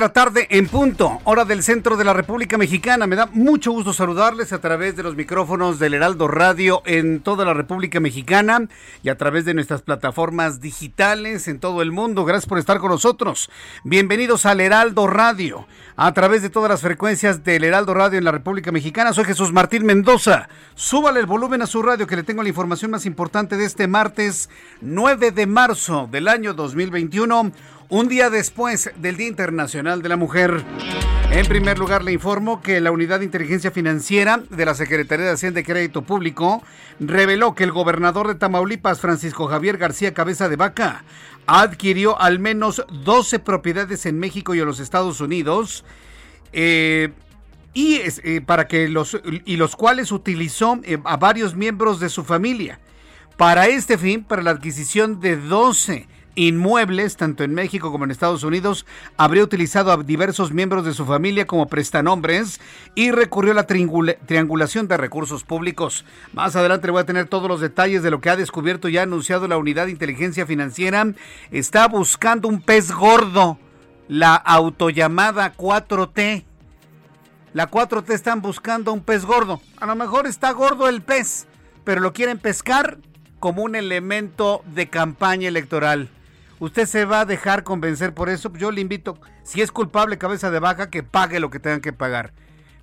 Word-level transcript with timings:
La 0.00 0.12
tarde 0.12 0.46
en 0.50 0.68
punto, 0.68 1.18
hora 1.24 1.44
del 1.44 1.62
centro 1.62 1.96
de 1.96 2.04
la 2.04 2.12
República 2.12 2.56
Mexicana. 2.56 3.08
Me 3.08 3.16
da 3.16 3.26
mucho 3.32 3.72
gusto 3.72 3.92
saludarles 3.92 4.52
a 4.52 4.60
través 4.60 4.94
de 4.94 5.02
los 5.02 5.16
micrófonos 5.16 5.80
del 5.80 5.94
Heraldo 5.94 6.28
Radio 6.28 6.82
en 6.86 7.20
toda 7.20 7.44
la 7.44 7.52
República 7.52 7.98
Mexicana 7.98 8.68
y 9.02 9.08
a 9.08 9.16
través 9.16 9.44
de 9.44 9.54
nuestras 9.54 9.82
plataformas 9.82 10.60
digitales 10.60 11.48
en 11.48 11.58
todo 11.58 11.82
el 11.82 11.90
mundo. 11.90 12.24
Gracias 12.24 12.46
por 12.46 12.58
estar 12.58 12.78
con 12.78 12.90
nosotros. 12.90 13.50
Bienvenidos 13.82 14.46
al 14.46 14.60
Heraldo 14.60 15.08
Radio 15.08 15.66
a 15.96 16.12
través 16.12 16.42
de 16.42 16.50
todas 16.50 16.70
las 16.70 16.80
frecuencias 16.80 17.42
del 17.42 17.64
Heraldo 17.64 17.92
Radio 17.92 18.18
en 18.18 18.24
la 18.24 18.30
República 18.30 18.70
Mexicana. 18.70 19.12
Soy 19.12 19.24
Jesús 19.24 19.52
Martín 19.52 19.84
Mendoza. 19.84 20.48
Súbale 20.76 21.18
el 21.18 21.26
volumen 21.26 21.62
a 21.62 21.66
su 21.66 21.82
radio 21.82 22.06
que 22.06 22.14
le 22.14 22.22
tengo 22.22 22.44
la 22.44 22.48
información 22.48 22.92
más 22.92 23.04
importante 23.04 23.56
de 23.56 23.64
este 23.64 23.88
martes 23.88 24.48
9 24.80 25.32
de 25.32 25.46
marzo 25.46 26.08
del 26.08 26.28
año 26.28 26.54
2021 26.54 27.52
un 27.90 28.08
día 28.08 28.28
después 28.28 28.90
del 28.96 29.16
Día 29.16 29.28
Internacional 29.28 30.02
de 30.02 30.08
la 30.08 30.16
Mujer. 30.16 30.62
En 31.30 31.46
primer 31.46 31.78
lugar, 31.78 32.04
le 32.04 32.12
informo 32.12 32.60
que 32.60 32.80
la 32.80 32.90
Unidad 32.90 33.20
de 33.20 33.24
Inteligencia 33.24 33.70
Financiera 33.70 34.42
de 34.50 34.66
la 34.66 34.74
Secretaría 34.74 35.26
de 35.26 35.32
Hacienda 35.32 35.60
y 35.60 35.64
Crédito 35.64 36.02
Público 36.02 36.62
reveló 37.00 37.54
que 37.54 37.64
el 37.64 37.72
gobernador 37.72 38.28
de 38.28 38.34
Tamaulipas, 38.34 39.00
Francisco 39.00 39.46
Javier 39.46 39.78
García 39.78 40.14
Cabeza 40.14 40.48
de 40.48 40.56
Vaca, 40.56 41.04
adquirió 41.46 42.20
al 42.20 42.38
menos 42.38 42.84
12 43.04 43.38
propiedades 43.38 44.04
en 44.06 44.18
México 44.18 44.54
y 44.54 44.60
en 44.60 44.66
los 44.66 44.80
Estados 44.80 45.20
Unidos. 45.20 45.84
Eh, 46.52 47.10
y 47.74 48.00
eh, 48.04 48.40
para 48.44 48.66
que 48.66 48.88
los 48.88 49.20
y 49.44 49.56
los 49.56 49.76
cuales 49.76 50.12
utilizó 50.12 50.80
eh, 50.82 50.98
a 51.04 51.18
varios 51.18 51.54
miembros 51.54 52.00
de 52.00 52.08
su 52.08 52.24
familia 52.24 52.80
para 53.36 53.66
este 53.68 53.98
fin 53.98 54.24
para 54.24 54.42
la 54.42 54.50
adquisición 54.50 55.20
de 55.20 55.36
12 55.36 56.08
inmuebles, 56.38 57.16
tanto 57.16 57.42
en 57.42 57.52
México 57.52 57.90
como 57.90 58.04
en 58.04 58.12
Estados 58.12 58.44
Unidos, 58.44 58.86
habría 59.16 59.42
utilizado 59.42 59.90
a 59.90 60.02
diversos 60.02 60.52
miembros 60.52 60.84
de 60.84 60.94
su 60.94 61.04
familia 61.04 61.46
como 61.46 61.66
prestanombres 61.66 62.60
y 62.94 63.10
recurrió 63.10 63.52
a 63.52 63.56
la 63.56 63.66
triangulación 63.66 64.86
de 64.86 64.96
recursos 64.96 65.42
públicos. 65.42 66.04
Más 66.32 66.54
adelante 66.54 66.90
voy 66.92 67.00
a 67.00 67.06
tener 67.06 67.26
todos 67.26 67.48
los 67.48 67.60
detalles 67.60 68.04
de 68.04 68.10
lo 68.12 68.20
que 68.20 68.30
ha 68.30 68.36
descubierto 68.36 68.88
y 68.88 68.98
ha 68.98 69.02
anunciado 69.02 69.48
la 69.48 69.58
Unidad 69.58 69.86
de 69.86 69.92
Inteligencia 69.92 70.46
Financiera. 70.46 71.04
Está 71.50 71.88
buscando 71.88 72.46
un 72.46 72.62
pez 72.62 72.92
gordo, 72.92 73.58
la 74.06 74.36
autollamada 74.36 75.54
4T. 75.54 76.44
La 77.52 77.68
4T 77.68 78.10
están 78.12 78.42
buscando 78.42 78.92
un 78.92 79.00
pez 79.00 79.24
gordo. 79.24 79.60
A 79.78 79.86
lo 79.86 79.96
mejor 79.96 80.28
está 80.28 80.52
gordo 80.52 80.88
el 80.88 81.02
pez, 81.02 81.48
pero 81.82 82.00
lo 82.00 82.12
quieren 82.12 82.38
pescar 82.38 82.98
como 83.40 83.62
un 83.62 83.74
elemento 83.74 84.62
de 84.66 84.88
campaña 84.88 85.48
electoral. 85.48 86.10
¿Usted 86.60 86.86
se 86.86 87.04
va 87.04 87.20
a 87.20 87.24
dejar 87.24 87.62
convencer 87.62 88.14
por 88.14 88.28
eso? 88.28 88.52
Yo 88.54 88.72
le 88.72 88.80
invito, 88.80 89.18
si 89.44 89.60
es 89.60 89.70
culpable 89.70 90.18
cabeza 90.18 90.50
de 90.50 90.58
vaca, 90.58 90.90
que 90.90 91.02
pague 91.02 91.38
lo 91.38 91.50
que 91.50 91.60
tengan 91.60 91.80
que 91.80 91.92
pagar. 91.92 92.32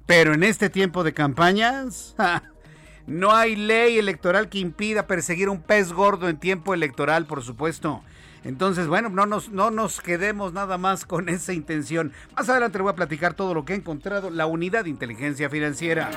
Pero 0.05 0.33
en 0.33 0.43
este 0.43 0.69
tiempo 0.69 1.03
de 1.03 1.13
campañas, 1.13 2.15
no 3.07 3.35
hay 3.35 3.55
ley 3.55 3.97
electoral 3.97 4.47
que 4.49 4.59
impida 4.59 5.07
perseguir 5.07 5.49
un 5.49 5.61
pez 5.61 5.91
gordo 5.91 6.29
en 6.29 6.37
tiempo 6.37 6.73
electoral, 6.73 7.25
por 7.25 7.43
supuesto. 7.43 8.01
Entonces, 8.45 8.87
bueno, 8.87 9.09
no 9.09 9.25
nos, 9.25 9.49
no 9.49 9.71
nos 9.71 9.99
quedemos 9.99 10.53
nada 10.53 10.77
más 10.77 11.03
con 11.03 11.27
esa 11.29 11.51
intención. 11.51 12.13
Más 12.37 12.47
adelante 12.47 12.77
le 12.77 12.83
voy 12.83 12.93
a 12.93 12.95
platicar 12.95 13.33
todo 13.33 13.53
lo 13.53 13.65
que 13.65 13.73
ha 13.73 13.75
encontrado 13.75 14.29
la 14.29 14.45
unidad 14.45 14.85
de 14.85 14.91
inteligencia 14.91 15.49
financiera. 15.49 16.11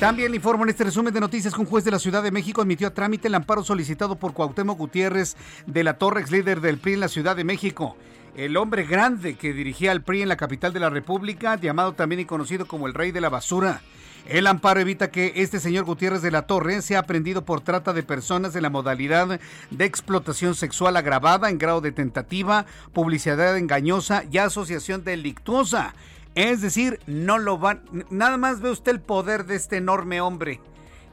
También 0.00 0.30
le 0.30 0.36
informo 0.38 0.64
en 0.64 0.70
este 0.70 0.84
resumen 0.84 1.12
de 1.12 1.20
noticias 1.20 1.52
que 1.52 1.60
un 1.60 1.66
juez 1.66 1.84
de 1.84 1.90
la 1.90 1.98
Ciudad 1.98 2.22
de 2.22 2.30
México 2.30 2.62
admitió 2.62 2.88
a 2.88 2.94
trámite 2.94 3.28
el 3.28 3.34
amparo 3.34 3.62
solicitado 3.62 4.16
por 4.16 4.32
Cuauhtémoc 4.32 4.78
Gutiérrez 4.78 5.36
de 5.66 5.84
la 5.84 5.98
Torre, 5.98 6.22
ex 6.22 6.30
líder 6.30 6.62
del 6.62 6.78
PRI 6.78 6.94
en 6.94 7.00
la 7.00 7.08
Ciudad 7.08 7.36
de 7.36 7.44
México. 7.44 7.98
El 8.34 8.56
hombre 8.56 8.84
grande 8.84 9.34
que 9.34 9.52
dirigía 9.52 9.92
al 9.92 10.00
PRI 10.00 10.22
en 10.22 10.30
la 10.30 10.38
capital 10.38 10.72
de 10.72 10.80
la 10.80 10.88
República, 10.88 11.56
llamado 11.56 11.92
también 11.92 12.22
y 12.22 12.24
conocido 12.24 12.66
como 12.66 12.86
el 12.86 12.94
rey 12.94 13.10
de 13.10 13.20
la 13.20 13.28
basura. 13.28 13.82
El 14.26 14.46
amparo 14.46 14.80
evita 14.80 15.10
que 15.10 15.34
este 15.36 15.60
señor 15.60 15.84
Gutiérrez 15.84 16.22
de 16.22 16.30
la 16.30 16.46
Torre 16.46 16.80
sea 16.80 17.00
aprendido 17.00 17.44
por 17.44 17.60
trata 17.60 17.92
de 17.92 18.02
personas 18.02 18.56
en 18.56 18.62
la 18.62 18.70
modalidad 18.70 19.38
de 19.70 19.84
explotación 19.84 20.54
sexual 20.54 20.96
agravada 20.96 21.50
en 21.50 21.58
grado 21.58 21.82
de 21.82 21.92
tentativa, 21.92 22.64
publicidad 22.94 23.54
engañosa 23.58 24.24
y 24.32 24.38
asociación 24.38 25.04
delictuosa. 25.04 25.92
Es 26.34 26.60
decir, 26.60 27.00
no 27.06 27.38
lo 27.38 27.58
van. 27.58 27.82
Nada 28.10 28.36
más 28.36 28.60
ve 28.60 28.70
usted 28.70 28.92
el 28.92 29.00
poder 29.00 29.46
de 29.46 29.56
este 29.56 29.78
enorme 29.78 30.20
hombre. 30.20 30.60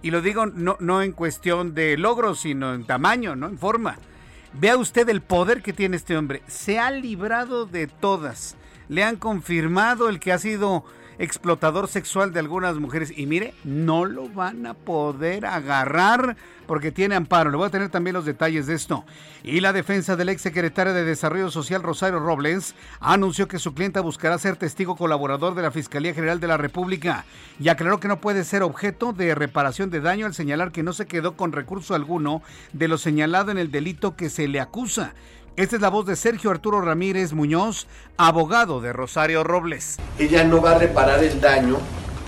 Y 0.01 0.11
lo 0.11 0.21
digo 0.21 0.45
no, 0.45 0.77
no 0.79 1.01
en 1.01 1.11
cuestión 1.11 1.73
de 1.73 1.97
logros, 1.97 2.41
sino 2.41 2.73
en 2.73 2.85
tamaño, 2.85 3.35
¿no? 3.35 3.47
En 3.47 3.57
forma. 3.57 3.97
Vea 4.53 4.77
usted 4.77 5.09
el 5.09 5.21
poder 5.21 5.61
que 5.61 5.73
tiene 5.73 5.97
este 5.97 6.17
hombre. 6.17 6.43
Se 6.47 6.79
ha 6.79 6.91
librado 6.91 7.65
de 7.65 7.87
todas. 7.87 8.55
Le 8.89 9.03
han 9.03 9.17
confirmado 9.17 10.07
el 10.07 10.19
que 10.19 10.31
ha 10.31 10.39
sido 10.39 10.85
explotador 11.19 11.87
sexual 11.87 12.33
de 12.33 12.39
algunas 12.39 12.77
mujeres. 12.77 13.13
Y 13.15 13.25
mire, 13.25 13.53
no 13.63 14.05
lo 14.05 14.29
van 14.29 14.65
a 14.65 14.73
poder 14.73 15.45
agarrar 15.45 16.37
porque 16.67 16.91
tiene 16.91 17.15
amparo. 17.15 17.49
Le 17.49 17.57
voy 17.57 17.67
a 17.67 17.71
tener 17.71 17.89
también 17.89 18.13
los 18.13 18.25
detalles 18.25 18.67
de 18.67 18.75
esto. 18.75 19.05
Y 19.43 19.61
la 19.61 19.73
defensa 19.73 20.15
del 20.15 20.29
ex 20.29 20.41
secretario 20.41 20.93
de 20.93 21.03
Desarrollo 21.03 21.49
Social, 21.49 21.81
Rosario 21.81 22.19
Robles, 22.19 22.75
anunció 22.99 23.47
que 23.47 23.59
su 23.59 23.73
clienta 23.73 24.01
buscará 24.01 24.37
ser 24.37 24.57
testigo 24.57 24.95
colaborador 24.95 25.55
de 25.55 25.61
la 25.61 25.71
Fiscalía 25.71 26.13
General 26.13 26.39
de 26.39 26.47
la 26.47 26.57
República 26.57 27.25
y 27.59 27.69
aclaró 27.69 27.99
que 27.99 28.09
no 28.09 28.19
puede 28.19 28.43
ser 28.43 28.63
objeto 28.63 29.13
de 29.13 29.33
reparación 29.33 29.89
de 29.89 30.01
daño 30.01 30.25
al 30.25 30.33
señalar 30.33 30.71
que 30.71 30.83
no 30.83 30.93
se 30.93 31.07
quedó 31.07 31.35
con 31.35 31.51
recurso 31.51 31.95
alguno 31.95 32.41
de 32.73 32.87
lo 32.87 32.97
señalado 32.97 33.51
en 33.51 33.57
el 33.57 33.71
delito 33.71 34.15
que 34.15 34.29
se 34.29 34.47
le 34.47 34.59
acusa. 34.59 35.13
Esta 35.57 35.75
es 35.75 35.81
la 35.81 35.89
voz 35.89 36.05
de 36.05 36.15
Sergio 36.15 36.51
Arturo 36.51 36.81
Ramírez 36.81 37.33
Muñoz, 37.33 37.87
abogado 38.15 38.79
de 38.79 38.93
Rosario 38.93 39.43
Robles. 39.43 39.97
Ella 40.19 40.43
no 40.43 40.61
va 40.61 40.73
a 40.73 40.77
reparar 40.77 41.23
el 41.23 41.41
daño 41.41 41.79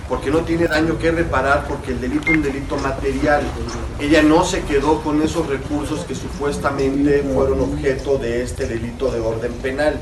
porque 0.08 0.32
no 0.32 0.40
tiene 0.40 0.66
daño 0.66 0.98
que 0.98 1.12
reparar 1.12 1.64
porque 1.68 1.92
el 1.92 2.00
delito 2.00 2.28
es 2.28 2.36
un 2.38 2.42
delito 2.42 2.76
material. 2.78 3.42
Ella 4.00 4.20
no 4.22 4.42
se 4.44 4.62
quedó 4.62 5.00
con 5.02 5.22
esos 5.22 5.46
recursos 5.46 6.04
que 6.06 6.16
supuestamente 6.16 7.22
fueron 7.22 7.60
objeto 7.60 8.18
de 8.18 8.42
este 8.42 8.66
delito 8.66 9.12
de 9.12 9.20
orden 9.20 9.52
penal. 9.62 10.00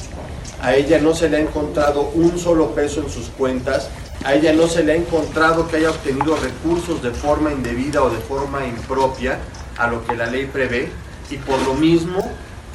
A 0.63 0.75
ella 0.75 0.99
no 0.99 1.15
se 1.15 1.29
le 1.29 1.37
ha 1.37 1.41
encontrado 1.41 2.11
un 2.15 2.39
solo 2.39 2.71
peso 2.71 3.03
en 3.03 3.11
sus 3.11 3.27
cuentas, 3.29 3.91
a 4.25 4.33
ella 4.33 4.55
no 4.55 4.69
se 4.69 4.83
le 4.83 4.93
ha 4.93 4.97
encontrado 4.97 5.69
que 5.69 5.77
haya 5.77 5.91
obtenido 5.91 6.35
recursos 6.35 7.03
de 7.03 7.11
forma 7.11 7.53
indebida 7.53 8.03
o 8.03 8.09
de 8.09 8.21
forma 8.21 8.65
impropia 8.65 9.39
a 9.77 9.87
lo 9.87 10.03
que 10.07 10.17
la 10.17 10.25
ley 10.25 10.47
prevé 10.47 10.89
y 11.31 11.37
por 11.37 11.61
lo 11.67 11.75
mismo 11.75 12.27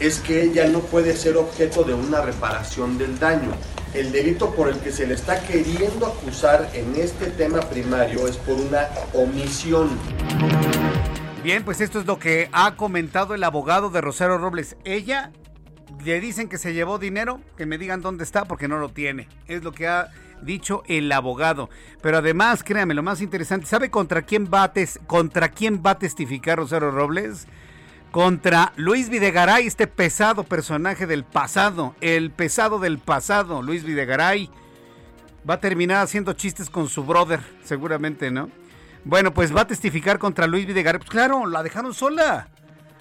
es 0.05 0.19
que 0.19 0.43
ella 0.43 0.67
no 0.67 0.79
puede 0.79 1.15
ser 1.15 1.37
objeto 1.37 1.83
de 1.83 1.93
una 1.93 2.21
reparación 2.21 2.97
del 2.97 3.17
daño. 3.19 3.51
el 3.93 4.11
delito 4.11 4.53
por 4.55 4.69
el 4.69 4.79
que 4.79 4.91
se 4.91 5.05
le 5.05 5.13
está 5.13 5.39
queriendo 5.43 6.07
acusar 6.07 6.67
en 6.73 6.95
este 6.95 7.27
tema 7.27 7.59
primario 7.61 8.27
es 8.27 8.37
por 8.37 8.55
una 8.55 8.87
omisión. 9.13 9.89
Bien, 11.43 11.63
pues 11.63 11.79
esto 11.79 11.99
es 11.99 12.07
lo 12.07 12.17
que 12.17 12.49
ha 12.53 12.75
comentado 12.75 13.35
el 13.35 13.43
abogado 13.43 13.91
de 13.91 14.01
Rosario 14.01 14.39
Robles. 14.39 14.77
Ella 14.83 15.31
le 16.03 16.19
dicen 16.19 16.49
que 16.49 16.57
se 16.57 16.73
llevó 16.73 16.97
dinero, 16.97 17.39
que 17.55 17.67
me 17.67 17.77
digan 17.77 18.01
dónde 18.01 18.23
está 18.23 18.45
porque 18.45 18.67
no 18.67 18.79
lo 18.79 18.89
tiene. 18.89 19.29
Es 19.47 19.63
lo 19.63 19.71
que 19.71 19.87
ha 19.87 20.09
dicho 20.41 20.83
el 20.87 21.11
abogado. 21.11 21.69
Pero 22.01 22.17
además, 22.17 22.63
créame, 22.63 22.95
lo 22.95 23.03
más 23.03 23.21
interesante, 23.21 23.67
¿sabe 23.67 23.91
contra 23.91 24.23
quién 24.23 24.49
va 24.51 24.63
a, 24.63 24.73
contra 25.05 25.49
quién 25.49 25.83
va 25.85 25.91
a 25.91 25.99
testificar 25.99 26.57
Rosario 26.57 26.91
Robles? 26.91 27.47
Contra 28.13 28.73
Luis 28.75 29.09
Videgaray, 29.09 29.65
este 29.65 29.87
pesado 29.87 30.43
personaje 30.43 31.07
del 31.07 31.23
pasado, 31.23 31.95
el 31.99 32.29
pesado 32.29 32.77
del 32.77 32.99
pasado, 32.99 33.63
Luis 33.63 33.83
Videgaray. 33.83 34.51
Va 35.49 35.55
a 35.55 35.59
terminar 35.59 36.03
haciendo 36.03 36.33
chistes 36.33 36.69
con 36.69 36.89
su 36.89 37.05
brother, 37.05 37.39
seguramente, 37.63 38.29
¿no? 38.29 38.51
Bueno, 39.03 39.33
pues 39.33 39.53
va 39.53 39.61
a 39.61 39.67
testificar 39.67 40.19
contra 40.19 40.45
Luis 40.45 40.67
Videgaray. 40.67 40.99
Pues 40.99 41.09
claro, 41.09 41.47
la 41.47 41.63
dejaron 41.63 41.95
sola. 41.95 42.49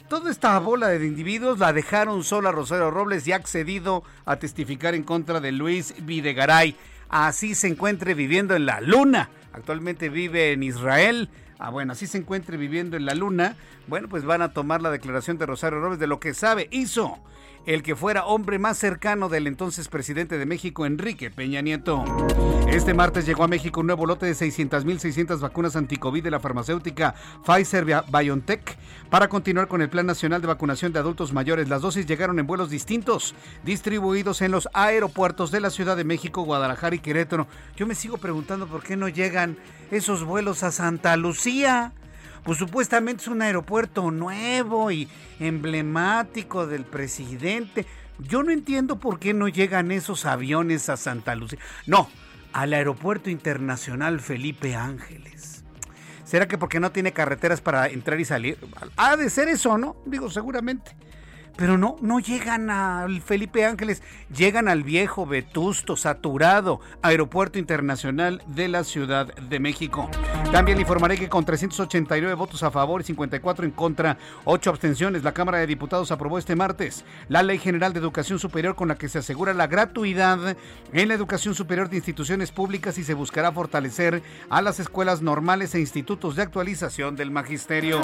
Toda 0.08 0.30
esta 0.30 0.58
bola 0.60 0.88
de 0.88 1.06
individuos 1.06 1.58
la 1.58 1.74
dejaron 1.74 2.24
sola 2.24 2.50
Rosario 2.50 2.90
Robles 2.90 3.26
y 3.26 3.32
ha 3.32 3.36
accedido 3.36 4.04
a 4.24 4.36
testificar 4.36 4.94
en 4.94 5.02
contra 5.02 5.40
de 5.40 5.52
Luis 5.52 5.94
Videgaray 6.06 6.74
así 7.12 7.54
se 7.54 7.68
encuentre 7.68 8.14
viviendo 8.14 8.56
en 8.56 8.66
la 8.66 8.80
luna. 8.80 9.28
Actualmente 9.52 10.08
vive 10.08 10.52
en 10.52 10.64
Israel. 10.64 11.28
Ah, 11.64 11.70
bueno, 11.70 11.92
así 11.92 12.08
se 12.08 12.18
encuentre 12.18 12.56
viviendo 12.56 12.96
en 12.96 13.06
la 13.06 13.14
luna. 13.14 13.54
Bueno, 13.86 14.08
pues 14.08 14.24
van 14.24 14.42
a 14.42 14.52
tomar 14.52 14.82
la 14.82 14.90
declaración 14.90 15.38
de 15.38 15.46
Rosario 15.46 15.78
Robles 15.78 16.00
de 16.00 16.08
lo 16.08 16.18
que 16.18 16.34
sabe, 16.34 16.66
hizo 16.72 17.20
el 17.66 17.82
que 17.82 17.94
fuera 17.94 18.26
hombre 18.26 18.58
más 18.58 18.78
cercano 18.78 19.28
del 19.28 19.46
entonces 19.46 19.88
presidente 19.88 20.38
de 20.38 20.46
México, 20.46 20.84
Enrique 20.84 21.30
Peña 21.30 21.60
Nieto. 21.60 22.04
Este 22.68 22.94
martes 22.94 23.26
llegó 23.26 23.44
a 23.44 23.48
México 23.48 23.80
un 23.80 23.86
nuevo 23.86 24.06
lote 24.06 24.26
de 24.26 24.32
600.600 24.32 25.40
vacunas 25.40 25.76
anticovid 25.76 26.24
de 26.24 26.30
la 26.30 26.40
farmacéutica 26.40 27.14
Pfizer 27.44 27.84
BioNTech 27.84 28.76
para 29.10 29.28
continuar 29.28 29.68
con 29.68 29.82
el 29.82 29.90
Plan 29.90 30.06
Nacional 30.06 30.40
de 30.40 30.48
Vacunación 30.48 30.92
de 30.92 30.98
Adultos 30.98 31.32
Mayores. 31.32 31.68
Las 31.68 31.82
dosis 31.82 32.06
llegaron 32.06 32.38
en 32.38 32.46
vuelos 32.46 32.70
distintos, 32.70 33.34
distribuidos 33.62 34.42
en 34.42 34.50
los 34.50 34.68
aeropuertos 34.72 35.50
de 35.50 35.60
la 35.60 35.70
Ciudad 35.70 35.96
de 35.96 36.04
México, 36.04 36.42
Guadalajara 36.42 36.96
y 36.96 37.00
Querétaro. 37.00 37.46
Yo 37.76 37.86
me 37.86 37.94
sigo 37.94 38.18
preguntando 38.18 38.66
por 38.66 38.82
qué 38.82 38.96
no 38.96 39.08
llegan 39.08 39.56
esos 39.90 40.24
vuelos 40.24 40.62
a 40.62 40.72
Santa 40.72 41.16
Lucía 41.16 41.92
pues 42.44 42.58
supuestamente 42.58 43.22
es 43.22 43.28
un 43.28 43.42
aeropuerto 43.42 44.10
nuevo 44.10 44.90
y 44.90 45.08
emblemático 45.40 46.66
del 46.66 46.84
presidente. 46.84 47.86
Yo 48.18 48.42
no 48.42 48.50
entiendo 48.50 48.98
por 48.98 49.18
qué 49.18 49.34
no 49.34 49.48
llegan 49.48 49.90
esos 49.90 50.26
aviones 50.26 50.88
a 50.88 50.96
Santa 50.96 51.34
Lucía. 51.34 51.58
No, 51.86 52.08
al 52.52 52.72
aeropuerto 52.74 53.30
internacional 53.30 54.20
Felipe 54.20 54.74
Ángeles. 54.74 55.64
¿Será 56.24 56.48
que 56.48 56.58
porque 56.58 56.80
no 56.80 56.92
tiene 56.92 57.12
carreteras 57.12 57.60
para 57.60 57.88
entrar 57.88 58.18
y 58.18 58.24
salir? 58.24 58.58
Ha 58.96 59.16
de 59.16 59.28
ser 59.28 59.48
eso, 59.48 59.76
¿no? 59.76 59.96
Digo, 60.06 60.30
seguramente. 60.30 60.96
Pero 61.56 61.78
no, 61.78 61.96
no 62.00 62.18
llegan 62.18 62.70
al 62.70 63.20
Felipe 63.20 63.64
Ángeles, 63.64 64.02
llegan 64.34 64.68
al 64.68 64.82
viejo, 64.82 65.26
vetusto, 65.26 65.96
saturado 65.96 66.80
Aeropuerto 67.02 67.58
Internacional 67.58 68.42
de 68.46 68.68
la 68.68 68.84
Ciudad 68.84 69.34
de 69.34 69.60
México. 69.60 70.08
También 70.50 70.80
informaré 70.80 71.16
que 71.16 71.28
con 71.28 71.44
389 71.44 72.34
votos 72.34 72.62
a 72.62 72.70
favor 72.70 73.00
y 73.00 73.04
54 73.04 73.64
en 73.64 73.70
contra, 73.70 74.18
8 74.44 74.70
abstenciones, 74.70 75.24
la 75.24 75.32
Cámara 75.32 75.58
de 75.58 75.66
Diputados 75.66 76.10
aprobó 76.10 76.38
este 76.38 76.56
martes 76.56 77.04
la 77.28 77.42
Ley 77.42 77.58
General 77.58 77.92
de 77.92 78.00
Educación 78.00 78.38
Superior 78.38 78.74
con 78.74 78.88
la 78.88 78.96
que 78.96 79.08
se 79.08 79.18
asegura 79.18 79.54
la 79.54 79.66
gratuidad 79.66 80.56
en 80.92 81.08
la 81.08 81.14
educación 81.14 81.54
superior 81.54 81.88
de 81.88 81.96
instituciones 81.96 82.50
públicas 82.50 82.98
y 82.98 83.04
se 83.04 83.14
buscará 83.14 83.52
fortalecer 83.52 84.22
a 84.50 84.62
las 84.62 84.80
escuelas 84.80 85.22
normales 85.22 85.74
e 85.74 85.80
institutos 85.80 86.36
de 86.36 86.42
actualización 86.42 87.16
del 87.16 87.30
magisterio. 87.30 88.00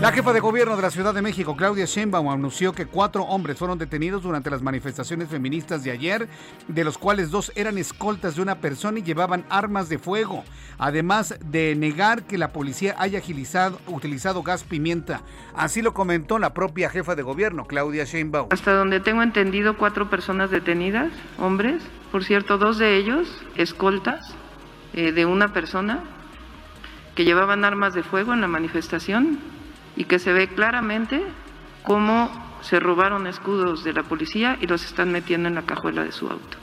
La 0.00 0.12
jefa 0.12 0.32
de 0.32 0.40
gobierno 0.40 0.76
de 0.76 0.82
la 0.82 0.90
Ciudad 0.90 1.14
de 1.14 1.22
México, 1.22 1.56
Claudia 1.56 1.84
Sheinbaum, 1.84 2.28
anunció 2.28 2.69
que 2.72 2.86
cuatro 2.86 3.24
hombres 3.24 3.58
fueron 3.58 3.78
detenidos 3.78 4.22
durante 4.22 4.50
las 4.50 4.62
manifestaciones 4.62 5.28
feministas 5.28 5.84
de 5.84 5.90
ayer, 5.90 6.28
de 6.68 6.84
los 6.84 6.98
cuales 6.98 7.30
dos 7.30 7.52
eran 7.54 7.78
escoltas 7.78 8.36
de 8.36 8.42
una 8.42 8.56
persona 8.56 8.98
y 8.98 9.02
llevaban 9.02 9.44
armas 9.50 9.88
de 9.88 9.98
fuego, 9.98 10.44
además 10.78 11.38
de 11.44 11.74
negar 11.76 12.22
que 12.24 12.38
la 12.38 12.52
policía 12.52 12.94
haya 12.98 13.18
agilizado, 13.18 13.80
utilizado 13.86 14.42
gas 14.42 14.64
pimienta. 14.64 15.22
Así 15.54 15.82
lo 15.82 15.94
comentó 15.94 16.38
la 16.38 16.54
propia 16.54 16.90
jefa 16.90 17.14
de 17.14 17.22
gobierno, 17.22 17.66
Claudia 17.66 18.04
Sheinbaum. 18.04 18.48
Hasta 18.50 18.72
donde 18.72 19.00
tengo 19.00 19.22
entendido, 19.22 19.76
cuatro 19.76 20.10
personas 20.10 20.50
detenidas, 20.50 21.10
hombres, 21.38 21.82
por 22.12 22.24
cierto, 22.24 22.58
dos 22.58 22.78
de 22.78 22.96
ellos 22.96 23.28
escoltas 23.56 24.34
eh, 24.92 25.12
de 25.12 25.26
una 25.26 25.52
persona 25.52 26.02
que 27.14 27.24
llevaban 27.24 27.64
armas 27.64 27.94
de 27.94 28.02
fuego 28.02 28.34
en 28.34 28.40
la 28.40 28.48
manifestación 28.48 29.38
y 29.96 30.04
que 30.04 30.18
se 30.18 30.32
ve 30.32 30.48
claramente 30.48 31.22
cómo 31.82 32.30
se 32.62 32.80
robaron 32.80 33.26
escudos 33.26 33.84
de 33.84 33.92
la 33.92 34.02
policía 34.02 34.58
y 34.60 34.66
los 34.66 34.84
están 34.84 35.12
metiendo 35.12 35.48
en 35.48 35.54
la 35.54 35.62
cajuela 35.62 36.04
de 36.04 36.12
su 36.12 36.28
auto. 36.28 36.58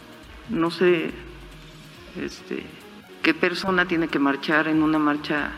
No 0.49 0.71
sé 0.71 1.11
este, 2.21 2.65
qué 3.21 3.33
persona 3.33 3.87
tiene 3.87 4.07
que 4.07 4.19
marchar 4.19 4.67
en 4.67 4.83
una 4.83 4.99
marcha 4.99 5.51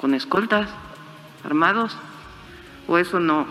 con 0.00 0.14
escoltas, 0.14 0.70
armados, 1.44 1.96
o 2.86 2.98
eso 2.98 3.20
no. 3.20 3.46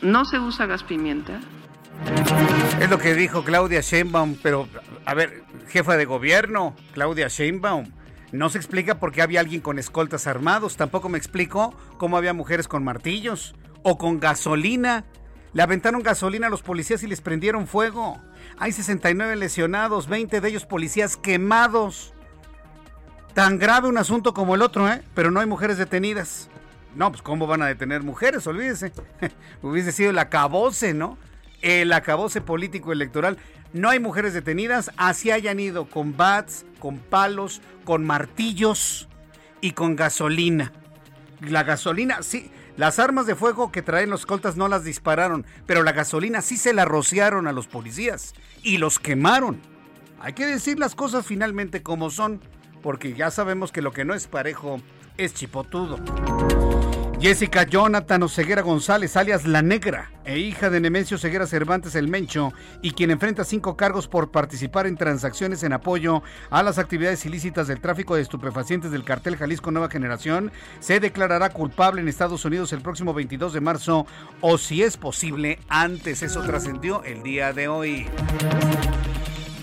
no 0.00 0.24
se 0.24 0.38
usa 0.38 0.66
gas 0.66 0.82
pimienta. 0.82 1.40
Es 2.80 2.90
lo 2.90 2.98
que 2.98 3.14
dijo 3.14 3.44
Claudia 3.44 3.80
Sheinbaum, 3.80 4.36
pero 4.42 4.68
a 5.04 5.14
ver, 5.14 5.44
jefa 5.68 5.96
de 5.96 6.04
gobierno, 6.04 6.74
Claudia 6.92 7.28
Sheinbaum, 7.28 7.92
no 8.32 8.48
se 8.48 8.58
explica 8.58 8.98
por 8.98 9.12
qué 9.12 9.22
había 9.22 9.40
alguien 9.40 9.60
con 9.60 9.78
escoltas 9.78 10.26
armados, 10.26 10.76
tampoco 10.76 11.08
me 11.08 11.18
explicó 11.18 11.74
cómo 11.98 12.16
había 12.16 12.32
mujeres 12.32 12.66
con 12.66 12.82
martillos 12.82 13.54
o 13.82 13.98
con 13.98 14.20
gasolina. 14.20 15.04
Le 15.52 15.62
aventaron 15.62 16.02
gasolina 16.02 16.46
a 16.46 16.50
los 16.50 16.62
policías 16.62 17.02
y 17.02 17.06
les 17.06 17.20
prendieron 17.20 17.66
fuego. 17.66 18.18
Hay 18.58 18.72
69 18.72 19.36
lesionados, 19.36 20.08
20 20.08 20.40
de 20.40 20.48
ellos 20.48 20.64
policías 20.64 21.16
quemados. 21.16 22.14
Tan 23.34 23.58
grave 23.58 23.88
un 23.88 23.98
asunto 23.98 24.34
como 24.34 24.54
el 24.54 24.62
otro, 24.62 24.90
¿eh? 24.90 25.02
Pero 25.14 25.30
no 25.30 25.40
hay 25.40 25.46
mujeres 25.46 25.78
detenidas. 25.78 26.48
No, 26.94 27.10
pues 27.10 27.22
¿cómo 27.22 27.46
van 27.46 27.62
a 27.62 27.66
detener 27.66 28.02
mujeres? 28.02 28.46
Olvídese. 28.46 28.92
Hubiese 29.62 29.92
sido 29.92 30.10
el 30.10 30.18
acabose, 30.18 30.92
¿no? 30.94 31.16
El 31.62 31.92
acabose 31.92 32.40
político 32.40 32.92
electoral. 32.92 33.38
No 33.72 33.88
hay 33.88 33.98
mujeres 33.98 34.34
detenidas, 34.34 34.90
así 34.98 35.30
hayan 35.30 35.58
ido 35.58 35.86
con 35.86 36.14
bats, 36.16 36.66
con 36.78 36.98
palos, 36.98 37.62
con 37.84 38.04
martillos 38.04 39.08
y 39.62 39.72
con 39.72 39.96
gasolina. 39.96 40.72
La 41.40 41.62
gasolina, 41.62 42.22
sí, 42.22 42.50
las 42.76 42.98
armas 42.98 43.26
de 43.26 43.34
fuego 43.34 43.70
que 43.70 43.82
traen 43.82 44.10
los 44.10 44.20
escoltas 44.20 44.56
no 44.56 44.66
las 44.66 44.84
dispararon, 44.84 45.44
pero 45.66 45.82
la 45.82 45.92
gasolina 45.92 46.40
sí 46.40 46.56
se 46.56 46.72
la 46.72 46.84
rociaron 46.84 47.46
a 47.46 47.52
los 47.52 47.66
policías 47.66 48.34
y 48.62 48.78
los 48.78 48.98
quemaron. 48.98 49.60
Hay 50.20 50.32
que 50.32 50.46
decir 50.46 50.78
las 50.78 50.94
cosas 50.94 51.26
finalmente 51.26 51.82
como 51.82 52.10
son, 52.10 52.40
porque 52.82 53.12
ya 53.12 53.30
sabemos 53.30 53.72
que 53.72 53.82
lo 53.82 53.92
que 53.92 54.04
no 54.04 54.14
es 54.14 54.26
parejo 54.26 54.80
es 55.18 55.34
chipotudo. 55.34 55.98
Jessica 57.22 57.62
Jonathan 57.62 58.24
Oseguera 58.24 58.62
González, 58.62 59.16
alias 59.16 59.46
La 59.46 59.62
Negra, 59.62 60.10
e 60.24 60.40
hija 60.40 60.70
de 60.70 60.80
Nemesio 60.80 61.18
Ceguera 61.18 61.46
Cervantes 61.46 61.94
el 61.94 62.08
Mencho, 62.08 62.52
y 62.82 62.90
quien 62.90 63.12
enfrenta 63.12 63.44
cinco 63.44 63.76
cargos 63.76 64.08
por 64.08 64.32
participar 64.32 64.88
en 64.88 64.96
transacciones 64.96 65.62
en 65.62 65.72
apoyo 65.72 66.24
a 66.50 66.64
las 66.64 66.78
actividades 66.78 67.24
ilícitas 67.24 67.68
del 67.68 67.80
tráfico 67.80 68.16
de 68.16 68.22
estupefacientes 68.22 68.90
del 68.90 69.04
cartel 69.04 69.36
Jalisco 69.36 69.70
Nueva 69.70 69.88
Generación, 69.88 70.50
se 70.80 70.98
declarará 70.98 71.50
culpable 71.50 72.00
en 72.00 72.08
Estados 72.08 72.44
Unidos 72.44 72.72
el 72.72 72.82
próximo 72.82 73.14
22 73.14 73.52
de 73.52 73.60
marzo, 73.60 74.04
o 74.40 74.58
si 74.58 74.82
es 74.82 74.96
posible, 74.96 75.60
antes. 75.68 76.24
Eso 76.24 76.42
trascendió 76.42 77.04
el 77.04 77.22
día 77.22 77.52
de 77.52 77.68
hoy. 77.68 78.08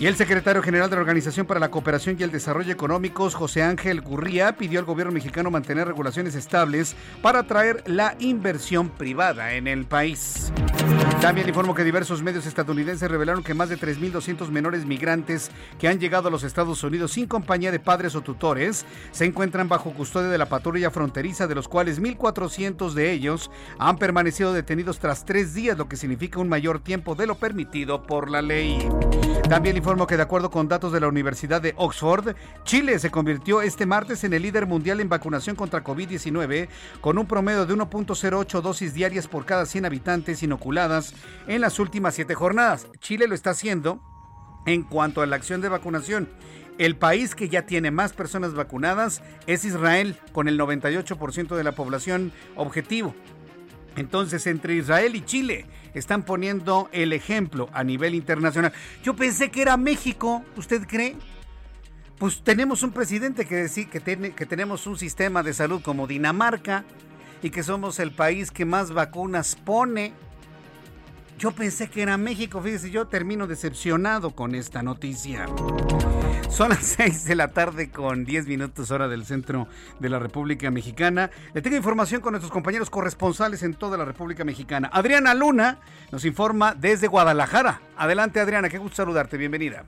Y 0.00 0.06
el 0.06 0.16
secretario 0.16 0.62
general 0.62 0.88
de 0.88 0.96
la 0.96 1.02
Organización 1.02 1.44
para 1.44 1.60
la 1.60 1.70
Cooperación 1.70 2.16
y 2.18 2.22
el 2.22 2.30
Desarrollo 2.32 2.72
Económicos, 2.72 3.34
José 3.34 3.62
Ángel 3.62 4.00
Gurría, 4.00 4.56
pidió 4.56 4.78
al 4.78 4.86
gobierno 4.86 5.12
mexicano 5.12 5.50
mantener 5.50 5.86
regulaciones 5.86 6.34
estables 6.34 6.96
para 7.20 7.40
atraer 7.40 7.82
la 7.84 8.16
inversión 8.18 8.88
privada 8.88 9.52
en 9.52 9.68
el 9.68 9.84
país. 9.84 10.54
También 11.20 11.46
informó 11.46 11.74
que 11.74 11.84
diversos 11.84 12.22
medios 12.22 12.46
estadounidenses 12.46 13.10
revelaron 13.10 13.42
que 13.42 13.52
más 13.52 13.68
de 13.68 13.76
3.200 13.76 14.48
menores 14.48 14.86
migrantes 14.86 15.50
que 15.78 15.86
han 15.86 16.00
llegado 16.00 16.28
a 16.28 16.30
los 16.30 16.44
Estados 16.44 16.82
Unidos 16.82 17.12
sin 17.12 17.26
compañía 17.26 17.70
de 17.70 17.78
padres 17.78 18.14
o 18.14 18.22
tutores 18.22 18.86
se 19.10 19.26
encuentran 19.26 19.68
bajo 19.68 19.92
custodia 19.92 20.30
de 20.30 20.38
la 20.38 20.48
patrulla 20.48 20.90
fronteriza, 20.90 21.46
de 21.46 21.56
los 21.56 21.68
cuales 21.68 22.00
1.400 22.00 22.94
de 22.94 23.12
ellos 23.12 23.50
han 23.78 23.98
permanecido 23.98 24.54
detenidos 24.54 24.98
tras 24.98 25.26
tres 25.26 25.52
días, 25.52 25.76
lo 25.76 25.90
que 25.90 25.96
significa 25.98 26.40
un 26.40 26.48
mayor 26.48 26.80
tiempo 26.80 27.14
de 27.14 27.26
lo 27.26 27.34
permitido 27.34 28.02
por 28.02 28.30
la 28.30 28.40
ley. 28.40 28.88
También 29.46 29.76
informó 29.76 29.89
que 29.90 30.16
de 30.16 30.22
acuerdo 30.22 30.52
con 30.52 30.68
datos 30.68 30.92
de 30.92 31.00
la 31.00 31.08
Universidad 31.08 31.60
de 31.60 31.74
Oxford, 31.76 32.36
Chile 32.62 32.96
se 33.00 33.10
convirtió 33.10 33.60
este 33.60 33.86
martes 33.86 34.22
en 34.22 34.32
el 34.32 34.42
líder 34.42 34.66
mundial 34.66 35.00
en 35.00 35.08
vacunación 35.08 35.56
contra 35.56 35.82
COVID-19 35.82 36.68
con 37.00 37.18
un 37.18 37.26
promedio 37.26 37.66
de 37.66 37.74
1.08 37.74 38.60
dosis 38.60 38.94
diarias 38.94 39.26
por 39.26 39.44
cada 39.44 39.66
100 39.66 39.86
habitantes 39.86 40.44
inoculadas 40.44 41.12
en 41.48 41.60
las 41.60 41.80
últimas 41.80 42.14
siete 42.14 42.36
jornadas. 42.36 42.86
Chile 43.00 43.26
lo 43.26 43.34
está 43.34 43.50
haciendo 43.50 44.00
en 44.64 44.84
cuanto 44.84 45.22
a 45.22 45.26
la 45.26 45.34
acción 45.34 45.60
de 45.60 45.68
vacunación. 45.68 46.28
El 46.78 46.96
país 46.96 47.34
que 47.34 47.48
ya 47.48 47.66
tiene 47.66 47.90
más 47.90 48.12
personas 48.12 48.54
vacunadas 48.54 49.22
es 49.48 49.64
Israel, 49.64 50.16
con 50.32 50.46
el 50.46 50.56
98% 50.56 51.56
de 51.56 51.64
la 51.64 51.72
población 51.72 52.32
objetivo. 52.54 53.12
Entonces, 53.96 54.46
entre 54.46 54.76
Israel 54.76 55.16
y 55.16 55.24
Chile 55.24 55.66
están 55.94 56.22
poniendo 56.22 56.88
el 56.92 57.12
ejemplo 57.12 57.68
a 57.72 57.84
nivel 57.84 58.14
internacional. 58.14 58.72
Yo 59.02 59.14
pensé 59.14 59.50
que 59.50 59.62
era 59.62 59.76
México, 59.76 60.44
¿usted 60.56 60.86
cree? 60.86 61.16
Pues 62.18 62.42
tenemos 62.42 62.82
un 62.82 62.92
presidente 62.92 63.46
que 63.46 63.56
decir 63.56 63.88
que, 63.88 64.00
que 64.32 64.46
tenemos 64.46 64.86
un 64.86 64.98
sistema 64.98 65.42
de 65.42 65.54
salud 65.54 65.80
como 65.82 66.06
Dinamarca 66.06 66.84
y 67.42 67.50
que 67.50 67.62
somos 67.62 67.98
el 67.98 68.12
país 68.12 68.50
que 68.50 68.64
más 68.64 68.92
vacunas 68.92 69.56
pone. 69.56 70.12
Yo 71.38 71.52
pensé 71.52 71.88
que 71.88 72.02
era 72.02 72.18
México, 72.18 72.60
fíjese, 72.60 72.90
yo 72.90 73.06
termino 73.06 73.46
decepcionado 73.46 74.32
con 74.32 74.54
esta 74.54 74.82
noticia. 74.82 75.46
Son 76.50 76.68
las 76.68 76.78
6 76.98 77.26
de 77.26 77.34
la 77.36 77.48
tarde 77.48 77.90
con 77.90 78.24
10 78.24 78.48
minutos 78.48 78.90
hora 78.90 79.08
del 79.08 79.24
centro 79.24 79.68
de 79.98 80.08
la 80.08 80.18
República 80.18 80.70
Mexicana. 80.70 81.30
Le 81.54 81.62
tengo 81.62 81.76
información 81.76 82.20
con 82.20 82.32
nuestros 82.32 82.52
compañeros 82.52 82.90
corresponsales 82.90 83.62
en 83.62 83.74
toda 83.74 83.96
la 83.96 84.04
República 84.04 84.44
Mexicana. 84.44 84.90
Adriana 84.92 85.32
Luna 85.32 85.78
nos 86.10 86.24
informa 86.24 86.74
desde 86.74 87.06
Guadalajara. 87.06 87.80
Adelante 87.96 88.40
Adriana, 88.40 88.68
qué 88.68 88.78
gusto 88.78 88.96
saludarte, 88.96 89.36
bienvenida. 89.36 89.84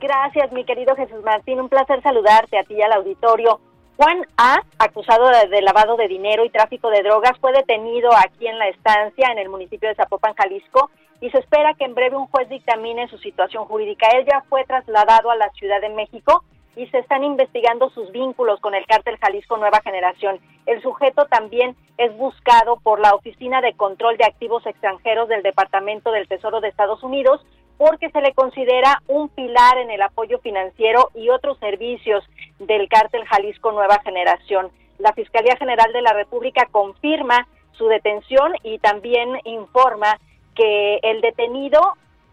Gracias, 0.00 0.50
mi 0.52 0.64
querido 0.64 0.96
Jesús 0.96 1.22
Martín, 1.22 1.60
un 1.60 1.68
placer 1.68 2.02
saludarte 2.02 2.58
a 2.58 2.64
ti 2.64 2.74
y 2.74 2.82
al 2.82 2.92
auditorio. 2.92 3.60
Juan 3.96 4.26
A., 4.38 4.62
acusado 4.78 5.28
de, 5.28 5.60
lavado 5.60 5.96
de 5.96 6.08
dinero 6.08 6.42
y 6.46 6.48
tráfico 6.48 6.88
de 6.88 7.02
drogas, 7.02 7.38
fue 7.38 7.52
detenido 7.52 8.08
aquí 8.16 8.46
en 8.46 8.58
la 8.58 8.68
estancia, 8.68 9.28
en 9.30 9.38
el 9.38 9.50
municipio 9.50 9.90
de 9.90 9.94
Zapopan, 9.94 10.32
Jalisco, 10.32 10.90
y 11.20 11.30
se 11.30 11.38
espera 11.38 11.74
que 11.74 11.84
en 11.84 11.94
breve 11.94 12.16
un 12.16 12.26
juez 12.26 12.48
dictamine 12.48 13.08
su 13.08 13.18
situación 13.18 13.64
jurídica. 13.66 14.08
Él 14.08 14.26
ya 14.26 14.42
fue 14.48 14.64
trasladado 14.64 15.30
a 15.30 15.36
la 15.36 15.50
Ciudad 15.50 15.80
de 15.80 15.90
México 15.90 16.44
y 16.76 16.86
se 16.86 16.98
están 16.98 17.24
investigando 17.24 17.90
sus 17.90 18.10
vínculos 18.12 18.60
con 18.60 18.74
el 18.74 18.86
cártel 18.86 19.18
Jalisco 19.18 19.56
Nueva 19.56 19.80
Generación. 19.82 20.38
El 20.66 20.80
sujeto 20.82 21.26
también 21.26 21.76
es 21.98 22.16
buscado 22.16 22.76
por 22.76 23.00
la 23.00 23.14
Oficina 23.14 23.60
de 23.60 23.74
Control 23.74 24.16
de 24.16 24.24
Activos 24.24 24.64
Extranjeros 24.66 25.28
del 25.28 25.42
Departamento 25.42 26.10
del 26.12 26.28
Tesoro 26.28 26.60
de 26.60 26.68
Estados 26.68 27.02
Unidos 27.02 27.44
porque 27.76 28.10
se 28.10 28.20
le 28.20 28.34
considera 28.34 29.02
un 29.08 29.30
pilar 29.30 29.78
en 29.78 29.90
el 29.90 30.02
apoyo 30.02 30.38
financiero 30.40 31.10
y 31.14 31.30
otros 31.30 31.58
servicios 31.58 32.24
del 32.58 32.88
cártel 32.88 33.24
Jalisco 33.24 33.72
Nueva 33.72 34.00
Generación. 34.04 34.70
La 34.98 35.12
Fiscalía 35.14 35.56
General 35.56 35.90
de 35.92 36.02
la 36.02 36.12
República 36.12 36.66
confirma 36.70 37.48
su 37.72 37.88
detención 37.88 38.52
y 38.62 38.78
también 38.78 39.40
informa 39.44 40.18
que 40.60 41.00
el 41.02 41.22
detenido 41.22 41.80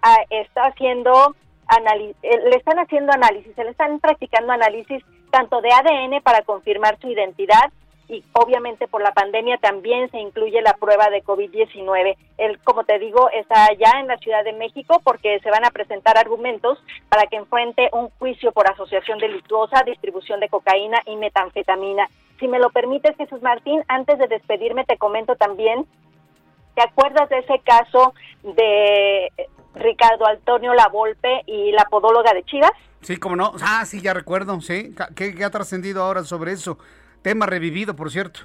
ah, 0.02 0.18
está 0.30 0.64
haciendo 0.64 1.36
eh, 2.24 2.40
le 2.50 2.58
están 2.58 2.80
haciendo 2.80 3.14
análisis, 3.14 3.54
se 3.56 3.64
le 3.64 3.72
están 3.72 4.00
practicando 4.00 4.52
análisis 4.52 5.04
tanto 5.32 5.62
de 5.62 5.70
ADN 5.72 6.22
para 6.22 6.42
confirmar 6.42 6.98
su 7.00 7.10
identidad 7.10 7.72
y 8.10 8.24
obviamente 8.34 8.88
por 8.88 9.02
la 9.02 9.12
pandemia 9.12 9.58
también 9.58 10.10
se 10.12 10.18
incluye 10.18 10.62
la 10.62 10.74
prueba 10.74 11.10
de 11.10 11.24
COVID-19. 11.24 12.16
Él, 12.38 12.60
como 12.64 12.86
te 12.86 13.00
digo, 13.00 13.30
está 13.32 13.68
ya 13.74 14.00
en 14.00 14.08
la 14.08 14.18
Ciudad 14.18 14.46
de 14.46 14.54
México 14.54 15.02
porque 15.04 15.40
se 15.42 15.52
van 15.52 15.66
a 15.66 15.72
presentar 15.72 16.18
argumentos 16.18 16.82
para 17.10 17.28
que 17.28 17.36
enfrente 17.36 17.90
un 17.92 18.10
juicio 18.12 18.54
por 18.54 18.70
asociación 18.70 19.20
delictuosa, 19.20 19.84
distribución 19.84 20.40
de 20.40 20.50
cocaína 20.50 21.02
y 21.06 21.18
metanfetamina. 21.18 22.10
Si 22.40 22.48
me 22.48 22.60
lo 22.60 22.70
permites, 22.70 23.18
Jesús 23.18 23.42
Martín, 23.42 23.84
antes 23.90 24.18
de 24.20 24.28
despedirme 24.28 24.86
te 24.86 24.98
comento 24.98 25.36
también, 25.36 25.86
¿te 26.78 26.84
acuerdas 26.84 27.28
de 27.30 27.40
ese 27.40 27.60
caso 27.66 28.14
de 28.44 29.32
Ricardo 29.74 30.28
Antonio 30.28 30.76
Lavolpe 30.76 31.42
y 31.48 31.72
la 31.72 31.86
podóloga 31.86 32.34
de 32.34 32.44
Chivas? 32.44 32.72
Sí, 33.02 33.18
como 33.18 33.36
no. 33.36 33.54
Ah, 33.64 33.84
sí, 33.84 34.00
ya 34.00 34.14
recuerdo, 34.14 34.62
sí. 34.62 34.94
qué 35.16 35.44
ha 35.44 35.50
trascendido 35.50 36.04
ahora 36.04 36.24
sobre 36.24 36.52
eso? 36.52 36.78
Tema 37.24 37.48
revivido, 37.48 37.96
por 37.96 38.12
cierto. 38.12 38.42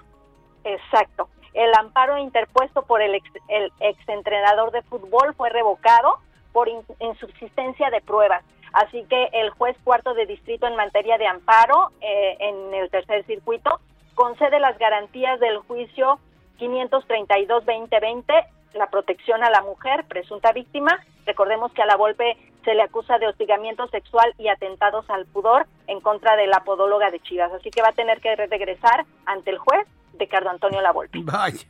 Exacto. 0.65 1.29
El 1.53 1.75
amparo 1.75 2.17
interpuesto 2.17 2.87
por 2.87 3.03
el, 3.03 3.15
ex, 3.17 3.31
el 3.49 3.71
exentrenador 3.81 4.71
de 4.71 4.81
fútbol 4.81 5.35
fue 5.37 5.51
revocado 5.51 6.19
por 6.55 6.71
insubsistencia 7.01 7.91
de 7.91 8.01
pruebas. 8.01 8.43
Así 8.73 9.05
que 9.11 9.29
el 9.35 9.51
juez 9.51 9.77
cuarto 9.85 10.15
de 10.15 10.25
distrito 10.25 10.67
en 10.67 10.77
materia 10.77 11.19
de 11.19 11.27
amparo 11.27 11.91
eh, 12.01 12.39
en 12.41 12.73
el 12.73 12.89
tercer 12.89 13.27
circuito 13.27 13.79
concede 14.15 14.59
las 14.59 14.79
garantías 14.79 15.39
del 15.39 15.59
juicio 15.59 16.19
532-2020, 16.63 18.47
la 18.75 18.87
protección 18.89 19.43
a 19.43 19.51
la 19.51 19.63
mujer, 19.63 20.05
presunta 20.09 20.53
víctima. 20.53 21.05
Recordemos 21.27 21.73
que 21.73 21.83
a 21.83 21.87
la 21.87 21.97
Volpe 21.97 22.37
se 22.65 22.75
le 22.75 22.83
acusa 22.83 23.19
de 23.19 23.27
hostigamiento 23.27 23.87
sexual 23.89 24.33
y 24.39 24.49
atentados 24.49 25.09
al 25.11 25.27
pudor 25.27 25.67
en 25.89 26.01
contra 26.01 26.37
de 26.37 26.47
la 26.47 26.61
podóloga 26.61 27.11
de 27.11 27.21
Chivas. 27.21 27.53
Así 27.53 27.71
que 27.71 27.83
va 27.83 27.89
a 27.89 27.93
tener 27.93 28.21
que 28.21 28.35
regresar 28.37 29.05
ante 29.27 29.51
el 29.51 29.59
juez 29.59 29.87
Ricardo 30.19 30.51
Antonio 30.51 30.81
Lavolpe. 30.81 31.19
Vaya. 31.23 31.67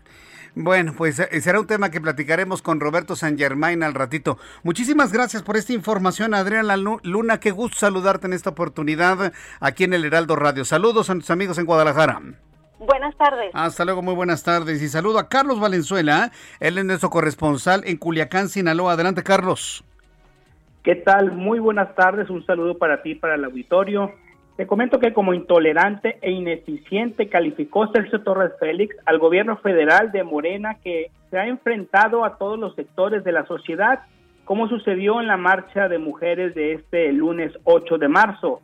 Bueno, 0.54 0.92
pues 0.94 1.18
eh, 1.18 1.40
será 1.40 1.60
un 1.60 1.66
tema 1.66 1.90
que 1.90 2.00
platicaremos 2.00 2.60
con 2.60 2.78
Roberto 2.78 3.16
San 3.16 3.38
Germain 3.38 3.82
al 3.82 3.94
ratito. 3.94 4.36
Muchísimas 4.62 5.10
gracias 5.10 5.42
por 5.42 5.56
esta 5.56 5.72
información, 5.72 6.34
Adriana 6.34 6.76
Luna. 6.76 7.40
Qué 7.40 7.52
gusto 7.52 7.78
saludarte 7.78 8.26
en 8.26 8.34
esta 8.34 8.50
oportunidad 8.50 9.32
aquí 9.60 9.84
en 9.84 9.94
el 9.94 10.04
Heraldo 10.04 10.36
Radio. 10.36 10.66
Saludos 10.66 11.08
a 11.08 11.14
nuestros 11.14 11.34
amigos 11.34 11.56
en 11.56 11.64
Guadalajara. 11.64 12.20
Buenas 12.86 13.16
tardes. 13.16 13.50
Hasta 13.54 13.84
luego, 13.84 14.02
muy 14.02 14.14
buenas 14.14 14.42
tardes. 14.42 14.82
Y 14.82 14.88
saludo 14.88 15.18
a 15.18 15.28
Carlos 15.28 15.60
Valenzuela. 15.60 16.32
Él 16.58 16.78
es 16.78 16.84
nuestro 16.84 17.10
corresponsal 17.10 17.82
en 17.86 17.96
Culiacán, 17.96 18.48
Sinaloa. 18.48 18.94
Adelante, 18.94 19.22
Carlos. 19.22 19.84
¿Qué 20.82 20.96
tal? 20.96 21.30
Muy 21.30 21.60
buenas 21.60 21.94
tardes, 21.94 22.28
un 22.28 22.44
saludo 22.44 22.76
para 22.76 23.02
ti 23.02 23.12
y 23.12 23.14
para 23.14 23.36
el 23.36 23.44
auditorio. 23.44 24.12
Te 24.56 24.66
comento 24.66 24.98
que 24.98 25.12
como 25.12 25.32
intolerante 25.32 26.18
e 26.20 26.32
ineficiente 26.32 27.28
calificó 27.28 27.86
Sergio 27.92 28.20
Torres 28.22 28.52
Félix 28.58 28.96
al 29.06 29.18
gobierno 29.18 29.56
federal 29.58 30.10
de 30.10 30.24
Morena 30.24 30.78
que 30.82 31.10
se 31.30 31.38
ha 31.38 31.46
enfrentado 31.46 32.24
a 32.24 32.36
todos 32.36 32.58
los 32.58 32.74
sectores 32.74 33.22
de 33.22 33.32
la 33.32 33.46
sociedad, 33.46 34.00
como 34.44 34.68
sucedió 34.68 35.20
en 35.20 35.28
la 35.28 35.36
marcha 35.36 35.88
de 35.88 35.98
mujeres 35.98 36.54
de 36.56 36.72
este 36.72 37.12
lunes 37.12 37.52
8 37.62 37.98
de 37.98 38.08
marzo. 38.08 38.60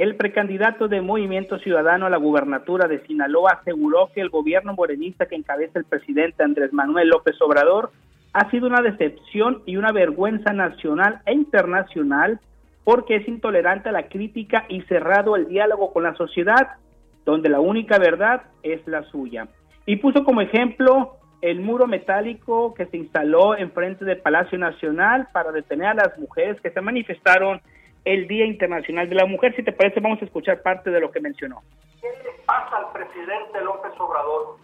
El 0.00 0.16
precandidato 0.16 0.88
de 0.88 1.02
Movimiento 1.02 1.58
Ciudadano 1.58 2.06
a 2.06 2.08
la 2.08 2.16
gubernatura 2.16 2.88
de 2.88 3.04
Sinaloa 3.06 3.58
aseguró 3.60 4.08
que 4.14 4.22
el 4.22 4.30
gobierno 4.30 4.72
morenista 4.72 5.26
que 5.26 5.34
encabeza 5.34 5.78
el 5.78 5.84
presidente 5.84 6.42
Andrés 6.42 6.72
Manuel 6.72 7.10
López 7.10 7.36
Obrador 7.42 7.90
ha 8.32 8.50
sido 8.50 8.66
una 8.66 8.80
decepción 8.80 9.62
y 9.66 9.76
una 9.76 9.92
vergüenza 9.92 10.54
nacional 10.54 11.20
e 11.26 11.34
internacional 11.34 12.40
porque 12.82 13.16
es 13.16 13.28
intolerante 13.28 13.90
a 13.90 13.92
la 13.92 14.08
crítica 14.08 14.64
y 14.70 14.80
cerrado 14.84 15.36
el 15.36 15.48
diálogo 15.48 15.92
con 15.92 16.04
la 16.04 16.14
sociedad, 16.14 16.78
donde 17.26 17.50
la 17.50 17.60
única 17.60 17.98
verdad 17.98 18.44
es 18.62 18.80
la 18.86 19.02
suya. 19.02 19.48
Y 19.84 19.96
puso 19.96 20.24
como 20.24 20.40
ejemplo 20.40 21.16
el 21.42 21.60
muro 21.60 21.86
metálico 21.86 22.72
que 22.72 22.86
se 22.86 22.96
instaló 22.96 23.54
enfrente 23.54 24.06
del 24.06 24.16
Palacio 24.16 24.56
Nacional 24.56 25.28
para 25.30 25.52
detener 25.52 25.88
a 25.88 25.94
las 25.94 26.18
mujeres 26.18 26.58
que 26.62 26.70
se 26.70 26.80
manifestaron 26.80 27.60
el 28.04 28.26
Día 28.28 28.46
Internacional 28.46 29.08
de 29.08 29.14
la 29.14 29.26
Mujer. 29.26 29.54
Si 29.56 29.62
te 29.62 29.72
parece, 29.72 30.00
vamos 30.00 30.20
a 30.22 30.24
escuchar 30.24 30.62
parte 30.62 30.90
de 30.90 31.00
lo 31.00 31.10
que 31.10 31.20
mencionó. 31.20 31.62
¿Qué 32.00 32.08
le 32.08 32.44
pasa 32.44 32.76
al 32.76 32.92
presidente 32.92 33.60
López 33.62 33.92
Obrador? 33.98 34.56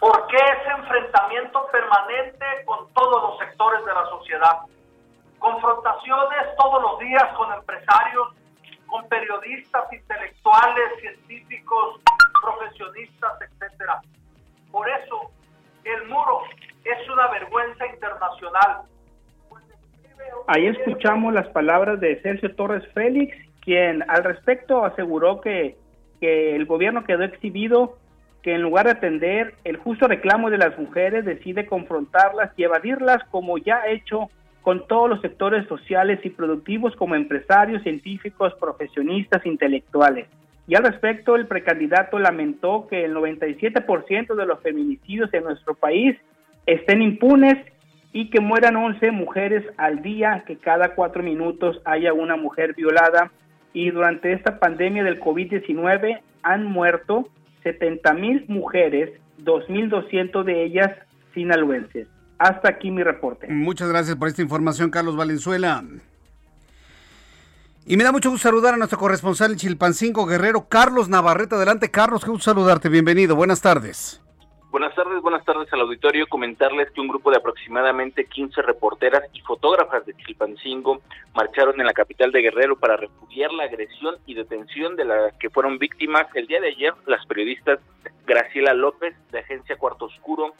¿Por 0.00 0.26
qué 0.26 0.36
ese 0.36 0.70
enfrentamiento 0.76 1.66
permanente 1.72 2.44
con 2.66 2.92
todos 2.92 3.22
los 3.22 3.38
sectores 3.38 3.84
de 3.84 3.94
la 3.94 4.04
sociedad? 4.06 4.58
Confrontaciones 5.38 6.56
todos 6.58 6.82
los 6.82 6.98
días 6.98 7.24
con 7.36 7.52
empresarios, 7.52 8.28
con 8.86 9.08
periodistas, 9.08 9.92
intelectuales, 9.92 11.00
científicos, 11.00 12.00
profesionistas, 12.42 13.32
etcétera. 13.40 14.00
Por 14.70 14.88
eso, 14.88 15.30
el 15.84 16.08
muro 16.08 16.42
es 16.84 17.08
una 17.08 17.28
vergüenza 17.28 17.86
internacional. 17.86 18.82
Ahí 20.46 20.66
escuchamos 20.66 21.32
las 21.32 21.48
palabras 21.48 22.00
de 22.00 22.20
Sergio 22.20 22.54
Torres 22.54 22.86
Félix, 22.92 23.36
quien 23.60 24.02
al 24.08 24.24
respecto 24.24 24.84
aseguró 24.84 25.40
que, 25.40 25.76
que 26.20 26.54
el 26.54 26.66
gobierno 26.66 27.04
quedó 27.04 27.24
exhibido 27.24 27.96
que 28.42 28.54
en 28.54 28.60
lugar 28.60 28.84
de 28.84 28.92
atender 28.92 29.54
el 29.64 29.78
justo 29.78 30.06
reclamo 30.06 30.50
de 30.50 30.58
las 30.58 30.78
mujeres 30.78 31.24
decide 31.24 31.64
confrontarlas 31.66 32.52
y 32.58 32.64
evadirlas 32.64 33.24
como 33.30 33.56
ya 33.56 33.76
ha 33.76 33.88
hecho 33.88 34.28
con 34.60 34.86
todos 34.86 35.08
los 35.08 35.20
sectores 35.22 35.66
sociales 35.66 36.20
y 36.24 36.30
productivos 36.30 36.94
como 36.96 37.14
empresarios, 37.14 37.82
científicos, 37.82 38.54
profesionistas, 38.60 39.44
intelectuales. 39.46 40.26
Y 40.66 40.74
al 40.74 40.84
respecto, 40.84 41.36
el 41.36 41.46
precandidato 41.46 42.18
lamentó 42.18 42.86
que 42.88 43.04
el 43.04 43.14
97% 43.14 44.34
de 44.34 44.46
los 44.46 44.60
feminicidios 44.60 45.32
en 45.32 45.44
nuestro 45.44 45.74
país 45.74 46.16
estén 46.66 47.02
impunes 47.02 47.56
y 48.14 48.30
que 48.30 48.40
mueran 48.40 48.76
11 48.76 49.10
mujeres 49.10 49.64
al 49.76 50.00
día, 50.00 50.44
que 50.46 50.56
cada 50.56 50.94
cuatro 50.94 51.22
minutos 51.22 51.82
haya 51.84 52.12
una 52.12 52.36
mujer 52.36 52.74
violada. 52.74 53.32
Y 53.72 53.90
durante 53.90 54.32
esta 54.32 54.60
pandemia 54.60 55.02
del 55.02 55.20
COVID-19 55.20 56.20
han 56.44 56.64
muerto 56.64 57.28
70 57.64 58.14
mil 58.14 58.44
mujeres, 58.46 59.10
2.200 59.42 60.44
de 60.44 60.64
ellas 60.64 60.92
sinaloenses. 61.34 62.06
Hasta 62.38 62.68
aquí 62.68 62.92
mi 62.92 63.02
reporte. 63.02 63.48
Muchas 63.48 63.88
gracias 63.88 64.16
por 64.16 64.28
esta 64.28 64.42
información, 64.42 64.90
Carlos 64.90 65.16
Valenzuela. 65.16 65.82
Y 67.86 67.96
me 67.96 68.04
da 68.04 68.12
mucho 68.12 68.30
gusto 68.30 68.48
saludar 68.48 68.74
a 68.74 68.76
nuestro 68.76 68.98
corresponsal 68.98 69.50
en 69.50 69.58
Chilpancingo 69.58 70.24
Guerrero, 70.24 70.68
Carlos 70.68 71.08
Navarrete. 71.08 71.56
Adelante, 71.56 71.90
Carlos, 71.90 72.24
qué 72.24 72.30
gusto 72.30 72.44
saludarte. 72.44 72.88
Bienvenido, 72.88 73.34
buenas 73.34 73.60
tardes. 73.60 74.23
Buenas 74.74 74.96
tardes, 74.96 75.22
buenas 75.22 75.44
tardes 75.44 75.72
al 75.72 75.82
auditorio. 75.82 76.26
Comentarles 76.26 76.90
que 76.90 77.00
un 77.00 77.06
grupo 77.06 77.30
de 77.30 77.36
aproximadamente 77.36 78.24
15 78.24 78.60
reporteras 78.60 79.22
y 79.32 79.40
fotógrafas 79.42 80.04
de 80.04 80.14
Chilpancingo 80.14 81.00
marcharon 81.32 81.78
en 81.78 81.86
la 81.86 81.92
capital 81.92 82.32
de 82.32 82.42
Guerrero 82.42 82.76
para 82.76 82.96
repudiar 82.96 83.52
la 83.52 83.62
agresión 83.62 84.16
y 84.26 84.34
detención 84.34 84.96
de 84.96 85.04
la 85.04 85.30
que 85.38 85.48
fueron 85.48 85.78
víctimas 85.78 86.26
el 86.34 86.48
día 86.48 86.60
de 86.60 86.70
ayer 86.70 86.92
las 87.06 87.24
periodistas 87.26 87.78
Graciela 88.26 88.74
López 88.74 89.14
de 89.30 89.38
Agencia 89.38 89.76
Cuarto 89.76 90.06
Oscuro, 90.06 90.54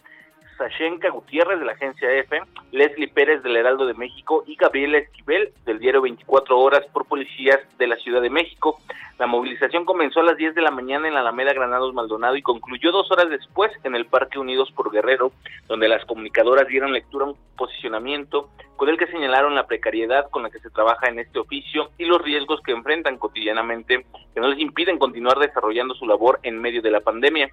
Sashenka 0.57 1.11
Gutiérrez 1.11 1.59
de 1.59 1.65
la 1.65 1.73
agencia 1.73 2.11
EFE, 2.11 2.43
Leslie 2.73 3.09
Pérez 3.09 3.43
del 3.43 3.57
Heraldo 3.57 3.87
de 3.87 3.95
México 3.95 4.45
y 4.47 4.57
Gabriela 4.57 4.99
Esquivel 4.99 5.51
del 5.65 5.79
diario 5.79 6.03
24 6.03 6.59
Horas 6.59 6.85
por 6.93 7.07
policías 7.07 7.61
de 7.79 7.87
la 7.87 7.97
Ciudad 7.97 8.23
de 8.23 8.31
México. 8.31 8.79
La 9.19 9.27
movilización 9.27 9.85
comenzó 9.85 10.21
a 10.21 10.25
las 10.25 10.37
10 10.37 10.55
de 10.55 10.63
la 10.63 10.71
mañana 10.71 11.07
en 11.07 11.15
la 11.15 11.21
Alameda 11.21 11.53
Granados 11.53 11.95
Maldonado 11.95 12.37
y 12.37 12.43
concluyó 12.43 12.91
dos 12.91 13.11
horas 13.13 13.31
después 13.31 13.71
en 13.85 13.95
el 13.95 14.07
Parque 14.07 14.39
Unidos 14.39 14.73
por 14.73 14.91
Guerrero, 14.91 15.33
donde 15.69 15.89
las 15.89 16.05
comunicadoras 16.05 16.67
dieron 16.67 16.93
lectura 16.93 17.27
a 17.27 17.29
un 17.29 17.37
posicionamiento 17.57 18.51
con 18.77 18.89
el 18.89 18.99
que 18.99 19.07
señalaron 19.07 19.55
la 19.55 19.67
precariedad 19.67 20.29
con 20.31 20.43
la 20.43 20.51
que 20.51 20.59
se 20.59 20.71
trabaja 20.71 21.09
en 21.09 21.21
este 21.21 21.39
oficio 21.39 21.91
y 21.97 22.05
los 22.07 22.21
riesgos 22.21 22.61
que 22.63 22.73
enfrentan 22.73 23.19
cotidianamente 23.19 24.05
que 24.35 24.41
no 24.41 24.49
les 24.49 24.59
impiden 24.59 24.99
continuar 24.99 25.39
desarrollando 25.39 25.95
su 25.95 26.07
labor 26.07 26.41
en 26.43 26.61
medio 26.61 26.83
de 26.83 26.91
la 26.91 27.01
pandemia. 27.01 27.49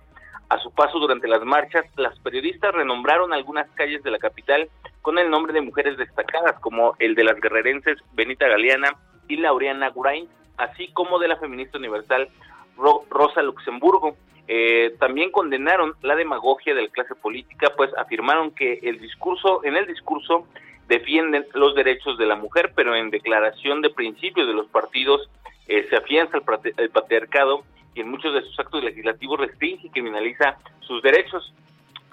A 0.51 0.57
su 0.57 0.69
paso 0.69 0.99
durante 0.99 1.29
las 1.29 1.45
marchas, 1.45 1.85
las 1.95 2.19
periodistas 2.19 2.73
renombraron 2.73 3.31
algunas 3.31 3.69
calles 3.69 4.03
de 4.03 4.11
la 4.11 4.19
capital 4.19 4.67
con 5.01 5.17
el 5.17 5.29
nombre 5.29 5.53
de 5.53 5.61
mujeres 5.61 5.95
destacadas, 5.95 6.59
como 6.59 6.93
el 6.99 7.15
de 7.15 7.23
las 7.23 7.39
guerrerenses 7.39 7.97
Benita 8.11 8.49
Galeana 8.49 8.97
y 9.29 9.37
Laureana 9.37 9.87
Gurain, 9.91 10.27
así 10.57 10.89
como 10.89 11.19
de 11.19 11.29
la 11.29 11.37
feminista 11.37 11.77
universal 11.77 12.27
Rosa 12.75 13.41
Luxemburgo. 13.41 14.17
Eh, 14.49 14.93
también 14.99 15.31
condenaron 15.31 15.93
la 16.01 16.17
demagogia 16.17 16.75
de 16.75 16.81
la 16.81 16.89
clase 16.89 17.15
política, 17.15 17.71
pues 17.77 17.89
afirmaron 17.97 18.51
que 18.51 18.79
el 18.83 18.99
discurso, 18.99 19.63
en 19.63 19.77
el 19.77 19.87
discurso 19.87 20.49
defienden 20.89 21.45
los 21.53 21.75
derechos 21.75 22.17
de 22.17 22.25
la 22.25 22.35
mujer, 22.35 22.73
pero 22.75 22.93
en 22.93 23.09
declaración 23.09 23.81
de 23.81 23.89
principios 23.89 24.47
de 24.47 24.53
los 24.53 24.67
partidos 24.67 25.29
eh, 25.69 25.87
se 25.89 25.95
afianza 25.95 26.39
el 26.75 26.89
patriarcado 26.89 27.63
y 27.93 28.01
en 28.01 28.09
muchos 28.09 28.33
de 28.33 28.41
sus 28.41 28.59
actos 28.59 28.83
legislativos 28.83 29.39
restringe 29.39 29.87
y 29.87 29.89
criminaliza 29.89 30.57
sus 30.81 31.01
derechos. 31.01 31.53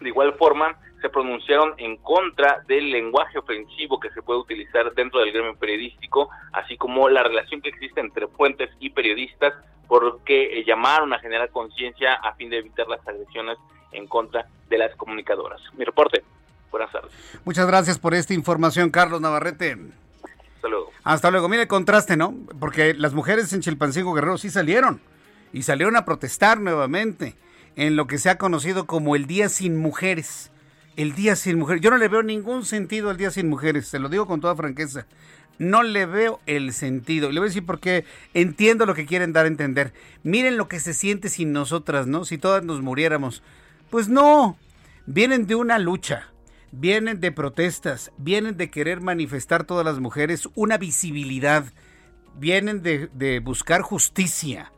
De 0.00 0.08
igual 0.08 0.34
forma, 0.34 0.76
se 1.00 1.08
pronunciaron 1.08 1.74
en 1.78 1.96
contra 1.96 2.62
del 2.66 2.90
lenguaje 2.90 3.38
ofensivo 3.38 4.00
que 4.00 4.10
se 4.10 4.22
puede 4.22 4.40
utilizar 4.40 4.92
dentro 4.94 5.20
del 5.20 5.32
gremio 5.32 5.56
periodístico, 5.56 6.30
así 6.52 6.76
como 6.76 7.08
la 7.08 7.22
relación 7.22 7.60
que 7.60 7.68
existe 7.68 8.00
entre 8.00 8.26
fuentes 8.28 8.70
y 8.80 8.90
periodistas, 8.90 9.54
porque 9.86 10.58
eh, 10.58 10.64
llamaron 10.66 11.12
a 11.12 11.18
generar 11.18 11.50
conciencia 11.50 12.14
a 12.14 12.34
fin 12.34 12.50
de 12.50 12.58
evitar 12.58 12.86
las 12.88 13.06
agresiones 13.06 13.58
en 13.92 14.06
contra 14.06 14.46
de 14.68 14.78
las 14.78 14.94
comunicadoras. 14.96 15.60
Mi 15.76 15.84
reporte. 15.84 16.22
Buenas 16.70 16.92
tardes. 16.92 17.12
Muchas 17.44 17.66
gracias 17.66 17.98
por 17.98 18.14
esta 18.14 18.34
información, 18.34 18.90
Carlos 18.90 19.22
Navarrete. 19.22 19.76
Hasta 20.56 20.68
luego. 20.68 20.90
Hasta 21.02 21.30
luego. 21.30 21.48
Mire 21.48 21.62
el 21.62 21.68
contraste, 21.68 22.16
¿no? 22.16 22.34
Porque 22.60 22.92
las 22.92 23.14
mujeres 23.14 23.50
en 23.54 23.62
Chilpancingo 23.62 24.12
Guerrero 24.12 24.36
sí 24.36 24.50
salieron 24.50 25.00
y 25.52 25.62
salieron 25.62 25.96
a 25.96 26.04
protestar 26.04 26.60
nuevamente 26.60 27.34
en 27.76 27.96
lo 27.96 28.06
que 28.06 28.18
se 28.18 28.30
ha 28.30 28.38
conocido 28.38 28.86
como 28.86 29.16
el 29.16 29.26
Día 29.26 29.48
Sin 29.48 29.76
Mujeres. 29.76 30.50
El 30.96 31.14
Día 31.14 31.36
Sin 31.36 31.58
Mujeres. 31.58 31.80
Yo 31.80 31.90
no 31.90 31.96
le 31.96 32.08
veo 32.08 32.22
ningún 32.22 32.64
sentido 32.64 33.10
al 33.10 33.16
Día 33.16 33.30
Sin 33.30 33.48
Mujeres, 33.48 33.86
se 33.86 33.98
lo 33.98 34.08
digo 34.08 34.26
con 34.26 34.40
toda 34.40 34.56
franqueza. 34.56 35.06
No 35.58 35.82
le 35.82 36.06
veo 36.06 36.40
el 36.46 36.72
sentido. 36.72 37.30
Le 37.30 37.40
voy 37.40 37.46
a 37.46 37.50
decir 37.50 37.66
porque 37.66 38.04
entiendo 38.34 38.86
lo 38.86 38.94
que 38.94 39.06
quieren 39.06 39.32
dar 39.32 39.44
a 39.44 39.48
entender. 39.48 39.92
Miren 40.22 40.56
lo 40.56 40.68
que 40.68 40.78
se 40.78 40.94
siente 40.94 41.28
sin 41.28 41.52
nosotras, 41.52 42.06
¿no? 42.06 42.24
Si 42.24 42.38
todas 42.38 42.64
nos 42.64 42.80
muriéramos. 42.80 43.42
Pues 43.90 44.08
no. 44.08 44.56
Vienen 45.06 45.48
de 45.48 45.56
una 45.56 45.80
lucha. 45.80 46.28
Vienen 46.70 47.18
de 47.18 47.32
protestas. 47.32 48.12
Vienen 48.18 48.56
de 48.56 48.70
querer 48.70 49.00
manifestar 49.00 49.64
todas 49.64 49.84
las 49.84 49.98
mujeres 49.98 50.48
una 50.54 50.78
visibilidad. 50.78 51.64
Vienen 52.36 52.82
de, 52.82 53.08
de 53.12 53.40
buscar 53.40 53.82
justicia 53.82 54.70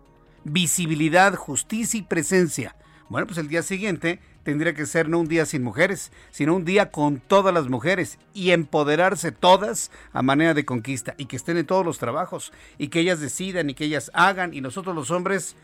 visibilidad, 0.44 1.34
justicia 1.34 1.98
y 1.98 2.02
presencia. 2.02 2.76
Bueno, 3.08 3.26
pues 3.26 3.38
el 3.38 3.48
día 3.48 3.62
siguiente 3.62 4.20
tendría 4.44 4.74
que 4.74 4.86
ser 4.86 5.08
no 5.08 5.18
un 5.18 5.28
día 5.28 5.44
sin 5.44 5.62
mujeres, 5.62 6.12
sino 6.30 6.54
un 6.54 6.64
día 6.64 6.90
con 6.90 7.20
todas 7.20 7.52
las 7.52 7.68
mujeres 7.68 8.18
y 8.34 8.52
empoderarse 8.52 9.32
todas 9.32 9.90
a 10.12 10.22
manera 10.22 10.54
de 10.54 10.64
conquista 10.64 11.14
y 11.18 11.26
que 11.26 11.36
estén 11.36 11.56
en 11.56 11.66
todos 11.66 11.84
los 11.84 11.98
trabajos 11.98 12.52
y 12.78 12.88
que 12.88 13.00
ellas 13.00 13.20
decidan 13.20 13.68
y 13.68 13.74
que 13.74 13.84
ellas 13.84 14.10
hagan 14.14 14.54
y 14.54 14.60
nosotros 14.60 14.94
los 14.94 15.10
hombres 15.10 15.56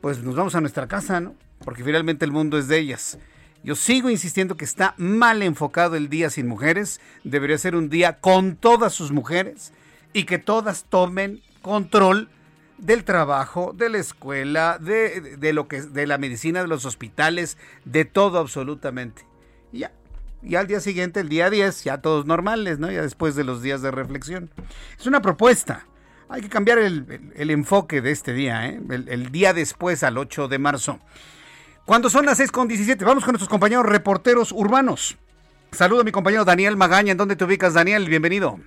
pues 0.00 0.22
nos 0.22 0.36
vamos 0.36 0.54
a 0.54 0.60
nuestra 0.60 0.86
casa, 0.86 1.20
¿no? 1.20 1.34
Porque 1.64 1.82
finalmente 1.82 2.26
el 2.26 2.32
mundo 2.32 2.58
es 2.58 2.68
de 2.68 2.78
ellas. 2.78 3.18
Yo 3.62 3.74
sigo 3.74 4.10
insistiendo 4.10 4.58
que 4.58 4.66
está 4.66 4.94
mal 4.98 5.42
enfocado 5.42 5.96
el 5.96 6.10
día 6.10 6.28
sin 6.28 6.46
mujeres, 6.46 7.00
debería 7.24 7.56
ser 7.56 7.74
un 7.74 7.88
día 7.88 8.20
con 8.20 8.56
todas 8.56 8.92
sus 8.92 9.10
mujeres 9.10 9.72
y 10.12 10.24
que 10.24 10.36
todas 10.36 10.84
tomen 10.84 11.40
control 11.62 12.28
del 12.78 13.04
trabajo, 13.04 13.72
de 13.74 13.88
la 13.88 13.98
escuela, 13.98 14.78
de, 14.78 15.36
de, 15.36 15.52
lo 15.52 15.68
que 15.68 15.82
de 15.82 16.06
la 16.06 16.18
medicina, 16.18 16.62
de 16.62 16.68
los 16.68 16.84
hospitales, 16.84 17.58
de 17.84 18.04
todo 18.04 18.38
absolutamente. 18.38 19.26
Y 19.72 19.80
ya. 19.80 19.92
Y 20.42 20.56
al 20.56 20.66
día 20.66 20.80
siguiente, 20.80 21.20
el 21.20 21.28
día 21.28 21.48
10, 21.48 21.84
ya 21.84 21.98
todos 21.98 22.26
normales, 22.26 22.78
¿no? 22.78 22.90
Ya 22.90 23.00
después 23.00 23.34
de 23.34 23.44
los 23.44 23.62
días 23.62 23.80
de 23.80 23.90
reflexión. 23.90 24.50
Es 24.98 25.06
una 25.06 25.22
propuesta. 25.22 25.86
Hay 26.28 26.42
que 26.42 26.48
cambiar 26.48 26.78
el, 26.78 27.32
el, 27.34 27.50
enfoque 27.50 28.02
de 28.02 28.10
este 28.10 28.32
día, 28.32 28.66
¿eh? 28.66 28.80
el, 28.90 29.08
el, 29.08 29.30
día 29.30 29.54
después, 29.54 30.02
al 30.02 30.18
8 30.18 30.48
de 30.48 30.58
marzo. 30.58 30.98
Cuando 31.86 32.10
son 32.10 32.26
las 32.26 32.40
6.17, 32.40 33.04
vamos 33.04 33.24
con 33.24 33.32
nuestros 33.32 33.48
compañeros 33.48 33.86
reporteros 33.86 34.52
urbanos. 34.52 35.16
Saludo 35.72 36.00
a 36.00 36.04
mi 36.04 36.12
compañero 36.12 36.44
Daniel 36.44 36.76
Magaña. 36.76 37.12
¿En 37.12 37.18
dónde 37.18 37.36
te 37.36 37.44
ubicas, 37.44 37.74
Daniel? 37.74 38.08
Bienvenido. 38.08 38.58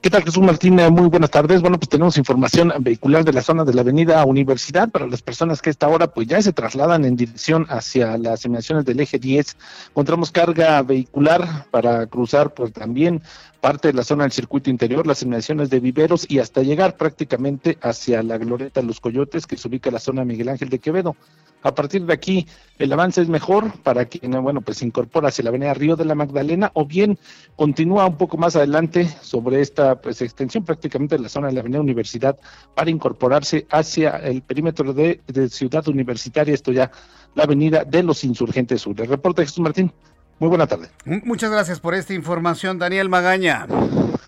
¿Qué 0.00 0.10
tal, 0.10 0.22
Jesús 0.22 0.44
Martín? 0.44 0.76
Muy 0.76 1.08
buenas 1.08 1.30
tardes. 1.30 1.60
Bueno, 1.60 1.76
pues 1.76 1.88
tenemos 1.88 2.16
información 2.18 2.72
vehicular 2.78 3.24
de 3.24 3.32
la 3.32 3.42
zona 3.42 3.64
de 3.64 3.74
la 3.74 3.80
avenida 3.80 4.24
Universidad 4.24 4.88
para 4.90 5.08
las 5.08 5.22
personas 5.22 5.60
que 5.60 5.70
a 5.70 5.72
esta 5.72 5.88
hora 5.88 6.06
pues 6.06 6.28
ya 6.28 6.40
se 6.40 6.52
trasladan 6.52 7.04
en 7.04 7.16
dirección 7.16 7.66
hacia 7.68 8.16
las 8.16 8.44
emisiones 8.44 8.84
del 8.84 9.00
eje 9.00 9.18
10. 9.18 9.56
Encontramos 9.88 10.30
carga 10.30 10.80
vehicular 10.82 11.66
para 11.72 12.06
cruzar 12.06 12.54
pues 12.54 12.72
también 12.72 13.22
parte 13.60 13.88
de 13.88 13.94
la 13.94 14.04
zona 14.04 14.22
del 14.22 14.30
circuito 14.30 14.70
interior, 14.70 15.04
las 15.04 15.22
inmediaciones 15.22 15.68
de 15.68 15.80
viveros 15.80 16.26
y 16.30 16.38
hasta 16.38 16.62
llegar 16.62 16.96
prácticamente 16.96 17.76
hacia 17.82 18.22
la 18.22 18.38
glorieta 18.38 18.82
Los 18.82 19.00
Coyotes 19.00 19.48
que 19.48 19.56
se 19.56 19.66
ubica 19.66 19.88
en 19.88 19.94
la 19.94 20.00
zona 20.00 20.24
Miguel 20.24 20.48
Ángel 20.48 20.68
de 20.68 20.78
Quevedo. 20.78 21.16
A 21.62 21.74
partir 21.74 22.06
de 22.06 22.12
aquí, 22.12 22.46
el 22.78 22.92
avance 22.92 23.20
es 23.20 23.28
mejor 23.28 23.72
para 23.82 24.04
quien, 24.04 24.30
bueno, 24.42 24.60
pues 24.60 24.78
se 24.78 24.86
incorpora 24.86 25.28
hacia 25.28 25.42
la 25.42 25.50
avenida 25.50 25.74
Río 25.74 25.96
de 25.96 26.04
la 26.04 26.14
Magdalena 26.14 26.70
o 26.74 26.86
bien 26.86 27.18
continúa 27.56 28.06
un 28.06 28.16
poco 28.16 28.36
más 28.36 28.54
adelante 28.54 29.08
sobre 29.22 29.60
esta 29.60 29.87
pues 29.96 30.22
extensión 30.22 30.64
prácticamente 30.64 31.16
de 31.16 31.22
la 31.22 31.28
zona 31.28 31.48
de 31.48 31.54
la 31.54 31.60
avenida 31.60 31.80
Universidad 31.80 32.38
para 32.74 32.90
incorporarse 32.90 33.66
hacia 33.70 34.10
el 34.18 34.42
perímetro 34.42 34.92
de, 34.92 35.20
de 35.26 35.48
Ciudad 35.48 35.86
Universitaria, 35.88 36.54
esto 36.54 36.72
ya 36.72 36.90
la 37.34 37.44
avenida 37.44 37.84
de 37.84 38.02
los 38.02 38.24
Insurgentes 38.24 38.82
Sur. 38.82 39.00
El 39.00 39.08
reporte 39.08 39.42
Jesús 39.42 39.60
Martín. 39.60 39.92
Muy 40.38 40.48
buena 40.48 40.66
tarde. 40.66 40.88
Muchas 41.04 41.50
gracias 41.50 41.80
por 41.80 41.94
esta 41.94 42.14
información, 42.14 42.78
Daniel 42.78 43.08
Magaña. 43.08 43.66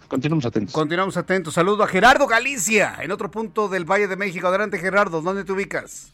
Continuamos 0.09 0.45
atentos. 0.45 0.75
Continuamos 0.75 1.17
atentos. 1.17 1.55
Saludo 1.55 1.85
a 1.85 1.87
Gerardo 1.87 2.27
Galicia, 2.27 2.97
en 3.01 3.13
otro 3.13 3.31
punto 3.31 3.69
del 3.69 3.85
Valle 3.85 4.09
de 4.09 4.17
México. 4.17 4.49
Adelante, 4.49 4.79
Gerardo, 4.79 5.23
¿dónde 5.23 5.45
te 5.45 5.53
ubicas? 5.53 6.13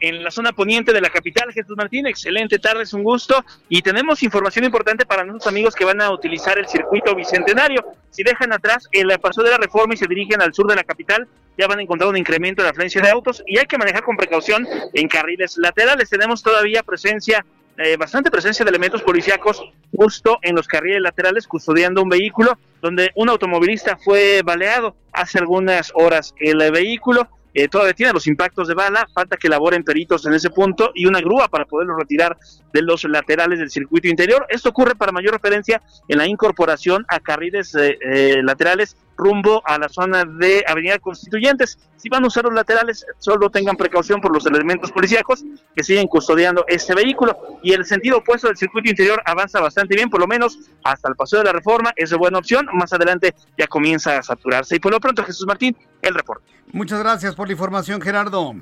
En 0.00 0.24
la 0.24 0.30
zona 0.30 0.52
poniente 0.52 0.92
de 0.92 1.00
la 1.00 1.10
capital, 1.10 1.52
Jesús 1.52 1.76
Martín. 1.76 2.06
Excelente 2.06 2.58
tarde, 2.58 2.82
es 2.82 2.92
un 2.92 3.02
gusto. 3.02 3.44
Y 3.68 3.82
tenemos 3.82 4.22
información 4.22 4.64
importante 4.64 5.06
para 5.06 5.24
nuestros 5.24 5.46
amigos 5.46 5.74
que 5.74 5.84
van 5.84 6.00
a 6.00 6.10
utilizar 6.10 6.58
el 6.58 6.66
circuito 6.66 7.14
bicentenario. 7.14 7.84
Si 8.10 8.22
dejan 8.22 8.52
atrás 8.52 8.88
el 8.92 9.08
paso 9.20 9.42
de 9.42 9.50
la 9.50 9.58
reforma 9.58 9.94
y 9.94 9.96
se 9.96 10.06
dirigen 10.06 10.42
al 10.42 10.54
sur 10.54 10.66
de 10.66 10.76
la 10.76 10.84
capital, 10.84 11.28
ya 11.56 11.66
van 11.66 11.78
a 11.78 11.82
encontrar 11.82 12.08
un 12.08 12.16
incremento 12.16 12.62
de 12.62 12.66
la 12.66 12.70
afluencia 12.70 13.02
de 13.02 13.10
autos 13.10 13.42
y 13.46 13.58
hay 13.58 13.66
que 13.66 13.76
manejar 13.76 14.02
con 14.02 14.16
precaución 14.16 14.66
en 14.94 15.08
carriles 15.08 15.58
laterales. 15.58 16.08
Tenemos 16.08 16.42
todavía 16.42 16.82
presencia 16.82 17.44
eh, 17.76 17.96
bastante 17.96 18.30
presencia 18.30 18.64
de 18.64 18.68
elementos 18.68 19.02
policíacos 19.02 19.62
justo 19.96 20.38
en 20.42 20.54
los 20.54 20.66
carriles 20.66 21.00
laterales 21.00 21.46
custodiando 21.46 22.02
un 22.02 22.10
vehículo 22.10 22.58
donde 22.82 23.10
un 23.14 23.30
automovilista 23.30 23.96
fue 23.96 24.42
baleado 24.42 24.96
hace 25.12 25.38
algunas 25.38 25.90
horas. 25.94 26.34
El 26.38 26.58
vehículo 26.72 27.28
eh, 27.54 27.68
todavía 27.68 27.94
tiene 27.94 28.12
los 28.12 28.26
impactos 28.26 28.68
de 28.68 28.74
bala, 28.74 29.08
falta 29.12 29.36
que 29.36 29.48
elaboren 29.48 29.82
peritos 29.82 30.26
en 30.26 30.34
ese 30.34 30.50
punto 30.50 30.92
y 30.94 31.06
una 31.06 31.20
grúa 31.20 31.48
para 31.48 31.64
poderlo 31.64 31.96
retirar 31.96 32.36
de 32.72 32.82
los 32.82 33.04
laterales 33.04 33.58
del 33.58 33.70
circuito 33.70 34.08
interior. 34.08 34.46
Esto 34.48 34.68
ocurre 34.68 34.94
para 34.94 35.12
mayor 35.12 35.32
referencia 35.32 35.82
en 36.08 36.18
la 36.18 36.26
incorporación 36.26 37.04
a 37.08 37.20
carriles 37.20 37.74
eh, 37.74 38.40
laterales 38.42 38.96
rumbo 39.20 39.62
a 39.64 39.78
la 39.78 39.88
zona 39.88 40.24
de 40.24 40.64
Avenida 40.66 40.98
Constituyentes. 40.98 41.78
Si 41.96 42.08
van 42.08 42.24
a 42.24 42.28
usar 42.28 42.44
los 42.44 42.54
laterales, 42.54 43.06
solo 43.18 43.50
tengan 43.50 43.76
precaución 43.76 44.20
por 44.20 44.32
los 44.32 44.46
elementos 44.46 44.90
policíacos 44.90 45.44
que 45.76 45.84
siguen 45.84 46.08
custodiando 46.08 46.64
este 46.66 46.94
vehículo. 46.94 47.36
Y 47.62 47.72
el 47.72 47.84
sentido 47.84 48.18
opuesto 48.18 48.48
del 48.48 48.56
circuito 48.56 48.88
interior 48.88 49.22
avanza 49.24 49.60
bastante 49.60 49.94
bien, 49.94 50.10
por 50.10 50.20
lo 50.20 50.26
menos 50.26 50.58
hasta 50.82 51.08
el 51.08 51.14
paseo 51.14 51.40
de 51.40 51.46
la 51.46 51.52
reforma. 51.52 51.92
Es 51.96 52.10
de 52.10 52.16
buena 52.16 52.38
opción. 52.38 52.68
Más 52.72 52.92
adelante 52.92 53.34
ya 53.56 53.66
comienza 53.66 54.18
a 54.18 54.22
saturarse. 54.22 54.76
Y 54.76 54.80
por 54.80 54.92
lo 54.92 55.00
pronto, 55.00 55.22
Jesús 55.22 55.46
Martín, 55.46 55.76
el 56.02 56.14
reporte. 56.14 56.44
Muchas 56.72 57.00
gracias 57.00 57.34
por 57.34 57.48
la 57.48 57.52
información, 57.52 58.00
Gerardo. 58.00 58.54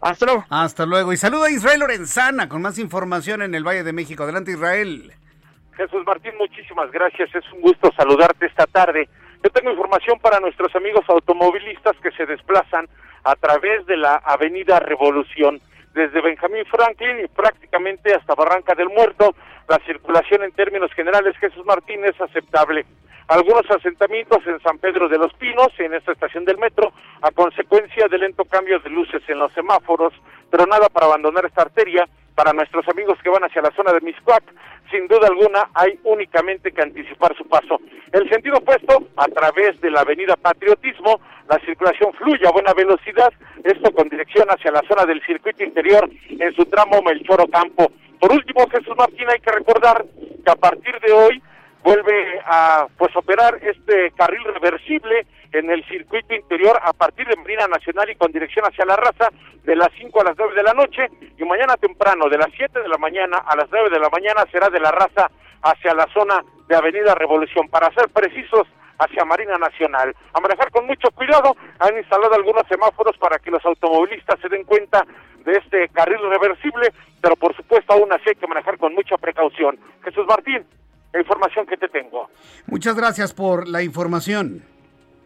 Hasta 0.00 0.26
luego. 0.26 0.44
Hasta 0.50 0.84
luego. 0.84 1.12
Y 1.12 1.16
saluda 1.16 1.46
a 1.46 1.50
Israel 1.50 1.80
Lorenzana 1.80 2.48
con 2.48 2.60
más 2.60 2.78
información 2.78 3.40
en 3.40 3.54
el 3.54 3.66
Valle 3.66 3.84
de 3.84 3.92
México. 3.92 4.24
Adelante, 4.24 4.52
Israel. 4.52 5.12
Jesús 5.76 6.02
Martín, 6.04 6.32
muchísimas 6.38 6.90
gracias. 6.90 7.34
Es 7.34 7.44
un 7.52 7.62
gusto 7.62 7.90
saludarte 7.96 8.46
esta 8.46 8.66
tarde. 8.66 9.08
Yo 9.42 9.50
tengo 9.50 9.72
información 9.72 10.20
para 10.20 10.38
nuestros 10.38 10.74
amigos 10.76 11.04
automovilistas 11.08 11.96
que 12.00 12.12
se 12.12 12.26
desplazan 12.26 12.88
a 13.24 13.34
través 13.34 13.84
de 13.86 13.96
la 13.96 14.16
Avenida 14.24 14.78
Revolución, 14.78 15.60
desde 15.94 16.20
Benjamín 16.20 16.64
Franklin 16.66 17.24
y 17.24 17.28
prácticamente 17.28 18.14
hasta 18.14 18.36
Barranca 18.36 18.74
del 18.76 18.88
Muerto. 18.88 19.34
La 19.68 19.78
circulación 19.84 20.44
en 20.44 20.52
términos 20.52 20.92
generales, 20.92 21.36
Jesús 21.38 21.66
Martín, 21.66 22.04
es 22.04 22.20
aceptable. 22.20 22.86
Algunos 23.26 23.68
asentamientos 23.68 24.46
en 24.46 24.60
San 24.60 24.78
Pedro 24.78 25.08
de 25.08 25.18
los 25.18 25.32
Pinos, 25.34 25.68
en 25.78 25.94
esta 25.94 26.12
estación 26.12 26.44
del 26.44 26.58
metro, 26.58 26.92
a 27.20 27.30
consecuencia 27.32 28.06
del 28.06 28.20
lento 28.20 28.44
cambio 28.44 28.78
de 28.78 28.90
luces 28.90 29.22
en 29.26 29.38
los 29.38 29.52
semáforos, 29.54 30.12
pero 30.50 30.66
nada 30.66 30.88
para 30.88 31.06
abandonar 31.06 31.46
esta 31.46 31.62
arteria. 31.62 32.08
Para 32.34 32.54
nuestros 32.54 32.88
amigos 32.88 33.18
que 33.22 33.28
van 33.28 33.44
hacia 33.44 33.60
la 33.60 33.70
zona 33.72 33.92
de 33.92 34.00
Miscuac, 34.00 34.42
sin 34.92 35.08
duda 35.08 35.26
alguna 35.26 35.68
hay 35.74 35.98
únicamente 36.04 36.70
que 36.70 36.82
anticipar 36.82 37.34
su 37.36 37.44
paso. 37.48 37.80
El 38.12 38.28
sentido 38.28 38.58
opuesto, 38.58 39.08
a 39.16 39.26
través 39.26 39.80
de 39.80 39.90
la 39.90 40.02
avenida 40.02 40.36
Patriotismo, 40.36 41.20
la 41.48 41.58
circulación 41.64 42.12
fluye 42.12 42.46
a 42.46 42.52
buena 42.52 42.74
velocidad, 42.74 43.32
esto 43.64 43.90
con 43.92 44.08
dirección 44.08 44.46
hacia 44.48 44.70
la 44.70 44.82
zona 44.86 45.06
del 45.06 45.24
circuito 45.24 45.64
interior 45.64 46.08
en 46.28 46.54
su 46.54 46.64
tramo 46.66 47.02
Melchor 47.02 47.48
Campo. 47.50 47.90
Por 48.20 48.32
último, 48.32 48.68
Jesús 48.68 48.94
Martín, 48.96 49.28
hay 49.28 49.40
que 49.40 49.50
recordar 49.50 50.04
que 50.44 50.50
a 50.50 50.56
partir 50.56 50.94
de 51.00 51.12
hoy 51.12 51.42
vuelve 51.82 52.40
a 52.44 52.86
pues 52.96 53.16
operar 53.16 53.58
este 53.62 54.12
carril 54.12 54.44
reversible 54.44 55.26
en 55.52 55.70
el 55.70 55.84
circuito 55.86 56.34
interior 56.34 56.78
a 56.82 56.92
partir 56.92 57.26
de 57.26 57.36
Marina 57.36 57.66
Nacional 57.66 58.08
y 58.10 58.16
con 58.16 58.32
dirección 58.32 58.64
hacia 58.64 58.84
la 58.84 58.96
raza 58.96 59.28
de 59.64 59.76
las 59.76 59.88
5 59.98 60.20
a 60.20 60.24
las 60.24 60.36
9 60.36 60.54
de 60.54 60.62
la 60.62 60.74
noche 60.74 61.06
y 61.38 61.44
mañana 61.44 61.76
temprano 61.76 62.28
de 62.28 62.38
las 62.38 62.48
7 62.56 62.80
de 62.80 62.88
la 62.88 62.98
mañana 62.98 63.38
a 63.38 63.56
las 63.56 63.68
9 63.70 63.90
de 63.90 64.00
la 64.00 64.08
mañana 64.08 64.44
será 64.50 64.68
de 64.70 64.80
la 64.80 64.90
raza 64.90 65.30
hacia 65.62 65.94
la 65.94 66.06
zona 66.12 66.42
de 66.68 66.76
Avenida 66.76 67.14
Revolución. 67.14 67.68
Para 67.68 67.92
ser 67.92 68.08
precisos, 68.08 68.66
hacia 68.98 69.24
Marina 69.24 69.58
Nacional. 69.58 70.14
A 70.32 70.40
manejar 70.40 70.70
con 70.70 70.86
mucho 70.86 71.10
cuidado, 71.10 71.56
han 71.78 71.96
instalado 71.96 72.34
algunos 72.34 72.66
semáforos 72.68 73.16
para 73.18 73.38
que 73.38 73.50
los 73.50 73.64
automovilistas 73.64 74.38
se 74.40 74.48
den 74.48 74.64
cuenta 74.64 75.04
de 75.44 75.52
este 75.52 75.88
carril 75.88 76.20
reversible, 76.30 76.92
pero 77.20 77.36
por 77.36 77.54
supuesto 77.56 77.92
aún 77.92 78.12
así 78.12 78.28
hay 78.28 78.36
que 78.36 78.46
manejar 78.46 78.78
con 78.78 78.94
mucha 78.94 79.16
precaución. 79.16 79.78
Jesús 80.04 80.24
Martín, 80.28 80.64
la 81.12 81.20
información 81.20 81.66
que 81.66 81.76
te 81.76 81.88
tengo. 81.88 82.28
Muchas 82.66 82.94
gracias 82.94 83.34
por 83.34 83.68
la 83.68 83.82
información. 83.82 84.62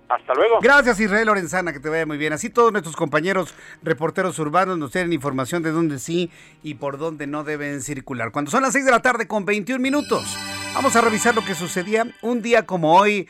Hasta 0.08 0.34
luego. 0.34 0.58
Gracias 0.60 1.00
Israel 1.00 1.26
Lorenzana, 1.26 1.72
que 1.72 1.80
te 1.80 1.88
vaya 1.88 2.06
muy 2.06 2.16
bien. 2.16 2.32
Así 2.32 2.50
todos 2.50 2.72
nuestros 2.72 2.94
compañeros 2.94 3.54
reporteros 3.82 4.38
urbanos 4.38 4.78
nos 4.78 4.92
tienen 4.92 5.12
información 5.12 5.62
de 5.62 5.72
dónde 5.72 5.98
sí 5.98 6.30
y 6.62 6.74
por 6.74 6.98
dónde 6.98 7.26
no 7.26 7.44
deben 7.44 7.82
circular. 7.82 8.30
Cuando 8.30 8.50
son 8.50 8.62
las 8.62 8.72
6 8.72 8.84
de 8.84 8.90
la 8.90 9.02
tarde 9.02 9.26
con 9.26 9.44
21 9.44 9.80
minutos, 9.80 10.36
vamos 10.74 10.94
a 10.94 11.00
revisar 11.00 11.34
lo 11.34 11.44
que 11.44 11.54
sucedía 11.54 12.06
un 12.22 12.42
día 12.42 12.66
como 12.66 12.96
hoy 12.96 13.28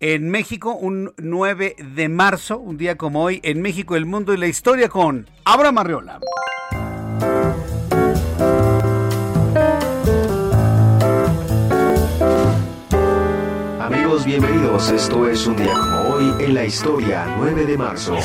en 0.00 0.30
México, 0.30 0.74
un 0.74 1.12
9 1.16 1.76
de 1.78 2.08
marzo, 2.08 2.58
un 2.58 2.76
día 2.76 2.96
como 2.96 3.24
hoy 3.24 3.40
en 3.42 3.62
México, 3.62 3.96
el 3.96 4.06
mundo 4.06 4.32
y 4.32 4.36
la 4.36 4.46
historia 4.46 4.88
con 4.88 5.28
Abraham 5.44 5.78
Arreola. 5.78 6.20
Bienvenidos. 14.24 14.90
Esto 14.90 15.28
es 15.28 15.46
un 15.46 15.56
día 15.56 15.72
como 15.72 16.14
hoy 16.14 16.44
en 16.44 16.54
la 16.54 16.64
historia, 16.64 17.34
9 17.38 17.66
de 17.66 17.78
marzo. 17.78 18.16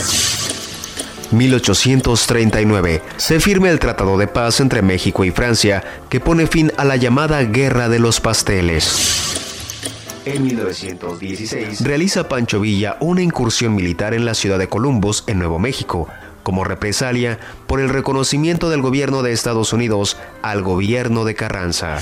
1839. 1.31 3.01
Se 3.17 3.39
firma 3.39 3.69
el 3.69 3.79
Tratado 3.79 4.17
de 4.17 4.27
Paz 4.27 4.59
entre 4.59 4.81
México 4.81 5.23
y 5.23 5.31
Francia 5.31 5.83
que 6.09 6.19
pone 6.19 6.47
fin 6.47 6.71
a 6.77 6.85
la 6.85 6.95
llamada 6.95 7.43
Guerra 7.43 7.89
de 7.89 7.99
los 7.99 8.19
Pasteles. 8.19 9.33
En 10.25 10.43
1916 10.43 11.81
realiza 11.81 12.27
Pancho 12.29 12.61
Villa 12.61 12.97
una 12.99 13.21
incursión 13.21 13.75
militar 13.75 14.13
en 14.13 14.25
la 14.25 14.33
ciudad 14.33 14.59
de 14.59 14.69
Columbus, 14.69 15.23
en 15.27 15.39
Nuevo 15.39 15.59
México, 15.59 16.07
como 16.43 16.63
represalia 16.63 17.39
por 17.67 17.79
el 17.79 17.89
reconocimiento 17.89 18.69
del 18.69 18.81
gobierno 18.81 19.21
de 19.21 19.31
Estados 19.31 19.73
Unidos 19.73 20.17
al 20.41 20.61
gobierno 20.63 21.25
de 21.25 21.35
Carranza. 21.35 21.99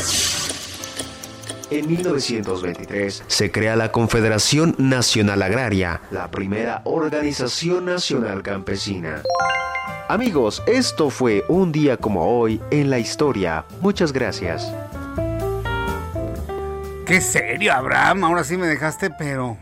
En 1.72 1.88
1923 1.88 3.24
se 3.28 3.50
crea 3.50 3.78
la 3.78 3.94
Confederación 3.94 4.76
Nacional 4.78 5.42
Agraria, 5.42 6.02
la 6.12 6.30
primera 6.30 6.82
organización 6.84 7.86
nacional 7.86 8.44
campesina. 8.44 9.22
Amigos, 10.10 10.62
esto 10.68 11.10
fue 11.10 11.46
un 11.48 11.72
día 11.72 11.96
como 11.96 12.26
hoy 12.26 12.62
en 12.72 12.90
la 12.90 13.00
historia. 13.00 13.64
Muchas 13.80 14.12
gracias. 14.12 14.70
Qué 17.06 17.22
serio, 17.22 17.72
Abraham. 17.72 18.26
Ahora 18.26 18.44
sí 18.44 18.58
me 18.58 18.68
dejaste, 18.68 19.10
pero. 19.10 19.58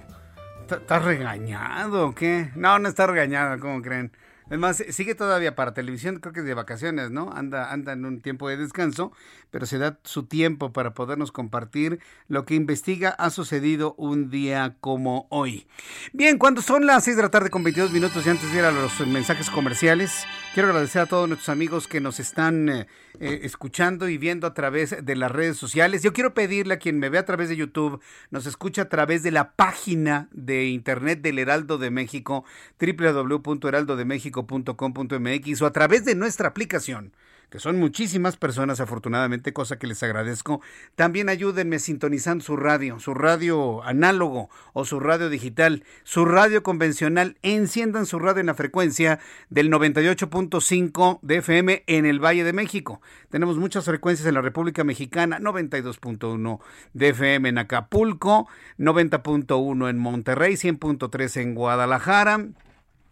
¿Estás 0.68 1.06
regañado 1.06 2.16
qué? 2.16 2.50
No, 2.56 2.80
no 2.80 2.90
está 2.90 3.06
regañado, 3.06 3.60
¿cómo 3.60 3.84
creen? 3.84 4.12
Es 4.50 4.58
más, 4.58 4.84
sigue 4.90 5.14
todavía 5.14 5.56
para 5.56 5.76
televisión, 5.76 6.20
creo 6.20 6.34
que 6.34 6.42
de 6.42 6.56
vacaciones, 6.56 7.12
¿no? 7.12 7.32
Anda, 7.32 7.72
anda 7.72 7.94
en 7.94 8.04
un 8.04 8.20
tiempo 8.20 8.50
de 8.50 8.58
descanso, 8.58 9.12
pero 9.52 9.68
se 9.68 9.78
da 9.78 10.00
su 10.04 10.24
tiempo 10.24 10.74
para 10.74 10.96
podernos 10.96 11.32
compartir 11.32 12.00
lo 12.28 12.46
que 12.46 12.56
investiga 12.56 13.10
ha 13.10 13.30
sucedido 13.30 13.94
un 13.98 14.32
día 14.32 14.76
como 14.80 15.28
hoy. 15.30 15.68
Bien, 16.14 16.40
cuando 16.40 16.64
son 16.64 16.88
las 16.88 17.04
6 17.04 17.18
de 17.18 17.24
la 17.24 17.30
tarde 17.30 17.52
con 17.52 17.64
22 17.64 17.92
minutos 17.92 18.26
y 18.26 18.30
antes 18.30 18.52
de 18.52 18.58
ir 18.58 18.66
a 18.66 18.72
los 18.72 19.00
mensajes 19.06 19.52
comerciales, 19.52 20.26
quiero 20.56 20.70
agradecer 20.70 21.04
a 21.04 21.06
todos 21.06 21.28
nuestros 21.28 21.50
amigos 21.50 21.88
que 21.88 22.02
nos 22.02 22.20
están 22.20 22.70
eh, 22.70 22.88
eh, 23.20 23.42
escuchando 23.44 24.08
y 24.10 24.18
viendo 24.18 24.48
a 24.48 24.54
través 24.54 25.06
de 25.06 25.16
las 25.16 25.32
redes 25.32 25.58
sociales. 25.58 26.04
Yo 26.04 26.14
quiero 26.14 26.34
pedirle 26.34 26.76
a 26.76 26.80
quien 26.80 27.00
me 27.00 27.10
ve 27.10 27.18
a 27.18 27.26
través 27.26 27.50
de 27.50 27.56
YouTube, 27.56 28.02
nos 28.32 28.46
escucha 28.46 28.84
a 28.84 28.90
través 28.90 29.24
de 29.24 29.32
la 29.32 29.52
página 29.52 30.30
de 30.32 30.68
internet 30.68 31.22
del 31.22 31.40
Heraldo 31.40 31.78
de 31.78 31.92
México, 31.92 32.46
www.heraldodemexico 32.80 34.48
.com.mx 34.48 35.62
o 35.62 35.66
a 35.66 35.74
través 35.74 36.06
de 36.06 36.16
nuestra 36.16 36.50
aplicación 36.50 37.14
que 37.50 37.60
son 37.60 37.80
muchísimas 37.80 38.38
personas 38.38 38.80
afortunadamente, 38.80 39.54
cosa 39.54 39.80
que 39.80 39.88
les 39.88 40.04
agradezco. 40.04 40.62
También 40.96 41.30
ayúdenme 41.30 41.80
sintonizando 41.80 42.44
su 42.44 42.56
radio, 42.58 43.00
su 43.00 43.14
radio 43.14 43.84
análogo 43.84 44.50
o 44.74 44.86
su 44.86 45.00
radio 45.00 45.30
digital, 45.30 45.84
su 46.04 46.26
radio 46.26 46.62
convencional. 46.64 47.38
Enciendan 47.42 48.06
su 48.06 48.20
radio 48.20 48.42
en 48.42 48.46
la 48.46 48.54
frecuencia 48.54 49.20
del 49.50 49.72
98.5 49.72 51.20
de 51.22 51.38
FM 51.38 51.84
en 51.88 52.06
el 52.06 52.24
Valle 52.24 52.44
de 52.44 52.54
México. 52.54 53.02
Tenemos 53.30 53.58
muchas 53.58 53.86
frecuencias 53.86 54.28
en 54.28 54.36
la 54.36 54.42
República 54.42 54.84
Mexicana, 54.84 55.40
92.1 55.40 56.60
de 56.94 57.10
FM 57.10 57.50
en 57.50 57.58
Acapulco, 57.58 58.48
90.1 58.78 59.90
en 59.90 59.98
Monterrey, 59.98 60.54
100.3 60.54 61.42
en 61.42 61.56
Guadalajara. 61.56 62.46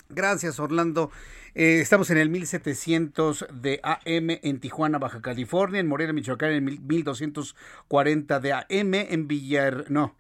Gracias, 0.10 0.60
Orlando. 0.60 1.12
Eh, 1.60 1.80
estamos 1.82 2.12
en 2.12 2.20
el 2.20 2.30
1700 2.30 3.48
de 3.52 3.80
AM 3.82 4.30
en 4.44 4.60
Tijuana, 4.60 5.00
Baja 5.00 5.24
California, 5.24 5.80
en 5.80 5.88
Morelia, 5.88 6.14
Michoacán, 6.14 6.52
en 6.52 6.66
1240 6.86 8.40
de 8.40 8.54
AM, 8.54 8.94
en 8.94 9.28
Villar, 9.28 9.86
no, 9.90 10.16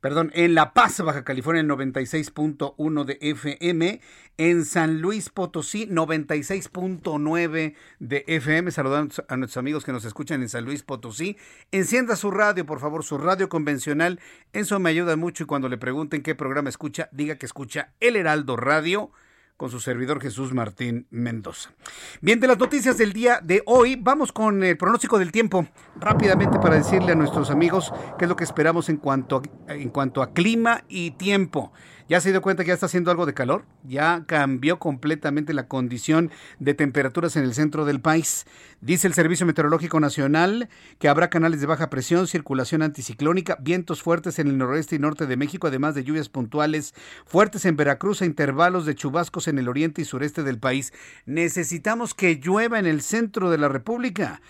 perdón, 0.00 0.32
en 0.34 0.56
La 0.56 0.72
Paz, 0.72 1.00
Baja 1.00 1.22
California, 1.22 1.60
en 1.60 1.68
96.1 1.68 3.04
de 3.04 3.18
FM, 3.20 4.00
en 4.36 4.64
San 4.64 5.00
Luis 5.00 5.30
Potosí, 5.30 5.86
96.9 5.86 7.76
de 8.00 8.24
FM. 8.26 8.72
Saludamos 8.72 9.22
a 9.28 9.36
nuestros 9.36 9.58
amigos 9.58 9.84
que 9.84 9.92
nos 9.92 10.04
escuchan 10.04 10.42
en 10.42 10.48
San 10.48 10.64
Luis 10.64 10.82
Potosí. 10.82 11.36
Encienda 11.70 12.16
su 12.16 12.32
radio, 12.32 12.66
por 12.66 12.80
favor, 12.80 13.04
su 13.04 13.16
radio 13.16 13.48
convencional. 13.48 14.18
Eso 14.52 14.80
me 14.80 14.90
ayuda 14.90 15.14
mucho 15.14 15.44
y 15.44 15.46
cuando 15.46 15.68
le 15.68 15.78
pregunten 15.78 16.24
qué 16.24 16.34
programa 16.34 16.68
escucha, 16.68 17.08
diga 17.12 17.36
que 17.36 17.46
escucha 17.46 17.92
El 18.00 18.16
Heraldo 18.16 18.56
Radio 18.56 19.12
con 19.60 19.70
su 19.70 19.78
servidor 19.78 20.22
Jesús 20.22 20.54
Martín 20.54 21.06
Mendoza. 21.10 21.74
Bien, 22.22 22.40
de 22.40 22.46
las 22.46 22.58
noticias 22.58 22.96
del 22.96 23.12
día 23.12 23.40
de 23.42 23.62
hoy, 23.66 23.94
vamos 23.94 24.32
con 24.32 24.64
el 24.64 24.78
pronóstico 24.78 25.18
del 25.18 25.32
tiempo 25.32 25.66
rápidamente 25.96 26.58
para 26.58 26.76
decirle 26.76 27.12
a 27.12 27.14
nuestros 27.14 27.50
amigos 27.50 27.92
qué 28.18 28.24
es 28.24 28.28
lo 28.30 28.36
que 28.36 28.44
esperamos 28.44 28.88
en 28.88 28.96
cuanto 28.96 29.42
a, 29.68 29.74
en 29.74 29.90
cuanto 29.90 30.22
a 30.22 30.32
clima 30.32 30.84
y 30.88 31.10
tiempo. 31.10 31.74
¿Ya 32.10 32.20
se 32.20 32.32
dio 32.32 32.42
cuenta 32.42 32.64
que 32.64 32.68
ya 32.70 32.74
está 32.74 32.86
haciendo 32.86 33.12
algo 33.12 33.24
de 33.24 33.34
calor? 33.34 33.64
Ya 33.84 34.24
cambió 34.26 34.80
completamente 34.80 35.54
la 35.54 35.68
condición 35.68 36.32
de 36.58 36.74
temperaturas 36.74 37.36
en 37.36 37.44
el 37.44 37.54
centro 37.54 37.84
del 37.84 38.00
país. 38.00 38.46
Dice 38.80 39.06
el 39.06 39.14
Servicio 39.14 39.46
Meteorológico 39.46 40.00
Nacional 40.00 40.68
que 40.98 41.08
habrá 41.08 41.30
canales 41.30 41.60
de 41.60 41.68
baja 41.68 41.88
presión, 41.88 42.26
circulación 42.26 42.82
anticiclónica, 42.82 43.58
vientos 43.60 44.02
fuertes 44.02 44.40
en 44.40 44.48
el 44.48 44.58
noroeste 44.58 44.96
y 44.96 44.98
norte 44.98 45.28
de 45.28 45.36
México, 45.36 45.68
además 45.68 45.94
de 45.94 46.02
lluvias 46.02 46.28
puntuales 46.28 46.94
fuertes 47.26 47.64
en 47.64 47.76
Veracruz 47.76 48.22
e 48.22 48.26
intervalos 48.26 48.86
de 48.86 48.96
chubascos 48.96 49.46
en 49.46 49.60
el 49.60 49.68
oriente 49.68 50.02
y 50.02 50.04
sureste 50.04 50.42
del 50.42 50.58
país. 50.58 50.92
Necesitamos 51.26 52.14
que 52.14 52.40
llueva 52.42 52.80
en 52.80 52.86
el 52.86 53.02
centro 53.02 53.52
de 53.52 53.58
la 53.58 53.68
República 53.68 54.40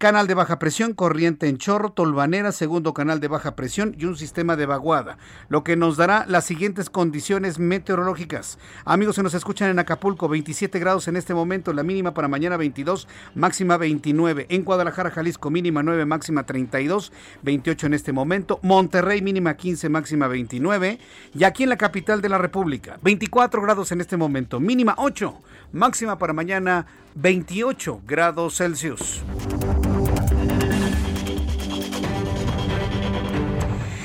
canal 0.00 0.26
de 0.26 0.32
baja 0.32 0.58
presión, 0.58 0.94
corriente 0.94 1.46
en 1.46 1.58
chorro, 1.58 1.90
tolvanera, 1.92 2.52
segundo 2.52 2.94
canal 2.94 3.20
de 3.20 3.28
baja 3.28 3.54
presión 3.54 3.94
y 3.98 4.06
un 4.06 4.16
sistema 4.16 4.56
de 4.56 4.64
vaguada, 4.64 5.18
lo 5.50 5.62
que 5.62 5.76
nos 5.76 5.98
dará 5.98 6.24
las 6.26 6.46
siguientes 6.46 6.88
condiciones 6.88 7.58
meteorológicas. 7.58 8.58
Amigos 8.86 9.16
se 9.16 9.22
nos 9.22 9.34
escuchan 9.34 9.68
en 9.68 9.78
Acapulco, 9.78 10.26
27 10.26 10.78
grados 10.78 11.06
en 11.06 11.16
este 11.18 11.34
momento, 11.34 11.74
la 11.74 11.82
mínima 11.82 12.14
para 12.14 12.28
mañana 12.28 12.56
22, 12.56 13.08
máxima 13.34 13.76
29. 13.76 14.46
En 14.48 14.64
Guadalajara, 14.64 15.10
Jalisco, 15.10 15.50
mínima 15.50 15.82
9, 15.82 16.06
máxima 16.06 16.46
32, 16.46 17.12
28 17.42 17.86
en 17.88 17.92
este 17.92 18.12
momento. 18.12 18.58
Monterrey, 18.62 19.20
mínima 19.20 19.52
15, 19.52 19.90
máxima 19.90 20.28
29. 20.28 20.98
Y 21.34 21.44
aquí 21.44 21.64
en 21.64 21.68
la 21.68 21.76
capital 21.76 22.22
de 22.22 22.30
la 22.30 22.38
República, 22.38 22.98
24 23.02 23.60
grados 23.60 23.92
en 23.92 24.00
este 24.00 24.16
momento, 24.16 24.60
mínima 24.60 24.94
8, 24.96 25.42
máxima 25.72 26.16
para 26.16 26.32
mañana 26.32 26.86
28 27.16 28.00
grados 28.06 28.56
Celsius. 28.56 29.22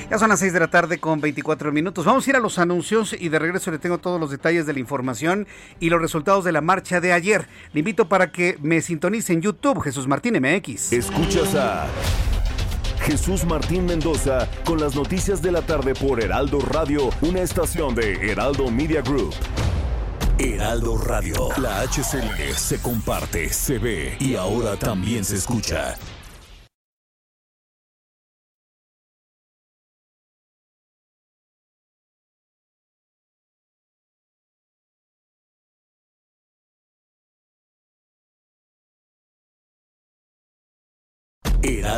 Ya 0.10 0.20
son 0.20 0.30
las 0.30 0.40
6 0.40 0.54
de 0.54 0.60
la 0.60 0.68
tarde 0.68 1.00
con 1.00 1.20
24 1.20 1.72
minutos. 1.72 2.06
Vamos 2.06 2.28
a 2.28 2.30
ir 2.30 2.36
a 2.36 2.40
los 2.40 2.60
anuncios 2.60 3.16
y 3.18 3.30
de 3.30 3.40
regreso 3.40 3.72
le 3.72 3.80
tengo 3.80 3.98
todos 3.98 4.20
los 4.20 4.30
detalles 4.30 4.68
de 4.68 4.74
la 4.74 4.80
información 4.80 5.48
y 5.80 5.90
los 5.90 6.00
resultados 6.00 6.44
de 6.46 6.52
la 6.52 6.62
marcha 6.62 7.02
de 7.02 7.12
ayer. 7.12 7.48
Le 7.74 7.80
invito 7.80 8.08
para 8.08 8.32
que 8.32 8.58
me 8.62 8.82
sintonice 8.82 9.34
en 9.34 9.42
YouTube, 9.42 9.82
Jesús 9.82 10.08
Martín 10.08 10.36
MX. 10.40 10.94
Escuchas 10.94 11.56
a 11.56 11.88
Jesús 13.02 13.46
Martín 13.46 13.86
Mendoza 13.86 14.48
con 14.64 14.80
las 14.80 14.96
noticias 14.96 15.42
de 15.42 15.52
la 15.52 15.64
tarde 15.64 15.96
por 15.96 16.22
Heraldo 16.22 16.60
Radio, 16.60 17.10
una 17.22 17.42
estación 17.42 17.96
de 17.96 18.32
Heraldo 18.32 18.70
Media 18.70 19.02
Group. 19.02 19.34
Heraldo 20.38 20.98
Radio, 20.98 21.50
la 21.58 21.82
HCL 21.82 22.54
se 22.56 22.82
comparte, 22.82 23.50
se 23.50 23.80
ve 23.80 24.18
y 24.20 24.36
ahora 24.36 24.76
también 24.76 25.24
se 25.24 25.36
escucha. 25.38 25.96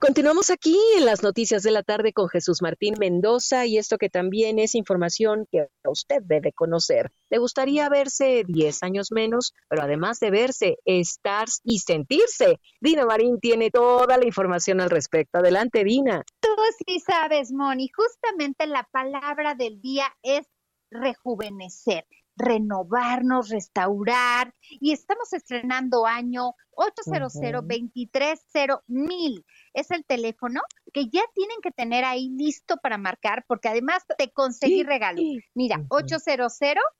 Continuamos 0.00 0.50
aquí 0.50 0.78
en 0.96 1.04
las 1.04 1.24
noticias 1.24 1.64
de 1.64 1.72
la 1.72 1.82
tarde 1.82 2.12
con 2.12 2.28
Jesús 2.28 2.62
Martín 2.62 2.94
Mendoza 3.00 3.66
y 3.66 3.78
esto 3.78 3.98
que 3.98 4.08
también 4.08 4.60
es 4.60 4.76
información 4.76 5.48
que 5.50 5.66
usted 5.84 6.22
debe 6.22 6.52
conocer. 6.52 7.10
¿Le 7.30 7.38
gustaría 7.38 7.88
verse 7.88 8.44
10 8.46 8.84
años 8.84 9.10
menos? 9.10 9.54
Pero 9.68 9.82
además 9.82 10.20
de 10.20 10.30
verse, 10.30 10.78
estar 10.84 11.48
y 11.64 11.80
sentirse. 11.80 12.60
Dina 12.80 13.06
Marín 13.06 13.40
tiene 13.40 13.72
toda 13.72 14.16
la 14.18 14.24
información 14.24 14.80
al 14.80 14.90
respecto. 14.90 15.38
Adelante, 15.38 15.82
Dina. 15.82 16.22
Tú 16.38 16.54
sí 16.86 17.00
sabes, 17.00 17.50
Moni. 17.50 17.88
Justamente 17.88 18.68
la 18.68 18.88
palabra 18.92 19.56
del 19.56 19.80
día 19.80 20.06
es 20.22 20.46
rejuvenecer 20.92 22.04
renovarnos, 22.38 23.48
restaurar 23.48 24.54
y 24.70 24.92
estamos 24.92 25.32
estrenando 25.32 26.06
año 26.06 26.54
800 26.70 27.32
230 27.32 28.84
mil. 28.86 29.44
Es 29.74 29.90
el 29.90 30.04
teléfono 30.04 30.60
que 30.92 31.08
ya 31.08 31.22
tienen 31.34 31.56
que 31.60 31.72
tener 31.72 32.04
ahí 32.04 32.30
listo 32.30 32.76
para 32.76 32.96
marcar 32.96 33.44
porque 33.48 33.68
además 33.68 34.04
te 34.16 34.30
conseguí 34.30 34.84
regalo. 34.84 35.20
Mira, 35.54 35.84
800 35.88 36.56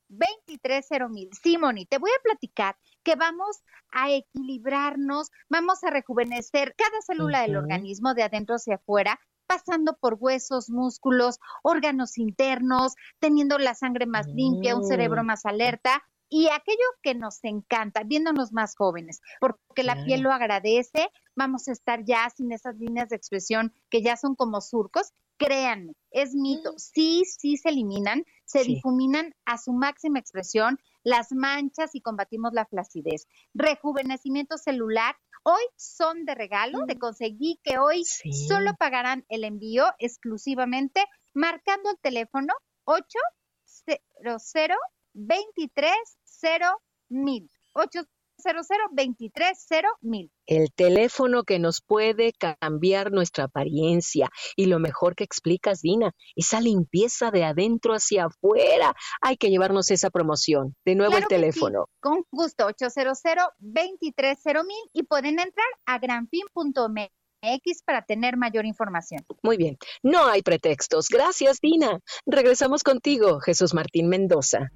230 0.09 1.09
mil. 1.09 1.31
Simoni, 1.41 1.87
te 1.87 1.99
voy 1.99 2.11
a 2.11 2.23
platicar 2.23 2.77
que 3.05 3.15
vamos 3.15 3.63
a 3.93 4.11
equilibrarnos, 4.11 5.31
vamos 5.49 5.85
a 5.85 5.91
rejuvenecer 5.91 6.75
cada 6.77 7.01
célula 7.07 7.43
del 7.43 7.57
organismo 7.57 8.15
de 8.15 8.25
adentro 8.25 8.57
hacia 8.57 8.75
afuera 8.75 9.19
pasando 9.49 9.97
por 9.97 10.19
huesos, 10.21 10.71
músculos, 10.71 11.41
órganos 11.65 12.19
internos, 12.19 12.95
teniendo 13.19 13.59
la 13.59 13.75
sangre 13.75 14.07
más 14.07 14.29
limpia, 14.29 14.77
un 14.77 14.85
cerebro 14.85 15.25
mm. 15.25 15.27
más 15.27 15.47
alerta 15.47 16.05
y 16.29 16.49
aquello 16.49 16.85
que 17.03 17.15
nos 17.15 17.43
encanta, 17.43 18.03
viéndonos 18.05 18.53
más 18.53 18.77
jóvenes, 18.77 19.23
porque 19.41 19.83
la 19.83 20.05
piel 20.05 20.21
lo 20.21 20.31
agradece, 20.31 21.11
vamos 21.35 21.69
a 21.69 21.73
estar 21.73 22.05
ya 22.05 22.29
sin 22.29 22.53
esas 22.53 22.77
líneas 22.77 23.09
de 23.09 23.17
expresión 23.17 23.73
que 23.89 24.03
ya 24.03 24.17
son 24.17 24.35
como 24.35 24.61
surcos. 24.61 25.13
Créanme, 25.39 25.95
es 26.11 26.35
mito, 26.35 26.73
mm. 26.73 26.79
sí, 26.79 27.23
sí 27.25 27.57
se 27.57 27.71
eliminan, 27.71 28.25
se 28.45 28.65
difuminan 28.65 29.35
a 29.45 29.57
su 29.57 29.73
máxima 29.73 30.19
expresión 30.19 30.79
las 31.05 31.33
manchas 31.33 31.95
y 31.95 32.01
combatimos 32.01 32.53
la 32.53 32.67
flacidez. 32.67 33.27
Rejuvenecimiento 33.55 34.59
celular 34.59 35.17
Hoy 35.43 35.63
son 35.77 36.25
de 36.25 36.35
regalo, 36.35 36.85
te 36.87 36.97
mm. 36.97 36.99
conseguí 36.99 37.61
que 37.63 37.79
hoy 37.79 38.05
solo 38.05 38.75
pagarán 38.79 39.25
el 39.29 39.45
envío 39.45 39.87
exclusivamente 39.99 41.05
marcando 41.35 41.91
el 41.91 41.99
teléfono 41.99 42.53
800 42.85 44.79
23 45.15 45.95
mil. 47.09 47.51
00230000. 48.39 50.31
El 50.47 50.73
teléfono 50.73 51.45
que 51.45 51.59
nos 51.59 51.81
puede 51.81 52.33
cambiar 52.33 53.13
nuestra 53.13 53.45
apariencia. 53.45 54.31
Y 54.57 54.67
lo 54.67 54.79
mejor 54.79 55.15
que 55.15 55.25
explicas, 55.25 55.81
Dina, 55.83 56.13
esa 56.37 56.61
limpieza 56.61 57.31
de 57.31 57.45
adentro 57.45 57.93
hacia 57.95 58.27
afuera. 58.27 58.95
Hay 59.21 59.37
que 59.37 59.51
llevarnos 59.51 59.91
esa 59.91 60.11
promoción. 60.11 60.75
De 60.85 60.95
nuevo 60.95 61.17
el 61.17 61.27
teléfono. 61.27 61.87
Con 62.01 62.25
gusto, 62.31 62.67
800 62.67 63.19
230000 63.59 64.65
y 64.93 65.03
pueden 65.05 65.39
entrar 65.39 65.67
a 65.87 65.99
granfin.mx 65.99 67.83
para 67.85 68.03
tener 68.03 68.37
mayor 68.37 68.67
información. 68.67 69.25
Muy 69.43 69.57
bien, 69.57 69.79
no 70.03 70.27
hay 70.27 70.43
pretextos. 70.43 71.09
Gracias, 71.09 71.61
Dina. 71.61 72.01
Regresamos 72.27 72.83
contigo, 72.83 73.41
Jesús 73.41 73.75
Martín 73.75 74.09
Mendoza. 74.09 74.71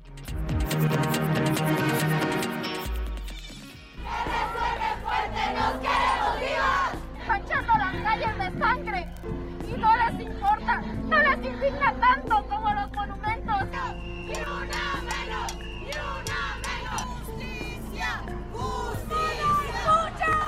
Tanto 12.01 12.47
como 12.49 12.73
los 12.73 12.93
monumentos. 12.93 13.63
Ni 14.25 14.33
una 14.33 15.03
menos, 15.03 15.59
ni 15.59 15.91
una 15.91 16.41
menos. 16.63 17.03
Justicia, 17.27 18.23
justicia. 18.53 19.47
Todas. 19.85 20.43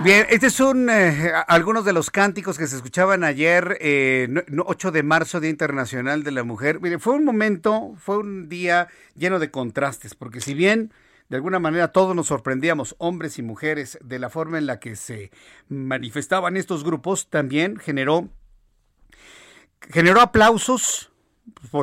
Bien, 0.00 0.26
estos 0.28 0.52
son 0.52 0.90
eh, 0.90 1.32
algunos 1.46 1.84
de 1.84 1.92
los 1.92 2.10
cánticos 2.10 2.58
que 2.58 2.66
se 2.66 2.76
escuchaban 2.76 3.24
ayer, 3.24 3.78
eh, 3.80 4.28
8 4.58 4.90
de 4.90 5.02
marzo, 5.02 5.40
Día 5.40 5.50
Internacional 5.50 6.24
de 6.24 6.32
la 6.32 6.44
Mujer. 6.44 6.80
Mire, 6.80 6.98
fue 6.98 7.14
un 7.14 7.24
momento, 7.24 7.94
fue 7.98 8.18
un 8.18 8.48
día 8.48 8.88
lleno 9.14 9.38
de 9.38 9.50
contrastes, 9.50 10.14
porque 10.14 10.40
si 10.40 10.52
bien 10.52 10.92
de 11.28 11.36
alguna 11.36 11.58
manera 11.58 11.88
todos 11.88 12.14
nos 12.14 12.26
sorprendíamos, 12.26 12.94
hombres 12.98 13.38
y 13.38 13.42
mujeres, 13.42 13.98
de 14.02 14.18
la 14.18 14.30
forma 14.30 14.58
en 14.58 14.66
la 14.66 14.78
que 14.78 14.96
se 14.96 15.30
manifestaban 15.68 16.56
estos 16.56 16.84
grupos, 16.84 17.28
también 17.30 17.78
generó, 17.78 18.28
generó 19.90 20.20
aplausos, 20.20 21.12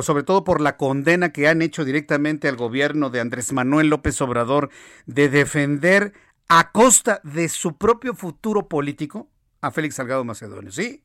sobre 0.02 0.22
todo 0.22 0.44
por 0.44 0.60
la 0.60 0.76
condena 0.76 1.32
que 1.32 1.48
han 1.48 1.62
hecho 1.62 1.84
directamente 1.84 2.48
al 2.48 2.56
gobierno 2.56 3.10
de 3.10 3.20
Andrés 3.20 3.52
Manuel 3.52 3.88
López 3.88 4.20
Obrador 4.20 4.70
de 5.06 5.28
defender 5.28 6.12
a 6.48 6.70
costa 6.70 7.20
de 7.24 7.48
su 7.48 7.76
propio 7.78 8.14
futuro 8.14 8.68
político 8.68 9.28
a 9.60 9.70
Félix 9.70 9.96
Salgado 9.96 10.24
Macedonio. 10.24 10.70
Sí, 10.70 11.02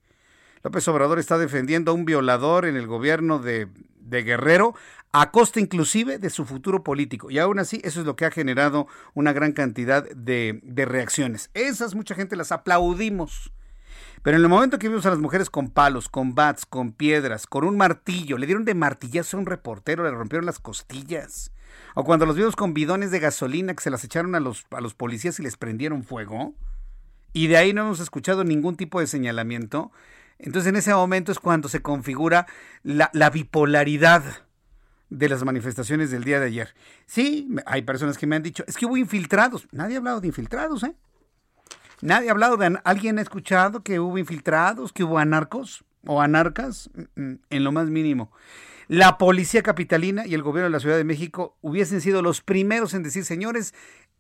López 0.63 0.87
Obrador 0.87 1.19
está 1.19 1.37
defendiendo 1.37 1.91
a 1.91 1.93
un 1.93 2.05
violador 2.05 2.65
en 2.65 2.75
el 2.75 2.87
gobierno 2.87 3.39
de, 3.39 3.67
de 4.09 4.23
Guerrero 4.23 4.73
a 5.11 5.31
costa 5.31 5.59
inclusive 5.59 6.19
de 6.19 6.29
su 6.29 6.45
futuro 6.45 6.83
político. 6.83 7.31
Y 7.31 7.39
aún 7.39 7.59
así, 7.59 7.81
eso 7.83 7.99
es 7.99 8.05
lo 8.05 8.15
que 8.15 8.25
ha 8.25 8.31
generado 8.31 8.87
una 9.13 9.33
gran 9.33 9.53
cantidad 9.53 10.07
de, 10.09 10.61
reacciones. 10.85 11.49
Esas 11.53 11.95
mucha 11.95 12.15
gente 12.15 12.35
las 12.35 12.51
aplaudimos. 12.51 13.51
Pero 14.23 14.37
en 14.37 14.43
el 14.43 14.49
momento 14.49 14.79
que 14.79 14.89
vimos 14.89 15.05
a 15.05 15.11
las 15.11 15.19
mujeres 15.19 15.49
con 15.49 15.69
palos, 15.69 16.09
con 16.09 16.35
bats, 16.35 16.65
con 16.65 16.91
piedras, 16.91 17.47
con 17.47 17.63
un 17.63 17.77
martillo, 17.77 18.37
le 18.37 18.45
dieron 18.45 18.65
de 18.65 18.73
martillazo 18.73 19.37
a 19.37 19.39
un 19.39 19.45
reportero, 19.45 20.03
le 20.03 20.11
rompieron 20.11 20.45
las 20.45 20.59
costillas. 20.59 21.51
O 21.95 22.03
cuando 22.03 22.25
los 22.25 22.35
vimos 22.35 22.55
con 22.55 22.73
bidones 22.73 23.11
de 23.11 23.19
gasolina 23.19 23.73
que 23.73 23.83
se 23.83 23.89
las 23.89 24.03
echaron 24.03 24.35
a 24.35 24.39
los, 24.39 24.65
a 24.71 24.81
los 24.81 24.93
policías 24.93 25.39
y 25.39 25.43
les 25.43 25.55
prendieron 25.55 26.03
fuego. 26.03 26.53
Y 27.33 27.47
de 27.47 27.57
ahí 27.57 27.73
no 27.73 27.81
hemos 27.81 27.99
escuchado 27.99 28.43
ningún 28.43 28.75
tipo 28.75 28.99
de 28.99 29.07
señalamiento. 29.07 29.91
Entonces 30.39 30.69
en 30.69 30.75
ese 30.75 30.93
momento 30.93 31.31
es 31.31 31.39
cuando 31.39 31.69
se 31.69 31.81
configura 31.81 32.47
la, 32.83 33.09
la 33.13 33.29
bipolaridad 33.29 34.23
de 35.09 35.29
las 35.29 35.43
manifestaciones 35.43 36.11
del 36.11 36.23
día 36.23 36.39
de 36.39 36.47
ayer. 36.47 36.75
Sí, 37.05 37.47
hay 37.65 37.81
personas 37.83 38.17
que 38.17 38.27
me 38.27 38.35
han 38.35 38.43
dicho, 38.43 38.63
es 38.67 38.77
que 38.77 38.85
hubo 38.85 38.97
infiltrados. 38.97 39.67
Nadie 39.71 39.95
ha 39.95 39.99
hablado 39.99 40.21
de 40.21 40.27
infiltrados, 40.27 40.83
¿eh? 40.83 40.95
Nadie 42.01 42.29
ha 42.29 42.31
hablado 42.31 42.57
de... 42.57 42.79
¿Alguien 42.83 43.17
ha 43.17 43.21
escuchado 43.21 43.81
que 43.81 43.99
hubo 43.99 44.17
infiltrados, 44.17 44.93
que 44.93 45.03
hubo 45.03 45.17
anarcos 45.17 45.83
o 46.05 46.21
anarcas? 46.21 46.89
Mm, 46.93 47.21
mm, 47.21 47.39
en 47.49 47.63
lo 47.63 47.71
más 47.71 47.89
mínimo. 47.89 48.31
La 48.87 49.17
policía 49.17 49.63
capitalina 49.63 50.25
y 50.25 50.33
el 50.33 50.43
gobierno 50.43 50.67
de 50.67 50.71
la 50.71 50.79
Ciudad 50.79 50.95
de 50.97 51.03
México 51.03 51.57
hubiesen 51.61 51.99
sido 51.99 52.21
los 52.21 52.41
primeros 52.41 52.93
en 52.93 53.03
decir, 53.03 53.25
señores, 53.25 53.73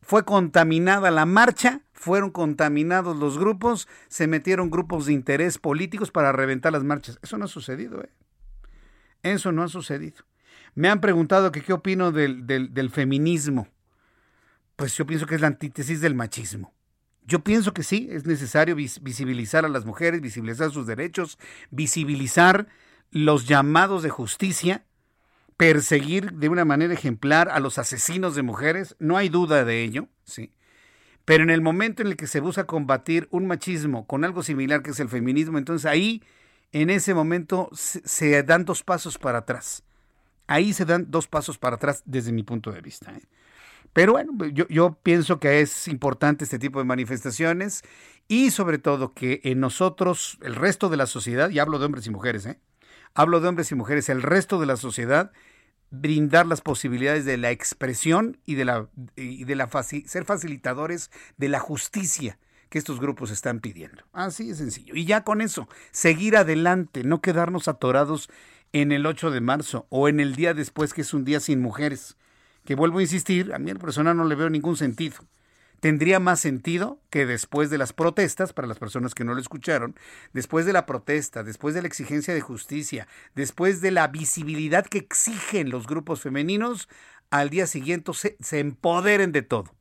fue 0.07 0.23
contaminada 0.23 1.11
la 1.11 1.25
marcha, 1.25 1.81
fueron 1.91 2.31
contaminados 2.31 3.17
los 3.17 3.37
grupos, 3.37 3.89
se 4.07 4.25
metieron 4.25 4.71
grupos 4.71 5.05
de 5.05 5.11
interés 5.11 5.57
políticos 5.57 6.11
para 6.11 6.31
reventar 6.31 6.71
las 6.71 6.85
marchas. 6.85 7.19
Eso 7.21 7.37
no 7.37 7.43
ha 7.43 7.49
sucedido, 7.49 8.01
¿eh? 8.01 8.09
Eso 9.21 9.51
no 9.51 9.63
ha 9.63 9.67
sucedido. 9.67 10.23
Me 10.75 10.87
han 10.87 11.01
preguntado 11.01 11.51
qué 11.51 11.73
opino 11.73 12.13
del, 12.13 12.47
del 12.47 12.89
feminismo. 12.89 13.67
Pues 14.77 14.95
yo 14.95 15.05
pienso 15.05 15.25
que 15.25 15.35
es 15.35 15.41
la 15.41 15.47
antítesis 15.47 15.99
del 15.99 16.15
machismo. 16.15 16.73
Yo 17.25 17.43
pienso 17.43 17.73
que 17.73 17.83
sí, 17.83 18.07
es 18.09 18.25
necesario 18.25 18.77
visibilizar 18.77 19.65
a 19.65 19.69
las 19.69 19.83
mujeres, 19.83 20.21
visibilizar 20.21 20.71
sus 20.71 20.87
derechos, 20.87 21.37
visibilizar 21.69 22.69
los 23.11 23.45
llamados 23.45 24.03
de 24.03 24.09
justicia, 24.09 24.85
perseguir 25.57 26.33
de 26.33 26.49
una 26.49 26.65
manera 26.65 26.93
ejemplar 26.93 27.49
a 27.49 27.59
los 27.59 27.79
asesinos 27.79 28.35
de 28.35 28.43
mujeres, 28.43 28.95
no 28.99 29.17
hay 29.17 29.27
duda 29.27 29.65
de 29.65 29.83
ello, 29.83 30.07
sí. 30.23 30.53
Pero 31.25 31.43
en 31.43 31.49
el 31.49 31.61
momento 31.61 32.03
en 32.03 32.07
el 32.07 32.15
que 32.15 32.27
se 32.27 32.39
busca 32.39 32.65
combatir 32.65 33.27
un 33.31 33.47
machismo 33.47 34.07
con 34.07 34.23
algo 34.23 34.43
similar 34.43 34.81
que 34.81 34.91
es 34.91 34.99
el 34.99 35.09
feminismo, 35.09 35.57
entonces 35.57 35.85
ahí, 35.85 36.23
en 36.71 36.89
ese 36.89 37.13
momento, 37.13 37.69
se, 37.73 38.43
dan 38.43 38.63
dos 38.63 38.83
pasos 38.83 39.17
para 39.17 39.39
atrás. 39.39 39.83
Ahí 40.45 40.71
se 40.71 40.85
dan 40.85 41.07
dos 41.09 41.27
pasos 41.27 41.57
para 41.57 41.75
atrás 41.75 42.03
desde 42.05 42.31
mi 42.31 42.43
punto 42.43 42.71
de 42.71 42.79
vista. 42.79 43.11
¿eh? 43.11 43.23
Pero 43.91 44.13
bueno, 44.13 44.31
yo, 44.53 44.67
yo, 44.69 44.93
pienso 45.03 45.39
que 45.39 45.59
es 45.59 45.89
importante 45.89 46.45
este 46.45 46.59
tipo 46.59 46.79
de 46.79 46.85
manifestaciones 46.85 47.83
y 48.29 48.51
sobre 48.51 48.77
todo 48.77 49.13
que 49.13 49.41
en 49.43 49.59
nosotros, 49.59 50.37
el 50.41 50.55
resto 50.55 50.87
de 50.87 50.97
la 50.97 51.07
sociedad, 51.07 51.49
y 51.49 51.59
hablo 51.59 51.79
de 51.79 51.87
hombres 51.87 52.07
y 52.07 52.11
mujeres, 52.11 52.45
¿eh? 52.45 52.59
hablo 53.17 53.39
de 53.39 53.49
hombres 53.49 53.71
y 53.71 53.75
mujeres, 53.75 54.09
el 54.09 54.21
resto 54.21 54.59
de 54.59 54.67
la 54.67 54.77
sociedad, 54.77 55.31
brindar 55.89 56.45
las 56.45 56.61
posibilidades 56.61 57.25
de 57.25 57.37
la 57.37 57.51
expresión 57.51 58.37
y 58.45 58.55
de 58.55 58.65
la, 58.65 58.87
y 59.15 59.43
de 59.45 59.55
la 59.55 59.69
ser 59.69 60.25
facilitadores 60.25 61.11
de 61.37 61.49
la 61.49 61.59
justicia 61.59 62.37
que 62.69 62.77
estos 62.77 62.99
grupos 62.99 63.31
están 63.31 63.59
pidiendo. 63.59 64.03
Así 64.11 64.49
de 64.49 64.55
sencillo. 64.55 64.95
Y 64.95 65.05
ya 65.05 65.23
con 65.23 65.41
eso, 65.41 65.69
seguir 65.91 66.35
adelante, 66.35 67.03
no 67.03 67.21
quedarnos 67.21 67.67
atorados 67.67 68.29
en 68.73 68.91
el 68.91 69.05
8 69.05 69.31
de 69.31 69.41
marzo 69.41 69.87
o 69.89 70.09
en 70.09 70.19
el 70.19 70.35
día 70.35 70.53
después, 70.53 70.93
que 70.93 71.01
es 71.01 71.13
un 71.13 71.23
día 71.23 71.39
sin 71.39 71.61
mujeres 71.61 72.17
que 72.67 72.75
vuelvo 72.75 72.99
a 72.99 73.01
insistir, 73.01 73.53
a 73.53 73.59
mí 73.59 73.71
el 73.71 73.79
personal 73.79 74.17
no 74.17 74.25
le 74.25 74.35
veo 74.35 74.49
ningún 74.49 74.75
sentido. 74.75 75.15
Tendría 75.79 76.19
más 76.19 76.39
sentido 76.39 76.99
que 77.09 77.25
después 77.25 77.69
de 77.69 77.77
las 77.77 77.93
protestas, 77.93 78.53
para 78.53 78.67
las 78.67 78.79
personas 78.79 79.13
que 79.13 79.23
no 79.23 79.33
lo 79.33 79.41
escucharon, 79.41 79.95
después 80.33 80.65
de 80.65 80.73
la 80.73 80.85
protesta, 80.85 81.43
después 81.43 81.75
de 81.75 81.81
la 81.81 81.87
exigencia 81.87 82.33
de 82.33 82.41
justicia, 82.41 83.07
después 83.35 83.81
de 83.81 83.91
la 83.91 84.07
visibilidad 84.07 84.85
que 84.85 84.97
exigen 84.97 85.69
los 85.69 85.85
grupos 85.85 86.21
femeninos, 86.21 86.89
al 87.29 87.49
día 87.49 87.67
siguiente 87.67 88.11
se, 88.13 88.59
empoderen 88.59 89.31
de 89.31 89.43
todo. 89.43 89.75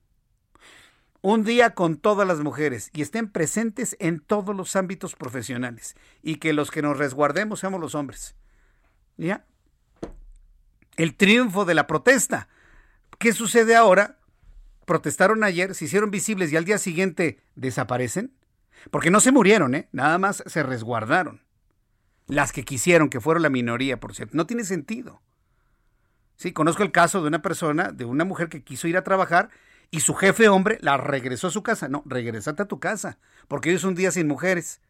Un 1.22 1.44
día 1.44 1.74
con 1.74 1.96
todas 1.96 2.28
las 2.28 2.40
mujeres 2.40 2.90
y 2.92 3.02
estén 3.02 3.30
presentes 3.30 3.96
en 3.98 4.20
todos 4.20 4.54
los 4.54 4.76
ámbitos 4.76 5.16
profesionales 5.16 5.96
y 6.22 6.37
que 6.37 6.52
los 6.52 6.70
que 6.70 6.82
nos 6.82 6.98
resguardemos 6.98 7.61
seamos 7.61 7.80
los 7.80 7.94
hombres. 7.94 8.37
¿Ya? 9.16 9.44
El 10.96 11.16
triunfo 11.16 11.64
de 11.64 11.74
la 11.74 11.87
protesta 11.87 12.48
¿Qué 13.18 13.32
sucede 13.32 13.74
ahora? 13.74 14.18
Protestaron 14.87 15.44
ayer, 15.44 15.75
se 15.75 15.85
hicieron 15.85 16.11
visibles 16.11 16.53
y 16.53 16.57
al 16.57 16.64
día 16.64 16.79
siguiente 16.79 17.40
desaparecen. 17.57 18.33
Porque 18.90 19.11
no 19.11 19.20
se 19.20 19.33
murieron, 19.33 19.75
¿eh? 19.75 19.88
Nada 19.92 20.16
más 20.18 20.42
se 20.46 20.62
resguardaron. 20.62 21.42
Las 22.29 22.53
que 22.53 22.64
quisieron, 22.64 23.11
que 23.11 23.20
fueron 23.20 23.42
la 23.42 23.51
minoría, 23.51 24.01
por 24.01 24.14
cierto. 24.14 24.37
No 24.37 24.46
tiene 24.46 24.64
sentido. 24.64 25.20
Sí, 26.37 26.53
conozco 26.53 26.83
el 26.83 26.92
caso 26.92 27.20
de 27.20 27.29
una 27.29 27.42
persona, 27.42 27.90
de 27.92 28.05
una 28.05 28.25
mujer 28.25 28.49
que 28.49 28.62
quiso 28.62 28.88
ir 28.88 28.96
a 28.96 29.05
trabajar 29.05 29.51
y 29.90 30.01
su 30.01 30.14
jefe 30.14 30.49
hombre 30.49 30.79
la 30.83 30.96
regresó 30.96 31.49
a 31.49 31.53
su 31.53 31.62
casa. 31.62 31.88
No, 31.88 32.03
regresate 32.07 32.62
a 32.62 32.68
tu 32.68 32.79
casa, 32.79 33.18
porque 33.49 33.70
hoy 33.70 33.77
es 33.77 33.85
un 33.85 33.94
día 33.94 34.11
sin 34.11 34.29
mujeres. 34.29 34.81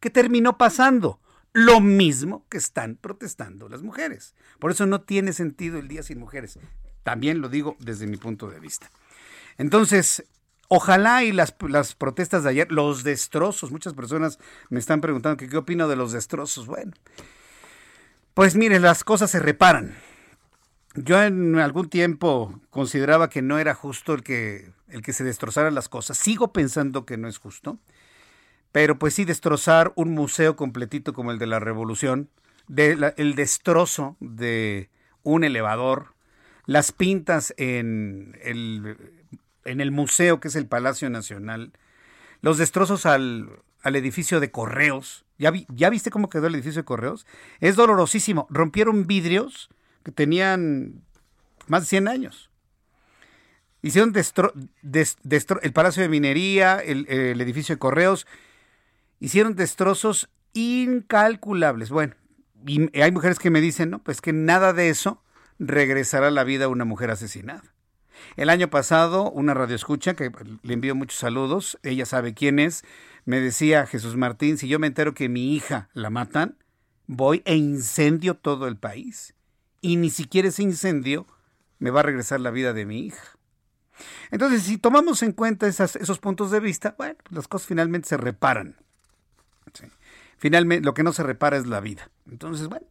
¿Qué 0.00 0.10
terminó 0.10 0.58
pasando? 0.58 1.20
Lo 1.52 1.80
mismo 1.80 2.46
que 2.48 2.58
están 2.58 2.96
protestando 2.96 3.68
las 3.68 3.82
mujeres. 3.82 4.34
Por 4.58 4.70
eso 4.70 4.86
no 4.86 5.02
tiene 5.02 5.32
sentido 5.32 5.78
el 5.78 5.88
día 5.88 6.02
sin 6.02 6.18
mujeres. 6.18 6.58
También 7.02 7.40
lo 7.40 7.48
digo 7.48 7.76
desde 7.78 8.06
mi 8.06 8.16
punto 8.16 8.48
de 8.48 8.60
vista. 8.60 8.90
Entonces, 9.58 10.24
ojalá 10.68 11.24
y 11.24 11.32
las, 11.32 11.54
las 11.68 11.94
protestas 11.94 12.44
de 12.44 12.50
ayer, 12.50 12.72
los 12.72 13.04
destrozos, 13.04 13.70
muchas 13.70 13.94
personas 13.94 14.38
me 14.68 14.78
están 14.78 15.00
preguntando 15.00 15.36
qué 15.36 15.56
opino 15.56 15.88
de 15.88 15.96
los 15.96 16.12
destrozos. 16.12 16.66
Bueno, 16.66 16.92
pues 18.34 18.56
miren, 18.56 18.82
las 18.82 19.04
cosas 19.04 19.30
se 19.30 19.40
reparan. 19.40 19.96
Yo 20.94 21.22
en 21.22 21.58
algún 21.58 21.88
tiempo 21.90 22.60
consideraba 22.70 23.28
que 23.28 23.42
no 23.42 23.58
era 23.58 23.74
justo 23.74 24.14
el 24.14 24.22
que, 24.22 24.72
el 24.88 25.02
que 25.02 25.12
se 25.12 25.24
destrozaran 25.24 25.74
las 25.74 25.88
cosas. 25.88 26.16
Sigo 26.16 26.52
pensando 26.52 27.04
que 27.04 27.16
no 27.16 27.28
es 27.28 27.38
justo. 27.38 27.78
Pero 28.72 28.98
pues 28.98 29.14
sí, 29.14 29.24
destrozar 29.24 29.92
un 29.96 30.10
museo 30.10 30.56
completito 30.56 31.12
como 31.12 31.30
el 31.30 31.38
de 31.38 31.46
la 31.46 31.60
Revolución, 31.60 32.28
de 32.68 33.14
el 33.16 33.34
destrozo 33.34 34.16
de 34.20 34.90
un 35.22 35.44
elevador, 35.44 36.14
las 36.66 36.92
pintas 36.92 37.54
en 37.56 38.38
el, 38.42 39.15
en 39.66 39.80
el 39.80 39.90
museo 39.90 40.40
que 40.40 40.48
es 40.48 40.56
el 40.56 40.66
Palacio 40.66 41.10
Nacional, 41.10 41.72
los 42.40 42.58
destrozos 42.58 43.06
al, 43.06 43.50
al 43.82 43.96
edificio 43.96 44.40
de 44.40 44.50
correos. 44.50 45.24
¿Ya, 45.38 45.52
¿Ya 45.68 45.90
viste 45.90 46.10
cómo 46.10 46.28
quedó 46.28 46.46
el 46.46 46.54
edificio 46.54 46.82
de 46.82 46.86
correos? 46.86 47.26
Es 47.60 47.76
dolorosísimo. 47.76 48.46
Rompieron 48.50 49.06
vidrios 49.06 49.68
que 50.02 50.12
tenían 50.12 51.02
más 51.66 51.82
de 51.82 51.88
100 51.88 52.08
años. 52.08 52.50
Hicieron 53.82 54.12
destro, 54.12 54.52
el 55.62 55.72
Palacio 55.72 56.02
de 56.02 56.08
Minería, 56.08 56.78
el, 56.78 57.06
el 57.08 57.40
edificio 57.40 57.74
de 57.74 57.78
correos. 57.78 58.26
Hicieron 59.20 59.54
destrozos 59.54 60.28
incalculables. 60.54 61.90
Bueno, 61.90 62.14
y 62.66 63.00
hay 63.00 63.12
mujeres 63.12 63.38
que 63.38 63.50
me 63.50 63.60
dicen, 63.60 63.90
no, 63.90 64.02
pues 64.02 64.20
que 64.20 64.32
nada 64.32 64.72
de 64.72 64.88
eso 64.88 65.22
regresará 65.58 66.28
a 66.28 66.32
la 66.32 66.44
vida 66.44 66.68
una 66.68 66.84
mujer 66.84 67.10
asesinada. 67.10 67.75
El 68.36 68.50
año 68.50 68.68
pasado, 68.68 69.30
una 69.30 69.54
radioescucha, 69.54 70.14
que 70.14 70.30
le 70.62 70.74
envío 70.74 70.94
muchos 70.94 71.18
saludos, 71.18 71.78
ella 71.82 72.06
sabe 72.06 72.34
quién 72.34 72.58
es, 72.58 72.84
me 73.24 73.40
decía 73.40 73.86
Jesús 73.86 74.16
Martín, 74.16 74.58
si 74.58 74.68
yo 74.68 74.78
me 74.78 74.86
entero 74.86 75.14
que 75.14 75.28
mi 75.28 75.54
hija 75.54 75.88
la 75.94 76.10
matan, 76.10 76.56
voy 77.06 77.42
e 77.44 77.56
incendio 77.56 78.34
todo 78.34 78.68
el 78.68 78.76
país. 78.76 79.34
Y 79.80 79.96
ni 79.96 80.10
siquiera 80.10 80.48
ese 80.48 80.62
incendio 80.62 81.26
me 81.78 81.90
va 81.90 82.00
a 82.00 82.04
regresar 82.04 82.40
la 82.40 82.50
vida 82.50 82.72
de 82.72 82.86
mi 82.86 83.00
hija. 83.06 83.36
Entonces, 84.30 84.62
si 84.62 84.78
tomamos 84.78 85.22
en 85.22 85.32
cuenta 85.32 85.66
esos 85.66 86.18
puntos 86.18 86.50
de 86.50 86.60
vista, 86.60 86.94
bueno, 86.98 87.16
las 87.30 87.48
cosas 87.48 87.66
finalmente 87.66 88.08
se 88.08 88.16
reparan. 88.16 88.76
Finalmente, 90.38 90.84
lo 90.84 90.94
que 90.94 91.02
no 91.02 91.12
se 91.12 91.22
repara 91.22 91.56
es 91.56 91.66
la 91.66 91.80
vida. 91.80 92.10
Entonces, 92.30 92.68
bueno, 92.68 92.86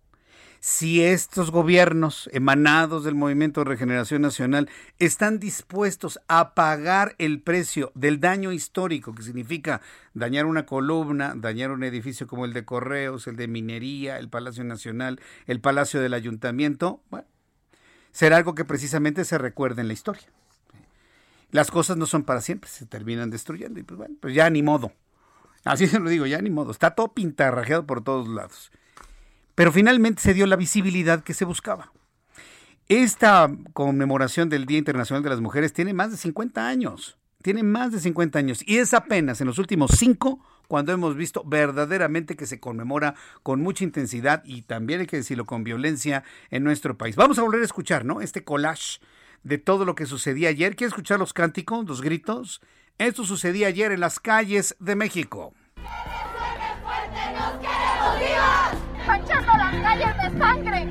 si 0.67 1.03
estos 1.03 1.51
gobiernos 1.51 2.27
emanados 2.33 3.03
del 3.03 3.13
Movimiento 3.13 3.61
de 3.61 3.69
Regeneración 3.69 4.23
Nacional 4.23 4.67
están 4.97 5.37
dispuestos 5.39 6.19
a 6.27 6.55
pagar 6.55 7.13
el 7.19 7.39
precio 7.39 7.91
del 7.93 8.19
daño 8.19 8.51
histórico, 8.51 9.13
que 9.13 9.21
significa 9.21 9.81
dañar 10.15 10.47
una 10.47 10.65
columna, 10.65 11.33
dañar 11.35 11.69
un 11.69 11.83
edificio 11.83 12.25
como 12.25 12.45
el 12.45 12.53
de 12.53 12.65
Correos, 12.65 13.27
el 13.27 13.35
de 13.35 13.47
Minería, 13.47 14.17
el 14.17 14.27
Palacio 14.27 14.63
Nacional, 14.63 15.19
el 15.45 15.61
Palacio 15.61 16.01
del 16.01 16.15
Ayuntamiento, 16.15 16.99
bueno, 17.11 17.27
será 18.11 18.37
algo 18.37 18.55
que 18.55 18.65
precisamente 18.65 19.23
se 19.23 19.37
recuerde 19.37 19.81
en 19.81 19.87
la 19.87 19.93
historia. 19.93 20.27
Las 21.51 21.69
cosas 21.69 21.95
no 21.95 22.07
son 22.07 22.23
para 22.23 22.41
siempre, 22.41 22.71
se 22.71 22.87
terminan 22.87 23.29
destruyendo 23.29 23.79
y 23.79 23.83
pues 23.83 23.99
bueno, 23.99 24.15
pues 24.19 24.33
ya 24.33 24.49
ni 24.49 24.63
modo. 24.63 24.93
Así 25.63 25.85
se 25.87 25.99
lo 25.99 26.09
digo, 26.09 26.25
ya 26.25 26.41
ni 26.41 26.49
modo. 26.49 26.71
Está 26.71 26.95
todo 26.95 27.13
pintarrajeado 27.13 27.85
por 27.85 28.03
todos 28.03 28.27
lados. 28.27 28.71
Pero 29.55 29.71
finalmente 29.71 30.21
se 30.21 30.33
dio 30.33 30.45
la 30.45 30.57
visibilidad 30.57 31.23
que 31.23 31.33
se 31.33 31.45
buscaba. 31.45 31.91
Esta 32.87 33.49
conmemoración 33.73 34.49
del 34.49 34.65
Día 34.65 34.77
Internacional 34.77 35.23
de 35.23 35.29
las 35.29 35.41
Mujeres 35.41 35.73
tiene 35.73 35.93
más 35.93 36.11
de 36.11 36.17
50 36.17 36.67
años. 36.67 37.17
Tiene 37.41 37.63
más 37.63 37.91
de 37.91 37.99
50 37.99 38.37
años. 38.37 38.59
Y 38.65 38.77
es 38.77 38.93
apenas 38.93 39.41
en 39.41 39.47
los 39.47 39.57
últimos 39.57 39.91
cinco 39.97 40.39
cuando 40.67 40.91
hemos 40.91 41.15
visto 41.15 41.43
verdaderamente 41.45 42.35
que 42.35 42.45
se 42.45 42.59
conmemora 42.59 43.15
con 43.43 43.61
mucha 43.61 43.83
intensidad 43.83 44.43
y 44.45 44.63
también 44.63 44.99
hay 44.99 45.07
que 45.07 45.17
decirlo 45.17 45.45
con 45.45 45.63
violencia 45.63 46.23
en 46.49 46.63
nuestro 46.63 46.97
país. 46.97 47.15
Vamos 47.15 47.39
a 47.39 47.43
volver 47.43 47.61
a 47.61 47.65
escuchar, 47.65 48.05
¿no? 48.05 48.21
Este 48.21 48.43
collage 48.43 48.99
de 49.43 49.57
todo 49.57 49.85
lo 49.85 49.95
que 49.95 50.05
sucedía 50.05 50.49
ayer. 50.49 50.75
¿Quieres 50.75 50.91
escuchar 50.91 51.19
los 51.19 51.33
cánticos, 51.33 51.85
los 51.85 52.01
gritos? 52.01 52.61
Esto 52.97 53.23
sucedía 53.23 53.67
ayer 53.67 53.91
en 53.91 53.99
las 53.99 54.19
calles 54.19 54.75
de 54.79 54.95
México. 54.95 55.53
Las 59.75 59.97
calles 59.97 60.17
de 60.33 60.39
sangre 60.39 60.81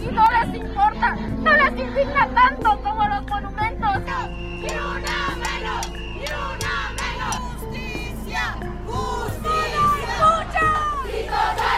y 0.00 0.06
no 0.12 0.24
les 0.30 0.60
importa, 0.60 1.14
no 1.14 1.52
les 1.56 1.70
indigna 1.70 2.28
tanto 2.34 2.82
como 2.82 3.08
los 3.08 3.26
monumentos. 3.26 4.02
¡Ni 4.30 4.68
una 4.68 5.36
menos! 5.36 5.92
¡Ni 5.92 6.24
una 6.24 6.90
menos! 7.00 7.36
¡Justicia! 7.36 8.56
¡Justicia! 8.86 9.82
¡Escucha! 10.08 10.66
¡Y 11.06 11.26
toda 11.26 11.70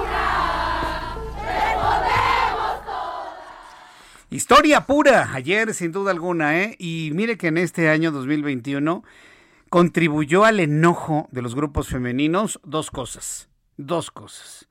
una! 0.00 1.16
¡Respondemos 1.46 2.84
todos! 2.84 4.30
Historia 4.30 4.86
pura, 4.86 5.30
ayer 5.32 5.74
sin 5.74 5.92
duda 5.92 6.10
alguna, 6.10 6.60
¿eh? 6.60 6.76
Y 6.78 7.10
mire 7.14 7.36
que 7.38 7.48
en 7.48 7.58
este 7.58 7.88
año 7.88 8.10
2021 8.10 9.04
contribuyó 9.70 10.44
al 10.44 10.60
enojo 10.60 11.28
de 11.30 11.42
los 11.42 11.54
grupos 11.54 11.88
femeninos 11.88 12.60
dos 12.64 12.90
cosas, 12.90 13.48
dos 13.76 14.10
cosas. 14.10 14.68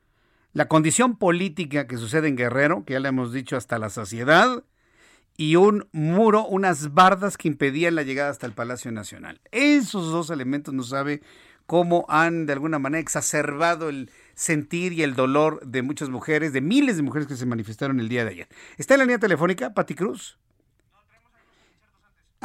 La 0.53 0.67
condición 0.67 1.17
política 1.17 1.87
que 1.87 1.97
sucede 1.97 2.27
en 2.27 2.35
Guerrero, 2.35 2.85
que 2.85 2.93
ya 2.93 2.99
le 2.99 3.09
hemos 3.09 3.33
dicho 3.33 3.57
hasta 3.57 3.79
la 3.79 3.89
saciedad, 3.89 4.63
y 5.35 5.55
un 5.55 5.87
muro, 5.91 6.45
unas 6.45 6.93
bardas 6.93 7.37
que 7.37 7.47
impedían 7.47 7.95
la 7.95 8.03
llegada 8.03 8.29
hasta 8.29 8.45
el 8.45 8.53
Palacio 8.53 8.91
Nacional. 8.91 9.41
Esos 9.51 10.11
dos 10.11 10.29
elementos 10.29 10.71
no 10.71 10.83
sabe 10.83 11.23
cómo 11.65 12.05
han 12.07 12.45
de 12.45 12.53
alguna 12.53 12.77
manera 12.77 13.01
exacerbado 13.01 13.89
el 13.89 14.11
sentir 14.35 14.93
y 14.93 15.01
el 15.01 15.15
dolor 15.15 15.59
de 15.65 15.81
muchas 15.81 16.09
mujeres, 16.09 16.53
de 16.53 16.61
miles 16.61 16.97
de 16.97 17.01
mujeres 17.01 17.27
que 17.27 17.35
se 17.35 17.47
manifestaron 17.47 17.99
el 17.99 18.07
día 18.07 18.23
de 18.23 18.31
ayer. 18.31 18.47
¿Está 18.77 18.93
en 18.93 18.99
la 18.99 19.05
línea 19.05 19.17
telefónica, 19.19 19.73
Pati 19.73 19.95
Cruz? 19.95 20.37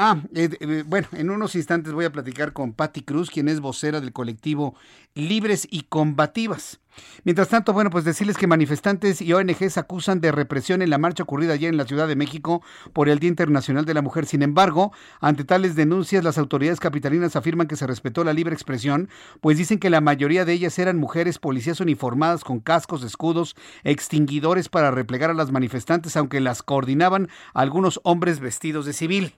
Ah, 0.00 0.22
eh, 0.32 0.48
eh, 0.60 0.84
bueno, 0.86 1.08
en 1.10 1.28
unos 1.28 1.56
instantes 1.56 1.92
voy 1.92 2.04
a 2.04 2.12
platicar 2.12 2.52
con 2.52 2.72
Patti 2.72 3.02
Cruz, 3.02 3.30
quien 3.30 3.48
es 3.48 3.58
vocera 3.58 4.00
del 4.00 4.12
colectivo 4.12 4.76
Libres 5.16 5.66
y 5.68 5.82
Combativas. 5.88 6.78
Mientras 7.24 7.48
tanto, 7.48 7.72
bueno, 7.72 7.90
pues 7.90 8.04
decirles 8.04 8.36
que 8.36 8.46
manifestantes 8.46 9.20
y 9.20 9.32
ONGs 9.32 9.76
acusan 9.76 10.20
de 10.20 10.30
represión 10.30 10.82
en 10.82 10.90
la 10.90 10.98
marcha 10.98 11.24
ocurrida 11.24 11.54
ayer 11.54 11.70
en 11.70 11.76
la 11.76 11.84
Ciudad 11.84 12.06
de 12.06 12.14
México 12.14 12.62
por 12.92 13.08
el 13.08 13.18
Día 13.18 13.26
Internacional 13.26 13.86
de 13.86 13.94
la 13.94 14.02
Mujer. 14.02 14.26
Sin 14.26 14.42
embargo, 14.42 14.92
ante 15.20 15.42
tales 15.42 15.74
denuncias, 15.74 16.22
las 16.22 16.38
autoridades 16.38 16.78
capitalinas 16.78 17.34
afirman 17.34 17.66
que 17.66 17.74
se 17.74 17.88
respetó 17.88 18.22
la 18.22 18.32
libre 18.32 18.54
expresión, 18.54 19.08
pues 19.40 19.58
dicen 19.58 19.80
que 19.80 19.90
la 19.90 20.00
mayoría 20.00 20.44
de 20.44 20.52
ellas 20.52 20.78
eran 20.78 20.96
mujeres 20.96 21.40
policías 21.40 21.80
uniformadas 21.80 22.44
con 22.44 22.60
cascos, 22.60 23.02
escudos, 23.02 23.56
extinguidores 23.82 24.68
para 24.68 24.92
replegar 24.92 25.30
a 25.30 25.34
las 25.34 25.50
manifestantes, 25.50 26.16
aunque 26.16 26.38
las 26.38 26.62
coordinaban 26.62 27.28
algunos 27.52 27.98
hombres 28.04 28.38
vestidos 28.38 28.86
de 28.86 28.92
civil 28.92 29.34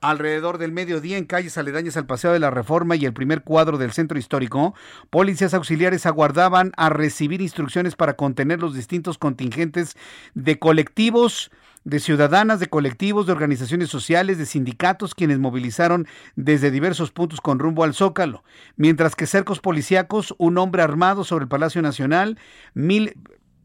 alrededor 0.00 0.58
del 0.58 0.72
mediodía 0.72 1.18
en 1.18 1.24
calles 1.24 1.58
aledañas 1.58 1.96
al 1.96 2.06
Paseo 2.06 2.32
de 2.32 2.38
la 2.38 2.50
Reforma 2.50 2.96
y 2.96 3.04
el 3.04 3.12
primer 3.12 3.42
cuadro 3.42 3.78
del 3.78 3.92
centro 3.92 4.18
histórico, 4.18 4.74
policías 5.10 5.54
auxiliares 5.54 6.06
aguardaban 6.06 6.72
a 6.76 6.88
recibir 6.88 7.40
instrucciones 7.40 7.96
para 7.96 8.14
contener 8.14 8.60
los 8.60 8.74
distintos 8.74 9.18
contingentes 9.18 9.96
de 10.34 10.58
colectivos, 10.58 11.50
de 11.84 11.98
ciudadanas, 11.98 12.60
de 12.60 12.68
colectivos, 12.68 13.26
de 13.26 13.32
organizaciones 13.32 13.88
sociales, 13.88 14.38
de 14.38 14.46
sindicatos, 14.46 15.14
quienes 15.14 15.38
movilizaron 15.38 16.06
desde 16.36 16.70
diversos 16.70 17.10
puntos 17.10 17.40
con 17.40 17.58
rumbo 17.58 17.84
al 17.84 17.94
Zócalo. 17.94 18.44
Mientras 18.76 19.16
que 19.16 19.26
cercos 19.26 19.60
policíacos, 19.60 20.34
un 20.38 20.58
hombre 20.58 20.82
armado 20.82 21.24
sobre 21.24 21.44
el 21.44 21.48
Palacio 21.48 21.80
Nacional, 21.80 22.38
mil 22.74 23.14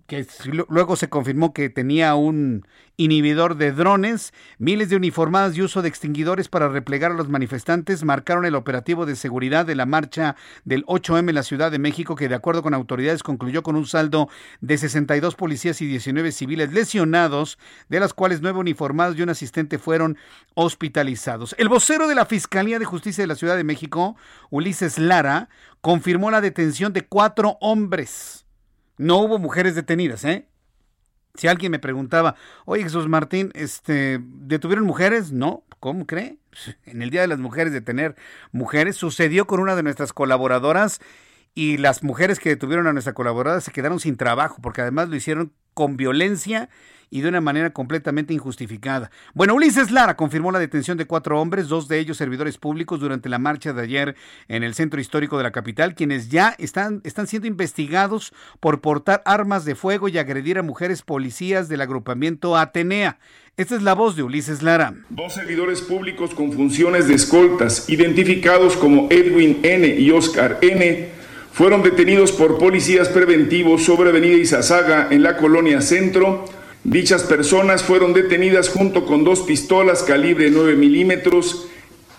que 0.08 0.28
luego 0.70 0.96
se 0.96 1.10
confirmó 1.10 1.54
que 1.54 1.70
tenía 1.70 2.14
un 2.16 2.68
inhibidor 2.98 3.58
de 3.58 3.72
drones, 3.72 4.34
miles 4.60 4.90
de 4.90 4.96
uniformadas 4.96 5.58
y 5.58 5.64
uso 5.64 5.82
de 5.82 5.90
extinguidores 5.90 6.48
para 6.48 6.70
replegar 6.70 7.12
a 7.12 7.16
los 7.16 7.28
manifestantes 7.28 8.04
marcaron 8.04 8.46
el 8.46 8.56
operativo 8.56 9.06
de 9.06 9.16
seguridad 9.16 9.66
de 9.66 9.76
la 9.76 9.86
marcha 9.86 10.36
del 10.64 10.86
8M 10.86 11.30
en 11.30 11.36
la 11.36 11.44
Ciudad 11.44 11.72
de 11.72 11.80
México, 11.80 12.16
que 12.16 12.30
de 12.30 12.36
acuerdo 12.36 12.62
con 12.62 12.74
autoridades 12.74 13.24
concluyó 13.24 13.64
con 13.64 13.76
un 13.76 13.88
saldo 13.88 14.30
de 14.62 14.78
62 14.78 15.36
policías 15.36 15.82
y 15.82 15.88
19 15.88 16.32
civiles 16.32 16.72
lesionados, 16.72 17.58
de 17.90 18.00
las 18.00 18.14
cuales 18.14 18.42
nueve 18.42 18.60
uniformados 18.60 19.18
y 19.18 19.24
un 19.24 19.30
asistente 19.30 19.80
fueron 19.80 20.18
hospitalizados. 20.54 21.56
El 21.58 21.68
vocero 21.68 22.08
de 22.08 22.16
la 22.16 22.26
Fiscalía 22.26 22.78
de 22.78 22.86
Justicia 22.86 23.24
de 23.24 23.28
la 23.28 23.36
Ciudad 23.36 23.58
de 23.58 23.64
México, 23.64 24.16
Ulises 24.52 25.00
Lara, 25.00 25.50
confirmó 25.82 26.30
la 26.32 26.42
detención 26.42 26.94
de 26.94 27.02
cuatro 27.02 27.58
hombres 27.60 28.45
no 28.98 29.18
hubo 29.18 29.40
mujeres 29.40 29.76
detenidas, 29.76 30.24
¿eh? 30.26 30.48
Si 31.36 31.48
alguien 31.48 31.72
me 31.72 31.80
preguntaba, 31.80 32.36
oye 32.66 32.84
Jesús 32.84 33.08
Martín, 33.08 33.52
este, 33.56 34.20
¿detuvieron 34.22 34.86
mujeres? 34.86 35.32
No, 35.32 35.64
¿cómo 35.80 36.06
cree? 36.06 36.38
En 36.86 37.02
el 37.02 37.10
Día 37.10 37.22
de 37.22 37.28
las 37.28 37.40
Mujeres 37.40 37.74
detener 37.74 38.16
mujeres 38.52 38.96
sucedió 38.96 39.46
con 39.46 39.60
una 39.60 39.76
de 39.76 39.84
nuestras 39.84 40.14
colaboradoras 40.14 41.02
y 41.56 41.78
las 41.78 42.04
mujeres 42.04 42.40
que 42.40 42.50
detuvieron 42.50 42.86
a 42.86 42.94
nuestra 42.94 43.14
colaboradora 43.14 43.62
se 43.62 43.72
quedaron 43.72 44.00
sin 44.00 44.18
trabajo 44.18 44.58
porque 44.62 44.82
además 44.82 45.10
lo 45.10 45.16
hicieron 45.16 45.54
con 45.74 45.98
violencia 45.98 46.70
y 47.10 47.22
de 47.22 47.30
una 47.30 47.40
manera 47.40 47.70
completamente 47.72 48.34
injustificada. 48.34 49.10
Bueno, 49.34 49.54
Ulises 49.54 49.92
Lara 49.92 50.18
confirmó 50.18 50.52
la 50.52 50.60
detención 50.60 50.98
de 50.98 51.06
cuatro 51.06 51.40
hombres, 51.40 51.68
dos 51.70 51.88
de 51.88 52.00
ellos 52.00 52.18
servidores 52.18 52.58
públicos 52.58 53.00
durante 53.00 53.30
la 53.30 53.40
marcha 53.40 53.74
de 53.74 53.84
ayer 53.84 54.16
en 54.48 54.64
el 54.64 54.74
centro 54.74 55.00
histórico 55.00 55.38
de 55.38 55.44
la 55.44 55.52
capital, 55.52 55.96
quienes 55.96 56.30
ya 56.30 56.56
están, 56.58 57.02
están 57.06 57.28
siendo 57.28 57.48
investigados 57.48 58.34
por 58.60 58.82
portar 58.82 59.22
armas 59.26 59.64
de 59.66 59.76
fuego 59.76 60.10
y 60.10 60.18
agredir 60.18 60.58
a 60.58 60.64
mujeres 60.64 61.04
policías 61.04 61.70
del 61.70 61.82
agrupamiento 61.82 62.58
Atenea. 62.58 63.20
Esta 63.56 63.76
es 63.76 63.84
la 63.84 63.94
voz 63.94 64.18
de 64.18 64.24
Ulises 64.24 64.62
Lara. 64.62 64.94
Dos 65.10 65.36
servidores 65.36 65.82
públicos 65.82 66.36
con 66.36 66.52
funciones 66.52 67.08
de 67.08 67.14
escoltas, 67.14 67.90
identificados 67.90 68.76
como 68.76 69.08
Edwin 69.10 69.62
N. 69.64 69.88
y 69.88 70.12
Oscar 70.12 70.60
N., 70.62 71.15
fueron 71.56 71.82
detenidos 71.82 72.32
por 72.32 72.60
policías 72.60 73.10
preventivos 73.10 73.84
sobre 73.84 74.12
Avenida 74.12 74.38
Izazaga 74.38 75.08
en 75.10 75.24
la 75.24 75.38
colonia 75.38 75.82
Centro 75.82 76.46
Dichas 76.86 77.24
personas 77.24 77.82
fueron 77.82 78.14
detenidas 78.14 78.70
junto 78.70 79.08
con 79.08 79.24
dos 79.24 79.42
pistolas 79.42 80.04
calibre 80.04 80.52
9 80.52 80.76
milímetros. 80.76 81.66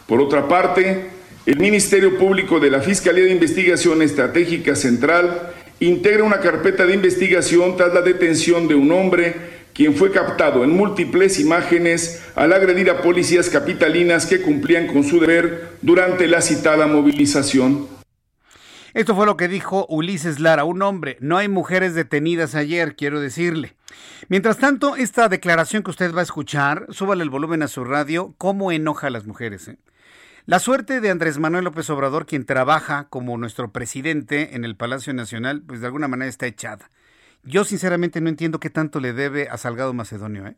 Por 0.08 0.20
otra 0.20 0.48
parte, 0.48 1.06
el 1.46 1.58
Ministerio 1.60 2.18
Público 2.18 2.58
de 2.58 2.72
la 2.72 2.80
Fiscalía 2.80 3.26
de 3.26 3.30
Investigación 3.30 4.02
Estratégica 4.02 4.74
Central 4.74 5.52
integra 5.78 6.24
una 6.24 6.40
carpeta 6.40 6.84
de 6.84 6.94
investigación 6.94 7.76
tras 7.76 7.94
la 7.94 8.02
detención 8.02 8.66
de 8.66 8.74
un 8.74 8.90
hombre 8.90 9.36
quien 9.72 9.94
fue 9.94 10.10
captado 10.10 10.64
en 10.64 10.70
múltiples 10.70 11.38
imágenes 11.38 12.24
al 12.34 12.52
agredir 12.52 12.90
a 12.90 13.02
policías 13.02 13.48
capitalinas 13.48 14.26
que 14.26 14.40
cumplían 14.40 14.88
con 14.88 15.04
su 15.04 15.20
deber 15.20 15.76
durante 15.80 16.26
la 16.26 16.40
citada 16.40 16.88
movilización. 16.88 17.95
Esto 18.96 19.14
fue 19.14 19.26
lo 19.26 19.36
que 19.36 19.46
dijo 19.46 19.84
Ulises 19.90 20.40
Lara, 20.40 20.64
un 20.64 20.80
hombre. 20.80 21.18
No 21.20 21.36
hay 21.36 21.48
mujeres 21.48 21.94
detenidas 21.94 22.54
ayer, 22.54 22.96
quiero 22.96 23.20
decirle. 23.20 23.76
Mientras 24.30 24.56
tanto, 24.56 24.96
esta 24.96 25.28
declaración 25.28 25.82
que 25.82 25.90
usted 25.90 26.14
va 26.14 26.20
a 26.20 26.22
escuchar, 26.22 26.86
súbale 26.88 27.22
el 27.22 27.28
volumen 27.28 27.62
a 27.62 27.68
su 27.68 27.84
radio, 27.84 28.34
cómo 28.38 28.72
enoja 28.72 29.08
a 29.08 29.10
las 29.10 29.26
mujeres. 29.26 29.68
Eh? 29.68 29.76
La 30.46 30.60
suerte 30.60 31.02
de 31.02 31.10
Andrés 31.10 31.36
Manuel 31.36 31.64
López 31.64 31.90
Obrador, 31.90 32.24
quien 32.24 32.46
trabaja 32.46 33.08
como 33.10 33.36
nuestro 33.36 33.70
presidente 33.70 34.56
en 34.56 34.64
el 34.64 34.76
Palacio 34.76 35.12
Nacional, 35.12 35.60
pues 35.60 35.82
de 35.82 35.88
alguna 35.88 36.08
manera 36.08 36.30
está 36.30 36.46
echada. 36.46 36.90
Yo 37.42 37.64
sinceramente 37.64 38.22
no 38.22 38.30
entiendo 38.30 38.60
qué 38.60 38.70
tanto 38.70 38.98
le 38.98 39.12
debe 39.12 39.50
a 39.50 39.58
Salgado 39.58 39.92
Macedonio. 39.92 40.46
¿eh? 40.46 40.56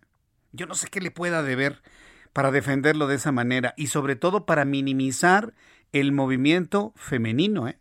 Yo 0.53 0.67
no 0.67 0.77
sé 0.77 0.87
qué 0.87 1.01
le 1.01 1.11
pueda 1.11 1.43
deber 1.43 1.83
para 2.33 2.53
defenderlo 2.53 3.09
de 3.09 3.17
esa 3.17 3.33
manera 3.33 3.75
y 3.77 3.89
sobre 3.89 4.15
todo 4.15 4.47
para 4.47 4.65
minimizar 4.65 5.55
el 5.91 6.13
movimiento 6.13 6.93
femenino. 6.95 7.67
¿eh? 7.67 7.81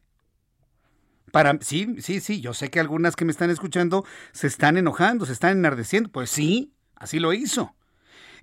Para, 1.32 1.58
sí, 1.62 1.98
sí, 2.00 2.20
sí, 2.20 2.42
yo 2.42 2.54
sé 2.54 2.70
que 2.70 2.80
algunas 2.80 3.16
que 3.16 3.26
me 3.26 3.32
están 3.32 3.50
escuchando 3.50 4.06
se 4.32 4.48
están 4.48 4.78
enojando, 4.78 5.26
se 5.26 5.34
están 5.34 5.58
enardeciendo. 5.58 6.10
Pues 6.10 6.30
sí, 6.30 6.74
así 6.96 7.20
lo 7.20 7.34
hizo. 7.34 7.76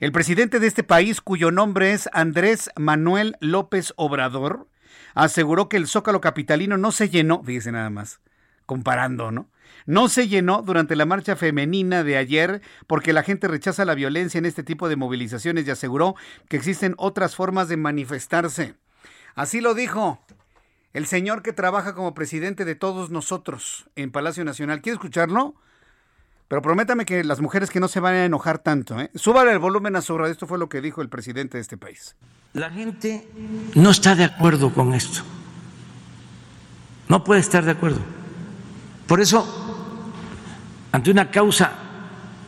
El 0.01 0.13
presidente 0.13 0.61
de 0.61 0.67
este 0.67 0.83
país, 0.83 1.21
cuyo 1.21 1.51
nombre 1.51 1.93
es 1.93 2.09
Andrés 2.13 2.71
Manuel 2.77 3.37
López 3.41 3.95
Obrador, 3.97 4.69
aseguró 5.15 5.69
que 5.69 5.77
el 5.77 5.87
zócalo 5.87 6.21
capitalino 6.21 6.77
no 6.77 6.93
se 6.93 7.09
llenó, 7.09 7.43
fíjese 7.43 7.73
nada 7.73 7.91
más, 7.91 8.21
comparando, 8.67 9.31
¿no? 9.31 9.51
No 9.87 10.09
se 10.09 10.29
llenó 10.29 10.63
durante 10.63 10.97
la 10.97 11.07
marcha 11.07 11.37
femenina 11.37 12.05
de 12.05 12.17
ayer 12.17 12.63
porque 12.87 13.13
la 13.13 13.23
gente 13.23 13.49
rechaza 13.49 13.85
la 13.85 13.95
violencia 13.95 14.39
en 14.39 14.47
este 14.47 14.63
tipo 14.63 14.89
de 14.89 14.97
movilizaciones 14.97 15.67
y 15.67 15.71
aseguró 15.71 16.17
que 16.49 16.57
existen 16.57 16.95
otras 16.97 17.37
formas 17.37 17.69
de 17.69 17.77
manifestarse. 17.77 18.75
Así 19.35 19.61
lo 19.61 19.75
dijo 19.75 20.21
el 20.95 21.07
señor 21.07 21.43
que 21.43 21.53
trabaja 21.53 21.95
como 21.95 22.15
presidente 22.15 22.65
de 22.65 22.77
todos 22.77 23.11
nosotros 23.11 23.87
en 23.97 24.11
Palacio 24.11 24.45
Nacional. 24.45 24.81
¿Quiere 24.81 24.95
escucharlo? 24.95 25.55
Pero 26.49 26.63
prométame 26.63 27.05
que 27.05 27.25
las 27.25 27.41
mujeres 27.41 27.69
que 27.69 27.81
no 27.81 27.89
se 27.89 28.01
van 28.01 28.15
a 28.15 28.25
enojar 28.25 28.61
tanto, 28.61 29.01
¿eh? 29.01 29.11
Súbale 29.15 29.51
el 29.51 29.59
volumen 29.59 29.97
a 29.97 30.03
su 30.03 30.17
radio. 30.17 30.33
Esto 30.33 30.47
fue 30.47 30.59
lo 30.59 30.69
que 30.69 30.81
dijo 30.81 31.03
el 31.03 31.09
presidente 31.09 31.59
de 31.59 31.63
este 31.63 31.77
país. 31.77 32.15
La 32.53 32.71
gente 32.71 33.29
no 33.75 33.91
está 33.91 34.15
de 34.15 34.25
acuerdo 34.25 34.73
con 34.73 34.95
esto. 34.95 35.21
no 37.09 37.25
puede 37.25 37.41
estar 37.41 37.65
de 37.65 37.73
acuerdo. 37.73 38.01
Por 39.09 39.21
eso, 39.21 39.45
ante 40.93 41.11
una 41.11 41.31
causa 41.31 41.73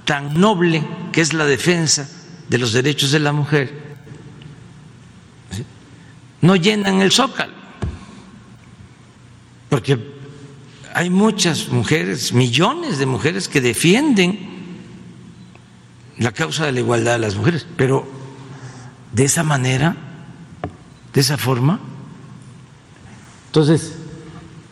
tan 0.04 0.38
noble 0.40 0.86
que 1.12 1.20
es 1.20 1.32
la 1.32 1.44
defensa 1.44 2.08
de 2.48 2.58
los 2.58 2.72
derechos 2.72 3.10
de 3.10 3.18
la 3.18 3.32
mujer, 3.32 3.96
no 6.42 6.54
llenan 6.54 7.00
el 7.00 7.10
zócalo, 7.10 7.52
porque 9.68 9.98
hay 10.94 11.10
muchas 11.10 11.68
mujeres, 11.68 12.32
millones 12.32 12.98
de 12.98 13.06
mujeres 13.06 13.48
que 13.48 13.60
defienden 13.60 14.38
la 16.18 16.32
causa 16.32 16.66
de 16.66 16.72
la 16.72 16.80
igualdad 16.80 17.12
de 17.12 17.18
las 17.18 17.36
mujeres, 17.36 17.66
pero 17.76 18.06
de 19.12 19.24
esa 19.24 19.42
manera, 19.42 19.96
de 21.12 21.20
esa 21.20 21.36
forma, 21.36 21.80
entonces 23.46 23.94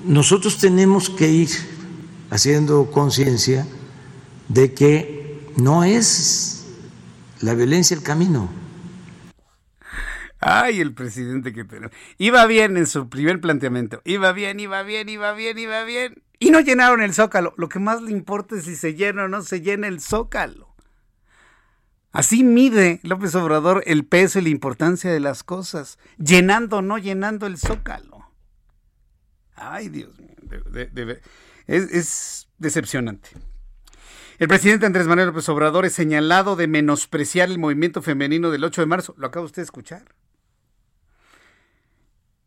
nosotros 0.04 0.58
tenemos 0.58 1.10
que 1.10 1.30
ir 1.30 1.48
haciendo 2.30 2.90
conciencia 2.90 3.66
de 4.48 4.74
que 4.74 5.50
no 5.56 5.84
es 5.84 6.64
la 7.40 7.54
violencia 7.54 7.96
el 7.96 8.02
camino. 8.02 8.48
Ay, 10.46 10.82
el 10.82 10.92
presidente 10.92 11.54
que 11.54 11.64
tenemos. 11.64 11.96
Iba 12.18 12.44
bien 12.44 12.76
en 12.76 12.86
su 12.86 13.08
primer 13.08 13.40
planteamiento. 13.40 14.02
Iba 14.04 14.32
bien, 14.32 14.60
iba 14.60 14.82
bien, 14.82 15.08
iba 15.08 15.32
bien, 15.32 15.58
iba 15.58 15.84
bien. 15.84 16.22
Y 16.38 16.50
no 16.50 16.60
llenaron 16.60 17.00
el 17.00 17.14
zócalo. 17.14 17.54
Lo 17.56 17.70
que 17.70 17.78
más 17.78 18.02
le 18.02 18.10
importa 18.10 18.56
es 18.56 18.64
si 18.64 18.76
se 18.76 18.92
llena 18.92 19.24
o 19.24 19.28
no 19.28 19.40
se 19.40 19.62
llena 19.62 19.88
el 19.88 20.02
zócalo. 20.02 20.74
Así 22.12 22.44
mide 22.44 23.00
López 23.04 23.34
Obrador 23.36 23.82
el 23.86 24.04
peso 24.04 24.38
y 24.38 24.42
la 24.42 24.50
importancia 24.50 25.10
de 25.10 25.18
las 25.18 25.42
cosas, 25.44 25.98
llenando 26.18 26.76
o 26.76 26.82
no 26.82 26.98
llenando 26.98 27.46
el 27.46 27.56
zócalo. 27.56 28.30
Ay, 29.54 29.88
Dios 29.88 30.12
mío, 30.18 30.62
es, 31.66 31.90
es 31.90 32.48
decepcionante. 32.58 33.30
El 34.38 34.48
presidente 34.48 34.84
Andrés 34.84 35.06
Manuel 35.06 35.28
López 35.28 35.48
Obrador 35.48 35.86
es 35.86 35.94
señalado 35.94 36.54
de 36.54 36.66
menospreciar 36.66 37.48
el 37.48 37.58
movimiento 37.58 38.02
femenino 38.02 38.50
del 38.50 38.64
8 38.64 38.82
de 38.82 38.86
marzo. 38.86 39.14
Lo 39.16 39.26
acaba 39.28 39.46
usted 39.46 39.62
de 39.62 39.64
escuchar. 39.64 40.04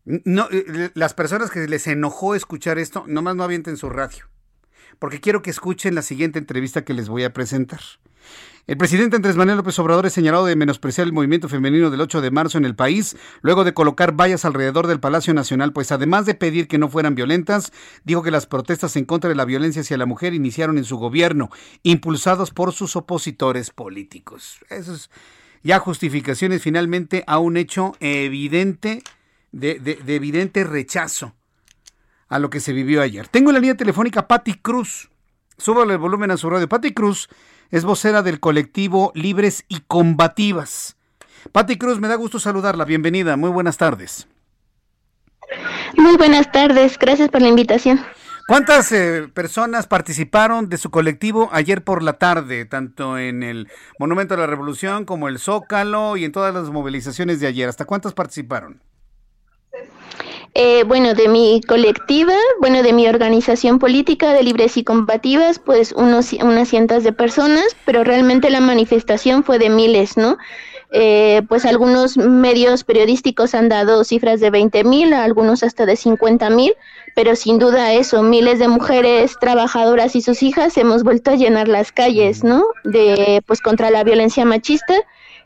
No, 0.08 0.47
eh, 0.51 0.89
las 0.93 1.14
personas 1.14 1.51
que 1.51 1.68
les 1.68 1.86
enojó 1.86 2.34
escuchar 2.34 2.80
esto, 2.80 3.03
nomás 3.08 3.36
no 3.36 3.43
avienten 3.43 3.76
su 3.76 3.89
radio, 3.89 4.30
porque 4.99 5.20
quiero 5.20 5.41
que 5.41 5.49
escuchen 5.49 5.95
la 5.95 6.01
siguiente 6.01 6.39
entrevista 6.39 6.86
que 6.86 6.93
les 6.93 7.10
voy 7.10 7.26
a 7.26 7.34
presentar. 7.34 7.82
El 8.68 8.78
presidente 8.78 9.18
Andrés 9.18 9.36
Manuel 9.36 9.58
López 9.58 9.78
Obrador 9.80 10.05
es 10.05 10.14
señalado 10.14 10.45
de 10.45 10.55
menospreciar 10.55 11.08
el 11.08 11.14
movimiento 11.14 11.49
femenino 11.49 11.89
del 11.89 11.99
8 11.99 12.22
de 12.22 12.32
marzo 12.32 12.58
en 12.58 12.64
el 12.64 12.76
país, 12.76 13.18
luego 13.41 13.66
de 13.66 13.74
colocar 13.74 14.14
vallas 14.14 14.45
alrededor 14.45 14.88
del 14.88 15.01
Palacio 15.01 15.34
Nacional, 15.34 15.74
pues 15.74 15.91
además 15.91 16.26
de 16.26 16.36
pedir 16.36 16.70
que 16.70 16.78
no 16.78 16.88
fueran 16.88 17.16
violentas, 17.16 17.74
dijo 18.05 18.24
que 18.24 18.32
las 18.32 18.45
protestas 18.45 18.95
en 18.95 19.03
contra 19.03 19.30
de 19.30 19.36
la 19.36 19.45
violencia 19.45 19.82
hacia 19.82 19.97
la 19.97 20.05
mujer 20.05 20.34
iniciaron 20.34 20.78
en 20.78 20.86
su 20.86 20.97
gobierno, 20.97 21.49
impulsados 21.84 22.51
por 22.51 22.72
sus 22.72 22.95
opositores 22.95 23.72
políticos. 23.72 24.60
Eso 24.70 24.93
es 24.93 25.10
ya 25.64 25.80
justificaciones 25.80 26.62
finalmente 26.62 27.24
a 27.28 27.39
un 27.39 27.58
hecho 27.58 27.93
evidente, 27.99 29.01
de, 29.60 29.80
de 29.80 30.16
evidente 30.16 30.64
rechazo 30.64 31.34
a 32.30 32.39
lo 32.39 32.49
que 32.49 32.60
se 32.60 32.74
vivió 32.74 33.01
ayer. 33.01 33.28
Tengo 33.28 33.49
en 33.49 33.55
la 33.55 33.60
línea 33.60 33.78
telefónica 33.78 34.28
Patti 34.28 34.55
Cruz. 34.55 35.10
Súbale 35.58 35.93
el 35.93 35.99
volumen 35.99 36.32
a 36.32 36.38
su 36.38 36.49
radio. 36.49 36.68
Patti 36.68 36.93
Cruz 36.93 37.30
es 37.72 37.84
vocera 37.84 38.22
del 38.22 38.39
colectivo 38.39 39.12
Libres 39.16 39.66
y 39.68 39.82
Combativas. 39.82 40.97
Patti 41.51 41.78
Cruz, 41.78 41.99
me 41.99 42.08
da 42.08 42.16
gusto 42.16 42.39
saludarla. 42.39 42.86
Bienvenida. 42.86 43.38
Muy 43.38 43.49
buenas 43.49 43.78
tardes. 43.78 44.28
Muy 45.95 46.18
buenas 46.18 46.51
tardes. 46.51 46.97
Gracias 46.97 47.30
por 47.30 47.41
la 47.41 47.47
invitación. 47.47 47.99
¿Cuántas 48.47 48.91
eh, 48.93 49.30
personas 49.34 49.88
participaron 49.88 50.70
de 50.70 50.78
su 50.78 50.89
colectivo 50.89 51.49
ayer 51.51 51.84
por 51.84 52.01
la 52.01 52.14
tarde, 52.14 52.64
tanto 52.66 53.18
en 53.18 53.43
el 53.43 53.70
Monumento 53.99 54.36
a 54.36 54.38
la 54.38 54.47
Revolución 54.47 55.03
como 55.03 55.28
el 55.28 55.38
Zócalo 55.38 56.16
y 56.16 56.24
en 56.24 56.32
todas 56.32 56.53
las 56.53 56.70
movilizaciones 56.70 57.41
de 57.41 57.47
ayer? 57.47 57.68
¿Hasta 57.68 57.84
cuántas 57.84 58.14
participaron? 58.14 58.82
Eh, 60.60 60.86
bueno, 60.86 61.14
de 61.14 61.28
mi 61.28 61.62
colectiva, 61.62 62.34
bueno, 62.60 62.82
de 62.82 62.91
mi 62.91 63.08
organización 63.08 63.78
política 63.78 64.34
de 64.34 64.41
Libres 64.41 64.76
y 64.76 64.84
Combativas, 64.84 65.60
pues 65.60 65.91
unos, 65.91 66.34
unas 66.34 66.68
cientos 66.68 67.03
de 67.03 67.12
personas, 67.12 67.78
pero 67.86 68.03
realmente 68.03 68.49
la 68.49 68.60
manifestación 68.60 69.43
fue 69.43 69.60
de 69.60 69.70
miles, 69.70 70.18
¿no? 70.18 70.39
Eh, 70.89 71.43
pues 71.47 71.64
algunos 71.64 72.18
medios 72.18 72.84
periodísticos 72.84 73.53
han 73.53 73.70
dado 73.70 74.03
cifras 74.03 74.39
de 74.39 74.49
20 74.49 74.84
mil, 74.84 75.14
algunos 75.14 75.62
hasta 75.62 75.86
de 75.86 75.95
50 75.95 76.49
mil, 76.49 76.74
pero 77.14 77.36
sin 77.36 77.60
duda 77.60 77.93
eso, 77.93 78.24
miles 78.24 78.58
de 78.58 78.68
mujeres 78.68 79.38
trabajadoras 79.39 80.16
y 80.16 80.22
sus 80.22 80.41
hijas 80.41 80.76
hemos 80.78 81.03
vuelto 81.03 81.30
a 81.30 81.36
llenar 81.36 81.68
las 81.68 81.91
calles, 81.91 82.43
¿no? 82.43 82.66
De, 82.84 83.43
pues 83.45 83.62
contra 83.62 83.91
la 83.91 84.03
violencia 84.03 84.43
machista 84.43 84.95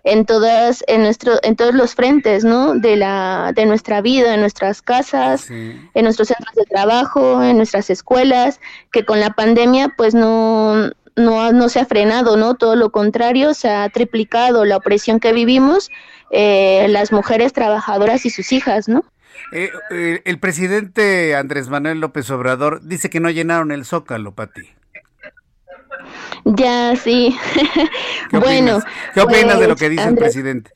en 0.03 0.25
todas 0.25 0.83
en 0.87 1.03
nuestro 1.03 1.33
en 1.43 1.55
todos 1.55 1.73
los 1.73 1.95
frentes 1.95 2.43
no 2.43 2.73
de 2.73 2.95
la 2.95 3.51
de 3.55 3.65
nuestra 3.65 4.01
vida 4.01 4.33
en 4.33 4.39
nuestras 4.39 4.81
casas 4.81 5.49
en 5.49 6.03
nuestros 6.03 6.29
centros 6.29 6.55
de 6.55 6.65
trabajo 6.65 7.43
en 7.43 7.57
nuestras 7.57 7.89
escuelas 7.89 8.59
que 8.91 9.05
con 9.05 9.19
la 9.19 9.33
pandemia 9.33 9.93
pues 9.95 10.15
no 10.15 10.89
no, 11.15 11.51
no 11.51 11.69
se 11.69 11.79
ha 11.79 11.85
frenado 11.85 12.35
no 12.37 12.55
todo 12.55 12.75
lo 12.75 12.91
contrario 12.91 13.53
se 13.53 13.69
ha 13.69 13.87
triplicado 13.89 14.65
la 14.65 14.77
opresión 14.77 15.19
que 15.19 15.33
vivimos 15.33 15.91
eh, 16.31 16.87
las 16.89 17.11
mujeres 17.11 17.53
trabajadoras 17.53 18.25
y 18.25 18.29
sus 18.29 18.51
hijas 18.51 18.87
no 18.87 19.03
eh, 19.51 19.69
eh, 19.91 20.21
el 20.25 20.39
presidente 20.39 21.35
Andrés 21.35 21.69
Manuel 21.69 21.99
López 21.99 22.29
Obrador 22.31 22.81
dice 22.81 23.09
que 23.09 23.19
no 23.19 23.29
llenaron 23.29 23.71
el 23.71 23.85
zócalo 23.85 24.33
Pati 24.33 24.80
ya, 26.45 26.95
sí. 26.95 27.37
bueno. 28.31 28.79
¿Qué 29.13 29.21
opinas 29.21 29.59
de 29.59 29.67
lo 29.67 29.75
que 29.75 29.85
pues, 29.85 29.91
dice 29.91 30.09
el 30.09 30.15
presidente? 30.15 30.71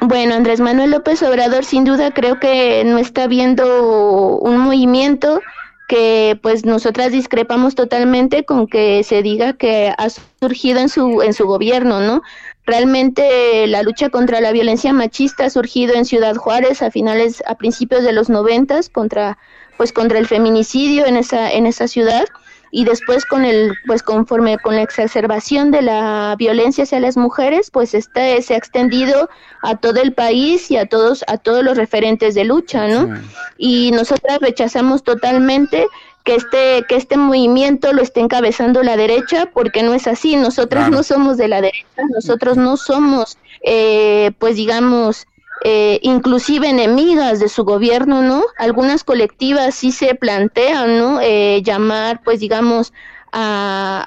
Bueno, 0.00 0.34
Andrés 0.34 0.60
Manuel 0.60 0.92
López 0.92 1.22
Obrador 1.22 1.64
sin 1.64 1.84
duda 1.84 2.12
creo 2.12 2.38
que 2.38 2.84
no 2.84 2.98
está 2.98 3.26
viendo 3.26 4.38
un 4.38 4.58
movimiento 4.58 5.40
que 5.88 6.38
pues 6.42 6.64
nosotras 6.64 7.10
discrepamos 7.10 7.74
totalmente 7.74 8.44
con 8.44 8.68
que 8.68 9.02
se 9.02 9.22
diga 9.22 9.54
que 9.54 9.92
ha 9.96 10.08
surgido 10.40 10.80
en 10.80 10.88
su 10.88 11.22
en 11.22 11.32
su 11.32 11.46
gobierno, 11.46 12.00
¿no? 12.00 12.22
Realmente 12.64 13.66
la 13.66 13.82
lucha 13.82 14.10
contra 14.10 14.40
la 14.40 14.52
violencia 14.52 14.92
machista 14.92 15.46
ha 15.46 15.50
surgido 15.50 15.94
en 15.94 16.04
Ciudad 16.04 16.36
Juárez 16.36 16.82
a 16.82 16.90
finales 16.90 17.42
a 17.46 17.56
principios 17.56 18.04
de 18.04 18.12
los 18.12 18.28
noventas 18.28 18.90
contra 18.90 19.38
pues 19.78 19.92
contra 19.92 20.18
el 20.18 20.26
feminicidio 20.26 21.06
en 21.06 21.16
esa 21.16 21.50
en 21.50 21.66
esa 21.66 21.88
ciudad 21.88 22.26
y 22.70 22.84
después 22.84 23.24
con 23.24 23.44
el 23.44 23.74
pues 23.86 24.02
conforme 24.02 24.58
con 24.58 24.76
la 24.76 24.82
exacerbación 24.82 25.70
de 25.70 25.82
la 25.82 26.34
violencia 26.38 26.84
hacia 26.84 27.00
las 27.00 27.16
mujeres 27.16 27.70
pues 27.70 27.94
este 27.94 28.40
se 28.42 28.54
ha 28.54 28.56
extendido 28.56 29.28
a 29.62 29.76
todo 29.76 30.00
el 30.00 30.12
país 30.12 30.70
y 30.70 30.76
a 30.76 30.86
todos 30.86 31.24
a 31.28 31.38
todos 31.38 31.64
los 31.64 31.76
referentes 31.76 32.34
de 32.34 32.44
lucha 32.44 32.88
no 32.88 33.14
y 33.56 33.90
nosotras 33.92 34.38
rechazamos 34.40 35.02
totalmente 35.02 35.86
que 36.24 36.34
este 36.34 36.84
que 36.88 36.96
este 36.96 37.16
movimiento 37.16 37.92
lo 37.92 38.02
esté 38.02 38.20
encabezando 38.20 38.82
la 38.82 38.98
derecha 38.98 39.50
porque 39.52 39.82
no 39.82 39.94
es 39.94 40.06
así. 40.06 40.36
Nosotras 40.36 40.90
no 40.90 41.02
somos 41.02 41.38
de 41.38 41.48
la 41.48 41.62
derecha 41.62 41.86
nosotros 42.14 42.58
no 42.58 42.76
somos 42.76 43.38
eh, 43.62 44.32
pues 44.38 44.56
digamos 44.56 45.26
eh, 45.64 45.98
inclusive 46.02 46.68
enemigas 46.68 47.40
de 47.40 47.48
su 47.48 47.64
gobierno, 47.64 48.22
¿no? 48.22 48.44
Algunas 48.58 49.04
colectivas 49.04 49.74
sí 49.74 49.92
se 49.92 50.14
plantean, 50.14 50.98
¿no? 50.98 51.20
Eh, 51.20 51.62
llamar, 51.64 52.22
pues 52.22 52.40
digamos, 52.40 52.92
a, 53.32 54.06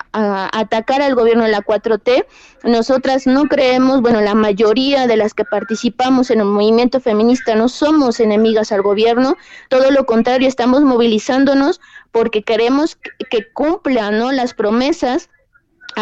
atacar 0.53 1.01
al 1.01 1.15
gobierno 1.15 1.43
de 1.43 1.51
la 1.51 1.61
4T. 1.61 2.25
Nosotras 2.63 3.27
no 3.27 3.45
creemos, 3.45 4.01
bueno, 4.01 4.21
la 4.21 4.33
mayoría 4.33 5.07
de 5.07 5.17
las 5.17 5.33
que 5.33 5.45
participamos 5.45 6.31
en 6.31 6.39
el 6.39 6.45
movimiento 6.45 6.99
feminista 6.99 7.55
no 7.55 7.69
somos 7.69 8.19
enemigas 8.19 8.71
al 8.71 8.81
gobierno, 8.81 9.37
todo 9.69 9.91
lo 9.91 10.05
contrario, 10.05 10.47
estamos 10.47 10.81
movilizándonos 10.81 11.81
porque 12.11 12.43
queremos 12.43 12.95
que, 12.95 13.11
que 13.29 13.51
cumplan, 13.51 14.19
¿no? 14.19 14.31
Las 14.31 14.53
promesas 14.53 15.29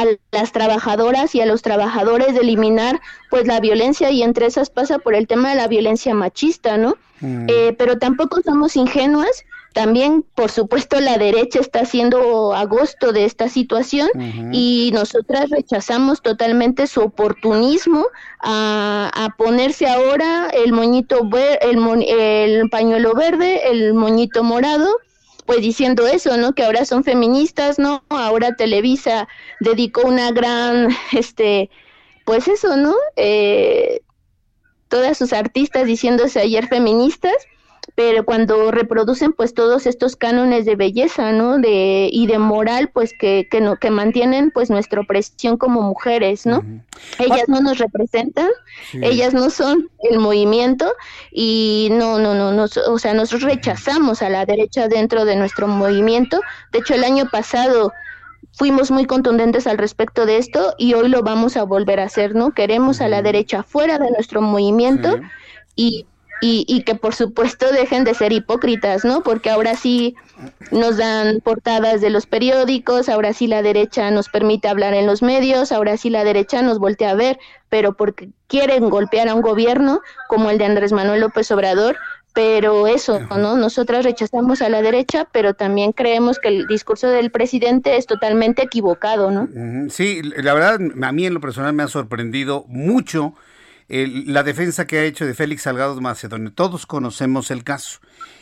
a 0.01 0.05
las 0.31 0.51
trabajadoras 0.51 1.35
y 1.35 1.41
a 1.41 1.45
los 1.45 1.61
trabajadores 1.61 2.33
de 2.33 2.41
eliminar 2.41 2.99
pues 3.29 3.47
la 3.47 3.59
violencia 3.59 4.11
y 4.11 4.23
entre 4.23 4.45
esas 4.45 4.69
pasa 4.69 4.99
por 4.99 5.15
el 5.15 5.27
tema 5.27 5.49
de 5.49 5.55
la 5.55 5.67
violencia 5.67 6.13
machista, 6.13 6.77
¿no? 6.77 6.97
Mm. 7.21 7.47
Eh, 7.49 7.75
pero 7.77 7.97
tampoco 7.97 8.41
somos 8.41 8.75
ingenuas, 8.75 9.43
también 9.73 10.25
por 10.35 10.49
supuesto 10.49 10.99
la 10.99 11.17
derecha 11.17 11.59
está 11.59 11.81
haciendo 11.81 12.53
agosto 12.53 13.11
de 13.11 13.25
esta 13.25 13.49
situación 13.49 14.09
y 14.51 14.89
nosotras 14.93 15.49
rechazamos 15.49 16.21
totalmente 16.21 16.87
su 16.87 17.01
oportunismo 17.01 18.07
a, 18.39 19.11
a 19.13 19.35
ponerse 19.37 19.87
ahora 19.87 20.49
el 20.49 20.73
moñito, 20.73 21.29
el, 21.61 21.77
el 22.07 22.69
pañuelo 22.69 23.13
verde, 23.13 23.69
el 23.69 23.93
moñito 23.93 24.43
morado 24.43 24.89
pues 25.49 25.61
diciendo 25.61 26.05
eso, 26.05 26.37
¿no? 26.37 26.53
Que 26.53 26.63
ahora 26.63 26.85
son 26.85 27.03
feministas, 27.03 27.79
¿no? 27.79 28.03
Ahora 28.09 28.55
Televisa 28.55 29.27
dedicó 29.59 30.03
una 30.03 30.31
gran, 30.31 30.89
este, 31.11 31.71
pues 32.23 32.47
eso, 32.47 32.77
¿no? 32.77 32.93
Eh, 33.15 34.01
todas 34.89 35.17
sus 35.17 35.33
artistas 35.33 35.87
diciéndose 35.87 36.39
ayer 36.39 36.67
feministas, 36.67 37.33
pero 37.99 38.23
cuando 38.23 38.71
reproducen 38.71 39.33
pues 39.33 39.53
todos 39.53 39.85
estos 39.85 40.15
cánones 40.15 40.63
de 40.63 40.77
belleza, 40.77 41.33
¿no? 41.33 41.57
De, 41.57 42.09
y 42.09 42.27
de 42.27 42.39
moral, 42.39 42.91
pues 42.93 43.11
que, 43.11 43.49
que, 43.51 43.59
no, 43.59 43.75
que 43.75 43.89
mantienen 43.89 44.51
pues 44.51 44.69
nuestra 44.69 45.01
opresión 45.01 45.57
como 45.57 45.81
mujeres, 45.81 46.45
¿no? 46.45 46.63
Ellas 47.17 47.49
no 47.49 47.59
nos 47.59 47.77
representan, 47.77 48.47
ellas 48.93 49.33
no 49.33 49.49
son 49.49 49.89
el 50.09 50.17
movimiento 50.17 50.93
y 51.29 51.89
no, 51.91 52.19
no, 52.19 52.35
no, 52.35 52.53
no, 52.53 52.67
o 52.87 52.99
sea, 52.99 53.13
nosotros 53.13 53.51
rechazamos 53.51 54.21
a 54.21 54.29
la 54.29 54.45
derecha 54.45 54.87
dentro 54.87 55.25
de 55.25 55.35
nuestro 55.35 55.67
movimiento. 55.67 56.39
De 56.71 56.79
hecho, 56.79 56.93
el 56.93 57.03
año 57.03 57.29
pasado 57.29 57.91
fuimos 58.53 58.91
muy 58.91 59.07
contundentes 59.07 59.67
al 59.67 59.77
respecto 59.77 60.25
de 60.25 60.37
esto 60.37 60.73
y 60.77 60.93
hoy 60.93 61.09
lo 61.09 61.21
vamos 61.21 61.57
a 61.57 61.63
volver 61.63 61.99
a 61.99 62.05
hacer, 62.05 62.33
¿no? 62.33 62.51
Queremos 62.51 63.01
a 63.01 63.09
la 63.09 63.21
derecha 63.21 63.61
fuera 63.61 63.99
de 63.99 64.09
nuestro 64.09 64.41
movimiento 64.41 65.19
y, 65.75 66.05
y, 66.41 66.65
y, 66.67 66.83
que 66.83 66.95
por 66.95 67.15
supuesto 67.15 67.71
dejen 67.71 68.03
de 68.03 68.13
ser 68.13 68.31
hipócritas, 68.31 69.03
¿no? 69.03 69.21
Porque 69.21 69.49
ahora 69.49 69.75
sí 69.75 70.15
nos 70.71 70.97
dan 70.97 71.41
portadas 71.41 72.01
de 72.01 72.09
los 72.09 72.25
periódicos, 72.25 73.09
ahora 73.09 73.33
sí 73.33 73.47
la 73.47 73.61
derecha 73.61 74.09
nos 74.11 74.29
permite 74.29 74.67
hablar 74.67 74.93
en 74.93 75.05
los 75.05 75.21
medios, 75.21 75.71
ahora 75.71 75.97
sí 75.97 76.09
la 76.09 76.23
derecha 76.23 76.61
nos 76.61 76.79
voltea 76.79 77.11
a 77.11 77.15
ver, 77.15 77.39
pero 77.69 77.93
porque 77.93 78.29
quieren 78.47 78.89
golpear 78.89 79.27
a 79.27 79.35
un 79.35 79.41
gobierno 79.41 80.01
como 80.27 80.49
el 80.49 80.57
de 80.57 80.65
Andrés 80.65 80.91
Manuel 80.91 81.21
López 81.21 81.51
Obrador, 81.51 81.97
pero 82.33 82.87
eso, 82.87 83.19
¿no? 83.19 83.57
Nosotras 83.57 84.05
rechazamos 84.05 84.61
a 84.61 84.69
la 84.69 84.81
derecha, 84.81 85.27
pero 85.31 85.55
también 85.55 85.91
creemos 85.91 86.39
que 86.39 86.49
el 86.49 86.67
discurso 86.67 87.09
del 87.09 87.31
presidente 87.31 87.97
es 87.97 88.05
totalmente 88.05 88.63
equivocado, 88.63 89.31
¿no? 89.31 89.49
Sí, 89.89 90.21
la 90.21 90.53
verdad, 90.53 90.79
a 91.01 91.11
mí 91.11 91.25
en 91.25 91.33
lo 91.33 91.41
personal 91.41 91.73
me 91.73 91.83
ha 91.83 91.87
sorprendido 91.87 92.65
mucho 92.67 93.33
la 93.89 94.43
defensa 94.43 94.85
que 94.85 94.99
ha 94.99 95.03
hecho 95.03 95.25
de 95.25 95.33
Félix 95.33 95.63
Salgado 95.63 95.99
Macedonio. 95.99 96.53
Todos 96.53 96.85
conocemos 96.85 97.49
el 97.49 97.63
caso. 97.63 97.99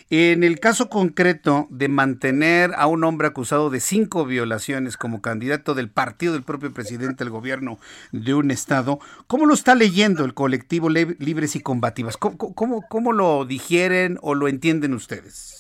En 0.10 0.44
el 0.44 0.60
caso 0.60 0.90
concreto 0.90 1.68
de 1.70 1.90
mantener 1.90 2.72
a 2.78 2.88
un 2.88 3.04
hombre 3.04 3.28
acusado 3.28 3.70
de 3.70 3.82
cinco 3.82 4.26
violaciones 4.26 4.96
como 4.96 5.22
candidato 5.22 5.74
del 5.74 5.90
partido 5.90 6.34
del 6.34 6.44
propio 6.44 6.74
presidente 6.74 7.24
del 7.24 7.32
gobierno 7.32 7.78
de 8.14 8.34
un 8.34 8.52
estado, 8.52 9.00
¿cómo 9.28 9.46
lo 9.46 9.54
está 9.54 9.76
leyendo 9.76 10.24
el 10.24 10.34
colectivo 10.34 10.90
Libres 10.90 11.58
y 11.58 11.60
Combativas? 11.60 12.16
¿Cómo, 12.16 12.38
cómo, 12.38 12.84
cómo 12.88 13.12
lo 13.12 13.44
digieren 13.44 14.18
o 14.22 14.34
lo 14.34 14.48
entienden 14.48 14.94
ustedes? 14.94 15.57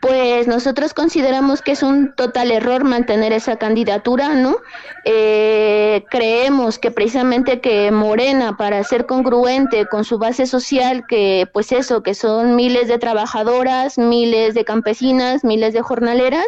Pues 0.00 0.46
nosotros 0.46 0.94
consideramos 0.94 1.60
que 1.62 1.72
es 1.72 1.82
un 1.82 2.14
total 2.14 2.50
error 2.50 2.84
mantener 2.84 3.32
esa 3.32 3.56
candidatura, 3.56 4.34
¿no? 4.34 4.58
Eh, 5.04 6.04
creemos 6.10 6.78
que 6.78 6.90
precisamente 6.90 7.60
que 7.60 7.90
Morena, 7.90 8.56
para 8.56 8.82
ser 8.84 9.06
congruente 9.06 9.86
con 9.86 10.04
su 10.04 10.18
base 10.18 10.46
social, 10.46 11.04
que 11.08 11.48
pues 11.52 11.72
eso, 11.72 12.02
que 12.02 12.14
son 12.14 12.54
miles 12.54 12.86
de 12.88 12.98
trabajadoras, 12.98 13.98
miles 13.98 14.54
de 14.54 14.64
campesinas, 14.64 15.44
miles 15.44 15.72
de 15.72 15.82
jornaleras, 15.82 16.46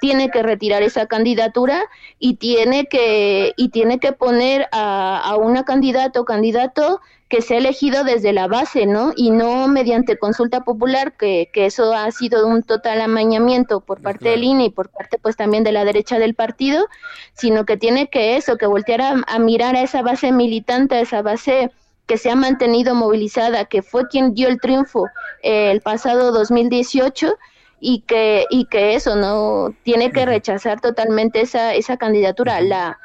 tiene 0.00 0.30
que 0.30 0.42
retirar 0.42 0.82
esa 0.82 1.06
candidatura 1.06 1.82
y 2.18 2.36
tiene 2.36 2.86
que 2.86 3.52
y 3.56 3.68
tiene 3.68 3.98
que 3.98 4.12
poner 4.12 4.68
a, 4.72 5.20
a 5.20 5.36
una 5.36 5.64
candidata 5.64 6.20
o 6.20 6.24
candidato 6.24 7.00
que 7.30 7.42
sea 7.42 7.58
elegido 7.58 8.02
desde 8.02 8.32
la 8.32 8.48
base, 8.48 8.86
¿no? 8.86 9.12
Y 9.14 9.30
no 9.30 9.68
mediante 9.68 10.18
consulta 10.18 10.64
popular, 10.64 11.16
que, 11.16 11.48
que 11.52 11.64
eso 11.64 11.94
ha 11.94 12.10
sido 12.10 12.44
un 12.44 12.64
total 12.64 13.00
amañamiento 13.00 13.80
por 13.80 14.02
parte 14.02 14.30
del 14.30 14.42
INE 14.42 14.64
y 14.64 14.70
por 14.70 14.90
parte 14.90 15.16
pues 15.16 15.36
también 15.36 15.62
de 15.62 15.70
la 15.70 15.84
derecha 15.84 16.18
del 16.18 16.34
partido, 16.34 16.88
sino 17.32 17.64
que 17.64 17.76
tiene 17.76 18.10
que 18.10 18.36
eso, 18.36 18.56
que 18.56 18.66
voltear 18.66 19.00
a, 19.00 19.38
mirar 19.38 19.76
a 19.76 19.82
esa 19.82 20.02
base 20.02 20.32
militante, 20.32 20.96
a 20.96 21.00
esa 21.02 21.22
base 21.22 21.70
que 22.06 22.18
se 22.18 22.32
ha 22.32 22.34
mantenido 22.34 22.96
movilizada, 22.96 23.64
que 23.66 23.82
fue 23.82 24.08
quien 24.08 24.34
dio 24.34 24.48
el 24.48 24.60
triunfo 24.60 25.06
eh, 25.44 25.70
el 25.70 25.82
pasado 25.82 26.32
2018 26.32 27.36
y 27.78 28.00
que 28.00 28.46
y 28.50 28.64
que 28.64 28.94
eso 28.94 29.14
no 29.14 29.72
tiene 29.84 30.10
que 30.10 30.26
rechazar 30.26 30.80
totalmente 30.80 31.42
esa 31.42 31.74
esa 31.74 31.96
candidatura. 31.96 32.60
La 32.60 32.98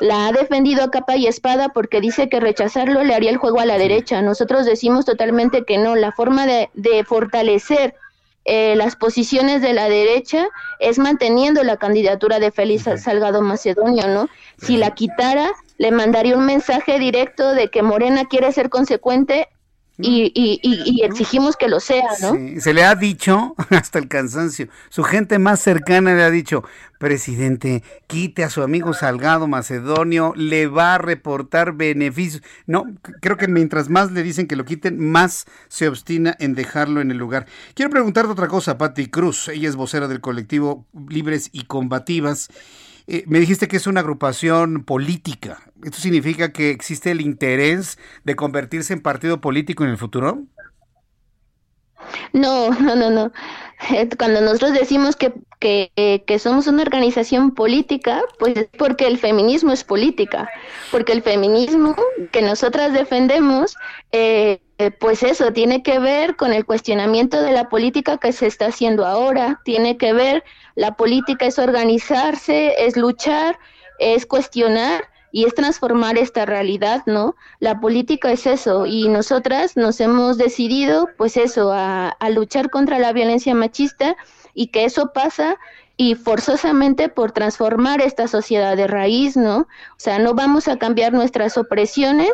la 0.00 0.28
ha 0.28 0.32
defendido 0.32 0.82
a 0.82 0.90
capa 0.90 1.16
y 1.16 1.26
espada 1.26 1.68
porque 1.68 2.00
dice 2.00 2.28
que 2.28 2.40
rechazarlo 2.40 3.04
le 3.04 3.14
haría 3.14 3.30
el 3.30 3.36
juego 3.36 3.60
a 3.60 3.66
la 3.66 3.78
derecha. 3.78 4.22
Nosotros 4.22 4.64
decimos 4.64 5.04
totalmente 5.04 5.64
que 5.64 5.78
no. 5.78 5.94
La 5.94 6.12
forma 6.12 6.46
de, 6.46 6.70
de 6.74 7.04
fortalecer 7.04 7.94
eh, 8.46 8.74
las 8.76 8.96
posiciones 8.96 9.60
de 9.60 9.74
la 9.74 9.88
derecha 9.88 10.48
es 10.78 10.98
manteniendo 10.98 11.62
la 11.62 11.76
candidatura 11.76 12.38
de 12.38 12.50
Félix 12.50 12.88
Salgado 13.02 13.42
Macedonio, 13.42 14.08
¿no? 14.08 14.28
Si 14.56 14.78
la 14.78 14.92
quitara, 14.92 15.52
le 15.76 15.90
mandaría 15.90 16.36
un 16.36 16.46
mensaje 16.46 16.98
directo 16.98 17.52
de 17.52 17.68
que 17.68 17.82
Morena 17.82 18.24
quiere 18.24 18.50
ser 18.52 18.70
consecuente 18.70 19.48
y, 20.02 20.32
y, 20.34 20.60
y, 20.62 21.02
exigimos 21.02 21.56
que 21.56 21.68
lo 21.68 21.80
sea, 21.80 22.08
¿no? 22.20 22.60
se 22.60 22.74
le 22.74 22.84
ha 22.84 22.94
dicho 22.94 23.54
hasta 23.70 23.98
el 23.98 24.08
cansancio. 24.08 24.68
Su 24.88 25.04
gente 25.04 25.38
más 25.38 25.60
cercana 25.60 26.14
le 26.14 26.22
ha 26.22 26.30
dicho, 26.30 26.64
presidente, 26.98 27.82
quite 28.06 28.44
a 28.44 28.50
su 28.50 28.62
amigo 28.62 28.92
Salgado 28.92 29.46
Macedonio, 29.46 30.32
le 30.36 30.66
va 30.66 30.94
a 30.94 30.98
reportar 30.98 31.72
beneficios. 31.72 32.42
No, 32.66 32.84
creo 33.20 33.36
que 33.36 33.48
mientras 33.48 33.88
más 33.88 34.12
le 34.12 34.22
dicen 34.22 34.46
que 34.46 34.56
lo 34.56 34.64
quiten, 34.64 34.98
más 34.98 35.46
se 35.68 35.88
obstina 35.88 36.36
en 36.38 36.54
dejarlo 36.54 37.00
en 37.00 37.10
el 37.10 37.16
lugar. 37.16 37.46
Quiero 37.74 37.90
preguntarte 37.90 38.32
otra 38.32 38.48
cosa, 38.48 38.78
Patti 38.78 39.06
Cruz. 39.06 39.48
Ella 39.48 39.68
es 39.68 39.76
vocera 39.76 40.08
del 40.08 40.20
colectivo 40.20 40.86
Libres 41.08 41.48
y 41.52 41.64
Combativas. 41.64 42.48
Eh, 43.06 43.24
me 43.26 43.40
dijiste 43.40 43.66
que 43.66 43.76
es 43.76 43.86
una 43.86 44.00
agrupación 44.00 44.84
política. 44.84 45.58
¿Esto 45.84 45.98
significa 45.98 46.52
que 46.52 46.70
existe 46.70 47.10
el 47.10 47.20
interés 47.20 47.98
de 48.24 48.36
convertirse 48.36 48.92
en 48.92 49.00
partido 49.00 49.40
político 49.40 49.84
en 49.84 49.90
el 49.90 49.98
futuro? 49.98 50.44
No, 52.32 52.70
no, 52.70 52.96
no, 52.96 53.10
no. 53.10 53.32
Eh, 53.90 54.08
cuando 54.18 54.40
nosotros 54.40 54.72
decimos 54.72 55.16
que, 55.16 55.32
que, 55.58 56.38
somos 56.38 56.66
una 56.66 56.82
organización 56.82 57.54
política, 57.54 58.22
pues 58.38 58.56
es 58.56 58.68
porque 58.78 59.06
el 59.06 59.18
feminismo 59.18 59.72
es 59.72 59.84
política, 59.84 60.48
porque 60.90 61.12
el 61.12 61.22
feminismo 61.22 61.96
que 62.30 62.42
nosotras 62.42 62.92
defendemos, 62.92 63.76
eh, 64.12 64.60
pues 64.98 65.22
eso, 65.22 65.52
tiene 65.52 65.82
que 65.82 65.98
ver 65.98 66.36
con 66.36 66.52
el 66.52 66.64
cuestionamiento 66.64 67.40
de 67.42 67.52
la 67.52 67.68
política 67.68 68.18
que 68.18 68.32
se 68.32 68.46
está 68.46 68.66
haciendo 68.66 69.06
ahora, 69.06 69.60
tiene 69.64 69.96
que 69.96 70.12
ver, 70.12 70.44
la 70.74 70.96
política 70.96 71.46
es 71.46 71.58
organizarse, 71.58 72.74
es 72.78 72.96
luchar, 72.96 73.58
es 73.98 74.26
cuestionar 74.26 75.04
y 75.32 75.44
es 75.44 75.54
transformar 75.54 76.18
esta 76.18 76.46
realidad, 76.46 77.02
¿no? 77.06 77.36
La 77.58 77.80
política 77.80 78.32
es 78.32 78.46
eso 78.46 78.86
y 78.86 79.08
nosotras 79.08 79.76
nos 79.76 80.00
hemos 80.00 80.38
decidido, 80.38 81.08
pues 81.16 81.36
eso, 81.36 81.72
a, 81.72 82.16
luchar 82.30 82.70
contra 82.70 82.98
la 82.98 83.12
violencia 83.12 83.54
machista 83.54 84.16
y 84.54 84.68
que 84.68 84.84
eso 84.84 85.12
pasa 85.12 85.56
y 85.96 86.14
forzosamente 86.14 87.08
por 87.08 87.32
transformar 87.32 88.00
esta 88.00 88.26
sociedad 88.26 88.76
de 88.76 88.86
raíz, 88.86 89.36
¿no? 89.36 89.58
O 89.58 89.98
sea, 89.98 90.18
no 90.18 90.34
vamos 90.34 90.68
a 90.68 90.78
cambiar 90.78 91.12
nuestras 91.12 91.58
opresiones, 91.58 92.30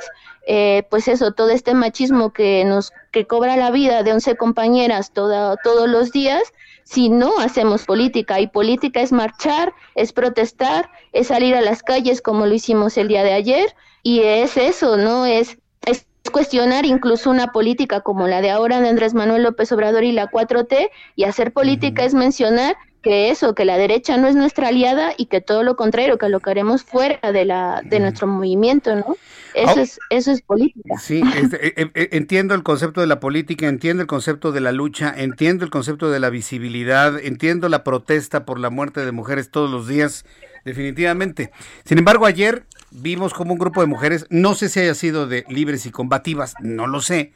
eh, 0.46 0.86
pues 0.90 1.08
eso, 1.08 1.32
todo 1.32 1.50
este 1.50 1.74
machismo 1.74 2.32
que 2.32 2.64
nos 2.64 2.92
que 3.10 3.26
cobra 3.26 3.56
la 3.56 3.70
vida 3.70 4.02
de 4.02 4.12
11 4.12 4.36
compañeras 4.36 5.12
toda, 5.12 5.56
todos 5.56 5.88
los 5.88 6.12
días, 6.12 6.42
si 6.86 7.08
no 7.08 7.40
hacemos 7.40 7.84
política. 7.84 8.40
Y 8.40 8.46
política 8.46 9.00
es 9.00 9.10
marchar, 9.10 9.74
es 9.96 10.12
protestar, 10.12 10.88
es 11.12 11.26
salir 11.26 11.56
a 11.56 11.60
las 11.60 11.82
calles 11.82 12.22
como 12.22 12.46
lo 12.46 12.54
hicimos 12.54 12.96
el 12.96 13.08
día 13.08 13.24
de 13.24 13.32
ayer. 13.32 13.74
Y 14.04 14.20
es 14.20 14.56
eso, 14.56 14.96
¿no? 14.96 15.26
Es, 15.26 15.58
es 15.84 16.06
cuestionar 16.30 16.86
incluso 16.86 17.28
una 17.28 17.48
política 17.48 18.02
como 18.02 18.28
la 18.28 18.40
de 18.40 18.50
ahora 18.50 18.80
de 18.80 18.88
Andrés 18.88 19.14
Manuel 19.14 19.42
López 19.42 19.72
Obrador 19.72 20.04
y 20.04 20.12
la 20.12 20.30
4T. 20.30 20.90
Y 21.16 21.24
hacer 21.24 21.52
política 21.52 22.04
es 22.04 22.14
mencionar 22.14 22.76
que 23.06 23.30
eso, 23.30 23.54
que 23.54 23.64
la 23.64 23.78
derecha 23.78 24.16
no 24.16 24.26
es 24.26 24.34
nuestra 24.34 24.66
aliada 24.66 25.14
y 25.16 25.26
que 25.26 25.40
todo 25.40 25.62
lo 25.62 25.76
contrario, 25.76 26.18
que 26.18 26.28
lo 26.28 26.40
que 26.40 26.50
haremos 26.50 26.82
fuera 26.82 27.20
de, 27.30 27.44
la, 27.44 27.80
de 27.84 28.00
nuestro 28.00 28.26
movimiento, 28.26 28.96
¿no? 28.96 29.16
Eso, 29.54 29.78
es, 29.78 30.00
eso 30.10 30.32
es 30.32 30.42
política. 30.42 30.98
Sí, 30.98 31.22
eh, 31.22 31.72
eh, 31.76 31.90
eh, 31.94 32.08
entiendo 32.10 32.56
el 32.56 32.64
concepto 32.64 33.00
de 33.00 33.06
la 33.06 33.20
política, 33.20 33.68
entiendo 33.68 34.02
el 34.02 34.08
concepto 34.08 34.50
de 34.50 34.60
la 34.60 34.72
lucha, 34.72 35.14
entiendo 35.16 35.64
el 35.64 35.70
concepto 35.70 36.10
de 36.10 36.18
la 36.18 36.30
visibilidad, 36.30 37.16
entiendo 37.20 37.68
la 37.68 37.84
protesta 37.84 38.44
por 38.44 38.58
la 38.58 38.70
muerte 38.70 39.04
de 39.04 39.12
mujeres 39.12 39.52
todos 39.52 39.70
los 39.70 39.86
días, 39.86 40.26
definitivamente. 40.64 41.52
Sin 41.84 41.98
embargo, 41.98 42.26
ayer 42.26 42.64
vimos 42.90 43.34
como 43.34 43.52
un 43.52 43.60
grupo 43.60 43.82
de 43.82 43.86
mujeres, 43.86 44.26
no 44.30 44.56
sé 44.56 44.68
si 44.68 44.80
haya 44.80 44.94
sido 44.94 45.28
de 45.28 45.44
libres 45.48 45.86
y 45.86 45.92
combativas, 45.92 46.54
no 46.58 46.88
lo 46.88 47.00
sé, 47.00 47.32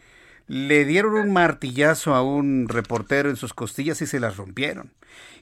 le 0.51 0.85
dieron 0.85 1.15
un 1.15 1.33
martillazo 1.33 2.13
a 2.13 2.25
un 2.25 2.67
reportero 2.69 3.31
en 3.31 3.37
sus 3.37 3.55
costillas 3.55 4.03
y 4.03 4.07
se 4.09 4.19
las 4.19 4.37
rompieron. 4.37 4.93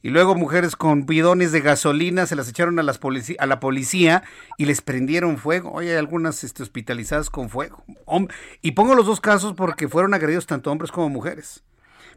Y 0.02 0.10
luego 0.10 0.34
mujeres 0.34 0.76
con 0.76 1.06
bidones 1.06 1.50
de 1.50 1.62
gasolina 1.62 2.26
se 2.26 2.36
las 2.36 2.46
echaron 2.46 2.78
a, 2.78 2.82
las 2.82 3.00
a 3.38 3.46
la 3.46 3.58
policía 3.58 4.22
y 4.58 4.66
les 4.66 4.82
prendieron 4.82 5.38
fuego. 5.38 5.72
Hoy 5.72 5.88
hay 5.88 5.96
algunas 5.96 6.44
este, 6.44 6.62
hospitalizadas 6.62 7.30
con 7.30 7.48
fuego. 7.48 7.82
Y 8.60 8.72
pongo 8.72 8.94
los 8.94 9.06
dos 9.06 9.22
casos 9.22 9.54
porque 9.54 9.88
fueron 9.88 10.12
agredidos 10.12 10.46
tanto 10.46 10.70
hombres 10.70 10.92
como 10.92 11.08
mujeres. 11.08 11.64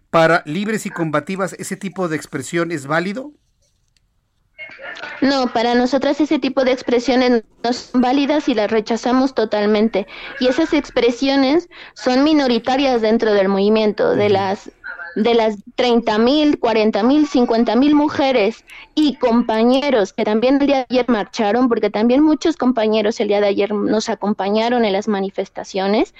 Para 0.09 0.43
libres 0.45 0.85
y 0.85 0.89
combativas, 0.89 1.53
¿ese 1.53 1.77
tipo 1.77 2.09
de 2.09 2.17
expresión 2.17 2.73
es 2.73 2.87
válido? 2.87 3.31
No, 5.21 5.53
para 5.53 5.75
nosotras 5.75 6.19
ese 6.19 6.39
tipo 6.39 6.63
de 6.63 6.71
expresiones 6.71 7.43
no 7.63 7.73
son 7.73 8.01
válidas 8.01 8.49
y 8.49 8.53
las 8.55 8.71
rechazamos 8.71 9.33
totalmente. 9.33 10.07
Y 10.39 10.47
esas 10.47 10.73
expresiones 10.73 11.69
son 11.93 12.23
minoritarias 12.23 13.01
dentro 13.01 13.33
del 13.33 13.47
movimiento, 13.47 14.15
de 14.15 14.29
las 14.29 14.71
de 15.15 15.33
las 15.33 15.55
30 15.75 16.17
mil, 16.19 16.59
40 16.59 17.03
mil, 17.03 17.27
50 17.27 17.75
mil 17.75 17.95
mujeres 17.95 18.63
y 18.95 19.15
compañeros 19.15 20.13
que 20.13 20.23
también 20.23 20.61
el 20.61 20.67
día 20.67 20.77
de 20.77 20.85
ayer 20.89 21.09
marcharon, 21.09 21.67
porque 21.69 21.89
también 21.89 22.21
muchos 22.21 22.57
compañeros 22.57 23.19
el 23.19 23.27
día 23.27 23.41
de 23.41 23.47
ayer 23.47 23.73
nos 23.73 24.09
acompañaron 24.09 24.85
en 24.85 24.93
las 24.93 25.07
manifestaciones, 25.07 26.13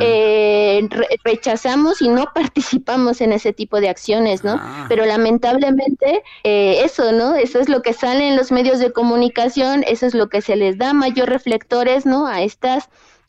eh, 0.00 0.88
rechazamos 1.24 2.02
y 2.02 2.08
no 2.08 2.26
participamos 2.34 3.20
en 3.20 3.32
ese 3.32 3.52
tipo 3.52 3.80
de 3.80 3.88
acciones, 3.88 4.44
¿no? 4.44 4.58
Ah. 4.60 4.86
Pero 4.88 5.04
lamentablemente 5.06 6.22
eh, 6.44 6.82
eso, 6.84 7.12
¿no? 7.12 7.34
Eso 7.34 7.60
es 7.60 7.68
lo 7.68 7.82
que 7.82 7.92
sale 7.92 8.28
en 8.28 8.36
los 8.36 8.52
medios 8.52 8.78
de 8.78 8.92
comunicación, 8.92 9.84
eso 9.86 10.06
es 10.06 10.14
lo 10.14 10.28
que 10.28 10.40
se 10.40 10.56
les 10.56 10.78
da 10.78 10.92
mayor 10.92 11.28
reflectores, 11.28 12.06
¿no? 12.06 12.26
A 12.26 12.42
estas, 12.42 12.88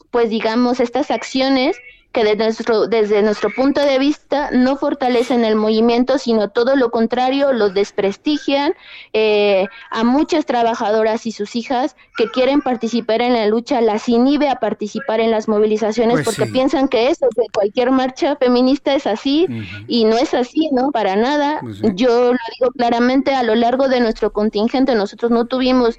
pues 0.09 0.29
digamos, 0.29 0.79
estas 0.79 1.11
acciones 1.11 1.77
que 2.11 2.23
desde 2.23 2.43
nuestro, 2.43 2.87
desde 2.87 3.21
nuestro 3.21 3.49
punto 3.49 3.81
de 3.81 3.97
vista 3.97 4.49
no 4.51 4.75
fortalecen 4.75 5.45
el 5.45 5.55
movimiento, 5.55 6.17
sino 6.17 6.49
todo 6.49 6.75
lo 6.75 6.91
contrario, 6.91 7.53
los 7.53 7.73
desprestigian 7.73 8.73
eh, 9.13 9.67
a 9.89 10.03
muchas 10.03 10.45
trabajadoras 10.45 11.25
y 11.25 11.31
sus 11.31 11.55
hijas 11.55 11.95
que 12.17 12.29
quieren 12.29 12.61
participar 12.61 13.21
en 13.21 13.33
la 13.33 13.47
lucha, 13.47 13.79
las 13.79 14.09
inhibe 14.09 14.49
a 14.49 14.57
participar 14.57 15.21
en 15.21 15.31
las 15.31 15.47
movilizaciones 15.47 16.15
pues 16.15 16.25
porque 16.25 16.51
piensan 16.51 16.87
que 16.87 17.09
eso, 17.09 17.27
que 17.35 17.43
cualquier 17.53 17.91
marcha 17.91 18.35
feminista 18.35 18.93
es 18.93 19.07
así 19.07 19.47
y 19.87 20.03
no 20.03 20.17
es 20.17 20.33
así, 20.33 20.69
¿no? 20.71 20.91
Para 20.91 21.15
nada. 21.15 21.59
Pues 21.61 21.81
Yo 21.95 22.33
lo 22.33 22.39
digo 22.59 22.71
claramente, 22.75 23.33
a 23.33 23.43
lo 23.43 23.55
largo 23.55 23.87
de 23.87 24.01
nuestro 24.01 24.33
contingente 24.33 24.95
nosotros 24.95 25.31
no 25.31 25.45
tuvimos 25.45 25.97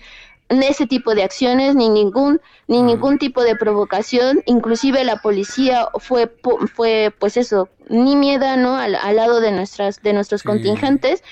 ese 0.61 0.87
tipo 0.87 1.15
de 1.15 1.23
acciones 1.23 1.77
ni 1.77 1.89
ningún 1.89 2.41
ni 2.67 2.83
ningún 2.83 3.19
tipo 3.19 3.43
de 3.45 3.55
provocación. 3.55 4.43
Inclusive 4.47 5.05
la 5.05 5.23
policía 5.23 5.87
fue 6.01 6.33
fue 6.75 7.15
pues 7.19 7.37
eso 7.37 7.69
ni 7.89 8.17
miedo 8.17 8.57
no 8.57 8.77
al, 8.77 8.93
lado 8.93 9.41
de 9.41 9.53
nuestras 9.53 10.03
de 10.03 10.13
nuestros 10.13 10.43
contingentes. 10.43 11.23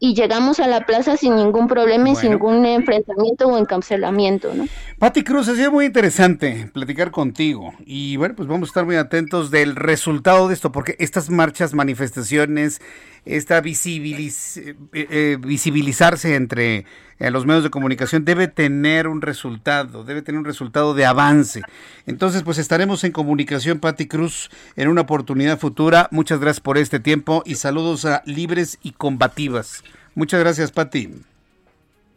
Y 0.00 0.14
llegamos 0.14 0.60
a 0.60 0.68
la 0.68 0.86
plaza 0.86 1.16
sin 1.16 1.34
ningún 1.34 1.66
problema 1.66 2.10
y 2.10 2.14
sin 2.14 2.30
ningún 2.30 2.64
enfrentamiento 2.64 3.48
o 3.48 3.58
encarcelamiento, 3.58 4.54
¿no? 4.54 4.66
Pati 5.00 5.24
Cruz, 5.24 5.48
ha 5.48 5.56
sido 5.56 5.72
muy 5.72 5.86
interesante 5.86 6.70
platicar 6.72 7.10
contigo. 7.10 7.74
Y 7.84 8.16
bueno, 8.16 8.36
pues 8.36 8.48
vamos 8.48 8.68
a 8.68 8.70
estar 8.70 8.84
muy 8.84 8.94
atentos 8.94 9.50
del 9.50 9.74
resultado 9.74 10.46
de 10.46 10.54
esto, 10.54 10.70
porque 10.70 10.94
estas 11.00 11.30
marchas, 11.30 11.74
manifestaciones, 11.74 12.80
esta 13.28 13.60
visibiliz 13.60 14.56
eh, 14.56 14.74
eh, 14.92 15.36
visibilizarse 15.38 16.34
entre 16.34 16.86
eh, 17.18 17.30
los 17.30 17.46
medios 17.46 17.64
de 17.64 17.70
comunicación 17.70 18.24
debe 18.24 18.48
tener 18.48 19.06
un 19.06 19.22
resultado, 19.22 20.04
debe 20.04 20.22
tener 20.22 20.38
un 20.38 20.44
resultado 20.44 20.94
de 20.94 21.04
avance. 21.04 21.62
Entonces, 22.06 22.42
pues 22.42 22.58
estaremos 22.58 23.04
en 23.04 23.12
comunicación, 23.12 23.80
Pati 23.80 24.06
Cruz, 24.06 24.50
en 24.76 24.88
una 24.88 25.02
oportunidad 25.02 25.58
futura. 25.58 26.08
Muchas 26.10 26.40
gracias 26.40 26.60
por 26.60 26.78
este 26.78 27.00
tiempo 27.00 27.42
y 27.44 27.56
saludos 27.56 28.04
a 28.04 28.22
Libres 28.24 28.78
y 28.82 28.92
Combativas. 28.92 29.82
Muchas 30.14 30.40
gracias, 30.40 30.72
Pati. 30.72 31.10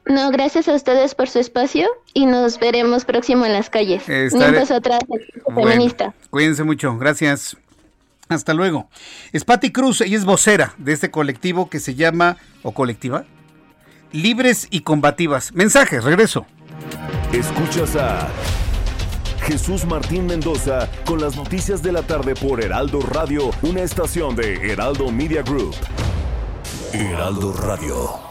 No, 0.05 0.31
gracias 0.31 0.67
a 0.67 0.73
ustedes 0.73 1.13
por 1.13 1.29
su 1.29 1.39
espacio 1.39 1.87
y 2.13 2.25
nos 2.25 2.59
veremos 2.59 3.05
próximo 3.05 3.45
en 3.45 3.53
las 3.53 3.69
calles. 3.69 4.07
Estaré... 4.09 4.59
atrás, 4.59 4.99
feminista. 5.53 6.13
Cuídense 6.29 6.63
mucho, 6.63 6.97
gracias. 6.97 7.57
Hasta 8.31 8.53
luego. 8.53 8.89
Es 9.33 9.43
Patti 9.43 9.71
Cruz, 9.71 10.01
ella 10.01 10.17
es 10.17 10.25
vocera 10.25 10.73
de 10.77 10.93
este 10.93 11.11
colectivo 11.11 11.69
que 11.69 11.79
se 11.79 11.95
llama, 11.95 12.37
o 12.63 12.71
colectiva, 12.71 13.25
Libres 14.13 14.67
y 14.71 14.81
Combativas. 14.81 15.53
Mensajes, 15.53 16.03
regreso. 16.03 16.45
Escuchas 17.33 17.95
a 17.97 18.29
Jesús 19.43 19.85
Martín 19.85 20.27
Mendoza 20.27 20.89
con 21.05 21.19
las 21.19 21.35
noticias 21.35 21.83
de 21.83 21.91
la 21.91 22.03
tarde 22.03 22.35
por 22.35 22.63
Heraldo 22.63 23.01
Radio, 23.01 23.51
una 23.63 23.81
estación 23.81 24.35
de 24.35 24.71
Heraldo 24.71 25.11
Media 25.11 25.41
Group. 25.41 25.75
Heraldo 26.93 27.53
Radio. 27.53 28.30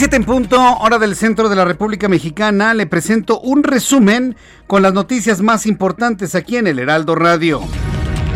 Las 0.00 0.08
7 0.08 0.16
en 0.16 0.24
punto, 0.24 0.78
hora 0.78 0.98
del 0.98 1.14
centro 1.14 1.50
de 1.50 1.56
la 1.56 1.66
República 1.66 2.08
Mexicana. 2.08 2.72
Le 2.72 2.86
presento 2.86 3.38
un 3.38 3.62
resumen 3.62 4.34
con 4.66 4.80
las 4.80 4.94
noticias 4.94 5.42
más 5.42 5.66
importantes 5.66 6.34
aquí 6.34 6.56
en 6.56 6.66
el 6.66 6.78
Heraldo 6.78 7.14
Radio. 7.14 7.60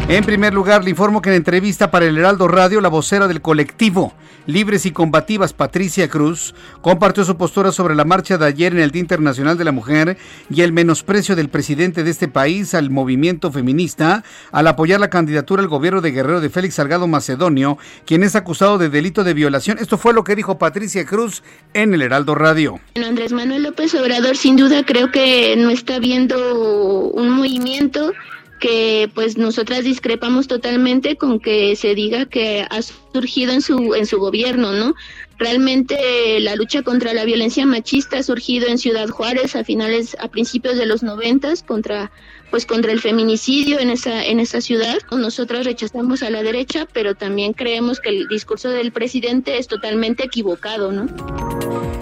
En 0.07 0.23
primer 0.23 0.53
lugar, 0.53 0.85
le 0.85 0.91
informo 0.91 1.23
que 1.23 1.31
en 1.31 1.37
entrevista 1.37 1.91
para 1.91 2.05
el 2.05 2.19
Heraldo 2.19 2.47
Radio, 2.47 2.83
la 2.83 2.91
vocera 2.91 3.27
del 3.27 3.41
colectivo 3.41 4.13
Libres 4.47 4.85
y 4.85 4.91
Combativas, 4.91 5.55
Patricia 5.55 6.09
Cruz, 6.09 6.55
compartió 6.83 7.25
su 7.25 7.39
postura 7.39 7.73
sobre 7.73 7.95
la 7.95 8.05
marcha 8.05 8.37
de 8.37 8.45
ayer 8.45 8.75
en 8.75 8.81
el 8.81 8.91
Día 8.91 9.01
Internacional 9.01 9.57
de 9.57 9.65
la 9.65 9.73
Mujer 9.73 10.19
y 10.51 10.61
el 10.61 10.75
menosprecio 10.75 11.35
del 11.35 11.49
presidente 11.49 12.05
de 12.05 12.11
este 12.11 12.29
país 12.29 12.75
al 12.75 12.91
movimiento 12.91 13.51
feminista 13.51 14.23
al 14.53 14.67
apoyar 14.67 15.01
la 15.01 15.09
candidatura 15.09 15.63
al 15.63 15.69
gobierno 15.69 16.03
de 16.03 16.11
Guerrero 16.11 16.43
de 16.43 16.51
Félix 16.51 16.75
Salgado 16.75 17.07
Macedonio, 17.07 17.79
quien 18.05 18.23
es 18.23 18.37
acusado 18.37 18.77
de 18.77 18.91
delito 18.91 19.25
de 19.25 19.33
violación. 19.33 19.79
Esto 19.79 19.97
fue 19.97 20.13
lo 20.13 20.23
que 20.23 20.37
dijo 20.37 20.59
Patricia 20.59 21.07
Cruz 21.07 21.43
en 21.73 21.95
el 21.95 22.03
Heraldo 22.03 22.35
Radio. 22.35 22.79
Andrés 23.03 23.33
Manuel 23.33 23.63
López 23.63 23.95
Obrador, 23.95 24.37
sin 24.37 24.57
duda, 24.57 24.85
creo 24.85 25.11
que 25.11 25.57
no 25.57 25.71
está 25.71 25.99
viendo 25.99 27.09
un 27.11 27.31
movimiento 27.31 28.13
que 28.61 29.11
pues 29.15 29.37
nosotras 29.37 29.85
discrepamos 29.85 30.47
totalmente 30.47 31.17
con 31.17 31.41
que 31.41 31.77
se 31.77 31.95
diga 31.95 32.27
que 32.27 32.67
ha 32.69 32.83
surgido 32.83 33.53
en 33.53 33.61
su 33.61 33.95
en 33.95 34.07
su 34.07 34.19
gobierno, 34.19 34.73
¿no? 34.73 34.95
Realmente 35.37 36.39
la 36.41 36.55
lucha 36.55 36.83
contra 36.83 37.13
la 37.13 37.25
violencia 37.25 37.67
machista 37.67 38.19
ha 38.19 38.23
surgido 38.23 38.69
en 38.69 38.79
Ciudad 38.79 39.09
Juárez 39.09 39.57
a 39.57 39.65
finales 39.65 40.17
a 40.21 40.29
principios 40.29 40.77
de 40.77 40.87
los 40.87 41.03
noventas 41.03 41.63
contra 41.63 42.13
pues 42.51 42.67
contra 42.67 42.93
el 42.93 43.01
feminicidio 43.01 43.81
en 43.81 43.91
esa 43.91 44.25
en 44.25 44.39
esa 44.39 44.61
ciudad. 44.61 44.99
Nosotras 45.11 45.67
rechazamos 45.67 46.23
a 46.23 46.31
la 46.31 46.43
derecha, 46.43 46.87
pero 46.93 47.15
también 47.17 47.53
creemos 47.53 48.01
que 48.01 48.11
el 48.11 48.29
discurso 48.29 48.71
del 48.71 48.93
presidente 48.93 49.59
es 49.59 49.67
totalmente 49.67 50.25
equivocado, 50.25 50.93
¿no? 50.93 51.07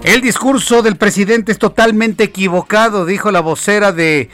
El 0.05 0.21
discurso 0.21 0.83
del 0.83 0.97
presidente 0.97 1.53
es 1.53 1.59
totalmente 1.59 2.25
equivocado, 2.25 3.07
dijo 3.07 3.31
la 3.31 3.41
vocera 3.41 3.93
de 3.93 4.29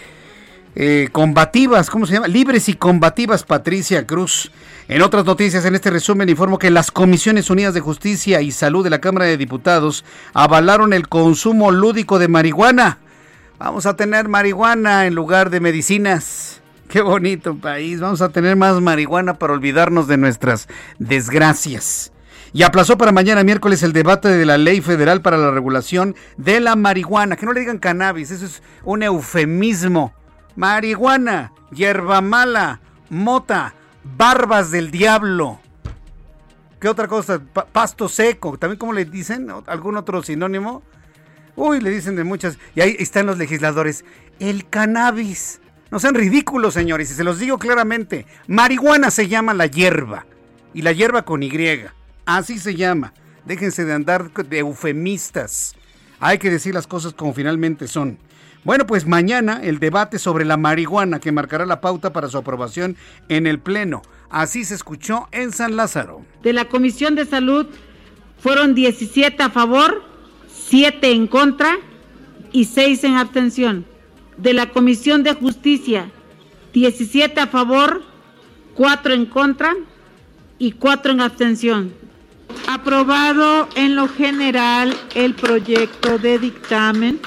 eh, 0.81 1.09
combativas, 1.11 1.91
¿cómo 1.91 2.07
se 2.07 2.13
llama? 2.13 2.29
Libres 2.29 2.69
y 2.69 2.75
combativas 2.75 3.43
Patricia 3.43 4.07
Cruz. 4.07 4.53
En 4.87 5.03
otras 5.03 5.25
noticias, 5.25 5.65
en 5.65 5.75
este 5.75 5.91
resumen 5.91 6.29
informo 6.29 6.57
que 6.57 6.71
las 6.71 6.93
Comisiones 6.93 7.51
Unidas 7.51 7.75
de 7.75 7.81
Justicia 7.81 8.41
y 8.43 8.53
Salud 8.53 8.85
de 8.85 8.91
la 8.91 9.01
Cámara 9.01 9.27
de 9.27 9.37
Diputados 9.37 10.05
avalaron 10.35 10.93
el 10.93 11.09
consumo 11.09 11.73
lúdico 11.73 12.21
de 12.21 12.29
marihuana. 12.29 12.99
Vamos 13.59 13.87
a 13.87 13.97
tener 13.97 14.29
marihuana 14.29 15.07
en 15.07 15.17
lugar 15.17 15.51
de 15.51 15.59
medicinas. 15.59 16.63
Qué 16.89 17.03
bonito 17.03 17.57
país. 17.57 17.99
Vamos 17.99 18.23
a 18.23 18.29
tener 18.29 18.55
más 18.55 18.81
marihuana 18.81 19.35
para 19.35 19.55
olvidarnos 19.55 20.07
de 20.07 20.17
nuestras 20.17 20.69
desgracias. 21.01 22.13
Y 22.53 22.63
aplazó 22.63 22.97
para 22.97 23.11
mañana 23.11 23.43
miércoles 23.43 23.83
el 23.83 23.93
debate 23.93 24.29
de 24.29 24.47
la 24.47 24.59
ley 24.59 24.81
federal 24.81 25.23
para 25.23 25.39
la 25.39 25.51
regulación 25.51 26.15
de 26.37 26.61
la 26.61 26.77
marihuana. 26.77 27.35
Que 27.35 27.47
no 27.47 27.53
le 27.53 27.61
digan 27.61 27.79
cannabis, 27.79 28.31
eso 28.31 28.47
es 28.47 28.63
un 28.85 29.03
eufemismo 29.03 30.15
marihuana, 30.59 31.53
hierba 31.71 32.21
mala, 32.21 32.81
mota, 33.11 33.75
barbas 34.03 34.73
del 34.73 34.91
diablo. 34.91 35.61
¿Qué 36.81 36.89
otra 36.89 37.07
cosa? 37.07 37.41
pasto 37.73 38.09
seco, 38.09 38.59
también 38.59 38.79
como 38.79 38.93
le 38.93 39.05
dicen, 39.05 39.49
algún 39.67 39.97
otro 39.97 40.21
sinónimo. 40.23 40.83
Uy, 41.55 41.81
le 41.81 41.91
dicen 41.91 42.17
de 42.17 42.25
muchas. 42.25 42.59
Y 42.75 42.81
ahí 42.81 42.97
están 42.99 43.27
los 43.27 43.39
legisladores. 43.39 44.05
El 44.41 44.69
cannabis. 44.69 45.61
No 45.93 46.01
sean 46.01 46.15
ridículos, 46.15 46.75
señores, 46.75 47.11
y 47.11 47.15
se 47.15 47.25
los 47.25 47.39
digo 47.39 47.59
claramente. 47.59 48.27
Marihuana 48.49 49.11
se 49.13 49.29
llama 49.29 49.55
la 49.55 49.67
hierba. 49.67 50.27
Y 50.75 50.83
la 50.83 50.93
hierba 50.93 51.23
con 51.23 51.43
Y. 51.43 51.51
Así 52.27 52.59
se 52.59 52.75
llama. 52.75 53.13
Déjense 53.45 53.85
de 53.85 53.93
andar 53.93 54.33
de 54.33 54.59
eufemistas. 54.59 55.77
Hay 56.21 56.39
que 56.39 56.51
decir 56.51 56.75
las 56.75 56.89
cosas 56.89 57.15
como 57.15 57.33
finalmente 57.33 57.87
son. 57.87 58.19
Bueno, 58.65 58.87
pues 58.87 59.07
mañana 59.07 59.61
el 59.63 59.79
debate 59.79 60.19
sobre 60.19 60.45
la 60.45 60.57
marihuana 60.57 61.21
que 61.21 61.33
marcará 61.33 61.65
la 61.65 61.81
pauta 61.81 62.13
para 62.13 62.29
su 62.29 62.39
aprobación 62.39 62.97
en 63.29 63.47
el 63.47 63.61
Pleno. 63.61 64.03
Así 64.31 64.65
se 64.65 64.75
escuchó 64.75 65.29
en 65.33 65.53
San 65.53 65.77
Lázaro. 65.77 66.25
De 66.43 66.53
la 66.53 66.67
Comisión 66.67 67.15
de 67.15 67.25
Salud 67.25 67.67
fueron 68.41 68.75
17 68.75 69.43
a 69.43 69.51
favor, 69.51 70.03
7 70.49 71.13
en 71.13 71.29
contra 71.29 71.77
y 72.53 72.65
6 72.65 73.05
en 73.05 73.15
abstención. 73.15 73.87
De 74.37 74.53
la 74.53 74.71
Comisión 74.71 75.23
de 75.23 75.35
Justicia, 75.35 76.11
17 76.73 77.41
a 77.41 77.47
favor, 77.47 78.03
4 78.75 79.15
en 79.15 79.27
contra 79.27 79.75
y 80.59 80.73
4 80.73 81.13
en 81.13 81.21
abstención. 81.21 81.95
Aprobado 82.69 83.69
en 83.77 83.95
lo 83.95 84.09
general 84.09 84.95
el 85.15 85.35
proyecto 85.35 86.19
de 86.19 86.39
dictamen 86.39 87.21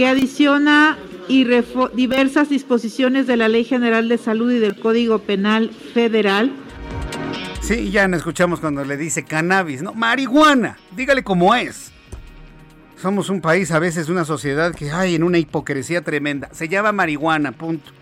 que 0.00 0.06
adiciona 0.06 0.96
y 1.28 1.44
diversas 1.92 2.48
disposiciones 2.48 3.26
de 3.26 3.36
la 3.36 3.48
Ley 3.48 3.64
General 3.64 4.08
de 4.08 4.16
Salud 4.16 4.50
y 4.50 4.58
del 4.58 4.80
Código 4.80 5.18
Penal 5.18 5.72
Federal. 5.92 6.50
Sí, 7.60 7.90
ya 7.90 8.08
no 8.08 8.16
escuchamos 8.16 8.60
cuando 8.60 8.82
le 8.82 8.96
dice 8.96 9.26
cannabis, 9.26 9.82
no, 9.82 9.92
marihuana, 9.92 10.78
dígale 10.96 11.22
cómo 11.22 11.54
es. 11.54 11.92
Somos 12.96 13.28
un 13.28 13.42
país, 13.42 13.72
a 13.72 13.78
veces 13.78 14.08
una 14.08 14.24
sociedad 14.24 14.74
que 14.74 14.90
hay 14.90 15.16
en 15.16 15.22
una 15.22 15.36
hipocresía 15.36 16.00
tremenda. 16.00 16.48
Se 16.50 16.66
llama 16.66 16.92
marihuana, 16.92 17.52
punto. 17.52 17.92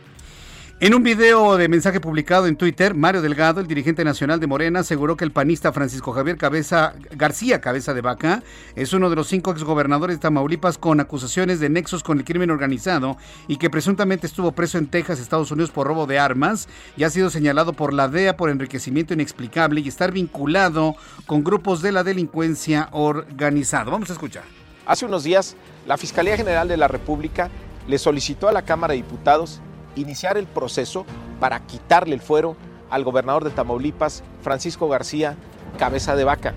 En 0.81 0.95
un 0.95 1.03
video 1.03 1.57
de 1.57 1.67
mensaje 1.67 1.99
publicado 2.01 2.47
en 2.47 2.55
Twitter, 2.55 2.95
Mario 2.95 3.21
Delgado, 3.21 3.61
el 3.61 3.67
dirigente 3.67 4.05
nacional 4.05 4.39
de 4.39 4.47
Morena, 4.47 4.79
aseguró 4.79 5.17
que 5.17 5.25
el 5.25 5.33
panista 5.33 5.73
Francisco 5.73 6.13
Javier 6.13 6.37
Cabeza, 6.37 6.95
García 7.11 7.61
Cabeza 7.61 7.95
de 7.95 8.01
Vaca 8.01 8.45
es 8.77 8.93
uno 8.93 9.11
de 9.11 9.17
los 9.17 9.27
cinco 9.27 9.51
exgobernadores 9.51 10.19
de 10.19 10.21
Tamaulipas 10.21 10.79
con 10.79 11.01
acusaciones 11.01 11.59
de 11.59 11.69
nexos 11.69 12.05
con 12.05 12.19
el 12.19 12.25
crimen 12.25 12.53
organizado 12.53 13.17
y 13.49 13.57
que 13.57 13.71
presuntamente 13.71 14.29
estuvo 14.29 14.53
preso 14.53 14.79
en 14.79 14.87
Texas, 14.87 15.19
Estados 15.19 15.51
Unidos, 15.51 15.73
por 15.73 15.89
robo 15.89 16.07
de 16.07 16.21
armas 16.21 16.69
y 16.97 17.03
ha 17.03 17.11
sido 17.11 17.29
señalado 17.29 17.73
por 17.73 17.93
la 17.93 18.07
DEA 18.07 18.37
por 18.37 18.49
enriquecimiento 18.49 19.15
inexplicable 19.15 19.81
y 19.81 19.89
estar 19.89 20.13
vinculado 20.13 20.95
con 21.27 21.43
grupos 21.43 21.83
de 21.83 21.91
la 21.91 22.05
delincuencia 22.05 22.89
organizada. 22.93 23.91
Vamos 23.91 24.11
a 24.11 24.13
escuchar. 24.13 24.45
Hace 24.87 25.07
unos 25.07 25.25
días, 25.25 25.57
la 25.89 25.97
Fiscalía 25.97 26.37
General 26.37 26.69
de 26.69 26.77
la 26.77 26.87
República 26.87 27.51
le 27.89 27.99
solicitó 27.99 28.49
a 28.49 28.53
la 28.53 28.63
Cámara 28.63 28.93
de 28.93 28.99
Diputados 28.99 29.61
iniciar 30.01 30.37
el 30.39 30.47
proceso 30.47 31.05
para 31.41 31.61
quitarle 31.67 32.15
el 32.15 32.21
fuero 32.21 32.57
al 32.91 33.05
gobernador 33.05 33.45
de 33.45 33.51
Tamaulipas, 33.51 34.23
Francisco 34.43 34.89
García 34.89 35.37
Cabeza 35.79 36.17
de 36.17 36.25
Vaca, 36.25 36.55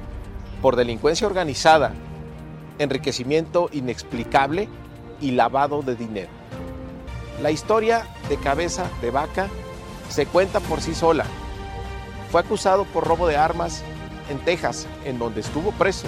por 0.62 0.76
delincuencia 0.76 1.28
organizada, 1.28 1.94
enriquecimiento 2.80 3.70
inexplicable 3.74 4.70
y 5.20 5.32
lavado 5.32 5.82
de 5.82 5.96
dinero. 5.96 6.30
La 7.42 7.52
historia 7.52 8.08
de 8.30 8.38
Cabeza 8.38 8.86
de 9.02 9.12
Vaca 9.12 9.50
se 10.10 10.26
cuenta 10.26 10.60
por 10.60 10.82
sí 10.82 10.96
sola. 10.96 11.26
Fue 12.32 12.42
acusado 12.42 12.86
por 12.86 13.06
robo 13.06 13.28
de 13.28 13.38
armas 13.38 13.84
en 14.30 14.39
Texas, 14.39 14.88
en 15.04 15.20
donde 15.20 15.42
estuvo 15.42 15.72
preso. 15.72 16.08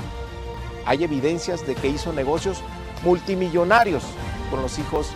Hay 0.86 1.04
evidencias 1.04 1.66
de 1.68 1.76
que 1.76 1.88
hizo 1.88 2.14
negocios 2.14 2.62
multimillonarios 3.04 4.04
con 4.50 4.62
los 4.62 4.80
hijos 4.80 5.10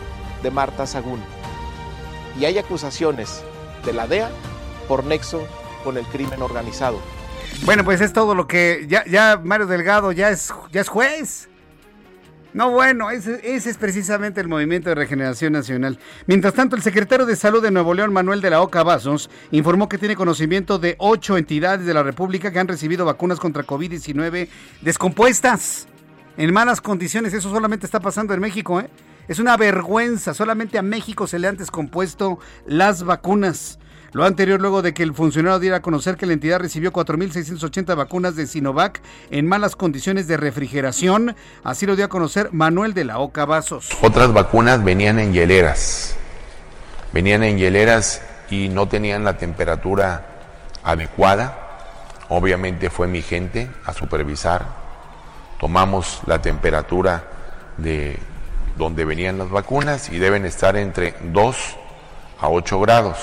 de 0.43 0.51
Marta 0.51 0.85
Sagún 0.85 1.21
y 2.39 2.45
hay 2.45 2.57
acusaciones 2.57 3.43
de 3.85 3.93
la 3.93 4.07
DEA 4.07 4.29
por 4.87 5.03
nexo 5.03 5.45
con 5.83 5.97
el 5.97 6.05
crimen 6.05 6.41
organizado. 6.41 6.99
Bueno, 7.65 7.83
pues 7.83 8.01
es 8.01 8.13
todo 8.13 8.35
lo 8.35 8.47
que 8.47 8.85
ya, 8.87 9.03
ya 9.05 9.39
Mario 9.43 9.67
Delgado 9.67 10.11
ya 10.11 10.29
es, 10.29 10.53
ya 10.71 10.81
es 10.81 10.89
juez. 10.89 11.49
No, 12.53 12.71
bueno, 12.71 13.11
ese, 13.11 13.39
ese, 13.43 13.69
es 13.69 13.77
precisamente 13.77 14.41
el 14.41 14.47
Movimiento 14.47 14.89
de 14.89 14.95
Regeneración 14.95 15.53
Nacional. 15.53 15.99
Mientras 16.25 16.53
tanto, 16.53 16.75
el 16.75 16.81
secretario 16.81 17.25
de 17.25 17.35
Salud 17.35 17.61
de 17.61 17.69
Nuevo 17.69 17.93
León, 17.93 18.11
Manuel 18.11 18.41
de 18.41 18.49
la 18.49 18.61
Oca 18.61 18.83
Vasos, 18.83 19.29
informó 19.51 19.87
que 19.87 19.97
tiene 19.97 20.15
conocimiento 20.15 20.79
de 20.79 20.95
ocho 20.97 21.37
entidades 21.37 21.85
de 21.85 21.93
la 21.93 22.03
República 22.03 22.51
que 22.51 22.57
han 22.59 22.67
recibido 22.67 23.05
vacunas 23.05 23.39
contra 23.39 23.63
COVID-19 23.63 24.47
descompuestas, 24.81 25.87
en 26.37 26.51
malas 26.53 26.81
condiciones. 26.81 27.33
Eso 27.33 27.51
solamente 27.51 27.85
está 27.85 27.99
pasando 27.99 28.33
en 28.33 28.39
México, 28.39 28.79
¿eh? 28.79 28.89
Es 29.27 29.39
una 29.39 29.57
vergüenza. 29.57 30.33
Solamente 30.33 30.77
a 30.77 30.81
México 30.81 31.27
se 31.27 31.37
le 31.37 31.47
han 31.47 31.57
descompuesto 31.57 32.39
las 32.65 33.03
vacunas. 33.03 33.77
Lo 34.13 34.23
anterior 34.23 34.61
luego 34.61 34.81
de 34.81 34.93
que 34.93 35.03
el 35.03 35.13
funcionario 35.13 35.59
diera 35.59 35.77
a 35.77 35.81
conocer 35.81 36.15
que 36.15 36.25
la 36.25 36.31
entidad 36.31 36.59
recibió 36.59 36.93
4.680 36.93 37.95
vacunas 37.95 38.37
de 38.37 38.47
Sinovac 38.47 39.01
en 39.29 39.47
malas 39.47 39.75
condiciones 39.75 40.27
de 40.27 40.37
refrigeración. 40.37 41.35
Así 41.63 41.85
lo 41.85 41.97
dio 41.97 42.05
a 42.05 42.09
conocer 42.09 42.53
Manuel 42.53 42.93
de 42.93 43.03
la 43.03 43.19
Oca 43.19 43.45
Vasos. 43.45 43.89
Otras 44.01 44.31
vacunas 44.31 44.81
venían 44.83 45.19
en 45.19 45.33
hieleras. 45.33 46.15
Venían 47.11 47.43
en 47.43 47.57
hieleras 47.57 48.21
y 48.49 48.69
no 48.69 48.87
tenían 48.87 49.25
la 49.25 49.37
temperatura 49.37 50.25
adecuada. 50.83 51.65
Obviamente 52.29 52.89
fue 52.89 53.07
mi 53.07 53.21
gente 53.21 53.69
a 53.85 53.93
supervisar. 53.93 54.65
Tomamos 55.59 56.21
la 56.25 56.41
temperatura 56.41 57.25
de 57.77 58.17
donde 58.77 59.05
venían 59.05 59.37
las 59.37 59.49
vacunas 59.49 60.09
y 60.09 60.17
deben 60.17 60.45
estar 60.45 60.77
entre 60.77 61.15
2 61.21 61.57
a 62.39 62.49
8 62.49 62.79
grados. 62.79 63.17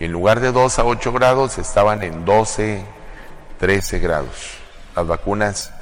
Y 0.00 0.04
en 0.04 0.12
lugar 0.12 0.40
de 0.40 0.52
2 0.52 0.78
a 0.78 0.84
8 0.84 1.12
grados 1.12 1.58
estaban 1.58 2.02
en 2.02 2.24
12, 2.24 2.84
13 3.58 3.98
grados. 3.98 4.58
Las 4.94 5.06
vacunas 5.06 5.72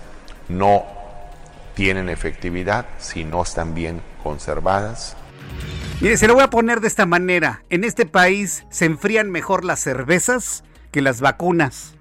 no 0.48 0.84
tienen 1.74 2.08
efectividad 2.08 2.86
si 2.98 3.24
no 3.24 3.42
están 3.42 3.74
bien 3.74 4.00
conservadas. 4.22 5.16
Mire, 6.00 6.16
se 6.16 6.26
lo 6.26 6.34
voy 6.34 6.42
a 6.42 6.50
poner 6.50 6.80
de 6.80 6.88
esta 6.88 7.06
manera. 7.06 7.62
En 7.70 7.84
este 7.84 8.06
país 8.06 8.64
se 8.70 8.84
enfrían 8.84 9.30
mejor 9.30 9.64
las 9.64 9.80
cervezas 9.80 10.64
que 10.90 11.02
las 11.02 11.20
vacunas. 11.20 11.94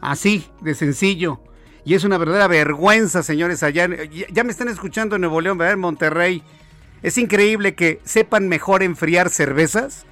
Así, 0.00 0.48
de 0.60 0.74
sencillo. 0.74 1.40
Y 1.84 1.94
es 1.94 2.04
una 2.04 2.18
verdadera 2.18 2.46
vergüenza, 2.46 3.22
señores, 3.22 3.62
allá. 3.62 3.88
Ya 4.32 4.44
me 4.44 4.52
están 4.52 4.68
escuchando 4.68 5.16
en 5.16 5.22
Nuevo 5.22 5.40
León, 5.40 5.58
¿verdad? 5.58 5.74
En 5.74 5.80
Monterrey. 5.80 6.42
Es 7.02 7.18
increíble 7.18 7.74
que 7.74 8.00
sepan 8.04 8.48
mejor 8.48 8.82
enfriar 8.82 9.28
cervezas, 9.30 10.06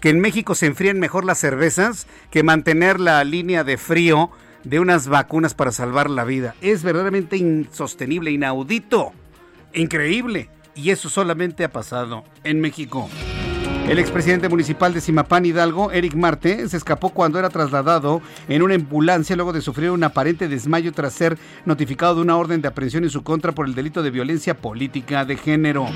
que 0.00 0.10
en 0.10 0.20
México 0.20 0.54
se 0.54 0.66
enfríen 0.66 1.00
mejor 1.00 1.24
las 1.24 1.38
cervezas, 1.38 2.06
que 2.30 2.42
mantener 2.42 3.00
la 3.00 3.24
línea 3.24 3.64
de 3.64 3.78
frío 3.78 4.30
de 4.64 4.80
unas 4.80 5.08
vacunas 5.08 5.54
para 5.54 5.72
salvar 5.72 6.10
la 6.10 6.24
vida. 6.24 6.54
Es 6.60 6.82
verdaderamente 6.82 7.38
insostenible, 7.38 8.30
inaudito, 8.30 9.12
increíble. 9.72 10.50
Y 10.74 10.90
eso 10.90 11.08
solamente 11.08 11.64
ha 11.64 11.72
pasado 11.72 12.24
en 12.42 12.60
México. 12.60 13.08
El 13.88 13.98
expresidente 13.98 14.48
municipal 14.48 14.94
de 14.94 15.02
Simapán 15.02 15.44
Hidalgo, 15.44 15.92
Eric 15.92 16.14
Marte, 16.14 16.68
se 16.68 16.76
escapó 16.78 17.10
cuando 17.10 17.38
era 17.38 17.50
trasladado 17.50 18.22
en 18.48 18.62
una 18.62 18.74
ambulancia 18.74 19.36
luego 19.36 19.52
de 19.52 19.60
sufrir 19.60 19.90
un 19.90 20.02
aparente 20.02 20.48
desmayo 20.48 20.90
tras 20.92 21.12
ser 21.12 21.36
notificado 21.66 22.14
de 22.14 22.22
una 22.22 22.38
orden 22.38 22.62
de 22.62 22.68
aprehensión 22.68 23.04
en 23.04 23.10
su 23.10 23.22
contra 23.22 23.52
por 23.52 23.66
el 23.66 23.74
delito 23.74 24.02
de 24.02 24.10
violencia 24.10 24.56
política 24.56 25.26
de 25.26 25.36
género. 25.36 25.86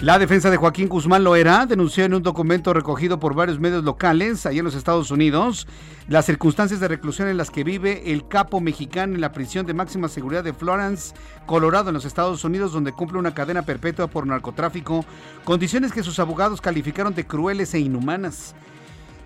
La 0.00 0.18
defensa 0.18 0.50
de 0.50 0.56
Joaquín 0.56 0.88
Guzmán 0.88 1.24
Loera 1.24 1.66
denunció 1.66 2.06
en 2.06 2.14
un 2.14 2.22
documento 2.22 2.72
recogido 2.72 3.20
por 3.20 3.34
varios 3.34 3.60
medios 3.60 3.84
locales 3.84 4.46
allá 4.46 4.60
en 4.60 4.64
los 4.64 4.74
Estados 4.74 5.10
Unidos 5.10 5.66
las 6.08 6.24
circunstancias 6.24 6.80
de 6.80 6.88
reclusión 6.88 7.28
en 7.28 7.36
las 7.36 7.50
que 7.50 7.64
vive 7.64 8.10
el 8.10 8.26
capo 8.26 8.62
mexicano 8.62 9.14
en 9.14 9.20
la 9.20 9.32
prisión 9.32 9.66
de 9.66 9.74
máxima 9.74 10.08
seguridad 10.08 10.42
de 10.42 10.54
Florence, 10.54 11.14
Colorado, 11.44 11.90
en 11.90 11.94
los 11.94 12.06
Estados 12.06 12.42
Unidos, 12.44 12.72
donde 12.72 12.92
cumple 12.92 13.18
una 13.18 13.34
cadena 13.34 13.60
perpetua 13.60 14.06
por 14.06 14.26
narcotráfico, 14.26 15.04
condiciones 15.44 15.92
que 15.92 16.02
sus 16.02 16.18
abogados 16.18 16.62
calificaron 16.62 17.14
de 17.14 17.26
crueles 17.26 17.74
e 17.74 17.80
inhumanas. 17.80 18.54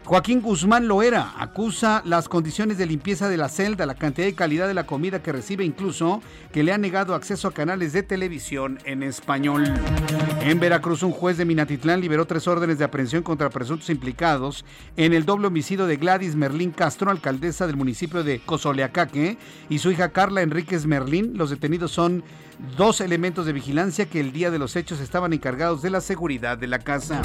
Joaquín 0.07 0.43
Guzmán 0.43 0.87
Loera 0.87 1.33
acusa 1.39 2.03
las 2.05 2.29
condiciones 2.29 2.77
de 2.77 2.85
limpieza 2.85 3.31
de 3.31 3.39
la 3.39 3.49
celda, 3.49 3.87
la 3.87 3.95
cantidad 3.95 4.27
y 4.27 4.35
calidad 4.35 4.69
de 4.69 4.75
la 4.75 4.85
comida 4.85 5.23
que 5.23 5.33
recibe, 5.33 5.65
incluso 5.65 6.21
que 6.53 6.63
le 6.63 6.75
ha 6.75 6.79
negado 6.79 7.15
acceso 7.15 7.49
a 7.49 7.55
canales 7.55 7.95
de 7.95 8.03
televisión 8.03 8.79
en 8.85 9.03
español. 9.03 9.65
En 10.43 10.61
Veracruz, 10.61 11.03
un 11.03 11.13
juez 11.13 11.39
de 11.39 11.47
Minatitlán 11.47 12.03
liberó 12.03 12.27
tres 12.27 12.47
órdenes 12.47 12.79
de 12.79 12.85
aprehensión 12.85 13.23
contra 13.23 13.49
presuntos 13.49 13.89
implicados 13.89 14.67
en 14.99 15.15
el 15.15 15.25
doble 15.25 15.47
homicidio 15.47 15.87
de 15.87 15.97
Gladys 15.97 16.37
Merlín 16.37 16.71
Castro, 16.71 17.11
alcaldesa 17.11 17.67
del 17.67 17.77
municipio 17.77 18.23
de 18.23 18.41
Cozoleacaque, 18.41 19.39
y 19.71 19.79
su 19.79 19.91
hija 19.91 20.11
Carla 20.11 20.43
Enríquez 20.43 20.85
Merlín. 20.85 21.33
Los 21.39 21.49
detenidos 21.49 21.93
son 21.93 22.23
dos 22.77 23.01
elementos 23.01 23.47
de 23.47 23.53
vigilancia 23.53 24.07
que 24.07 24.21
el 24.21 24.33
día 24.33 24.51
de 24.51 24.59
los 24.59 24.77
hechos 24.77 25.01
estaban 25.01 25.33
encargados 25.33 25.83
de 25.83 25.91
la 25.91 26.01
seguridad 26.01 26.59
de 26.59 26.67
la 26.67 26.79
casa. 26.79 27.23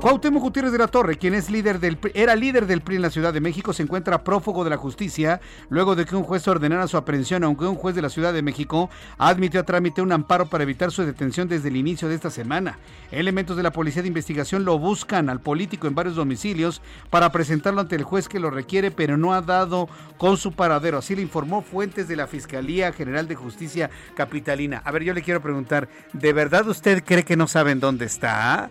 Cuauhtémoc 0.00 0.42
Gutiérrez 0.42 0.70
de 0.70 0.78
la 0.78 0.86
Torre, 0.86 1.16
quien 1.16 1.34
es 1.34 1.50
líder 1.50 1.80
del, 1.80 1.98
era 2.14 2.36
líder 2.36 2.66
del 2.66 2.82
PRI 2.82 2.96
en 2.96 3.02
la 3.02 3.10
Ciudad 3.10 3.32
de 3.32 3.40
México, 3.40 3.72
se 3.72 3.82
encuentra 3.82 4.22
prófugo 4.22 4.62
de 4.62 4.70
la 4.70 4.76
justicia 4.76 5.40
luego 5.68 5.96
de 5.96 6.04
que 6.04 6.14
un 6.14 6.22
juez 6.22 6.46
ordenara 6.46 6.86
su 6.86 6.96
aprehensión, 6.96 7.42
aunque 7.42 7.64
un 7.64 7.74
juez 7.74 7.96
de 7.96 8.02
la 8.02 8.10
Ciudad 8.10 8.32
de 8.32 8.42
México 8.42 8.88
admitió 9.18 9.58
a 9.58 9.64
trámite 9.64 10.02
un 10.02 10.12
amparo 10.12 10.46
para 10.46 10.62
evitar 10.62 10.92
su 10.92 11.02
detención 11.02 11.48
desde 11.48 11.70
el 11.70 11.76
inicio 11.76 12.08
de 12.08 12.14
esta 12.14 12.30
semana. 12.30 12.78
Elementos 13.10 13.56
de 13.56 13.64
la 13.64 13.72
Policía 13.72 14.02
de 14.02 14.08
Investigación 14.08 14.64
lo 14.64 14.78
buscan 14.78 15.28
al 15.28 15.40
político 15.40 15.88
en 15.88 15.96
varios 15.96 16.14
domicilios 16.14 16.82
para 17.10 17.32
presentarlo 17.32 17.80
ante 17.80 17.96
el 17.96 18.04
juez 18.04 18.28
que 18.28 18.38
lo 18.38 18.50
requiere, 18.50 18.92
pero 18.92 19.16
no 19.16 19.34
ha 19.34 19.40
dado 19.40 19.88
con 20.18 20.36
su 20.36 20.52
paradero. 20.52 20.98
Así 20.98 21.16
le 21.16 21.22
informó 21.22 21.62
fuentes 21.62 22.06
de 22.06 22.16
la 22.16 22.26
Fiscalía 22.26 22.92
General 22.92 23.26
de 23.26 23.34
Justicia 23.34 23.90
Capitalina. 24.36 24.82
A 24.84 24.90
ver, 24.90 25.02
yo 25.02 25.14
le 25.14 25.22
quiero 25.22 25.40
preguntar, 25.40 25.88
¿de 26.12 26.32
verdad 26.34 26.68
usted 26.68 27.02
cree 27.02 27.24
que 27.24 27.38
no 27.38 27.48
saben 27.48 27.80
dónde 27.80 28.04
está? 28.04 28.68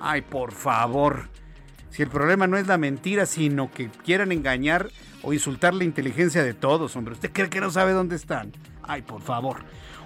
Ay, 0.00 0.22
por 0.22 0.52
favor. 0.52 1.28
Si 1.90 2.02
el 2.02 2.08
problema 2.08 2.46
no 2.46 2.56
es 2.56 2.66
la 2.66 2.78
mentira, 2.78 3.26
sino 3.26 3.70
que 3.70 3.90
quieran 3.90 4.32
engañar 4.32 4.88
o 5.22 5.34
insultar 5.34 5.74
la 5.74 5.84
inteligencia 5.84 6.42
de 6.42 6.54
todos, 6.54 6.96
hombre. 6.96 7.12
¿Usted 7.12 7.30
cree 7.30 7.50
que 7.50 7.60
no 7.60 7.70
sabe 7.70 7.92
dónde 7.92 8.16
están? 8.16 8.52
Ay, 8.82 9.02
por 9.02 9.20
favor. 9.20 9.58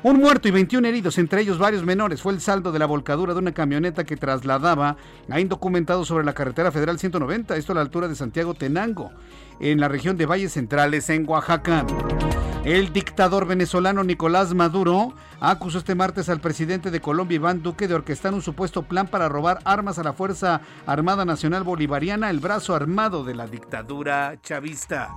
Un 0.03 0.19
muerto 0.19 0.49
y 0.49 0.51
21 0.51 0.89
heridos, 0.89 1.19
entre 1.19 1.43
ellos 1.43 1.59
varios 1.59 1.85
menores, 1.85 2.21
fue 2.21 2.33
el 2.33 2.41
saldo 2.41 2.73
de 2.73 2.81
la 2.81 2.87
volcadura 2.87 3.33
de 3.33 3.39
una 3.39 3.53
camioneta 3.53 4.03
que 4.03 4.17
trasladaba 4.17 4.97
a 5.31 5.41
indocumentados 5.41 6.09
sobre 6.09 6.25
la 6.25 6.35
carretera 6.35 6.73
federal 6.73 6.99
190, 6.99 7.57
esto 7.57 7.71
a 7.71 7.77
la 7.77 7.81
altura 7.81 8.09
de 8.09 8.17
Santiago 8.17 8.55
Tenango, 8.55 9.13
en 9.61 9.79
la 9.79 9.87
región 9.87 10.17
de 10.17 10.27
Valles 10.27 10.53
Centrales, 10.53 11.09
en 11.11 11.29
Oaxaca. 11.29 11.87
El 12.65 12.95
dictador 12.95 13.47
venezolano 13.47 14.03
Nicolás 14.05 14.55
Maduro 14.55 15.13
acusó 15.39 15.79
este 15.79 15.95
martes 15.95 16.31
al 16.31 16.41
presidente 16.41 16.91
de 16.91 17.01
Colombia, 17.01 17.37
Iván 17.37 17.63
Duque, 17.63 17.87
de 17.87 17.95
orquestar 17.95 18.33
un 18.33 18.41
supuesto 18.41 18.83
plan 18.83 19.07
para 19.07 19.29
robar 19.29 19.59
armas 19.67 19.99
a 19.99 20.03
la 20.03 20.15
Fuerza 20.15 20.63
Armada 20.87 21.27
Nacional 21.27 21.63
Bolivariana, 21.63 22.31
el 22.31 22.41
brazo 22.41 22.75
armado 22.75 23.23
de 23.23 23.35
la 23.35 23.47
dictadura 23.47 24.41
chavista. 24.41 25.11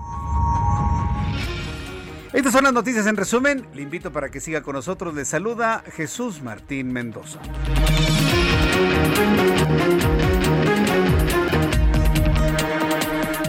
Estas 2.33 2.51
son 2.51 2.65
las 2.65 2.73
noticias 2.73 3.07
en 3.07 3.15
resumen. 3.15 3.65
Le 3.73 3.81
invito 3.81 4.11
para 4.11 4.27
que 4.29 4.41
siga 4.41 4.61
con 4.61 4.75
nosotros. 4.75 5.15
Le 5.15 5.23
saluda 5.23 5.83
Jesús 5.95 6.41
Martín 6.41 6.91
Mendoza. 6.91 7.39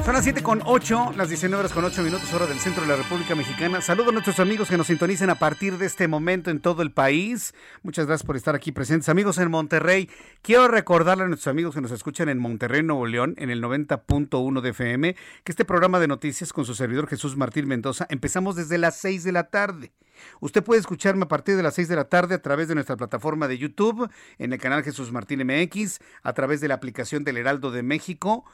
Son 0.08 0.14
las 0.14 0.24
7 0.24 0.42
con 0.42 0.62
8, 0.64 1.12
las 1.18 1.28
19 1.28 1.60
horas 1.60 1.72
con 1.74 1.84
8 1.84 2.02
minutos, 2.02 2.32
hora 2.32 2.46
del 2.46 2.58
centro 2.58 2.80
de 2.80 2.88
la 2.88 2.96
República 2.96 3.34
Mexicana. 3.34 3.82
Saludo 3.82 4.08
a 4.08 4.12
nuestros 4.12 4.40
amigos 4.40 4.70
que 4.70 4.78
nos 4.78 4.86
sintonicen 4.86 5.28
a 5.28 5.34
partir 5.34 5.76
de 5.76 5.84
este 5.84 6.08
momento 6.08 6.50
en 6.50 6.60
todo 6.60 6.80
el 6.80 6.92
país. 6.92 7.52
Muchas 7.82 8.06
gracias 8.06 8.26
por 8.26 8.34
estar 8.34 8.54
aquí 8.54 8.72
presentes. 8.72 9.10
Amigos 9.10 9.36
en 9.36 9.50
Monterrey, 9.50 10.08
quiero 10.40 10.66
recordarle 10.66 11.24
a 11.24 11.26
nuestros 11.26 11.48
amigos 11.48 11.74
que 11.74 11.82
nos 11.82 11.90
escuchan 11.90 12.30
en 12.30 12.38
Monterrey, 12.38 12.82
Nuevo 12.82 13.06
León, 13.06 13.34
en 13.36 13.50
el 13.50 13.62
90.1 13.62 14.62
de 14.62 14.70
FM, 14.70 15.14
que 15.44 15.52
este 15.52 15.66
programa 15.66 16.00
de 16.00 16.08
noticias 16.08 16.54
con 16.54 16.64
su 16.64 16.74
servidor 16.74 17.06
Jesús 17.06 17.36
Martín 17.36 17.68
Mendoza 17.68 18.06
empezamos 18.08 18.56
desde 18.56 18.78
las 18.78 18.96
6 19.00 19.24
de 19.24 19.32
la 19.32 19.50
tarde. 19.50 19.92
Usted 20.40 20.64
puede 20.64 20.80
escucharme 20.80 21.24
a 21.24 21.28
partir 21.28 21.54
de 21.54 21.62
las 21.62 21.74
6 21.74 21.86
de 21.86 21.96
la 21.96 22.08
tarde 22.08 22.34
a 22.34 22.40
través 22.40 22.66
de 22.68 22.74
nuestra 22.74 22.96
plataforma 22.96 23.46
de 23.46 23.58
YouTube, 23.58 24.10
en 24.38 24.54
el 24.54 24.58
canal 24.58 24.82
Jesús 24.82 25.12
Martín 25.12 25.46
MX, 25.46 25.98
a 26.22 26.32
través 26.32 26.62
de 26.62 26.68
la 26.68 26.74
aplicación 26.74 27.24
del 27.24 27.36
Heraldo 27.36 27.70
de 27.70 27.82
México 27.82 28.46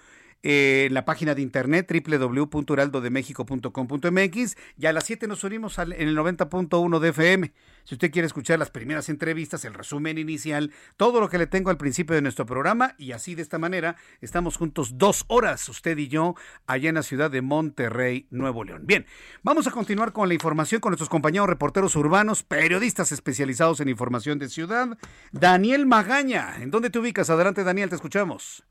en 0.44 0.92
la 0.92 1.06
página 1.06 1.34
de 1.34 1.40
internet 1.40 1.90
www.heraldodemexico.com.mx 1.90 4.56
y 4.76 4.86
a 4.86 4.92
las 4.92 5.04
7 5.04 5.26
nos 5.26 5.42
unimos 5.42 5.78
en 5.78 5.92
el 5.92 6.14
90.1 6.14 6.98
de 6.98 7.08
FM. 7.08 7.54
Si 7.84 7.94
usted 7.94 8.10
quiere 8.10 8.26
escuchar 8.26 8.58
las 8.58 8.68
primeras 8.70 9.08
entrevistas, 9.08 9.64
el 9.64 9.72
resumen 9.72 10.18
inicial, 10.18 10.70
todo 10.98 11.20
lo 11.20 11.30
que 11.30 11.38
le 11.38 11.46
tengo 11.46 11.70
al 11.70 11.78
principio 11.78 12.14
de 12.14 12.20
nuestro 12.20 12.44
programa 12.44 12.94
y 12.98 13.12
así 13.12 13.34
de 13.34 13.40
esta 13.40 13.58
manera 13.58 13.96
estamos 14.20 14.58
juntos 14.58 14.98
dos 14.98 15.24
horas, 15.28 15.66
usted 15.70 15.96
y 15.96 16.08
yo, 16.08 16.34
allá 16.66 16.90
en 16.90 16.96
la 16.96 17.02
ciudad 17.02 17.30
de 17.30 17.40
Monterrey, 17.40 18.26
Nuevo 18.30 18.64
León. 18.64 18.82
Bien, 18.84 19.06
vamos 19.42 19.66
a 19.66 19.70
continuar 19.70 20.12
con 20.12 20.28
la 20.28 20.34
información 20.34 20.82
con 20.82 20.90
nuestros 20.90 21.08
compañeros 21.08 21.48
reporteros 21.48 21.96
urbanos, 21.96 22.42
periodistas 22.42 23.12
especializados 23.12 23.80
en 23.80 23.88
información 23.88 24.38
de 24.38 24.50
ciudad. 24.50 24.98
Daniel 25.32 25.86
Magaña, 25.86 26.56
¿en 26.60 26.70
dónde 26.70 26.90
te 26.90 26.98
ubicas? 26.98 27.30
Adelante 27.30 27.64
Daniel, 27.64 27.88
te 27.88 27.94
escuchamos. 27.94 28.62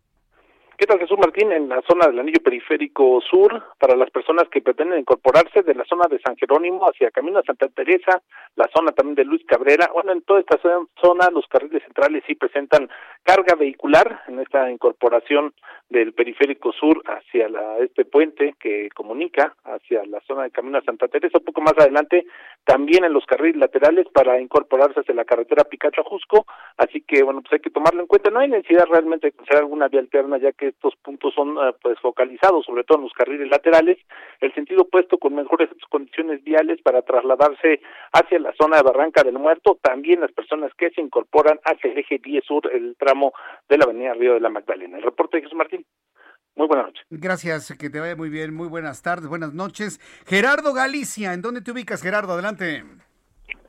¿Qué 0.75 0.87
tal 0.87 0.97
Jesús 0.97 1.19
Martín? 1.19 1.51
En 1.51 1.69
la 1.69 1.83
zona 1.87 2.07
del 2.07 2.19
anillo 2.19 2.41
periférico 2.43 3.21
sur, 3.21 3.61
para 3.77 3.95
las 3.95 4.09
personas 4.09 4.49
que 4.49 4.59
pretenden 4.59 4.99
incorporarse 4.99 5.61
de 5.61 5.75
la 5.75 5.85
zona 5.85 6.07
de 6.09 6.19
San 6.19 6.35
Jerónimo 6.35 6.83
hacia 6.89 7.11
Camino 7.11 7.37
a 7.37 7.43
Santa 7.43 7.67
Teresa, 7.67 8.23
la 8.55 8.67
zona 8.75 8.91
también 8.91 9.15
de 9.15 9.23
Luis 9.23 9.45
Cabrera, 9.45 9.91
bueno, 9.93 10.11
en 10.11 10.23
toda 10.23 10.39
esta 10.39 10.57
zona 10.99 11.29
los 11.31 11.45
carriles 11.47 11.83
centrales 11.83 12.23
sí 12.25 12.33
presentan 12.33 12.89
carga 13.21 13.53
vehicular 13.53 14.21
en 14.27 14.39
esta 14.39 14.69
incorporación 14.71 15.53
del 15.89 16.13
periférico 16.13 16.71
sur 16.73 17.03
hacia 17.05 17.49
la, 17.49 17.77
este 17.77 18.03
puente 18.05 18.55
que 18.59 18.89
comunica 18.95 19.55
hacia 19.65 20.03
la 20.05 20.21
zona 20.21 20.43
de 20.43 20.51
Camino 20.51 20.79
a 20.79 20.83
Santa 20.83 21.07
Teresa, 21.07 21.37
un 21.37 21.45
poco 21.45 21.61
más 21.61 21.75
adelante, 21.77 22.25
también 22.65 23.03
en 23.03 23.13
los 23.13 23.25
carriles 23.27 23.57
laterales 23.57 24.07
para 24.11 24.41
incorporarse 24.41 25.01
hacia 25.01 25.13
la 25.13 25.25
carretera 25.25 25.65
Picacho 25.65 26.01
a 26.01 26.05
Jusco, 26.05 26.47
así 26.77 27.01
que 27.01 27.21
bueno, 27.21 27.41
pues 27.41 27.53
hay 27.53 27.59
que 27.59 27.69
tomarlo 27.69 28.01
en 28.01 28.07
cuenta, 28.07 28.31
no 28.31 28.39
hay 28.39 28.49
necesidad 28.49 28.87
realmente 28.89 29.29
de 29.29 29.43
hacer 29.43 29.57
alguna 29.57 29.87
vía 29.87 29.99
alterna 29.99 30.39
ya 30.39 30.51
que 30.51 30.62
estos 30.67 30.95
puntos 30.97 31.33
son 31.33 31.57
eh, 31.57 31.73
pues 31.81 31.99
focalizados 31.99 32.65
sobre 32.65 32.83
todo 32.83 32.97
en 32.99 33.03
los 33.05 33.13
carriles 33.13 33.49
laterales, 33.49 33.97
el 34.41 34.53
sentido 34.53 34.83
opuesto 34.83 35.17
con 35.17 35.35
mejores 35.35 35.69
condiciones 35.89 36.43
viales 36.43 36.81
para 36.81 37.01
trasladarse 37.01 37.81
hacia 38.11 38.39
la 38.39 38.53
zona 38.59 38.77
de 38.77 38.83
Barranca 38.83 39.23
del 39.23 39.39
Muerto, 39.39 39.77
también 39.81 40.21
las 40.21 40.31
personas 40.31 40.71
que 40.77 40.89
se 40.91 41.01
incorporan 41.01 41.59
hacia 41.63 41.91
el 41.91 41.97
eje 41.97 42.19
10 42.23 42.43
sur, 42.45 42.69
el 42.71 42.95
tramo 42.97 43.33
de 43.69 43.77
la 43.77 43.85
avenida 43.85 44.13
Río 44.13 44.33
de 44.33 44.39
la 44.39 44.49
Magdalena. 44.49 44.97
El 44.97 45.03
reporte 45.03 45.37
de 45.37 45.43
Jesús 45.43 45.57
Martín. 45.57 45.85
Muy 46.55 46.67
buenas 46.67 46.87
noches. 46.87 47.05
Gracias, 47.09 47.75
que 47.77 47.89
te 47.89 47.99
vaya 47.99 48.15
muy 48.15 48.29
bien. 48.29 48.53
Muy 48.53 48.67
buenas 48.67 49.01
tardes, 49.01 49.27
buenas 49.27 49.53
noches. 49.53 49.99
Gerardo 50.27 50.73
Galicia, 50.73 51.33
¿en 51.33 51.41
dónde 51.41 51.61
te 51.61 51.71
ubicas, 51.71 52.01
Gerardo? 52.01 52.33
Adelante. 52.33 52.83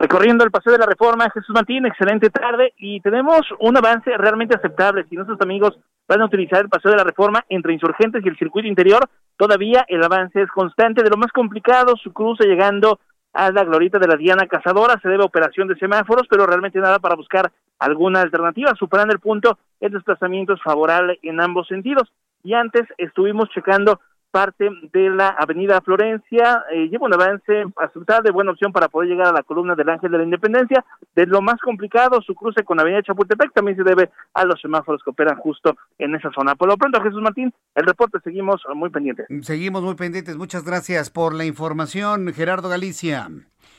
Recorriendo 0.04 0.44
el 0.44 0.50
Paseo 0.50 0.74
de 0.74 0.78
la 0.78 0.84
Reforma, 0.84 1.30
Jesús 1.30 1.54
Martín, 1.54 1.86
excelente 1.86 2.28
tarde 2.28 2.74
y 2.76 3.00
tenemos 3.00 3.40
un 3.58 3.74
avance 3.74 4.14
realmente 4.18 4.54
aceptable. 4.54 5.06
Si 5.08 5.16
nuestros 5.16 5.40
amigos 5.40 5.78
van 6.06 6.20
a 6.20 6.26
utilizar 6.26 6.60
el 6.60 6.68
Paseo 6.68 6.90
de 6.90 6.98
la 6.98 7.04
Reforma 7.04 7.42
entre 7.48 7.72
Insurgentes 7.72 8.22
y 8.22 8.28
el 8.28 8.36
circuito 8.36 8.68
interior, 8.68 9.08
todavía 9.38 9.86
el 9.88 10.04
avance 10.04 10.42
es 10.42 10.50
constante. 10.50 11.02
De 11.02 11.08
lo 11.08 11.16
más 11.16 11.32
complicado, 11.32 11.96
su 11.96 12.12
cruce 12.12 12.44
llegando 12.44 13.00
a 13.32 13.50
la 13.50 13.64
glorita 13.64 13.98
de 13.98 14.06
la 14.06 14.16
Diana 14.16 14.46
Cazadora, 14.46 15.00
se 15.00 15.08
debe 15.08 15.22
a 15.22 15.26
operación 15.26 15.68
de 15.68 15.76
semáforos, 15.76 16.26
pero 16.28 16.44
realmente 16.44 16.78
nada 16.80 16.98
para 16.98 17.16
buscar 17.16 17.50
alguna 17.78 18.20
alternativa. 18.20 18.74
Superando 18.78 19.14
el 19.14 19.20
punto, 19.20 19.58
el 19.80 19.92
desplazamiento 19.92 20.52
es 20.52 20.62
favorable 20.62 21.18
en 21.22 21.40
ambos 21.40 21.66
sentidos. 21.66 22.12
Y 22.42 22.52
antes 22.52 22.82
estuvimos 22.98 23.48
checando 23.54 24.00
parte 24.34 24.68
de 24.92 25.10
la 25.10 25.28
avenida 25.28 25.80
Florencia, 25.80 26.64
eh, 26.72 26.88
lleva 26.88 27.06
un 27.06 27.14
avance 27.14 27.66
aceptable, 27.76 28.32
buena 28.32 28.50
opción 28.50 28.72
para 28.72 28.88
poder 28.88 29.08
llegar 29.08 29.28
a 29.28 29.32
la 29.32 29.44
columna 29.44 29.76
del 29.76 29.88
Ángel 29.88 30.10
de 30.10 30.18
la 30.18 30.24
Independencia. 30.24 30.84
De 31.14 31.24
lo 31.24 31.40
más 31.40 31.60
complicado, 31.60 32.20
su 32.20 32.34
cruce 32.34 32.64
con 32.64 32.80
avenida 32.80 33.00
Chapultepec 33.04 33.52
también 33.52 33.76
se 33.76 33.84
debe 33.84 34.10
a 34.34 34.44
los 34.44 34.60
semáforos 34.60 35.04
que 35.04 35.10
operan 35.10 35.38
justo 35.38 35.76
en 35.98 36.16
esa 36.16 36.32
zona. 36.32 36.56
Por 36.56 36.66
lo 36.66 36.76
pronto, 36.76 37.00
Jesús 37.00 37.22
Martín, 37.22 37.54
el 37.76 37.86
reporte 37.86 38.18
seguimos 38.24 38.60
muy 38.74 38.90
pendientes. 38.90 39.26
Seguimos 39.42 39.84
muy 39.84 39.94
pendientes. 39.94 40.36
Muchas 40.36 40.64
gracias 40.64 41.10
por 41.10 41.32
la 41.32 41.44
información, 41.44 42.32
Gerardo 42.34 42.68
Galicia. 42.68 43.28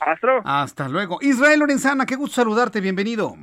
Astro. 0.00 0.40
Hasta 0.46 0.88
luego. 0.88 1.18
Israel 1.20 1.60
Lorenzana, 1.60 2.06
qué 2.06 2.16
gusto 2.16 2.36
saludarte, 2.36 2.80
bienvenido. 2.80 3.36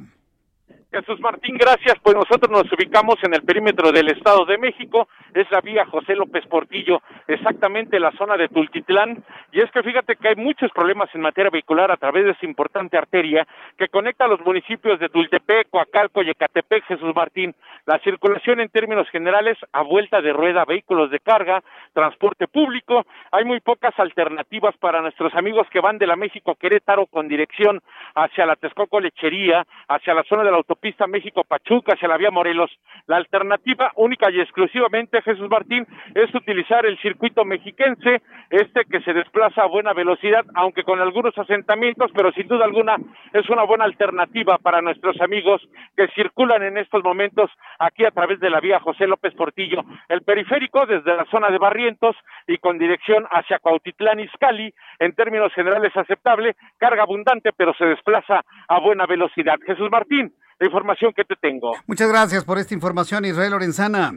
Jesús 0.93 1.19
Martín, 1.21 1.57
gracias. 1.57 1.95
Pues 2.03 2.15
nosotros 2.15 2.51
nos 2.51 2.71
ubicamos 2.71 3.15
en 3.23 3.33
el 3.33 3.41
perímetro 3.41 3.91
del 3.91 4.11
Estado 4.11 4.45
de 4.45 4.59
México, 4.59 5.07
es 5.33 5.49
la 5.49 5.59
vía 5.59 5.87
José 5.87 6.15
López 6.15 6.45
Portillo, 6.45 7.01
exactamente 7.27 7.99
la 7.99 8.11
zona 8.11 8.37
de 8.37 8.47
Tultitlán. 8.47 9.23
Y 9.51 9.61
es 9.61 9.71
que 9.71 9.81
fíjate 9.81 10.15
que 10.17 10.27
hay 10.27 10.35
muchos 10.35 10.69
problemas 10.71 11.09
en 11.15 11.21
materia 11.21 11.49
vehicular 11.49 11.91
a 11.91 11.97
través 11.97 12.25
de 12.25 12.31
esa 12.31 12.45
importante 12.45 12.95
arteria 12.95 13.47
que 13.75 13.87
conecta 13.87 14.25
a 14.25 14.27
los 14.27 14.39
municipios 14.41 14.99
de 14.99 15.09
Tultepec, 15.09 15.71
Coacalco 15.71 16.21
y 16.21 16.29
Ecatepec, 16.29 16.85
Jesús 16.85 17.15
Martín. 17.15 17.55
La 17.87 17.97
circulación 17.99 18.59
en 18.59 18.69
términos 18.69 19.09
generales 19.09 19.57
a 19.71 19.81
vuelta 19.81 20.21
de 20.21 20.31
rueda, 20.31 20.63
vehículos 20.63 21.09
de 21.09 21.19
carga, 21.19 21.63
transporte 21.93 22.47
público. 22.47 23.03
Hay 23.31 23.45
muy 23.45 23.61
pocas 23.61 23.97
alternativas 23.97 24.77
para 24.77 25.01
nuestros 25.01 25.33
amigos 25.33 25.65
que 25.71 25.79
van 25.79 25.97
de 25.97 26.05
la 26.05 26.15
México 26.15 26.53
Querétaro 26.53 27.07
con 27.07 27.27
dirección 27.27 27.81
hacia 28.13 28.45
la 28.45 28.55
Texcoco 28.55 28.99
Lechería, 28.99 29.65
hacia 29.87 30.13
la 30.13 30.23
zona 30.25 30.43
de 30.43 30.51
la 30.51 30.57
autopista 30.57 30.82
pista 30.83 31.07
México-Pachuca 31.07 31.93
hacia 31.93 32.09
la 32.09 32.17
vía 32.17 32.29
Morelos. 32.29 32.69
La 33.07 33.15
alternativa 33.15 33.93
única 33.95 34.29
y 34.29 34.41
exclusivamente, 34.41 35.21
Jesús 35.21 35.49
Martín, 35.49 35.87
es 36.13 36.35
utilizar 36.35 36.85
el 36.85 36.99
circuito 36.99 37.45
mexiquense, 37.45 38.21
este 38.49 38.83
que 38.83 38.99
se 38.99 39.13
desplaza 39.13 39.63
a 39.63 39.67
buena 39.67 39.93
velocidad, 39.93 40.45
aunque 40.55 40.83
con 40.83 40.99
algunos 40.99 41.37
asentamientos, 41.37 42.11
pero 42.13 42.33
sin 42.33 42.49
duda 42.49 42.65
alguna 42.65 42.97
es 43.31 43.49
una 43.49 43.63
buena 43.63 43.85
alternativa 43.85 44.57
para 44.57 44.81
nuestros 44.81 45.19
amigos 45.21 45.61
que 45.95 46.09
circulan 46.09 46.61
en 46.63 46.77
estos 46.77 47.01
momentos 47.01 47.49
aquí 47.79 48.03
a 48.03 48.11
través 48.11 48.41
de 48.41 48.49
la 48.49 48.59
vía 48.59 48.81
José 48.81 49.07
López 49.07 49.33
Portillo. 49.35 49.85
El 50.09 50.23
periférico 50.23 50.85
desde 50.85 51.15
la 51.15 51.23
zona 51.31 51.49
de 51.49 51.59
Barrientos 51.59 52.17
y 52.45 52.57
con 52.57 52.77
dirección 52.77 53.25
hacia 53.31 53.59
Cuautitlán 53.59 54.19
Izcalli, 54.19 54.73
en 54.99 55.15
términos 55.15 55.53
generales 55.53 55.95
aceptable, 55.95 56.57
carga 56.77 57.03
abundante, 57.03 57.51
pero 57.55 57.73
se 57.75 57.85
desplaza 57.85 58.43
a 58.67 58.79
buena 58.79 59.05
velocidad. 59.05 59.59
Jesús 59.65 59.89
Martín, 59.89 60.33
la 60.63 60.67
información 60.67 61.11
que 61.13 61.25
te 61.25 61.35
tengo. 61.35 61.73
Muchas 61.87 62.07
gracias 62.07 62.45
por 62.45 62.57
esta 62.57 62.73
información, 62.73 63.25
Israel 63.25 63.51
Lorenzana. 63.51 64.13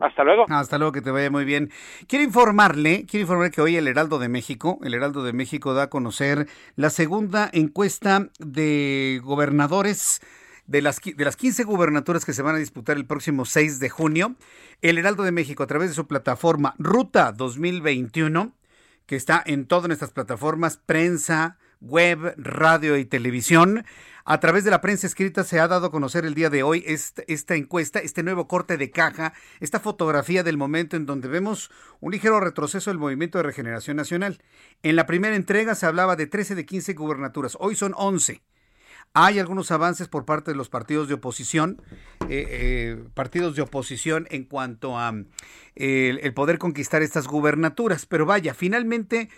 Hasta 0.00 0.22
luego. 0.22 0.44
Hasta 0.48 0.78
luego, 0.78 0.92
que 0.92 1.02
te 1.02 1.10
vaya 1.10 1.30
muy 1.30 1.44
bien. 1.44 1.70
Quiero 2.06 2.24
informarle, 2.24 3.06
quiero 3.06 3.22
informarle 3.22 3.50
que 3.50 3.60
hoy 3.60 3.76
el 3.76 3.88
Heraldo 3.88 4.20
de 4.20 4.28
México, 4.28 4.78
el 4.84 4.94
Heraldo 4.94 5.24
de 5.24 5.32
México 5.32 5.74
da 5.74 5.84
a 5.84 5.90
conocer 5.90 6.46
la 6.76 6.90
segunda 6.90 7.50
encuesta 7.52 8.28
de 8.38 9.20
gobernadores 9.24 10.20
de 10.66 10.80
las, 10.80 11.00
de 11.00 11.24
las 11.24 11.36
15 11.36 11.64
gubernaturas 11.64 12.24
que 12.24 12.34
se 12.34 12.42
van 12.42 12.54
a 12.54 12.58
disputar 12.58 12.96
el 12.96 13.06
próximo 13.06 13.44
6 13.44 13.80
de 13.80 13.88
junio. 13.88 14.36
El 14.82 14.96
Heraldo 14.96 15.24
de 15.24 15.32
México, 15.32 15.64
a 15.64 15.66
través 15.66 15.88
de 15.88 15.96
su 15.96 16.06
plataforma 16.06 16.76
Ruta 16.78 17.32
2021, 17.32 18.52
que 19.06 19.16
está 19.16 19.42
en 19.44 19.66
todas 19.66 19.88
nuestras 19.88 20.12
plataformas, 20.12 20.76
prensa, 20.76 21.58
web, 21.80 22.34
radio 22.36 22.96
y 22.96 23.04
televisión. 23.04 23.84
A 24.24 24.38
través 24.38 24.64
de 24.64 24.70
la 24.70 24.80
prensa 24.80 25.06
escrita 25.06 25.44
se 25.44 25.58
ha 25.58 25.66
dado 25.66 25.86
a 25.86 25.90
conocer 25.90 26.24
el 26.24 26.34
día 26.34 26.50
de 26.50 26.62
hoy 26.62 26.84
esta, 26.86 27.22
esta, 27.26 27.56
encuesta, 27.56 27.98
este 27.98 28.22
nuevo 28.22 28.46
corte 28.46 28.76
de 28.76 28.90
caja, 28.90 29.32
esta 29.60 29.80
fotografía 29.80 30.42
del 30.42 30.56
momento 30.56 30.96
en 30.96 31.06
donde 31.06 31.28
vemos 31.28 31.70
un 32.00 32.12
ligero 32.12 32.38
retroceso 32.38 32.90
del 32.90 32.98
movimiento 32.98 33.38
de 33.38 33.44
regeneración 33.44 33.96
nacional. 33.96 34.42
En 34.82 34.94
la 34.96 35.06
primera 35.06 35.34
entrega 35.34 35.74
se 35.74 35.86
hablaba 35.86 36.16
de 36.16 36.26
13 36.26 36.54
de 36.54 36.66
15 36.66 36.94
gubernaturas, 36.94 37.56
hoy 37.58 37.74
son 37.74 37.92
11. 37.96 38.42
Hay 39.12 39.40
algunos 39.40 39.72
avances 39.72 40.06
por 40.06 40.24
parte 40.24 40.52
de 40.52 40.56
los 40.56 40.68
partidos 40.68 41.08
de 41.08 41.14
oposición, 41.14 41.82
eh, 42.28 42.46
eh, 42.48 43.04
partidos 43.14 43.56
de 43.56 43.62
oposición 43.62 44.28
en 44.30 44.44
cuanto 44.44 44.96
a 44.96 45.12
eh, 45.74 46.18
el 46.22 46.32
poder 46.34 46.58
conquistar 46.58 47.02
estas 47.02 47.26
gubernaturas, 47.26 48.06
pero 48.06 48.24
vaya, 48.24 48.54
finalmente 48.54 49.28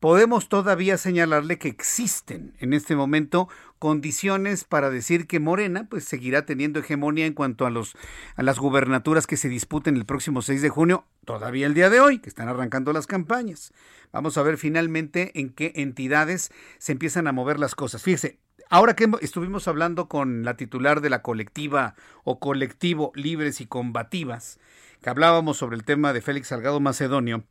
podemos 0.00 0.48
todavía 0.48 0.96
señalarle 0.96 1.58
que 1.58 1.68
existen 1.68 2.54
en 2.58 2.72
este 2.72 2.96
momento 2.96 3.48
condiciones 3.78 4.64
para 4.64 4.90
decir 4.90 5.26
que 5.26 5.40
Morena 5.40 5.86
pues 5.88 6.04
seguirá 6.04 6.46
teniendo 6.46 6.80
hegemonía 6.80 7.26
en 7.26 7.34
cuanto 7.34 7.66
a 7.66 7.70
los 7.70 7.96
a 8.34 8.42
las 8.42 8.58
gubernaturas 8.58 9.26
que 9.26 9.36
se 9.36 9.48
disputen 9.48 9.96
el 9.96 10.06
próximo 10.06 10.42
6 10.42 10.62
de 10.62 10.70
junio, 10.70 11.04
todavía 11.24 11.66
el 11.66 11.74
día 11.74 11.90
de 11.90 12.00
hoy, 12.00 12.18
que 12.18 12.30
están 12.30 12.48
arrancando 12.48 12.92
las 12.92 13.06
campañas. 13.06 13.72
Vamos 14.10 14.38
a 14.38 14.42
ver 14.42 14.56
finalmente 14.56 15.38
en 15.38 15.50
qué 15.50 15.72
entidades 15.76 16.50
se 16.78 16.92
empiezan 16.92 17.26
a 17.26 17.32
mover 17.32 17.60
las 17.60 17.74
cosas. 17.74 18.02
Fíjese, 18.02 18.38
Ahora 18.72 18.94
que 18.94 19.10
estuvimos 19.20 19.66
hablando 19.66 20.06
con 20.08 20.44
la 20.44 20.56
titular 20.56 21.00
de 21.00 21.10
la 21.10 21.22
colectiva 21.22 21.96
o 22.22 22.38
colectivo 22.38 23.10
Libres 23.16 23.60
y 23.60 23.66
Combativas, 23.66 24.60
que 25.02 25.10
hablábamos 25.10 25.56
sobre 25.56 25.74
el 25.74 25.82
tema 25.82 26.12
de 26.12 26.20
Félix 26.20 26.46
Salgado 26.46 26.78
Macedonio, 26.78 27.42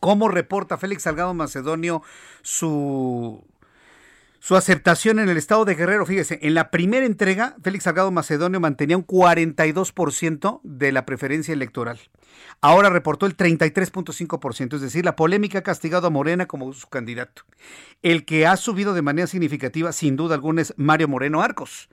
¿cómo 0.00 0.28
reporta 0.28 0.78
Félix 0.78 1.02
Salgado 1.02 1.34
Macedonio 1.34 2.02
su 2.42 3.44
su 4.46 4.54
aceptación 4.54 5.18
en 5.18 5.28
el 5.28 5.38
estado 5.38 5.64
de 5.64 5.74
Guerrero, 5.74 6.06
fíjese, 6.06 6.38
en 6.40 6.54
la 6.54 6.70
primera 6.70 7.04
entrega, 7.04 7.56
Félix 7.64 7.82
Salgado 7.82 8.12
Macedonio 8.12 8.60
mantenía 8.60 8.96
un 8.96 9.04
42% 9.04 10.60
de 10.62 10.92
la 10.92 11.04
preferencia 11.04 11.52
electoral. 11.52 11.98
Ahora 12.60 12.88
reportó 12.88 13.26
el 13.26 13.36
33.5%, 13.36 14.74
es 14.76 14.80
decir, 14.80 15.04
la 15.04 15.16
polémica 15.16 15.58
ha 15.58 15.62
castigado 15.62 16.06
a 16.06 16.10
Morena 16.10 16.46
como 16.46 16.72
su 16.74 16.86
candidato. 16.88 17.42
El 18.02 18.24
que 18.24 18.46
ha 18.46 18.56
subido 18.56 18.94
de 18.94 19.02
manera 19.02 19.26
significativa, 19.26 19.92
sin 19.92 20.14
duda 20.14 20.36
alguna, 20.36 20.62
es 20.62 20.74
Mario 20.76 21.08
Moreno 21.08 21.42
Arcos, 21.42 21.88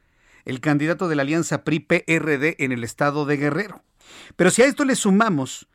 el 0.46 0.60
candidato 0.60 1.08
de 1.08 1.16
la 1.16 1.24
alianza 1.24 1.64
PRI-PRD 1.64 2.58
en 2.60 2.72
el 2.72 2.84
estado 2.84 3.26
de 3.26 3.38
Guerrero. 3.38 3.82
Pero 4.36 4.52
si 4.52 4.62
a 4.62 4.68
esto 4.68 4.86
le 4.86 4.96
sumamos 4.96 5.68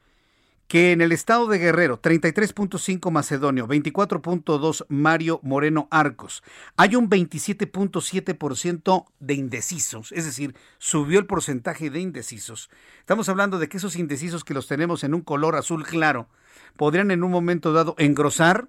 que 0.69 0.93
en 0.93 1.01
el 1.01 1.12
estado 1.12 1.47
de 1.49 1.59
Guerrero, 1.59 2.01
33.5 2.01 3.11
Macedonio, 3.11 3.66
24.2 3.66 4.85
Mario 4.89 5.41
Moreno 5.43 5.89
Arcos, 5.91 6.43
hay 6.77 6.95
un 6.95 7.09
27.7% 7.09 9.07
de 9.19 9.35
indecisos, 9.35 10.12
es 10.12 10.27
decir, 10.27 10.55
subió 10.77 11.19
el 11.19 11.27
porcentaje 11.27 11.89
de 11.89 12.01
indecisos. 12.01 12.69
Estamos 13.01 13.31
hablando 13.31 13.59
de 13.59 13.69
que 13.71 13.79
esos 13.79 13.97
indecisos 13.97 14.45
que 14.45 14.55
los 14.55 14.69
tenemos 14.69 15.03
en 15.05 15.14
un 15.14 15.23
color 15.23 15.57
azul 15.57 15.87
claro 15.87 16.29
podrían 16.77 17.11
en 17.11 17.25
un 17.25 17.31
momento 17.31 17.73
dado 17.73 17.95
engrosar 17.97 18.69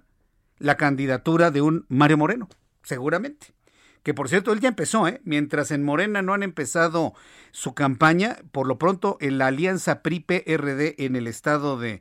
la 0.58 0.78
candidatura 0.78 1.50
de 1.50 1.60
un 1.60 1.84
Mario 1.88 2.16
Moreno, 2.16 2.48
seguramente 2.82 3.59
que 4.02 4.14
por 4.14 4.28
cierto 4.28 4.52
él 4.52 4.60
ya 4.60 4.68
empezó, 4.68 5.06
¿eh? 5.06 5.20
mientras 5.24 5.70
en 5.70 5.84
Morena 5.84 6.22
no 6.22 6.34
han 6.34 6.42
empezado 6.42 7.14
su 7.50 7.74
campaña, 7.74 8.38
por 8.52 8.66
lo 8.66 8.78
pronto 8.78 9.16
en 9.20 9.38
la 9.38 9.48
alianza 9.48 10.02
PRI-PRD 10.02 11.04
en 11.04 11.16
el 11.16 11.26
estado 11.26 11.78
de 11.78 12.00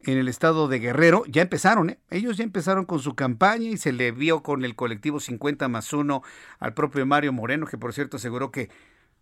en 0.00 0.16
el 0.16 0.28
estado 0.28 0.68
de 0.68 0.78
Guerrero 0.78 1.24
ya 1.26 1.42
empezaron, 1.42 1.90
¿eh? 1.90 1.98
ellos 2.10 2.36
ya 2.36 2.44
empezaron 2.44 2.84
con 2.84 3.00
su 3.00 3.14
campaña 3.14 3.68
y 3.68 3.76
se 3.76 3.92
le 3.92 4.12
vio 4.12 4.42
con 4.42 4.64
el 4.64 4.76
colectivo 4.76 5.18
50 5.18 5.68
más 5.68 5.92
1 5.92 6.22
al 6.60 6.74
propio 6.74 7.04
Mario 7.04 7.32
Moreno, 7.32 7.66
que 7.66 7.78
por 7.78 7.92
cierto 7.92 8.16
aseguró 8.16 8.52
que 8.52 8.70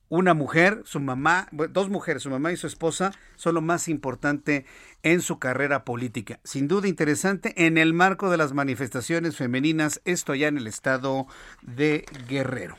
una 0.08 0.34
mujer, 0.34 0.82
su 0.84 1.00
mamá, 1.00 1.48
dos 1.70 1.88
mujeres, 1.88 2.22
su 2.22 2.30
mamá 2.30 2.52
y 2.52 2.56
su 2.56 2.66
esposa, 2.66 3.12
son 3.34 3.54
lo 3.54 3.60
más 3.60 3.88
importante 3.88 4.64
en 5.02 5.20
su 5.20 5.38
carrera 5.38 5.84
política. 5.84 6.40
Sin 6.44 6.68
duda 6.68 6.88
interesante 6.88 7.66
en 7.66 7.78
el 7.78 7.92
marco 7.92 8.30
de 8.30 8.36
las 8.36 8.52
manifestaciones 8.52 9.36
femeninas, 9.36 10.00
esto 10.04 10.34
ya 10.34 10.48
en 10.48 10.58
el 10.58 10.66
estado 10.66 11.26
de 11.62 12.04
Guerrero. 12.28 12.78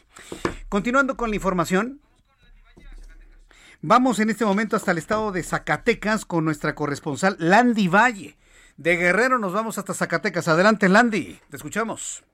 Continuando 0.69 1.17
con 1.17 1.29
la 1.29 1.35
información, 1.35 1.99
vamos 3.81 4.19
en 4.19 4.29
este 4.29 4.45
momento 4.45 4.75
hasta 4.75 4.91
el 4.91 4.97
estado 4.97 5.31
de 5.31 5.43
Zacatecas 5.43 6.25
con 6.25 6.45
nuestra 6.45 6.75
corresponsal 6.75 7.35
Landy 7.39 7.87
Valle. 7.87 8.37
De 8.77 8.95
Guerrero 8.95 9.39
nos 9.39 9.53
vamos 9.53 9.77
hasta 9.77 9.93
Zacatecas. 9.93 10.47
Adelante, 10.47 10.87
Landy, 10.87 11.39
te 11.49 11.57
escuchamos. 11.57 12.26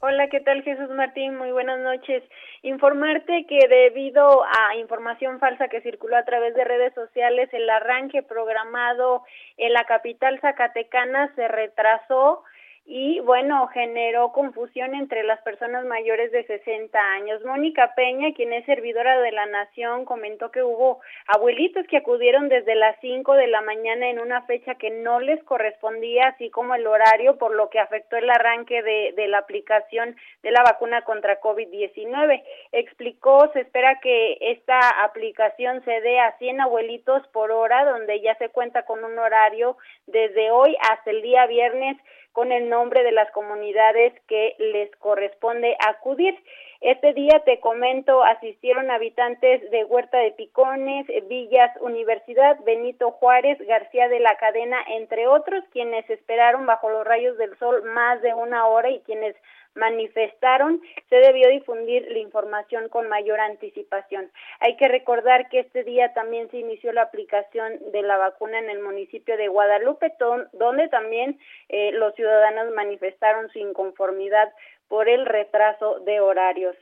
Hola, 0.00 0.28
¿qué 0.28 0.38
tal 0.38 0.62
Jesús 0.62 0.90
Martín? 0.90 1.36
Muy 1.36 1.50
buenas 1.50 1.80
noches. 1.80 2.22
Informarte 2.62 3.46
que 3.48 3.66
debido 3.66 4.44
a 4.44 4.76
información 4.76 5.40
falsa 5.40 5.66
que 5.66 5.80
circuló 5.80 6.16
a 6.16 6.24
través 6.24 6.54
de 6.54 6.62
redes 6.62 6.94
sociales, 6.94 7.48
el 7.52 7.68
arranque 7.68 8.22
programado 8.22 9.24
en 9.56 9.72
la 9.72 9.82
capital 9.86 10.38
zacatecana 10.40 11.34
se 11.34 11.48
retrasó 11.48 12.44
y 12.90 13.20
bueno, 13.20 13.66
generó 13.66 14.32
confusión 14.32 14.94
entre 14.94 15.22
las 15.22 15.42
personas 15.42 15.84
mayores 15.84 16.32
de 16.32 16.44
60 16.44 16.98
años. 16.98 17.44
Mónica 17.44 17.92
Peña, 17.94 18.32
quien 18.32 18.54
es 18.54 18.64
servidora 18.64 19.20
de 19.20 19.30
la 19.30 19.44
Nación, 19.44 20.06
comentó 20.06 20.50
que 20.50 20.62
hubo 20.62 21.00
abuelitos 21.26 21.86
que 21.86 21.98
acudieron 21.98 22.48
desde 22.48 22.74
las 22.74 22.96
5 23.02 23.34
de 23.34 23.46
la 23.48 23.60
mañana 23.60 24.08
en 24.08 24.18
una 24.18 24.40
fecha 24.46 24.76
que 24.76 24.88
no 24.88 25.20
les 25.20 25.44
correspondía, 25.44 26.28
así 26.28 26.48
como 26.48 26.74
el 26.74 26.86
horario, 26.86 27.36
por 27.36 27.54
lo 27.54 27.68
que 27.68 27.78
afectó 27.78 28.16
el 28.16 28.30
arranque 28.30 28.82
de, 28.82 29.12
de 29.14 29.28
la 29.28 29.40
aplicación 29.40 30.16
de 30.42 30.50
la 30.50 30.62
vacuna 30.62 31.02
contra 31.02 31.42
COVID-19. 31.42 32.42
Explicó, 32.72 33.52
se 33.52 33.60
espera 33.60 34.00
que 34.00 34.38
esta 34.40 35.04
aplicación 35.04 35.84
se 35.84 36.00
dé 36.00 36.20
a 36.20 36.38
100 36.38 36.62
abuelitos 36.62 37.28
por 37.34 37.52
hora, 37.52 37.84
donde 37.84 38.22
ya 38.22 38.34
se 38.36 38.48
cuenta 38.48 38.86
con 38.86 39.04
un 39.04 39.18
horario 39.18 39.76
desde 40.06 40.50
hoy 40.50 40.74
hasta 40.90 41.10
el 41.10 41.20
día 41.20 41.44
viernes 41.44 41.98
con 42.38 42.52
el 42.52 42.68
nombre 42.68 43.02
de 43.02 43.10
las 43.10 43.28
comunidades 43.32 44.12
que 44.28 44.54
les 44.60 44.94
corresponde 44.98 45.76
acudir. 45.84 46.38
Este 46.80 47.12
día, 47.12 47.42
te 47.44 47.58
comento, 47.58 48.22
asistieron 48.22 48.92
habitantes 48.92 49.68
de 49.72 49.82
Huerta 49.82 50.18
de 50.18 50.30
Picones, 50.30 51.04
Villas 51.28 51.72
Universidad, 51.80 52.56
Benito 52.64 53.10
Juárez, 53.10 53.58
García 53.66 54.08
de 54.08 54.20
la 54.20 54.36
Cadena, 54.36 54.78
entre 54.86 55.26
otros, 55.26 55.64
quienes 55.72 56.08
esperaron 56.08 56.64
bajo 56.64 56.88
los 56.88 57.04
rayos 57.04 57.36
del 57.38 57.58
sol 57.58 57.82
más 57.92 58.22
de 58.22 58.32
una 58.32 58.68
hora 58.68 58.88
y 58.88 59.00
quienes 59.00 59.34
manifestaron, 59.74 60.80
se 61.08 61.16
debió 61.16 61.48
difundir 61.48 62.06
la 62.10 62.18
información 62.18 62.88
con 62.88 63.08
mayor 63.08 63.40
anticipación. 63.40 64.30
Hay 64.60 64.76
que 64.76 64.88
recordar 64.88 65.48
que 65.48 65.60
este 65.60 65.84
día 65.84 66.12
también 66.14 66.50
se 66.50 66.58
inició 66.58 66.92
la 66.92 67.02
aplicación 67.02 67.78
de 67.92 68.02
la 68.02 68.16
vacuna 68.16 68.58
en 68.58 68.70
el 68.70 68.80
municipio 68.80 69.36
de 69.36 69.48
Guadalupe, 69.48 70.12
donde 70.52 70.88
también 70.88 71.38
eh, 71.68 71.92
los 71.92 72.14
ciudadanos 72.14 72.74
manifestaron 72.74 73.50
su 73.50 73.58
inconformidad 73.58 74.52
por 74.88 75.08
el 75.08 75.26
retraso 75.26 76.00
de 76.00 76.20
horarios. 76.20 76.76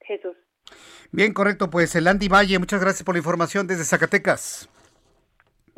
Jesús. 0.00 0.36
Bien, 1.12 1.32
correcto. 1.32 1.70
Pues 1.70 1.94
el 1.94 2.08
Andy 2.08 2.28
Valle, 2.28 2.58
muchas 2.58 2.80
gracias 2.80 3.04
por 3.04 3.14
la 3.14 3.20
información 3.20 3.66
desde 3.66 3.84
Zacatecas. 3.84 4.68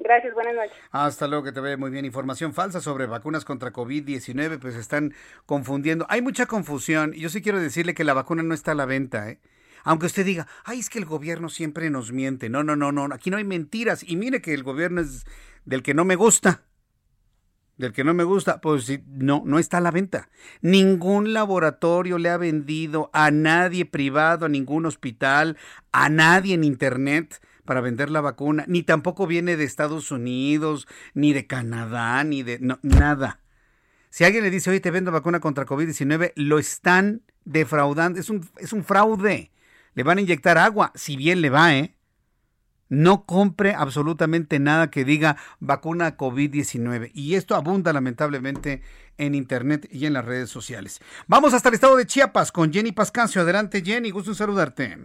Gracias, 0.03 0.35
buenas 0.35 0.55
noches. 0.55 0.73
Hasta 0.91 1.29
luego, 1.29 1.45
que 1.45 1.53
te 1.53 1.61
vea 1.61 1.77
muy 1.77 1.91
bien. 1.91 2.05
Información 2.05 2.53
falsa 2.55 2.81
sobre 2.81 3.07
vacunas 3.07 3.45
contra 3.45 3.73
COVID-19, 3.73 4.59
pues 4.59 4.75
están 4.75 5.15
confundiendo. 5.47 6.07
Hay 6.09 6.23
mucha 6.23 6.47
confusión 6.47 7.13
yo 7.13 7.29
sí 7.29 7.43
quiero 7.43 7.61
decirle 7.61 7.95
que 7.95 8.05
la 8.05 8.15
vacuna 8.15 8.43
no 8.43 8.55
está 8.55 8.73
a 8.73 8.75
la 8.75 8.87
venta, 8.87 9.31
¿eh? 9.31 9.39
Aunque 9.85 10.07
usted 10.07 10.25
diga, 10.25 10.47
ay, 10.65 10.79
es 10.79 10.91
que 10.91 10.99
el 10.99 11.05
gobierno 11.05 11.49
siempre 11.49 11.91
nos 11.91 12.13
miente. 12.13 12.49
No, 12.49 12.63
no, 12.63 12.77
no, 12.77 12.93
no, 12.93 13.05
aquí 13.13 13.31
no 13.31 13.37
hay 13.37 13.45
mentiras. 13.45 14.05
Y 14.07 14.17
mire 14.17 14.41
que 14.41 14.55
el 14.55 14.63
gobierno 14.63 15.01
es 15.01 15.25
del 15.65 15.83
que 15.83 15.95
no 15.95 16.05
me 16.05 16.15
gusta. 16.15 16.63
Del 17.77 17.93
que 17.93 18.05
no 18.05 18.15
me 18.15 18.23
gusta, 18.23 18.61
pues 18.61 19.01
no, 19.07 19.43
no 19.45 19.59
está 19.59 19.79
a 19.79 19.81
la 19.81 19.91
venta. 19.91 20.31
Ningún 20.61 21.33
laboratorio 21.33 22.19
le 22.19 22.31
ha 22.31 22.37
vendido 22.37 23.11
a 23.13 23.31
nadie 23.33 23.85
privado, 23.85 24.47
a 24.47 24.49
ningún 24.49 24.87
hospital, 24.87 25.57
a 25.91 26.09
nadie 26.09 26.55
en 26.55 26.65
Internet 26.65 27.41
para 27.65 27.81
vender 27.81 28.11
la 28.11 28.21
vacuna, 28.21 28.65
ni 28.67 28.83
tampoco 28.83 29.27
viene 29.27 29.57
de 29.57 29.65
Estados 29.65 30.11
Unidos, 30.11 30.89
ni 31.15 31.33
de 31.33 31.47
Canadá, 31.47 32.23
ni 32.25 32.43
de 32.43 32.59
nada. 32.83 33.41
Si 34.11 34.25
alguien 34.25 34.45
le 34.45 34.51
dice, 34.51 34.71
oye, 34.71 34.81
te 34.81 34.91
vendo 34.91 35.11
vacuna 35.11 35.41
contra 35.41 35.65
COVID-19, 35.65 36.33
lo 36.37 36.59
están 36.59 37.23
defraudando, 37.45 38.21
es 38.21 38.31
un, 38.31 38.49
es 38.59 38.73
un 38.73 38.85
fraude. 38.85 39.53
le 39.95 40.03
van 40.03 40.19
a 40.19 40.21
inyectar 40.21 40.59
agua, 40.59 40.93
si 40.95 41.17
bien 41.17 41.41
le 41.41 41.51
va, 41.51 41.75
¿eh? 41.75 41.97
No 42.89 43.25
compre 43.25 43.73
absolutamente 43.75 44.59
nada 44.59 44.91
que 44.91 45.07
diga 45.07 45.39
vacuna 45.61 46.19
COVID-19. 46.19 47.11
Y 47.15 47.37
esto 47.37 47.55
abunda 47.57 47.91
lamentablemente 47.95 48.83
en 49.17 49.35
Internet 49.35 49.89
y 49.91 50.05
en 50.05 50.13
las 50.13 50.27
redes 50.27 50.51
sociales. 50.51 51.01
Vamos 51.27 51.55
hasta 51.55 51.71
el 51.71 51.77
estado 51.77 51.97
de 51.97 52.05
Chiapas 52.05 52.53
con 52.53 52.71
Jenny 52.71 52.93
Pascancio. 52.93 53.41
Adelante, 53.41 53.83
Jenny, 53.83 54.11
gusto 54.11 54.35
saludarte. 54.35 54.99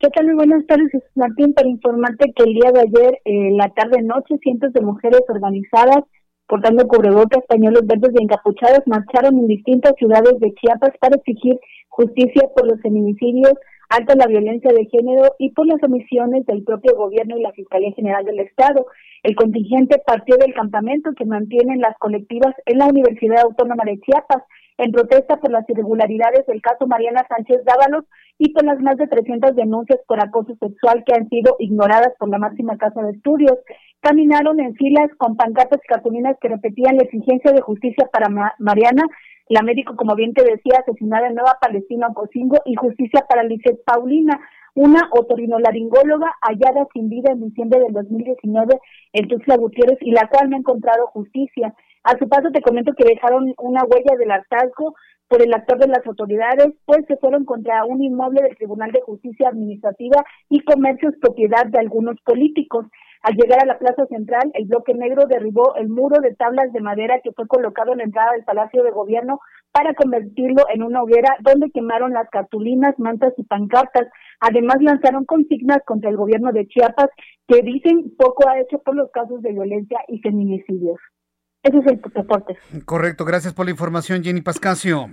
¿Qué 0.00 0.08
tal? 0.08 0.24
Muy 0.28 0.34
buenas 0.34 0.66
tardes, 0.66 0.90
Martín, 1.14 1.52
para 1.52 1.68
informarte 1.68 2.32
que 2.34 2.44
el 2.44 2.54
día 2.54 2.72
de 2.72 2.80
ayer, 2.80 3.20
en 3.26 3.58
la 3.58 3.68
tarde-noche, 3.68 4.38
cientos 4.40 4.72
de 4.72 4.80
mujeres 4.80 5.20
organizadas, 5.28 6.04
portando 6.46 6.88
cubrebocas, 6.88 7.44
pañuelos 7.46 7.86
verdes 7.86 8.12
y 8.18 8.22
encapuchadas, 8.22 8.80
marcharon 8.86 9.38
en 9.38 9.46
distintas 9.46 9.92
ciudades 9.98 10.40
de 10.40 10.54
Chiapas 10.54 10.92
para 11.02 11.16
exigir 11.16 11.60
justicia 11.90 12.48
por 12.56 12.66
los 12.66 12.80
feminicidios 12.80 13.52
alta 13.90 14.14
la 14.14 14.26
violencia 14.26 14.70
de 14.72 14.86
género 14.86 15.34
y 15.38 15.50
por 15.50 15.66
las 15.66 15.82
omisiones 15.82 16.46
del 16.46 16.62
propio 16.62 16.96
gobierno 16.96 17.36
y 17.36 17.42
la 17.42 17.52
Fiscalía 17.52 17.92
General 17.92 18.24
del 18.24 18.38
Estado. 18.38 18.86
El 19.22 19.34
contingente 19.34 20.00
partió 20.06 20.36
del 20.36 20.54
campamento 20.54 21.10
que 21.14 21.26
mantienen 21.26 21.80
las 21.80 21.98
colectivas 21.98 22.54
en 22.66 22.78
la 22.78 22.86
Universidad 22.86 23.42
Autónoma 23.42 23.82
de 23.84 24.00
Chiapas 24.00 24.44
en 24.80 24.92
protesta 24.92 25.36
por 25.36 25.50
las 25.50 25.68
irregularidades 25.68 26.46
del 26.46 26.62
caso 26.62 26.86
Mariana 26.86 27.26
Sánchez 27.28 27.64
Dávalos 27.64 28.04
y 28.38 28.52
por 28.52 28.64
las 28.64 28.80
más 28.80 28.96
de 28.96 29.06
300 29.06 29.54
denuncias 29.54 30.00
por 30.06 30.20
acoso 30.20 30.56
sexual 30.56 31.04
que 31.04 31.14
han 31.14 31.28
sido 31.28 31.56
ignoradas 31.58 32.14
por 32.18 32.30
la 32.30 32.38
máxima 32.38 32.78
casa 32.78 33.02
de 33.02 33.12
estudios. 33.12 33.58
Caminaron 34.00 34.58
en 34.58 34.74
filas 34.74 35.10
con 35.18 35.36
pancartas 35.36 35.80
y 35.84 35.86
cartulinas 35.86 36.36
que 36.40 36.48
repetían 36.48 36.96
la 36.96 37.02
exigencia 37.02 37.52
de 37.52 37.60
justicia 37.60 38.08
para 38.10 38.54
Mariana 38.58 39.04
la 39.50 39.62
médico, 39.62 39.96
como 39.96 40.14
bien 40.14 40.32
te 40.32 40.44
decía, 40.44 40.78
asesinada 40.78 41.26
en 41.26 41.34
Nueva 41.34 41.58
Palestina, 41.60 42.14
Cocingo, 42.14 42.58
y 42.64 42.76
justicia 42.76 43.26
para 43.28 43.42
Lizeth 43.42 43.82
Paulina, 43.84 44.40
una 44.80 45.10
otorinolaringóloga 45.12 46.32
hallada 46.40 46.86
sin 46.94 47.10
vida 47.10 47.32
en 47.32 47.44
diciembre 47.44 47.80
del 47.80 47.92
2019 47.92 48.80
en 49.12 49.28
Tuxtla 49.28 49.58
Gutiérrez 49.58 49.98
y 50.00 50.12
la 50.12 50.26
cual 50.28 50.48
no 50.48 50.56
ha 50.56 50.60
encontrado 50.60 51.06
justicia. 51.08 51.74
A 52.02 52.16
su 52.16 52.26
paso 52.30 52.50
te 52.50 52.62
comento 52.62 52.94
que 52.96 53.04
dejaron 53.04 53.52
una 53.58 53.82
huella 53.84 54.16
del 54.18 54.30
hartazgo 54.30 54.94
por 55.28 55.42
el 55.42 55.52
actor 55.52 55.78
de 55.78 55.88
las 55.88 56.04
autoridades, 56.06 56.72
pues 56.86 57.04
se 57.08 57.18
fueron 57.18 57.44
contra 57.44 57.84
un 57.84 58.02
inmueble 58.02 58.40
del 58.42 58.56
Tribunal 58.56 58.90
de 58.90 59.02
Justicia 59.02 59.50
Administrativa 59.50 60.24
y 60.48 60.60
comercios 60.60 61.12
propiedad 61.20 61.66
de 61.66 61.78
algunos 61.78 62.16
políticos. 62.24 62.86
Al 63.22 63.34
llegar 63.34 63.62
a 63.62 63.66
la 63.66 63.78
plaza 63.78 64.06
central, 64.06 64.50
el 64.54 64.64
bloque 64.64 64.94
negro 64.94 65.26
derribó 65.28 65.74
el 65.76 65.90
muro 65.90 66.22
de 66.22 66.34
tablas 66.34 66.72
de 66.72 66.80
madera 66.80 67.20
que 67.22 67.32
fue 67.32 67.46
colocado 67.46 67.92
en 67.92 67.98
la 67.98 68.04
entrada 68.04 68.32
del 68.32 68.44
Palacio 68.44 68.82
de 68.82 68.92
Gobierno 68.92 69.40
para 69.72 69.94
convertirlo 69.94 70.64
en 70.72 70.82
una 70.82 71.02
hoguera 71.02 71.36
donde 71.40 71.70
quemaron 71.70 72.12
las 72.12 72.28
cartulinas, 72.30 72.98
mantas 72.98 73.34
y 73.36 73.44
pancartas. 73.44 74.08
Además 74.40 74.76
lanzaron 74.80 75.24
consignas 75.24 75.78
contra 75.86 76.10
el 76.10 76.16
gobierno 76.16 76.52
de 76.52 76.66
Chiapas 76.66 77.10
que 77.46 77.62
dicen 77.62 78.14
poco 78.16 78.48
ha 78.48 78.58
hecho 78.60 78.78
por 78.78 78.96
los 78.96 79.10
casos 79.12 79.42
de 79.42 79.52
violencia 79.52 79.98
y 80.08 80.18
feminicidios. 80.20 80.98
Ese 81.62 81.78
es 81.78 81.86
el 81.86 82.00
reporte. 82.14 82.56
Correcto, 82.86 83.24
gracias 83.24 83.52
por 83.52 83.66
la 83.66 83.72
información, 83.72 84.24
Jenny 84.24 84.40
Pascasio. 84.40 85.08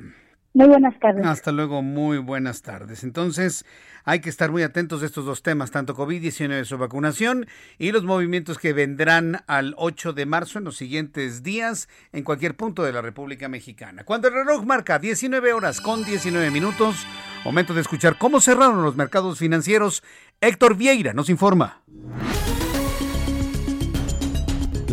Muy 0.54 0.68
buenas 0.68 0.98
tardes. 1.00 1.26
Hasta 1.26 1.52
luego, 1.52 1.82
muy 1.82 2.18
buenas 2.18 2.62
tardes. 2.62 3.04
Entonces, 3.04 3.66
hay 4.06 4.22
que 4.22 4.30
estar 4.30 4.52
muy 4.52 4.64
atentos 4.64 5.04
a 5.04 5.06
estos 5.06 5.26
dos 5.26 5.44
temas, 5.44 5.70
tanto 5.70 5.96
COVID-19, 5.96 6.64
su 6.64 6.78
vacunación 6.78 7.46
y 7.78 7.92
los 7.92 8.06
movimientos 8.06 8.58
que 8.58 8.74
vendrán 8.74 9.44
al 9.48 9.74
8 9.78 10.14
de 10.14 10.26
marzo 10.26 10.60
en 10.60 10.66
los 10.66 10.78
siguientes 10.78 11.44
días 11.44 11.90
en 12.14 12.24
cualquier 12.24 12.56
punto 12.56 12.84
de 12.84 12.94
la 12.94 13.02
República 13.02 13.50
Mexicana. 13.50 14.04
Cuando 14.04 14.30
el 14.30 14.34
reloj 14.34 14.66
marca 14.66 14.98
19 14.98 15.54
horas 15.54 15.82
con 15.82 16.04
19 16.04 16.50
minutos, 16.52 17.06
momento 17.44 17.74
de 17.74 17.82
escuchar 17.82 18.18
cómo 18.18 18.40
cerraron 18.40 18.82
los 18.82 18.96
mercados 18.96 19.40
financieros, 19.40 20.04
Héctor 20.42 20.78
Vieira 20.78 21.14
nos 21.14 21.30
informa. 21.30 21.84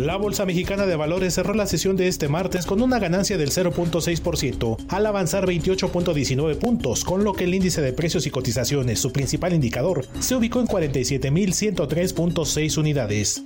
La 0.05 0.15
Bolsa 0.17 0.45
Mexicana 0.45 0.85
de 0.85 0.95
Valores 0.95 1.33
cerró 1.33 1.55
la 1.55 1.65
sesión 1.65 1.97
de 1.97 2.07
este 2.07 2.27
martes 2.27 2.67
con 2.67 2.83
una 2.83 2.99
ganancia 2.99 3.39
del 3.39 3.49
0.6%, 3.49 4.77
al 4.87 5.05
avanzar 5.07 5.47
28.19 5.47 6.59
puntos, 6.59 7.03
con 7.03 7.23
lo 7.23 7.33
que 7.33 7.45
el 7.45 7.55
índice 7.55 7.81
de 7.81 7.91
precios 7.91 8.27
y 8.27 8.29
cotizaciones, 8.29 8.99
su 8.99 9.11
principal 9.11 9.55
indicador, 9.55 10.05
se 10.19 10.35
ubicó 10.35 10.59
en 10.59 10.67
47.103.6 10.67 12.77
unidades. 12.77 13.43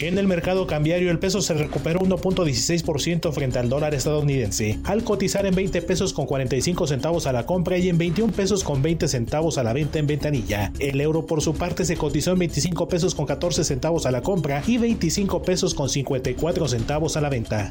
En 0.00 0.16
el 0.16 0.26
mercado 0.26 0.66
cambiario 0.66 1.10
el 1.10 1.18
peso 1.18 1.42
se 1.42 1.52
recuperó 1.52 2.00
1.16% 2.00 3.32
frente 3.32 3.58
al 3.58 3.68
dólar 3.68 3.94
estadounidense, 3.94 4.78
al 4.84 5.04
cotizar 5.04 5.44
en 5.44 5.54
20 5.54 5.82
pesos 5.82 6.14
con 6.14 6.24
45 6.24 6.86
centavos 6.86 7.26
a 7.26 7.32
la 7.32 7.44
compra 7.44 7.76
y 7.76 7.90
en 7.90 7.98
21 7.98 8.32
pesos 8.32 8.64
con 8.64 8.80
20 8.80 9.08
centavos 9.08 9.58
a 9.58 9.62
la 9.62 9.74
venta 9.74 9.98
en 9.98 10.06
ventanilla. 10.06 10.72
El 10.78 11.02
euro 11.02 11.26
por 11.26 11.42
su 11.42 11.54
parte 11.54 11.84
se 11.84 11.98
cotizó 11.98 12.32
en 12.32 12.38
25 12.38 12.88
pesos 12.88 13.14
con 13.14 13.26
14 13.26 13.62
centavos 13.62 14.06
a 14.06 14.10
la 14.10 14.22
compra 14.22 14.62
y 14.66 14.78
25 14.78 15.42
pesos 15.42 15.74
con 15.74 15.90
54 15.90 16.66
centavos 16.66 17.18
a 17.18 17.20
la 17.20 17.28
venta. 17.28 17.70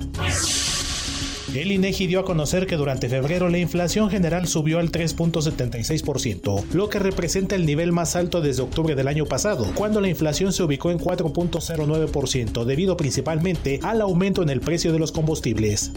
El 1.56 1.72
INEGI 1.72 2.06
dio 2.06 2.20
a 2.20 2.26
conocer 2.26 2.68
que 2.68 2.76
durante 2.76 3.10
febrero 3.10 3.50
la 3.50 3.58
inflación 3.58 4.12
general 4.12 4.48
subió 4.48 4.78
al 4.78 4.92
3.76%, 4.92 6.64
lo 6.74 6.90
que 6.90 7.00
representa 7.00 7.56
el 7.56 7.66
nivel 7.66 7.92
más 7.92 8.16
alto 8.16 8.42
desde 8.42 8.62
octubre 8.62 8.94
del 8.94 9.08
año 9.08 9.26
pasado, 9.26 9.66
cuando 9.74 10.00
la 10.00 10.10
inflación 10.10 10.54
se 10.54 10.62
ubicó 10.62 10.92
en 10.92 11.00
4.09%, 11.00 12.66
debido 12.66 12.98
principalmente 12.98 13.80
al 13.82 14.02
aumento 14.02 14.44
en 14.44 14.50
el 14.50 14.62
precio 14.62 14.94
de 14.94 15.00
los 15.00 15.12
combustibles. 15.12 15.92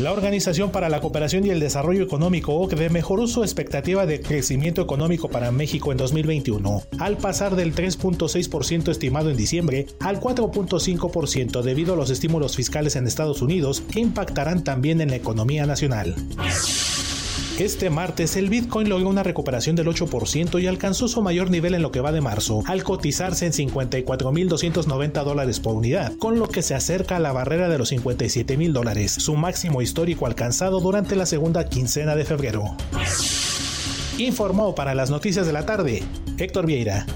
La 0.00 0.12
Organización 0.12 0.70
para 0.70 0.88
la 0.88 1.00
Cooperación 1.00 1.46
y 1.46 1.50
el 1.50 1.60
Desarrollo 1.60 2.02
Económico 2.02 2.54
OCDE 2.54 2.90
mejoró 2.90 3.26
su 3.26 3.42
expectativa 3.42 4.06
de 4.06 4.20
crecimiento 4.20 4.82
económico 4.82 5.28
para 5.28 5.52
México 5.52 5.92
en 5.92 5.98
2021, 5.98 6.82
al 6.98 7.16
pasar 7.16 7.56
del 7.56 7.74
3.6% 7.74 8.90
estimado 8.90 9.30
en 9.30 9.36
diciembre 9.36 9.86
al 10.00 10.20
4.5% 10.20 11.62
debido 11.62 11.94
a 11.94 11.96
los 11.96 12.10
estímulos 12.10 12.56
fiscales 12.56 12.96
en 12.96 13.06
Estados 13.06 13.42
Unidos 13.42 13.82
que 13.92 14.00
impactarán 14.00 14.64
también 14.64 15.00
en 15.00 15.10
la 15.10 15.16
economía 15.16 15.66
nacional. 15.66 16.14
Este 17.58 17.90
martes 17.90 18.36
el 18.36 18.50
Bitcoin 18.50 18.88
logró 18.88 19.08
una 19.08 19.24
recuperación 19.24 19.74
del 19.74 19.88
8% 19.88 20.62
y 20.62 20.68
alcanzó 20.68 21.08
su 21.08 21.22
mayor 21.22 21.50
nivel 21.50 21.74
en 21.74 21.82
lo 21.82 21.90
que 21.90 22.00
va 22.00 22.12
de 22.12 22.20
marzo, 22.20 22.62
al 22.66 22.84
cotizarse 22.84 23.46
en 23.46 23.52
54.290 23.52 25.24
dólares 25.24 25.58
por 25.58 25.74
unidad, 25.74 26.12
con 26.18 26.38
lo 26.38 26.48
que 26.48 26.62
se 26.62 26.76
acerca 26.76 27.16
a 27.16 27.18
la 27.18 27.32
barrera 27.32 27.68
de 27.68 27.76
los 27.76 27.90
57.000 27.90 28.70
dólares, 28.70 29.10
su 29.10 29.34
máximo 29.34 29.82
histórico 29.82 30.26
alcanzado 30.26 30.78
durante 30.78 31.16
la 31.16 31.26
segunda 31.26 31.68
quincena 31.68 32.14
de 32.14 32.24
febrero. 32.24 32.76
Informó 34.18 34.76
para 34.76 34.94
las 34.94 35.10
noticias 35.10 35.44
de 35.44 35.52
la 35.52 35.66
tarde 35.66 36.04
Héctor 36.38 36.64
Vieira. 36.64 37.06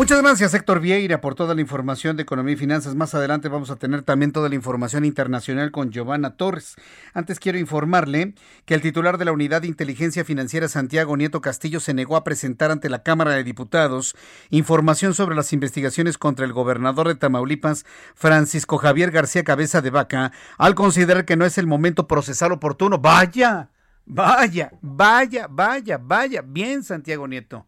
Muchas 0.00 0.22
gracias 0.22 0.54
Héctor 0.54 0.80
Vieira 0.80 1.20
por 1.20 1.34
toda 1.34 1.54
la 1.54 1.60
información 1.60 2.16
de 2.16 2.22
economía 2.22 2.54
y 2.54 2.56
finanzas. 2.56 2.94
Más 2.94 3.14
adelante 3.14 3.50
vamos 3.50 3.68
a 3.68 3.76
tener 3.76 4.00
también 4.00 4.32
toda 4.32 4.48
la 4.48 4.54
información 4.54 5.04
internacional 5.04 5.70
con 5.72 5.90
Giovanna 5.90 6.38
Torres. 6.38 6.76
Antes 7.12 7.38
quiero 7.38 7.58
informarle 7.58 8.32
que 8.64 8.72
el 8.72 8.80
titular 8.80 9.18
de 9.18 9.26
la 9.26 9.32
Unidad 9.32 9.60
de 9.60 9.68
Inteligencia 9.68 10.24
Financiera 10.24 10.68
Santiago 10.68 11.18
Nieto 11.18 11.42
Castillo 11.42 11.80
se 11.80 11.92
negó 11.92 12.16
a 12.16 12.24
presentar 12.24 12.70
ante 12.70 12.88
la 12.88 13.02
Cámara 13.02 13.32
de 13.32 13.44
Diputados 13.44 14.16
información 14.48 15.12
sobre 15.12 15.36
las 15.36 15.52
investigaciones 15.52 16.16
contra 16.16 16.46
el 16.46 16.54
gobernador 16.54 17.06
de 17.06 17.16
Tamaulipas, 17.16 17.84
Francisco 18.14 18.78
Javier 18.78 19.10
García 19.10 19.44
Cabeza 19.44 19.82
de 19.82 19.90
Vaca, 19.90 20.32
al 20.56 20.74
considerar 20.74 21.26
que 21.26 21.36
no 21.36 21.44
es 21.44 21.58
el 21.58 21.66
momento 21.66 22.08
procesal 22.08 22.52
oportuno. 22.52 22.96
Vaya, 22.96 23.68
vaya, 24.06 24.72
vaya, 24.80 25.46
vaya, 25.50 25.98
vaya. 25.98 26.40
Bien, 26.40 26.82
Santiago 26.84 27.28
Nieto. 27.28 27.66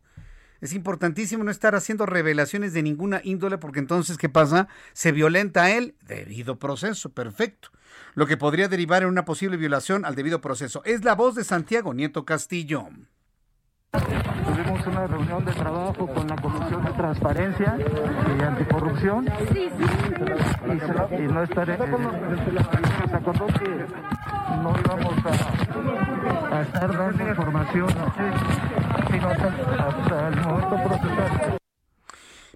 Es 0.63 0.73
importantísimo 0.75 1.43
no 1.43 1.51
estar 1.51 1.75
haciendo 1.75 2.07
revelaciones 2.07 2.73
de 2.73 2.85
ninguna 2.85 3.21
índole 3.25 3.59
porque 3.59 3.81
entonces, 3.81 4.17
¿qué 4.17 4.29
pasa? 4.29 4.69
Se 4.93 5.11
violenta 5.11 5.73
él 5.73 5.97
debido 6.07 6.61
proceso, 6.61 7.11
perfecto. 7.11 7.71
Lo 8.15 8.29
que 8.29 8.37
podría 8.37 8.69
derivar 8.69 9.03
en 9.03 9.09
una 9.09 9.25
posible 9.25 9.57
violación 9.57 10.05
al 10.05 10.15
debido 10.15 10.41
proceso. 10.41 10.81
Es 10.85 11.05
la 11.05 11.17
voz 11.17 11.35
de 11.35 11.43
Santiago 11.43 11.95
Nieto 11.95 12.25
Castillo. 12.25 12.89
Tuvimos 13.93 14.87
una 14.87 15.07
reunión 15.07 15.45
de 15.45 15.53
trabajo 15.53 16.07
con 16.07 16.27
la 16.27 16.37
Comisión 16.37 16.83
de 16.83 16.93
Transparencia 16.93 17.77
y 18.39 18.43
Anticorrupción 18.43 19.27
y, 19.27 21.23
no 21.31 21.43
estaré, 21.43 21.77
se 21.77 23.17
acordó 23.17 23.47
que 23.49 23.87
no 24.63 24.75
íbamos 24.83 25.15
a, 25.27 26.57
a 26.57 26.63
estar 26.63 26.97
dando 26.97 27.29
información 27.29 27.89
sino 29.11 29.29
hasta, 29.29 30.29
el 30.29 30.37
momento 30.41 30.89
procesal. 30.89 31.59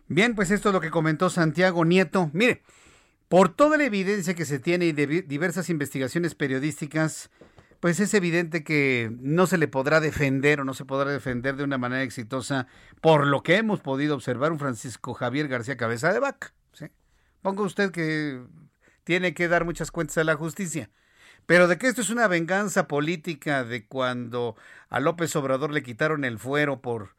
Bien, 0.08 0.34
pues 0.34 0.50
esto 0.50 0.70
es 0.70 0.72
lo 0.72 0.80
que 0.80 0.90
comentó 0.90 1.28
Santiago 1.28 1.84
Nieto. 1.84 2.30
Mire, 2.32 2.62
por 3.28 3.50
toda 3.50 3.76
la 3.76 3.84
evidencia 3.84 4.32
que 4.32 4.46
se 4.46 4.58
tiene 4.58 4.86
y 4.86 4.92
de 4.92 5.20
diversas 5.20 5.68
investigaciones 5.68 6.34
periodísticas, 6.34 7.28
pues 7.80 8.00
es 8.00 8.14
evidente 8.14 8.64
que 8.64 9.10
no 9.20 9.46
se 9.46 9.58
le 9.58 9.68
podrá 9.68 10.00
defender 10.00 10.60
o 10.60 10.64
no 10.64 10.74
se 10.74 10.84
podrá 10.84 11.10
defender 11.10 11.56
de 11.56 11.64
una 11.64 11.78
manera 11.78 12.02
exitosa 12.02 12.66
por 13.00 13.26
lo 13.26 13.42
que 13.42 13.56
hemos 13.56 13.80
podido 13.80 14.14
observar 14.14 14.52
un 14.52 14.58
Francisco 14.58 15.14
Javier 15.14 15.48
García 15.48 15.76
Cabeza 15.76 16.12
de 16.12 16.20
Vaca. 16.20 16.52
Ponga 17.42 17.62
usted 17.62 17.92
que 17.92 18.42
tiene 19.04 19.32
que 19.34 19.46
dar 19.46 19.64
muchas 19.64 19.92
cuentas 19.92 20.18
a 20.18 20.24
la 20.24 20.34
justicia. 20.34 20.90
Pero 21.46 21.68
de 21.68 21.78
que 21.78 21.86
esto 21.86 22.00
es 22.00 22.10
una 22.10 22.26
venganza 22.26 22.88
política 22.88 23.62
de 23.62 23.86
cuando 23.86 24.56
a 24.88 24.98
López 24.98 25.36
Obrador 25.36 25.72
le 25.72 25.84
quitaron 25.84 26.24
el 26.24 26.40
fuero 26.40 26.80
por, 26.80 27.14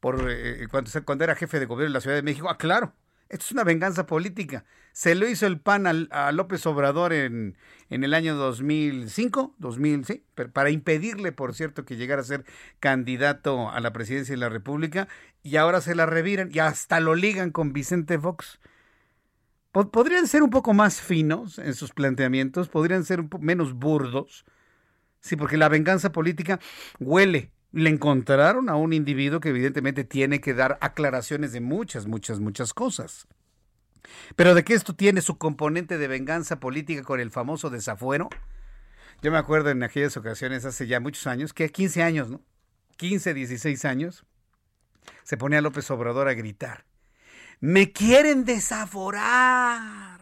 por 0.00 0.28
eh, 0.28 0.66
cuando, 0.68 0.90
cuando 1.04 1.24
era 1.24 1.36
jefe 1.36 1.60
de 1.60 1.66
gobierno 1.66 1.92
de 1.92 1.94
la 1.94 2.00
Ciudad 2.00 2.16
de 2.16 2.22
México. 2.22 2.48
Ah, 2.50 2.58
claro, 2.58 2.92
esto 3.28 3.44
es 3.44 3.52
una 3.52 3.64
venganza 3.64 4.06
política. 4.06 4.64
Se 4.92 5.14
lo 5.14 5.28
hizo 5.28 5.46
el 5.46 5.60
PAN 5.60 6.08
a 6.10 6.32
López 6.32 6.66
Obrador 6.66 7.12
en, 7.12 7.56
en 7.90 8.04
el 8.04 8.14
año 8.14 8.34
2005, 8.34 9.54
2000, 9.58 10.04
sí, 10.04 10.24
para 10.52 10.70
impedirle, 10.70 11.32
por 11.32 11.54
cierto, 11.54 11.84
que 11.84 11.96
llegara 11.96 12.22
a 12.22 12.24
ser 12.24 12.44
candidato 12.80 13.70
a 13.70 13.80
la 13.80 13.92
presidencia 13.92 14.32
de 14.32 14.40
la 14.40 14.48
República, 14.48 15.08
y 15.42 15.56
ahora 15.56 15.80
se 15.80 15.94
la 15.94 16.06
reviran 16.06 16.50
y 16.52 16.58
hasta 16.58 17.00
lo 17.00 17.14
ligan 17.14 17.50
con 17.50 17.72
Vicente 17.72 18.18
Fox 18.18 18.58
podrían 19.86 20.26
ser 20.26 20.42
un 20.42 20.50
poco 20.50 20.74
más 20.74 21.00
finos 21.00 21.58
en 21.58 21.74
sus 21.74 21.92
planteamientos, 21.92 22.68
podrían 22.68 23.04
ser 23.04 23.24
menos 23.40 23.74
burdos, 23.74 24.44
sí, 25.20 25.36
porque 25.36 25.56
la 25.56 25.68
venganza 25.68 26.12
política 26.12 26.58
huele. 26.98 27.50
Le 27.72 27.90
encontraron 27.90 28.68
a 28.68 28.76
un 28.76 28.92
individuo 28.92 29.40
que 29.40 29.50
evidentemente 29.50 30.04
tiene 30.04 30.40
que 30.40 30.54
dar 30.54 30.78
aclaraciones 30.80 31.52
de 31.52 31.60
muchas, 31.60 32.06
muchas, 32.06 32.40
muchas 32.40 32.72
cosas. 32.72 33.26
Pero 34.36 34.54
de 34.54 34.64
que 34.64 34.74
esto 34.74 34.94
tiene 34.94 35.20
su 35.20 35.38
componente 35.38 35.98
de 35.98 36.08
venganza 36.08 36.60
política 36.60 37.02
con 37.02 37.20
el 37.20 37.30
famoso 37.30 37.68
desafuero, 37.68 38.28
yo 39.20 39.30
me 39.30 39.38
acuerdo 39.38 39.70
en 39.70 39.82
aquellas 39.82 40.16
ocasiones 40.16 40.64
hace 40.64 40.86
ya 40.86 41.00
muchos 41.00 41.26
años, 41.26 41.52
que 41.52 41.68
15 41.68 42.02
años, 42.02 42.30
¿no? 42.30 42.40
15, 42.96 43.34
16 43.34 43.84
años, 43.84 44.24
se 45.24 45.36
ponía 45.36 45.60
López 45.60 45.90
Obrador 45.90 46.28
a 46.28 46.34
gritar 46.34 46.88
me 47.60 47.92
quieren 47.92 48.44
desaforar. 48.44 50.17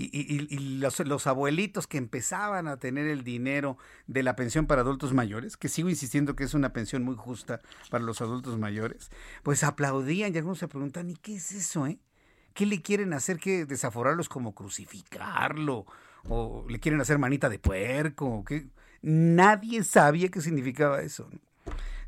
Y, 0.00 0.78
los, 0.78 1.26
abuelitos 1.26 1.88
que 1.88 1.98
empezaban 1.98 2.68
a 2.68 2.76
tener 2.76 3.08
el 3.08 3.24
dinero 3.24 3.78
de 4.06 4.22
la 4.22 4.36
pensión 4.36 4.66
para 4.66 4.82
adultos 4.82 5.12
mayores, 5.12 5.56
que 5.56 5.68
sigo 5.68 5.88
insistiendo 5.88 6.36
que 6.36 6.44
es 6.44 6.54
una 6.54 6.72
pensión 6.72 7.02
muy 7.02 7.16
justa 7.16 7.60
para 7.90 8.04
los 8.04 8.20
adultos 8.20 8.58
mayores, 8.58 9.10
pues 9.42 9.64
aplaudían 9.64 10.32
y 10.32 10.38
algunos 10.38 10.58
se 10.58 10.68
preguntan, 10.68 11.10
¿y 11.10 11.16
qué 11.16 11.34
es 11.34 11.50
eso, 11.50 11.88
eh? 11.88 11.98
¿Qué 12.54 12.64
le 12.64 12.80
quieren 12.80 13.12
hacer 13.12 13.38
que 13.38 13.64
desaforarlos 13.64 14.28
como 14.28 14.54
crucificarlo? 14.54 15.84
¿O 16.28 16.64
le 16.68 16.78
quieren 16.78 17.00
hacer 17.00 17.18
manita 17.18 17.48
de 17.48 17.58
puerco? 17.58 18.44
¿Qué? 18.44 18.68
Nadie 19.02 19.82
sabía 19.82 20.28
qué 20.28 20.40
significaba 20.40 21.00
eso. 21.02 21.28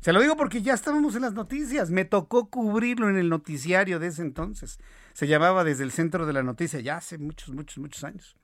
Se 0.01 0.11
lo 0.13 0.19
digo 0.19 0.35
porque 0.35 0.63
ya 0.63 0.73
estábamos 0.73 1.15
en 1.15 1.21
las 1.21 1.33
noticias. 1.33 1.91
Me 1.91 2.05
tocó 2.05 2.49
cubrirlo 2.49 3.07
en 3.09 3.17
el 3.17 3.29
noticiario 3.29 3.99
de 3.99 4.07
ese 4.07 4.23
entonces. 4.23 4.79
Se 5.13 5.27
llamaba 5.27 5.63
desde 5.63 5.83
el 5.83 5.91
centro 5.91 6.25
de 6.25 6.33
la 6.33 6.41
noticia, 6.41 6.79
ya 6.79 6.97
hace 6.97 7.19
muchos, 7.19 7.49
muchos, 7.53 7.77
muchos 7.77 8.03
años. 8.03 8.35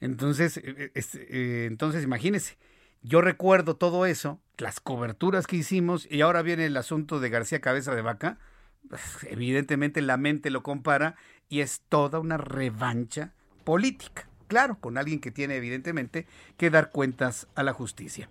Entonces, 0.00 0.58
este, 0.94 1.66
entonces 1.66 2.02
imagínese, 2.02 2.56
yo 3.02 3.20
recuerdo 3.20 3.76
todo 3.76 4.06
eso, 4.06 4.40
las 4.56 4.80
coberturas 4.80 5.46
que 5.46 5.56
hicimos, 5.56 6.06
y 6.10 6.22
ahora 6.22 6.40
viene 6.40 6.66
el 6.66 6.76
asunto 6.76 7.20
de 7.20 7.28
García 7.28 7.60
Cabeza 7.60 7.94
de 7.94 8.02
Vaca. 8.02 8.38
Pues, 8.88 9.02
evidentemente 9.28 10.00
la 10.00 10.16
mente 10.16 10.50
lo 10.50 10.62
compara 10.62 11.16
y 11.48 11.60
es 11.60 11.82
toda 11.88 12.20
una 12.20 12.38
revancha 12.38 13.34
política 13.64 14.27
claro, 14.48 14.78
con 14.80 14.98
alguien 14.98 15.20
que 15.20 15.30
tiene 15.30 15.56
evidentemente 15.56 16.26
que 16.56 16.70
dar 16.70 16.90
cuentas 16.90 17.46
a 17.54 17.62
la 17.62 17.72
justicia. 17.72 18.28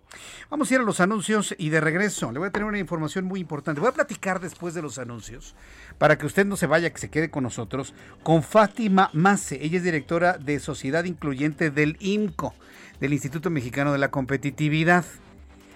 Vamos 0.49 0.69
a 0.69 0.73
ir 0.73 0.79
a 0.81 0.83
los 0.83 0.99
anuncios 0.99 1.55
y 1.57 1.69
de 1.69 1.79
regreso 1.79 2.31
le 2.31 2.39
voy 2.39 2.49
a 2.49 2.51
tener 2.51 2.67
una 2.67 2.79
información 2.79 3.25
muy 3.25 3.39
importante. 3.39 3.79
Voy 3.79 3.89
a 3.89 3.93
platicar 3.93 4.41
después 4.41 4.73
de 4.73 4.81
los 4.81 4.97
anuncios 4.97 5.55
para 5.97 6.17
que 6.17 6.25
usted 6.25 6.45
no 6.45 6.57
se 6.57 6.67
vaya, 6.67 6.89
que 6.89 6.99
se 6.99 7.09
quede 7.09 7.29
con 7.29 7.43
nosotros, 7.43 7.93
con 8.23 8.43
Fátima 8.43 9.09
Mace. 9.13 9.63
Ella 9.63 9.77
es 9.77 9.83
directora 9.83 10.37
de 10.37 10.59
Sociedad 10.59 11.05
Incluyente 11.05 11.71
del 11.71 11.95
IMCO, 11.99 12.53
del 12.99 13.13
Instituto 13.13 13.49
Mexicano 13.49 13.93
de 13.93 13.99
la 13.99 14.11
Competitividad. 14.11 15.05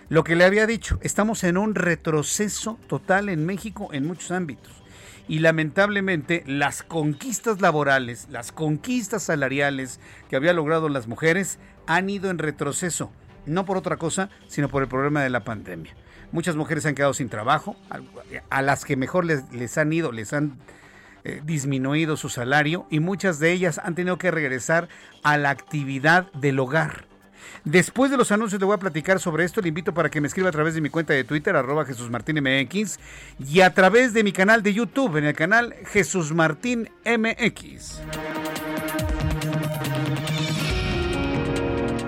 Lo 0.09 0.26
que 0.26 0.35
le 0.35 0.43
había 0.43 0.68
dicho, 0.68 0.99
estamos 1.03 1.45
en 1.45 1.57
un 1.57 1.76
retroceso 1.76 2.77
total 2.88 3.30
en 3.30 3.45
México 3.45 3.89
en 3.93 4.05
muchos 4.05 4.31
ámbitos 4.31 4.80
y 5.27 5.39
lamentablemente 5.39 6.43
las 6.45 6.84
conquistas 6.84 7.61
laborales, 7.61 8.27
las 8.30 8.52
conquistas 8.52 9.23
salariales 9.23 9.99
que 10.30 10.35
había 10.35 10.53
logrado 10.53 10.89
las 10.89 11.07
mujeres 11.07 11.60
han 11.88 12.10
ido 12.10 12.30
en 12.30 12.38
retroceso, 12.38 13.11
no 13.45 13.65
por 13.65 13.77
otra 13.77 13.98
cosa, 13.98 14.30
sino 14.48 14.69
por 14.69 14.84
el 14.84 14.89
problema 14.89 15.22
de 15.23 15.30
la 15.30 15.43
pandemia. 15.43 15.95
Muchas 16.31 16.56
mujeres 16.56 16.85
han 16.85 16.95
quedado 16.95 17.14
sin 17.14 17.30
trabajo, 17.30 17.76
a 18.49 18.61
las 18.61 18.85
que 18.85 18.95
mejor 18.95 19.26
les, 19.26 19.77
han 19.77 19.91
ido, 19.91 20.11
les 20.11 20.31
han 20.31 20.57
eh, 21.23 21.41
disminuido 21.43 22.15
su 22.15 22.30
salario 22.30 22.88
y 22.89 22.99
muchas 22.99 23.39
de 23.39 23.52
ellas 23.52 23.80
han 23.84 23.95
tenido 23.95 24.18
que 24.18 24.31
regresar 24.31 24.88
a 25.23 25.38
la 25.38 25.49
actividad 25.49 26.31
del 26.34 26.60
hogar. 26.60 27.10
Después 27.63 28.11
de 28.11 28.17
los 28.17 28.31
anuncios 28.31 28.59
le 28.59 28.65
voy 28.65 28.75
a 28.75 28.79
platicar 28.79 29.19
sobre 29.19 29.43
esto. 29.43 29.61
Le 29.61 29.69
invito 29.69 29.93
para 29.93 30.09
que 30.09 30.21
me 30.21 30.27
escriba 30.27 30.49
a 30.49 30.51
través 30.51 30.73
de 30.73 30.81
mi 30.81 30.89
cuenta 30.89 31.13
de 31.13 31.23
Twitter, 31.23 31.55
arroba 31.55 31.85
Jesús 31.85 32.09
Martín 32.09 32.41
MX, 32.41 32.99
y 33.39 33.61
a 33.61 33.73
través 33.73 34.13
de 34.13 34.23
mi 34.23 34.31
canal 34.31 34.63
de 34.63 34.73
YouTube, 34.73 35.17
en 35.17 35.25
el 35.25 35.35
canal 35.35 35.75
Jesús 35.85 36.33
Martín 36.33 36.89
MX. 37.05 38.01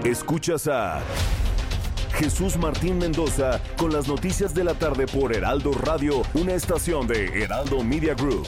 Escuchas 0.03 0.67
a 0.67 1.01
Jesús 2.13 2.57
Martín 2.57 2.99
Mendoza 2.99 3.59
con 3.77 3.91
las 3.91 4.07
noticias 4.07 4.53
de 4.53 4.63
la 4.63 4.73
tarde 4.75 5.07
por 5.07 5.35
Heraldo 5.35 5.71
Radio, 5.71 6.21
una 6.33 6.53
estación 6.53 7.07
de 7.07 7.43
Heraldo 7.43 7.83
Media 7.83 8.13
Group. 8.13 8.47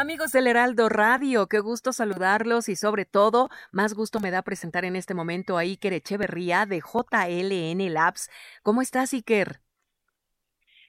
Amigos 0.00 0.30
del 0.30 0.46
Heraldo 0.46 0.88
Radio, 0.88 1.48
qué 1.48 1.58
gusto 1.58 1.92
saludarlos 1.92 2.68
y 2.68 2.76
sobre 2.76 3.04
todo, 3.04 3.50
más 3.72 3.94
gusto 3.94 4.20
me 4.20 4.30
da 4.30 4.42
presentar 4.42 4.84
en 4.84 4.94
este 4.94 5.12
momento 5.12 5.58
a 5.58 5.62
Iker 5.62 5.92
Echeverría 5.92 6.66
de 6.66 6.80
JLN 6.80 7.92
Labs. 7.92 8.30
¿Cómo 8.62 8.80
estás, 8.80 9.12
Iker? 9.12 9.60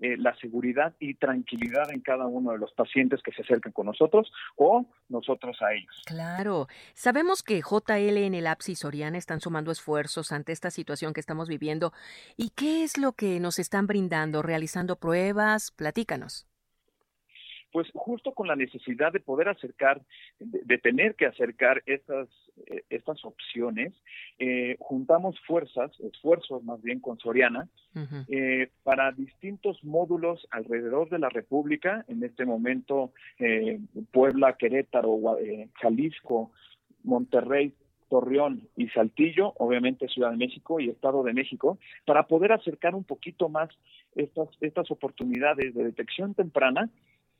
eh, 0.00 0.16
la 0.16 0.34
seguridad 0.36 0.94
y 0.98 1.14
tranquilidad 1.14 1.90
en 1.92 2.00
cada 2.00 2.26
uno 2.26 2.52
de 2.52 2.58
los 2.58 2.72
pacientes 2.72 3.22
que 3.22 3.32
se 3.32 3.42
acercan 3.42 3.72
con 3.72 3.86
nosotros 3.86 4.32
o 4.56 4.86
nosotros 5.08 5.56
a 5.62 5.74
ellos. 5.74 6.02
Claro. 6.06 6.66
Sabemos 6.94 7.42
que 7.42 7.60
JL, 7.60 8.16
el 8.16 8.46
y 8.66 8.74
Soriana 8.74 9.18
están 9.18 9.40
sumando 9.40 9.70
esfuerzos 9.70 10.32
ante 10.32 10.52
esta 10.52 10.70
situación 10.70 11.12
que 11.12 11.20
estamos 11.20 11.48
viviendo. 11.48 11.92
¿Y 12.36 12.50
qué 12.50 12.82
es 12.82 12.98
lo 12.98 13.12
que 13.12 13.38
nos 13.38 13.58
están 13.58 13.86
brindando? 13.86 14.42
¿Realizando 14.42 14.96
pruebas? 14.96 15.70
Platícanos 15.70 16.46
pues 17.72 17.88
justo 17.94 18.32
con 18.32 18.46
la 18.46 18.54
necesidad 18.54 19.12
de 19.12 19.20
poder 19.20 19.48
acercar, 19.48 20.02
de, 20.38 20.78
tener 20.78 21.14
que 21.16 21.26
acercar 21.26 21.82
estas, 21.86 22.28
estas 22.90 23.24
opciones, 23.24 23.92
eh, 24.38 24.76
juntamos 24.78 25.38
fuerzas, 25.46 25.90
esfuerzos 26.00 26.62
más 26.64 26.82
bien 26.82 27.00
con 27.00 27.18
Soriana, 27.18 27.68
eh, 28.28 28.70
para 28.82 29.12
distintos 29.12 29.82
módulos 29.84 30.46
alrededor 30.50 31.08
de 31.10 31.18
la 31.18 31.28
República, 31.28 32.04
en 32.08 32.22
este 32.24 32.44
momento 32.44 33.12
Puebla, 34.12 34.56
Querétaro, 34.56 35.18
Jalisco, 35.80 36.52
Monterrey, 37.04 37.74
Torreón 38.12 38.68
y 38.76 38.88
Saltillo, 38.88 39.54
obviamente 39.56 40.06
Ciudad 40.06 40.32
de 40.32 40.36
México 40.36 40.78
y 40.78 40.90
Estado 40.90 41.22
de 41.22 41.32
México, 41.32 41.78
para 42.04 42.24
poder 42.26 42.52
acercar 42.52 42.94
un 42.94 43.04
poquito 43.04 43.48
más 43.48 43.70
estas, 44.14 44.48
estas 44.60 44.90
oportunidades 44.90 45.74
de 45.74 45.84
detección 45.84 46.34
temprana 46.34 46.90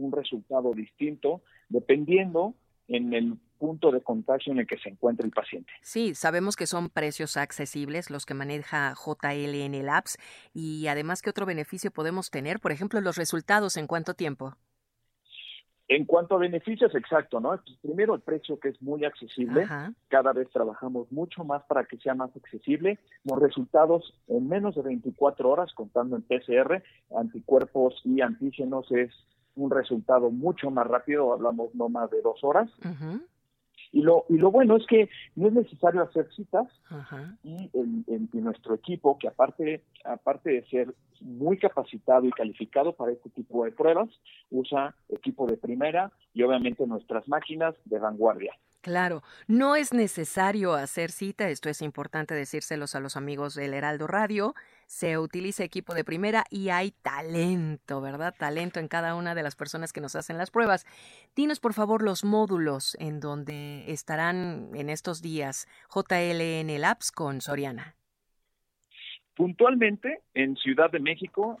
un 0.00 0.12
resultado 0.12 0.72
distinto 0.72 1.42
dependiendo 1.68 2.54
en 2.88 3.14
el 3.14 3.38
punto 3.58 3.92
de 3.92 4.00
contagio 4.00 4.52
en 4.52 4.58
el 4.58 4.66
que 4.66 4.78
se 4.78 4.88
encuentra 4.88 5.24
el 5.24 5.32
paciente. 5.32 5.70
Sí, 5.82 6.14
sabemos 6.14 6.56
que 6.56 6.66
son 6.66 6.88
precios 6.88 7.36
accesibles 7.36 8.10
los 8.10 8.26
que 8.26 8.34
maneja 8.34 8.94
JLN 8.94 9.84
Labs 9.84 10.18
y 10.52 10.86
además 10.88 11.22
qué 11.22 11.30
otro 11.30 11.46
beneficio 11.46 11.90
podemos 11.90 12.30
tener, 12.30 12.58
por 12.58 12.72
ejemplo, 12.72 13.00
los 13.00 13.16
resultados 13.16 13.76
en 13.76 13.86
cuánto 13.86 14.14
tiempo. 14.14 14.56
En 15.88 16.04
cuanto 16.04 16.36
a 16.36 16.38
beneficios, 16.38 16.94
exacto, 16.94 17.40
¿no? 17.40 17.48
Pues 17.48 17.76
primero 17.82 18.14
el 18.14 18.20
precio 18.20 18.60
que 18.60 18.68
es 18.68 18.80
muy 18.80 19.04
accesible, 19.04 19.66
cada 20.06 20.32
vez 20.32 20.48
trabajamos 20.50 21.10
mucho 21.10 21.42
más 21.42 21.64
para 21.64 21.84
que 21.84 21.98
sea 21.98 22.14
más 22.14 22.30
accesible. 22.36 23.00
Los 23.24 23.40
resultados 23.40 24.14
en 24.28 24.48
menos 24.48 24.76
de 24.76 24.82
24 24.82 25.50
horas, 25.50 25.72
contando 25.74 26.14
en 26.14 26.22
PCR, 26.22 26.84
anticuerpos 27.18 28.00
y 28.04 28.20
antígenos, 28.20 28.86
es 28.92 29.10
un 29.56 29.70
resultado 29.70 30.30
mucho 30.30 30.70
más 30.70 30.86
rápido, 30.86 31.32
hablamos 31.32 31.74
no 31.74 31.88
más 31.88 32.10
de 32.10 32.22
dos 32.22 32.42
horas. 32.42 32.70
Y 33.92 34.02
lo, 34.02 34.24
y 34.28 34.36
lo 34.36 34.50
bueno 34.50 34.76
es 34.76 34.86
que 34.86 35.08
no 35.34 35.48
es 35.48 35.52
necesario 35.52 36.02
hacer 36.02 36.28
citas 36.34 36.68
y 37.42 37.70
en, 37.72 38.28
nuestro 38.32 38.74
equipo, 38.74 39.18
que 39.18 39.28
aparte, 39.28 39.84
aparte 40.04 40.50
de 40.50 40.66
ser 40.68 40.94
muy 41.20 41.58
capacitado 41.58 42.24
y 42.24 42.30
calificado 42.30 42.94
para 42.94 43.12
este 43.12 43.30
tipo 43.30 43.64
de 43.64 43.72
pruebas, 43.72 44.08
usa 44.50 44.94
equipo 45.08 45.46
de 45.46 45.56
primera 45.56 46.12
y 46.32 46.42
obviamente 46.42 46.86
nuestras 46.86 47.28
máquinas 47.28 47.74
de 47.84 47.98
vanguardia. 47.98 48.54
Claro, 48.80 49.22
no 49.46 49.76
es 49.76 49.92
necesario 49.92 50.72
hacer 50.72 51.10
cita, 51.10 51.50
esto 51.50 51.68
es 51.68 51.82
importante 51.82 52.34
decírselos 52.34 52.94
a 52.94 53.00
los 53.00 53.16
amigos 53.16 53.54
del 53.54 53.74
Heraldo 53.74 54.06
Radio, 54.06 54.54
se 54.90 55.18
utiliza 55.18 55.62
equipo 55.62 55.94
de 55.94 56.02
primera 56.02 56.42
y 56.50 56.70
hay 56.70 56.90
talento, 56.90 58.00
¿verdad? 58.00 58.34
Talento 58.36 58.80
en 58.80 58.88
cada 58.88 59.14
una 59.14 59.36
de 59.36 59.44
las 59.44 59.54
personas 59.54 59.92
que 59.92 60.00
nos 60.00 60.16
hacen 60.16 60.36
las 60.36 60.50
pruebas. 60.50 60.84
Dinos 61.36 61.60
por 61.60 61.74
favor 61.74 62.02
los 62.02 62.24
módulos 62.24 62.96
en 62.98 63.20
donde 63.20 63.84
estarán 63.92 64.70
en 64.74 64.90
estos 64.90 65.22
días 65.22 65.68
JLN 65.94 66.80
Labs 66.80 67.12
con 67.12 67.40
Soriana. 67.40 67.94
Puntualmente 69.36 70.22
en 70.34 70.56
Ciudad 70.56 70.90
de 70.90 70.98
México 70.98 71.60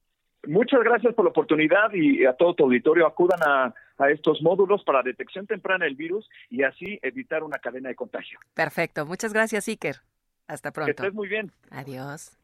Muchas 0.47 0.79
gracias 0.83 1.13
por 1.13 1.25
la 1.25 1.31
oportunidad 1.31 1.93
y 1.93 2.25
a 2.25 2.33
todo 2.33 2.55
tu 2.55 2.63
auditorio 2.63 3.05
acudan 3.05 3.39
a, 3.43 3.73
estos 4.09 4.41
módulos 4.41 4.83
para 4.83 5.03
detección 5.03 5.45
temprana 5.45 5.85
del 5.85 5.93
virus 5.95 6.27
y 6.49 6.63
así 6.63 6.97
evitar 7.03 7.43
una 7.43 7.59
cadena 7.59 7.89
de 7.89 7.95
contagio. 7.95 8.39
Perfecto, 8.55 9.05
muchas 9.05 9.31
gracias 9.31 9.67
Iker. 9.67 9.97
Hasta 10.47 10.71
pronto. 10.71 10.87
Que 10.87 10.91
estés 11.03 11.13
muy 11.13 11.27
bien. 11.27 11.51
Adiós. 11.69 12.35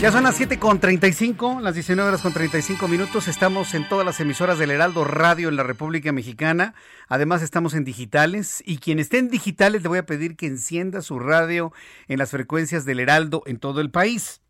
Ya 0.00 0.12
son 0.12 0.22
las 0.22 0.36
7 0.36 0.60
con 0.60 0.78
35, 0.78 1.58
las 1.60 1.74
19 1.74 2.08
horas 2.08 2.22
con 2.22 2.32
35 2.32 2.86
minutos. 2.86 3.26
Estamos 3.26 3.74
en 3.74 3.88
todas 3.88 4.06
las 4.06 4.20
emisoras 4.20 4.56
del 4.56 4.70
Heraldo 4.70 5.02
Radio 5.02 5.48
en 5.48 5.56
la 5.56 5.64
República 5.64 6.12
Mexicana. 6.12 6.74
Además, 7.08 7.42
estamos 7.42 7.74
en 7.74 7.82
digitales. 7.82 8.62
Y 8.64 8.78
quien 8.78 9.00
esté 9.00 9.18
en 9.18 9.28
digitales, 9.28 9.82
le 9.82 9.88
voy 9.88 9.98
a 9.98 10.06
pedir 10.06 10.36
que 10.36 10.46
encienda 10.46 11.02
su 11.02 11.18
radio 11.18 11.72
en 12.06 12.20
las 12.20 12.30
frecuencias 12.30 12.84
del 12.84 13.00
Heraldo 13.00 13.42
en 13.44 13.58
todo 13.58 13.80
el 13.80 13.90
país. 13.90 14.40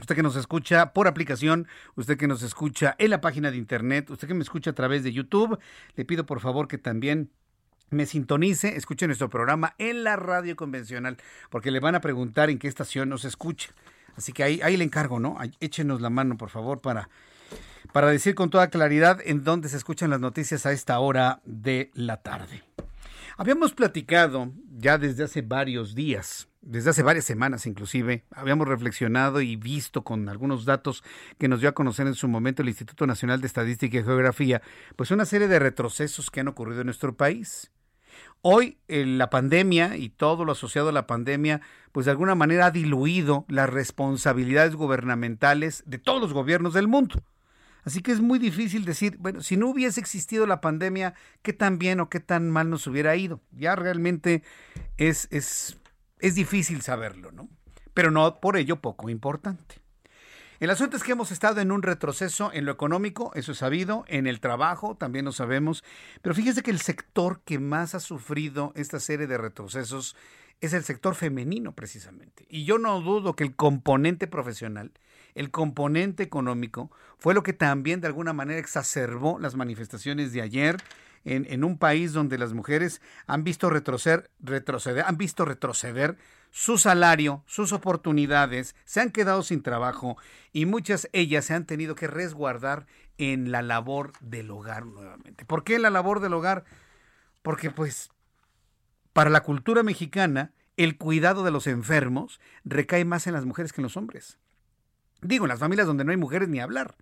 Usted 0.00 0.16
que 0.16 0.24
nos 0.24 0.34
escucha 0.34 0.92
por 0.92 1.06
aplicación, 1.06 1.68
usted 1.94 2.18
que 2.18 2.26
nos 2.26 2.42
escucha 2.42 2.96
en 2.98 3.10
la 3.10 3.20
página 3.20 3.52
de 3.52 3.56
internet, 3.56 4.10
usted 4.10 4.26
que 4.26 4.34
me 4.34 4.42
escucha 4.42 4.70
a 4.70 4.74
través 4.74 5.04
de 5.04 5.12
YouTube, 5.12 5.60
le 5.94 6.04
pido 6.04 6.26
por 6.26 6.40
favor 6.40 6.66
que 6.66 6.76
también 6.76 7.30
me 7.90 8.04
sintonice, 8.04 8.76
escuche 8.76 9.06
nuestro 9.06 9.28
programa 9.28 9.76
en 9.78 10.02
la 10.02 10.16
radio 10.16 10.56
convencional, 10.56 11.18
porque 11.50 11.70
le 11.70 11.78
van 11.78 11.94
a 11.94 12.00
preguntar 12.00 12.50
en 12.50 12.58
qué 12.58 12.66
estación 12.66 13.08
nos 13.08 13.24
escucha. 13.24 13.70
Así 14.18 14.32
que 14.32 14.42
ahí, 14.42 14.60
ahí 14.64 14.76
le 14.76 14.82
encargo, 14.82 15.20
¿no? 15.20 15.38
échenos 15.60 16.00
la 16.00 16.10
mano, 16.10 16.36
por 16.36 16.50
favor, 16.50 16.80
para, 16.80 17.08
para 17.92 18.08
decir 18.08 18.34
con 18.34 18.50
toda 18.50 18.68
claridad 18.68 19.20
en 19.24 19.44
dónde 19.44 19.68
se 19.68 19.76
escuchan 19.76 20.10
las 20.10 20.18
noticias 20.18 20.66
a 20.66 20.72
esta 20.72 20.98
hora 20.98 21.40
de 21.44 21.92
la 21.94 22.16
tarde. 22.20 22.64
Habíamos 23.36 23.74
platicado 23.74 24.52
ya 24.76 24.98
desde 24.98 25.22
hace 25.22 25.42
varios 25.42 25.94
días, 25.94 26.48
desde 26.62 26.90
hace 26.90 27.04
varias 27.04 27.26
semanas 27.26 27.64
inclusive, 27.64 28.24
habíamos 28.32 28.66
reflexionado 28.66 29.40
y 29.40 29.54
visto 29.54 30.02
con 30.02 30.28
algunos 30.28 30.64
datos 30.64 31.04
que 31.38 31.46
nos 31.46 31.60
dio 31.60 31.68
a 31.68 31.74
conocer 31.74 32.08
en 32.08 32.16
su 32.16 32.26
momento 32.26 32.62
el 32.62 32.68
Instituto 32.70 33.06
Nacional 33.06 33.40
de 33.40 33.46
Estadística 33.46 33.98
y 33.98 34.02
Geografía, 34.02 34.62
pues 34.96 35.12
una 35.12 35.26
serie 35.26 35.46
de 35.46 35.60
retrocesos 35.60 36.32
que 36.32 36.40
han 36.40 36.48
ocurrido 36.48 36.80
en 36.80 36.86
nuestro 36.86 37.16
país. 37.16 37.70
Hoy 38.42 38.78
la 38.86 39.30
pandemia 39.30 39.96
y 39.96 40.10
todo 40.10 40.44
lo 40.44 40.52
asociado 40.52 40.90
a 40.90 40.92
la 40.92 41.06
pandemia, 41.06 41.60
pues 41.92 42.06
de 42.06 42.12
alguna 42.12 42.34
manera 42.34 42.66
ha 42.66 42.70
diluido 42.70 43.44
las 43.48 43.68
responsabilidades 43.68 44.76
gubernamentales 44.76 45.82
de 45.86 45.98
todos 45.98 46.20
los 46.20 46.32
gobiernos 46.32 46.74
del 46.74 46.88
mundo. 46.88 47.22
Así 47.84 48.02
que 48.02 48.12
es 48.12 48.20
muy 48.20 48.38
difícil 48.38 48.84
decir, 48.84 49.16
bueno, 49.18 49.40
si 49.40 49.56
no 49.56 49.68
hubiese 49.68 49.98
existido 49.98 50.46
la 50.46 50.60
pandemia, 50.60 51.14
qué 51.42 51.52
tan 51.52 51.78
bien 51.78 52.00
o 52.00 52.08
qué 52.08 52.20
tan 52.20 52.50
mal 52.50 52.70
nos 52.70 52.86
hubiera 52.86 53.16
ido. 53.16 53.40
Ya 53.52 53.76
realmente 53.76 54.42
es, 54.98 55.26
es, 55.30 55.78
es 56.20 56.34
difícil 56.34 56.82
saberlo, 56.82 57.32
¿no? 57.32 57.48
Pero 57.94 58.10
no 58.10 58.40
por 58.40 58.56
ello 58.56 58.80
poco 58.80 59.08
importante. 59.08 59.76
El 60.60 60.70
asunto 60.70 60.96
es 60.96 61.04
que 61.04 61.12
hemos 61.12 61.30
estado 61.30 61.60
en 61.60 61.70
un 61.70 61.82
retroceso 61.82 62.50
en 62.52 62.64
lo 62.64 62.72
económico, 62.72 63.30
eso 63.34 63.52
es 63.52 63.58
sabido, 63.58 64.04
en 64.08 64.26
el 64.26 64.40
trabajo 64.40 64.96
también 64.96 65.24
lo 65.24 65.30
sabemos, 65.30 65.84
pero 66.20 66.34
fíjese 66.34 66.64
que 66.64 66.72
el 66.72 66.80
sector 66.80 67.40
que 67.44 67.60
más 67.60 67.94
ha 67.94 68.00
sufrido 68.00 68.72
esta 68.74 68.98
serie 68.98 69.28
de 69.28 69.38
retrocesos 69.38 70.16
es 70.60 70.72
el 70.72 70.82
sector 70.82 71.14
femenino 71.14 71.76
precisamente. 71.76 72.44
Y 72.48 72.64
yo 72.64 72.78
no 72.78 73.00
dudo 73.00 73.34
que 73.34 73.44
el 73.44 73.54
componente 73.54 74.26
profesional, 74.26 74.90
el 75.36 75.52
componente 75.52 76.24
económico 76.24 76.90
fue 77.18 77.34
lo 77.34 77.44
que 77.44 77.52
también 77.52 78.00
de 78.00 78.08
alguna 78.08 78.32
manera 78.32 78.58
exacerbó 78.58 79.38
las 79.38 79.54
manifestaciones 79.54 80.32
de 80.32 80.42
ayer 80.42 80.78
en, 81.24 81.64
un 81.64 81.78
país 81.78 82.12
donde 82.12 82.38
las 82.38 82.52
mujeres 82.52 83.00
han 83.26 83.44
visto 83.44 83.70
retroceder, 83.70 84.30
retroceder, 84.40 85.04
han 85.06 85.16
visto 85.16 85.44
retroceder 85.44 86.16
su 86.50 86.78
salario, 86.78 87.42
sus 87.46 87.72
oportunidades, 87.72 88.74
se 88.84 89.00
han 89.00 89.10
quedado 89.10 89.42
sin 89.42 89.62
trabajo 89.62 90.16
y 90.52 90.66
muchas 90.66 91.08
ellas 91.12 91.44
se 91.44 91.54
han 91.54 91.66
tenido 91.66 91.94
que 91.94 92.06
resguardar 92.06 92.86
en 93.18 93.52
la 93.52 93.62
labor 93.62 94.12
del 94.20 94.50
hogar 94.50 94.86
nuevamente. 94.86 95.44
¿Por 95.44 95.64
qué 95.64 95.78
la 95.78 95.90
labor 95.90 96.20
del 96.20 96.34
hogar? 96.34 96.64
Porque 97.42 97.70
pues 97.70 98.10
para 99.12 99.30
la 99.30 99.42
cultura 99.42 99.82
mexicana 99.82 100.52
el 100.76 100.96
cuidado 100.96 101.42
de 101.42 101.50
los 101.50 101.66
enfermos 101.66 102.40
recae 102.64 103.04
más 103.04 103.26
en 103.26 103.34
las 103.34 103.44
mujeres 103.44 103.72
que 103.72 103.80
en 103.80 103.84
los 103.84 103.96
hombres. 103.96 104.38
Digo, 105.20 105.44
en 105.44 105.48
las 105.48 105.58
familias 105.58 105.88
donde 105.88 106.04
no 106.04 106.12
hay 106.12 106.16
mujeres 106.16 106.48
ni 106.48 106.60
hablar 106.60 106.96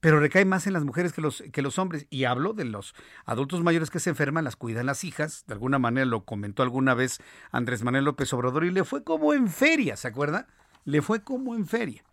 pero 0.00 0.20
recae 0.20 0.44
más 0.44 0.66
en 0.66 0.72
las 0.72 0.84
mujeres 0.84 1.12
que 1.12 1.20
los, 1.20 1.42
que 1.52 1.62
los 1.62 1.78
hombres. 1.78 2.06
Y 2.10 2.24
hablo 2.24 2.52
de 2.52 2.64
los 2.64 2.94
adultos 3.24 3.62
mayores 3.62 3.90
que 3.90 4.00
se 4.00 4.10
enferman, 4.10 4.44
las 4.44 4.56
cuidan 4.56 4.86
las 4.86 5.04
hijas. 5.04 5.44
De 5.46 5.54
alguna 5.54 5.78
manera 5.78 6.06
lo 6.06 6.24
comentó 6.24 6.62
alguna 6.62 6.94
vez 6.94 7.20
Andrés 7.50 7.82
Manuel 7.82 8.04
López 8.04 8.32
Obrador 8.32 8.64
y 8.64 8.70
le 8.70 8.84
fue 8.84 9.02
como 9.02 9.34
en 9.34 9.48
feria, 9.48 9.96
¿se 9.96 10.08
acuerda? 10.08 10.46
Le 10.84 11.02
fue 11.02 11.22
como 11.22 11.54
en 11.54 11.66
feria. 11.66 12.04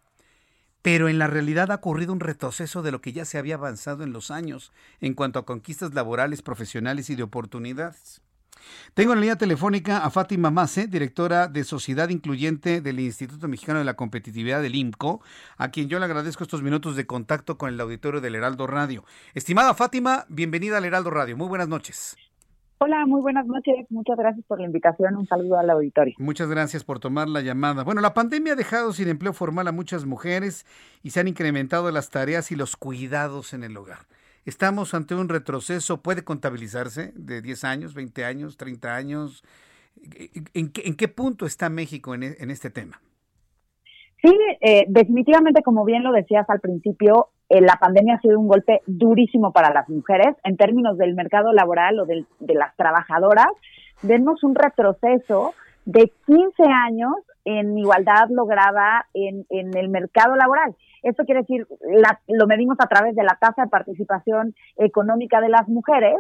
Pero 0.82 1.10
en 1.10 1.18
la 1.18 1.28
realidad 1.28 1.72
ha 1.72 1.76
ocurrido 1.76 2.14
un 2.14 2.20
retroceso 2.20 2.84
de 2.84 2.92
lo 2.92 3.02
que 3.02 3.14
ya 3.14 3.26
se 3.26 3.38
había 3.38 3.56
avanzado 3.56 4.04
en 4.04 4.14
los 4.14 4.30
años 4.30 4.72
en 5.00 5.14
cuanto 5.14 5.40
a 5.40 5.46
conquistas 5.46 5.94
laborales, 5.94 6.42
profesionales 6.42 7.10
y 7.10 7.16
de 7.16 7.24
oportunidades. 7.24 8.22
Tengo 8.94 9.14
en 9.14 9.20
la 9.20 9.22
línea 9.22 9.38
telefónica 9.38 10.06
a 10.06 10.10
Fátima 10.10 10.52
Mase, 10.52 10.88
directora 10.88 11.48
de 11.48 11.64
Sociedad 11.64 12.10
Incluyente 12.10 12.82
del 12.82 13.00
Instituto 13.00 13.48
Mexicano 13.48 13.80
de 13.80 13.86
la 13.86 13.96
Competitividad 13.96 14.62
del 14.62 14.76
IMCO, 14.76 15.22
a 15.58 15.70
quien 15.70 15.90
yo 15.90 16.00
le 16.00 16.06
agradezco 16.06 16.44
estos 16.44 16.62
minutos 16.62 16.96
de 16.96 17.06
contacto 17.06 17.58
con 17.58 17.70
el 17.70 17.80
auditorio 17.80 18.22
del 18.22 18.36
Heraldo 18.36 18.68
Radio. 18.68 19.04
Estimada 19.34 19.74
Fátima, 19.74 20.26
bienvenida 20.30 20.78
al 20.78 20.86
Heraldo 20.86 21.10
Radio. 21.10 21.38
Muy 21.38 21.48
buenas 21.48 21.68
noches. 21.68 22.16
Hola, 22.78 23.06
muy 23.06 23.22
buenas 23.22 23.48
noches. 23.48 23.86
Muchas 23.90 24.18
gracias 24.18 24.46
por 24.48 24.60
la 24.60 24.66
invitación. 24.66 25.16
Un 25.16 25.26
saludo 25.26 25.58
al 25.58 25.70
auditorio. 25.70 26.14
Muchas 26.18 26.50
gracias 26.50 26.84
por 26.84 27.00
tomar 27.00 27.30
la 27.30 27.40
llamada. 27.40 27.84
Bueno, 27.84 28.02
la 28.02 28.14
pandemia 28.14 28.54
ha 28.54 28.56
dejado 28.58 28.92
sin 28.92 29.08
empleo 29.08 29.32
formal 29.32 29.68
a 29.70 29.72
muchas 29.72 30.06
mujeres 30.06 30.66
y 31.02 31.12
se 31.12 31.22
han 31.22 31.30
incrementado 31.30 31.90
las 31.92 32.10
tareas 32.10 32.52
y 32.52 32.56
los 32.56 32.76
cuidados 32.76 33.54
en 33.54 33.64
el 33.64 33.78
hogar. 33.78 34.00
¿Estamos 34.46 34.94
ante 34.94 35.16
un 35.16 35.28
retroceso? 35.28 36.02
¿Puede 36.02 36.24
contabilizarse 36.24 37.12
de 37.16 37.42
10 37.42 37.64
años, 37.64 37.94
20 37.96 38.26
años, 38.26 38.58
30 38.58 38.96
años? 38.96 39.44
¿En 40.54 40.70
qué, 40.70 41.08
punto 41.08 41.46
está 41.46 41.70
México 41.70 42.14
en, 42.14 42.24
en 42.24 42.52
este 42.52 42.70
tema? 42.70 43.02
Sí, 44.22 44.38
eh, 44.62 44.86
definitivamente, 44.88 45.64
como 45.64 45.84
bien 45.84 46.04
lo 46.04 46.12
decías 46.12 46.50
al 46.50 46.60
principio, 46.60 47.30
eh, 47.50 47.62
la 47.62 47.76
pandemia 47.76 48.16
ha 48.16 48.22
sido 48.22 48.40
un 48.40 48.48
golpe 48.48 48.82
durísimo 48.86 49.52
para 49.52 49.74
las 49.74 49.88
mujeres 49.90 50.36
en 50.44 50.58
términos 50.58 50.98
del 50.98 51.16
mercado 51.16 51.52
laboral 51.52 52.00
o 52.00 52.06
de 52.06 52.26
las 52.54 52.76
trabajadoras. 52.76 53.48
Vemos 54.02 54.44
un 54.44 54.56
retroceso 54.56 55.54
de 55.86 56.12
15 56.26 56.64
años 56.64 57.14
en 57.46 57.78
igualdad 57.78 58.30
lograda 58.30 59.06
en, 59.14 59.46
en 59.50 59.78
el 59.78 59.90
mercado 59.90 60.36
laboral. 60.36 60.76
Esto 61.06 61.24
quiere 61.24 61.42
decir, 61.42 61.68
lo 62.28 62.48
medimos 62.48 62.78
a 62.80 62.88
través 62.88 63.16
de 63.16 63.24
la 63.24 63.38
tasa 63.40 63.64
de 63.64 63.70
participación 63.70 64.56
económica 64.76 65.40
de 65.40 65.50
las 65.50 65.68
mujeres, 65.68 66.16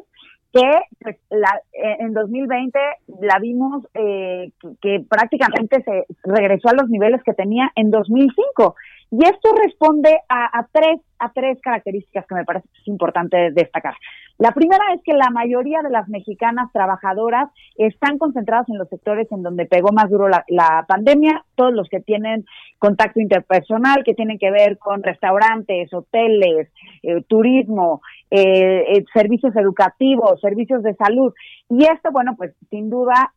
que 0.54 0.72
pues, 1.02 1.18
la, 1.32 1.60
eh, 1.74 1.98
en 2.00 2.14
2020 2.14 2.80
la 3.20 3.40
vimos 3.40 3.84
eh, 3.96 4.52
que, 4.82 5.04
prácticamente 5.10 5.84
se 5.84 6.06
regresó 6.24 6.70
a 6.70 6.76
los 6.76 6.88
niveles 6.88 7.22
que 7.24 7.34
tenía 7.34 7.72
en 7.76 7.90
2005. 7.90 8.76
Y 9.18 9.24
esto 9.24 9.50
responde 9.64 10.10
a, 10.28 10.68
tres, 10.74 11.00
a 11.20 11.32
tres 11.32 11.58
características 11.62 12.26
que 12.28 12.36
me 12.36 12.44
parece 12.44 12.68
importante 12.84 13.52
destacar. 13.52 13.94
La 14.38 14.52
primera 14.52 14.84
es 14.94 15.02
que 15.04 15.14
la 15.14 15.30
mayoría 15.30 15.82
de 15.82 15.90
las 15.90 16.10
mexicanas 16.10 16.70
trabajadoras 16.74 17.50
están 17.78 18.18
concentradas 18.18 18.68
en 18.68 18.78
los 18.78 18.90
sectores 18.90 19.32
en 19.32 19.42
donde 19.42 19.68
pegó 19.68 19.94
más 19.94 20.10
duro 20.10 20.28
la, 20.28 20.86
pandemia, 20.86 21.46
todos 21.56 21.72
los 21.72 21.88
que 21.88 22.02
tienen 22.02 22.44
contacto 22.78 23.22
interpersonal, 23.22 24.04
que 24.04 24.16
tienen 24.16 24.38
que 24.38 24.52
ver 24.52 24.78
con 24.78 25.02
restaurantes, 25.02 25.94
hoteles, 25.94 26.68
eh, 27.02 27.24
turismo, 27.26 28.02
eh, 28.30 28.98
eh, 28.98 29.06
servicios 29.14 29.56
educativos, 29.56 30.42
servicios 30.42 30.84
de 30.84 30.94
salud. 30.96 31.34
Y 31.70 31.86
esto, 31.86 32.12
bueno, 32.12 32.36
pues 32.36 32.54
sin 32.70 32.90
duda 32.90 33.32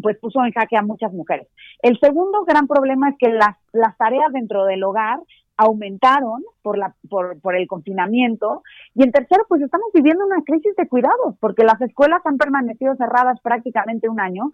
pues 0.00 0.18
puso 0.18 0.44
en 0.44 0.52
jaque 0.52 0.76
a 0.76 0.82
muchas 0.82 1.12
mujeres. 1.12 1.48
El 1.82 1.98
segundo 2.00 2.44
gran 2.44 2.66
problema 2.66 3.10
es 3.10 3.16
que 3.18 3.28
las, 3.28 3.56
las 3.72 3.96
tareas 3.96 4.32
dentro 4.32 4.64
del 4.64 4.82
hogar 4.84 5.18
aumentaron 5.56 6.42
por, 6.62 6.78
la, 6.78 6.94
por, 7.08 7.40
por 7.40 7.56
el 7.56 7.66
confinamiento. 7.66 8.62
Y 8.94 9.04
en 9.04 9.12
tercero, 9.12 9.44
pues 9.48 9.62
estamos 9.62 9.88
viviendo 9.92 10.24
una 10.24 10.42
crisis 10.44 10.74
de 10.76 10.88
cuidados, 10.88 11.36
porque 11.40 11.64
las 11.64 11.80
escuelas 11.80 12.20
han 12.24 12.38
permanecido 12.38 12.94
cerradas 12.96 13.40
prácticamente 13.40 14.08
un 14.08 14.20
año 14.20 14.50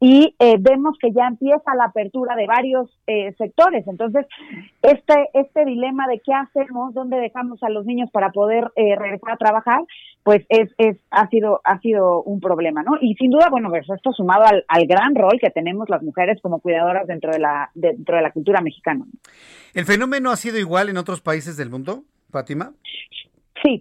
y 0.00 0.34
eh, 0.38 0.56
vemos 0.60 0.96
que 1.00 1.12
ya 1.12 1.26
empieza 1.26 1.74
la 1.76 1.86
apertura 1.86 2.34
de 2.36 2.46
varios 2.46 2.90
eh, 3.06 3.34
sectores. 3.38 3.86
Entonces, 3.86 4.26
este, 4.82 5.28
este 5.34 5.64
dilema 5.64 6.06
de 6.08 6.20
qué 6.24 6.32
hacemos, 6.34 6.94
dónde 6.94 7.18
dejamos 7.18 7.62
a 7.62 7.70
los 7.70 7.86
niños 7.86 8.10
para 8.10 8.30
poder 8.30 8.70
eh, 8.76 8.96
regresar 8.96 9.32
a 9.32 9.36
trabajar, 9.36 9.84
pues 10.22 10.44
es, 10.48 10.70
es, 10.78 10.96
ha, 11.10 11.28
sido, 11.28 11.60
ha 11.64 11.78
sido 11.80 12.22
un 12.22 12.40
problema, 12.40 12.82
¿no? 12.82 12.92
Y 13.00 13.14
sin 13.14 13.30
duda, 13.30 13.48
bueno, 13.50 13.70
pues 13.70 13.88
esto 13.88 14.12
sumado 14.12 14.44
al, 14.44 14.64
al 14.68 14.86
gran 14.86 15.14
rol 15.14 15.38
que 15.40 15.50
tenemos 15.50 15.88
las 15.88 16.02
mujeres 16.02 16.40
como 16.40 16.60
cuidadoras 16.60 17.06
dentro 17.06 17.32
de 17.32 17.38
la, 17.38 17.70
dentro 17.74 18.16
de 18.16 18.22
la 18.22 18.30
cultura 18.30 18.60
mexicana. 18.60 19.04
El 19.74 19.84
fenómeno 19.86 20.30
ha 20.30 20.36
sido 20.42 20.58
igual 20.58 20.88
en 20.88 20.98
otros 20.98 21.20
países 21.20 21.56
del 21.56 21.70
mundo, 21.70 22.02
Fátima? 22.30 22.72
Sí, 23.62 23.80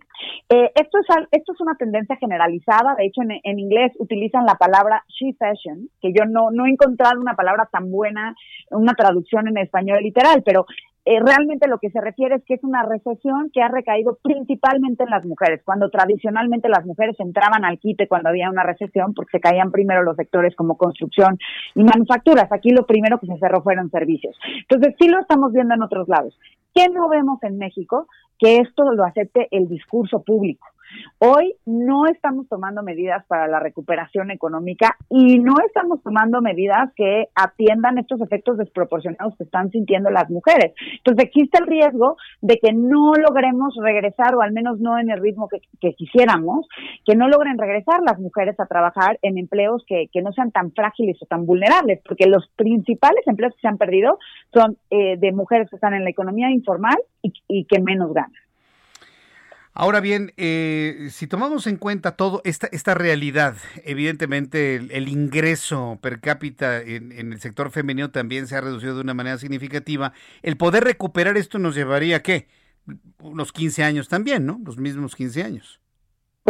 eh, 0.49 0.71
esto, 0.75 0.99
es, 0.99 1.27
esto 1.31 1.53
es 1.53 1.61
una 1.61 1.75
tendencia 1.75 2.15
generalizada. 2.17 2.93
De 2.95 3.05
hecho, 3.05 3.23
en, 3.23 3.31
en, 3.43 3.57
inglés 3.57 3.91
utilizan 3.97 4.45
la 4.45 4.55
palabra 4.55 5.03
she 5.07 5.33
fashion, 5.33 5.89
que 5.99 6.13
yo 6.13 6.25
no, 6.25 6.51
no 6.51 6.67
he 6.67 6.69
encontrado 6.69 7.19
una 7.19 7.35
palabra 7.35 7.67
tan 7.71 7.89
buena, 7.89 8.35
una 8.69 8.93
traducción 8.93 9.47
en 9.47 9.57
español 9.57 10.03
literal, 10.03 10.43
pero 10.45 10.67
eh, 11.03 11.19
realmente 11.19 11.67
lo 11.67 11.79
que 11.79 11.89
se 11.89 11.99
refiere 11.99 12.35
es 12.35 12.43
que 12.45 12.53
es 12.53 12.63
una 12.63 12.83
recesión 12.83 13.49
que 13.51 13.61
ha 13.61 13.67
recaído 13.67 14.19
principalmente 14.21 15.03
en 15.03 15.09
las 15.09 15.25
mujeres, 15.25 15.61
cuando 15.65 15.89
tradicionalmente 15.89 16.69
las 16.69 16.85
mujeres 16.85 17.19
entraban 17.19 17.65
al 17.65 17.79
quite 17.79 18.07
cuando 18.07 18.29
había 18.29 18.49
una 18.49 18.63
recesión, 18.63 19.13
porque 19.13 19.37
se 19.37 19.39
caían 19.39 19.71
primero 19.71 20.03
los 20.03 20.15
sectores 20.15 20.55
como 20.55 20.77
construcción 20.77 21.39
y 21.73 21.83
manufacturas. 21.83 22.51
Aquí 22.51 22.69
lo 22.69 22.85
primero 22.85 23.19
que 23.19 23.27
se 23.27 23.37
cerró 23.37 23.63
fueron 23.63 23.89
servicios. 23.89 24.37
Entonces, 24.69 24.95
sí 24.99 25.07
lo 25.07 25.19
estamos 25.19 25.51
viendo 25.53 25.73
en 25.73 25.81
otros 25.81 26.07
lados. 26.07 26.37
¿Qué 26.73 26.87
no 26.89 27.09
vemos 27.09 27.41
en 27.43 27.57
México? 27.57 28.07
Que 28.37 28.57
esto 28.57 28.83
lo 28.91 29.03
acepte 29.03 29.47
el 29.51 29.67
discurso 29.67 30.21
público. 30.23 30.67
Hoy 31.19 31.55
no 31.65 32.05
estamos 32.07 32.47
tomando 32.47 32.81
medidas 32.83 33.25
para 33.27 33.47
la 33.47 33.59
recuperación 33.59 34.31
económica 34.31 34.97
y 35.09 35.39
no 35.39 35.53
estamos 35.65 36.01
tomando 36.01 36.41
medidas 36.41 36.91
que 36.95 37.25
atiendan 37.35 37.97
estos 37.99 38.21
efectos 38.21 38.57
desproporcionados 38.57 39.35
que 39.37 39.43
están 39.43 39.69
sintiendo 39.69 40.09
las 40.09 40.29
mujeres. 40.29 40.73
Entonces 40.97 41.25
existe 41.25 41.59
el 41.59 41.67
riesgo 41.67 42.17
de 42.41 42.57
que 42.57 42.73
no 42.73 43.13
logremos 43.13 43.75
regresar, 43.81 44.35
o 44.35 44.41
al 44.41 44.51
menos 44.51 44.79
no 44.79 44.97
en 44.97 45.11
el 45.11 45.21
ritmo 45.21 45.47
que, 45.47 45.93
quisiéramos, 45.93 46.67
que 47.05 47.15
no 47.15 47.27
logren 47.27 47.57
regresar 47.57 48.01
las 48.05 48.19
mujeres 48.19 48.59
a 48.59 48.65
trabajar 48.65 49.19
en 49.21 49.37
empleos 49.37 49.83
que, 49.87 50.09
no 50.21 50.31
sean 50.33 50.51
tan 50.51 50.71
frágiles 50.71 51.17
o 51.21 51.25
tan 51.25 51.45
vulnerables, 51.45 51.99
porque 52.07 52.27
los 52.27 52.47
principales 52.55 53.25
empleos 53.25 53.53
que 53.55 53.61
se 53.61 53.67
han 53.67 53.77
perdido 53.77 54.19
son 54.53 54.77
eh, 54.91 55.17
de 55.17 55.31
mujeres 55.31 55.67
que 55.69 55.77
están 55.77 55.95
en 55.95 56.03
la 56.03 56.11
economía 56.11 56.51
informal 56.51 56.97
y 57.21 57.65
que 57.65 57.81
menos 57.81 58.13
ganan. 58.13 58.31
Ahora 59.73 60.01
bien, 60.01 60.33
eh, 60.35 61.09
si 61.11 61.27
tomamos 61.27 61.65
en 61.65 61.77
cuenta 61.77 62.17
todo 62.17 62.41
esta, 62.43 62.67
esta 62.73 62.93
realidad, 62.93 63.55
evidentemente 63.85 64.75
el, 64.75 65.07
ingreso 65.07 65.97
per 66.01 66.19
cápita 66.19 66.81
en, 66.81 67.13
el 67.13 67.39
sector 67.39 67.71
femenino 67.71 68.11
también 68.11 68.47
se 68.47 68.57
ha 68.57 68.61
reducido 68.61 68.95
de 68.95 69.01
una 69.01 69.13
manera 69.13 69.37
significativa. 69.37 70.11
El 70.41 70.57
poder 70.57 70.83
recuperar 70.83 71.37
esto 71.37 71.57
nos 71.57 71.73
llevaría 71.73 72.17
a 72.17 72.21
qué? 72.21 72.47
Unos 73.19 73.53
15 73.53 73.83
años 73.83 74.09
también, 74.09 74.45
¿no? 74.45 74.59
Los 74.65 74.77
mismos 74.77 75.15
15 75.15 75.43
años. 75.43 75.80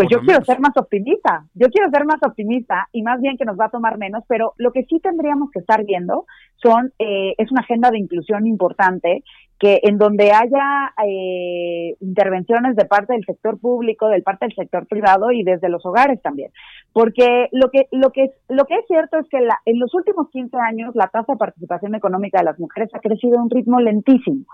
Pues 0.01 0.09
yo 0.09 0.19
quiero 0.21 0.43
ser 0.43 0.59
más 0.59 0.75
optimista, 0.77 1.45
yo 1.53 1.67
quiero 1.67 1.91
ser 1.91 2.05
más 2.05 2.17
optimista 2.23 2.87
y 2.91 3.03
más 3.03 3.21
bien 3.21 3.37
que 3.37 3.45
nos 3.45 3.55
va 3.55 3.65
a 3.65 3.69
tomar 3.69 3.99
menos, 3.99 4.23
pero 4.27 4.53
lo 4.57 4.71
que 4.71 4.83
sí 4.85 4.99
tendríamos 4.99 5.51
que 5.51 5.59
estar 5.59 5.85
viendo 5.85 6.25
son 6.55 6.91
eh, 6.97 7.35
es 7.37 7.51
una 7.51 7.61
agenda 7.61 7.91
de 7.91 7.99
inclusión 7.99 8.47
importante 8.47 9.23
que 9.59 9.79
en 9.83 9.99
donde 9.99 10.31
haya 10.31 10.91
eh, 11.05 11.95
intervenciones 11.99 12.75
de 12.75 12.85
parte 12.85 13.13
del 13.13 13.23
sector 13.25 13.59
público, 13.59 14.07
del 14.07 14.23
parte 14.23 14.47
del 14.47 14.55
sector 14.55 14.87
privado 14.87 15.31
y 15.31 15.43
desde 15.43 15.69
los 15.69 15.85
hogares 15.85 16.19
también, 16.23 16.49
porque 16.93 17.47
lo 17.51 17.69
que 17.69 17.87
lo 17.91 18.09
que 18.09 18.31
lo 18.49 18.65
que 18.65 18.77
es 18.77 18.87
cierto 18.87 19.19
es 19.19 19.29
que 19.29 19.39
la, 19.39 19.59
en 19.65 19.79
los 19.79 19.93
últimos 19.93 20.31
15 20.31 20.57
años 20.57 20.95
la 20.95 21.09
tasa 21.09 21.33
de 21.33 21.37
participación 21.37 21.93
económica 21.93 22.39
de 22.39 22.45
las 22.45 22.59
mujeres 22.59 22.89
ha 22.95 22.99
crecido 23.01 23.37
a 23.37 23.43
un 23.43 23.51
ritmo 23.51 23.79
lentísimo. 23.79 24.45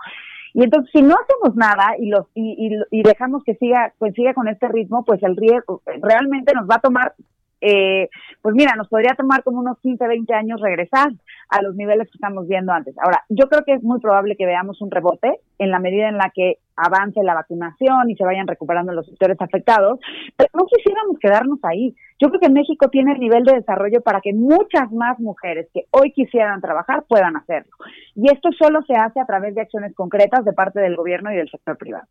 Y 0.54 0.64
entonces, 0.64 0.90
si 0.92 1.02
no 1.02 1.14
hacemos 1.14 1.56
nada 1.56 1.96
y, 1.98 2.08
los, 2.08 2.26
y, 2.34 2.68
y, 2.68 2.98
y 2.98 3.02
dejamos 3.02 3.44
que 3.44 3.54
siga, 3.56 3.92
pues 3.98 4.14
siga 4.14 4.34
con 4.34 4.48
este 4.48 4.68
ritmo, 4.68 5.04
pues 5.04 5.22
el 5.22 5.36
riesgo 5.36 5.82
realmente 6.02 6.52
nos 6.54 6.68
va 6.68 6.76
a 6.76 6.80
tomar 6.80 7.14
eh, 7.60 8.08
pues 8.42 8.54
mira, 8.54 8.74
nos 8.76 8.88
podría 8.88 9.14
tomar 9.14 9.42
como 9.42 9.60
unos 9.60 9.78
15, 9.80 10.06
20 10.06 10.34
años 10.34 10.60
regresar 10.60 11.08
a 11.48 11.62
los 11.62 11.74
niveles 11.74 12.08
que 12.08 12.16
estamos 12.16 12.46
viendo 12.46 12.72
antes. 12.72 12.94
Ahora, 12.98 13.24
yo 13.28 13.48
creo 13.48 13.62
que 13.64 13.74
es 13.74 13.82
muy 13.82 14.00
probable 14.00 14.36
que 14.36 14.46
veamos 14.46 14.80
un 14.80 14.90
rebote 14.90 15.40
en 15.58 15.70
la 15.70 15.78
medida 15.78 16.08
en 16.08 16.18
la 16.18 16.30
que 16.34 16.58
avance 16.76 17.20
la 17.22 17.34
vacunación 17.34 18.08
y 18.10 18.14
se 18.14 18.24
vayan 18.24 18.46
recuperando 18.46 18.92
los 18.92 19.06
sectores 19.06 19.40
afectados, 19.40 19.98
pero 20.36 20.50
no 20.54 20.66
quisiéramos 20.66 21.18
quedarnos 21.18 21.58
ahí. 21.64 21.94
Yo 22.20 22.28
creo 22.28 22.40
que 22.40 22.50
México 22.50 22.88
tiene 22.88 23.12
el 23.12 23.18
nivel 23.18 23.44
de 23.44 23.54
desarrollo 23.54 24.00
para 24.00 24.20
que 24.20 24.32
muchas 24.32 24.92
más 24.92 25.18
mujeres 25.18 25.68
que 25.74 25.86
hoy 25.90 26.12
quisieran 26.12 26.60
trabajar 26.60 27.04
puedan 27.08 27.36
hacerlo. 27.36 27.72
Y 28.14 28.30
esto 28.32 28.50
solo 28.52 28.82
se 28.82 28.94
hace 28.94 29.20
a 29.20 29.26
través 29.26 29.54
de 29.54 29.62
acciones 29.62 29.94
concretas 29.94 30.44
de 30.44 30.52
parte 30.52 30.80
del 30.80 30.96
gobierno 30.96 31.32
y 31.32 31.36
del 31.36 31.50
sector 31.50 31.76
privado. 31.76 32.06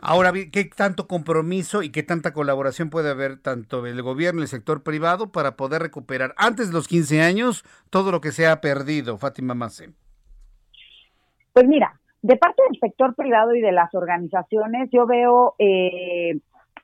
Ahora, 0.00 0.32
¿qué 0.32 0.64
tanto 0.64 1.08
compromiso 1.08 1.82
y 1.82 1.90
qué 1.90 2.04
tanta 2.04 2.32
colaboración 2.32 2.88
puede 2.88 3.10
haber 3.10 3.38
tanto 3.38 3.82
del 3.82 4.00
gobierno 4.02 4.40
y 4.40 4.44
el 4.44 4.48
sector 4.48 4.84
privado 4.84 5.32
para 5.32 5.56
poder 5.56 5.82
recuperar 5.82 6.34
antes 6.36 6.68
de 6.68 6.74
los 6.74 6.86
15 6.86 7.20
años 7.22 7.64
todo 7.90 8.12
lo 8.12 8.20
que 8.20 8.30
se 8.30 8.46
ha 8.46 8.60
perdido, 8.60 9.18
Fátima 9.18 9.54
Mace? 9.54 9.90
Pues 11.52 11.66
mira, 11.66 11.98
de 12.22 12.36
parte 12.36 12.62
del 12.70 12.78
sector 12.80 13.14
privado 13.16 13.54
y 13.54 13.60
de 13.60 13.72
las 13.72 13.92
organizaciones, 13.94 14.88
yo 14.92 15.06
veo 15.06 15.54
eh, 15.58 16.38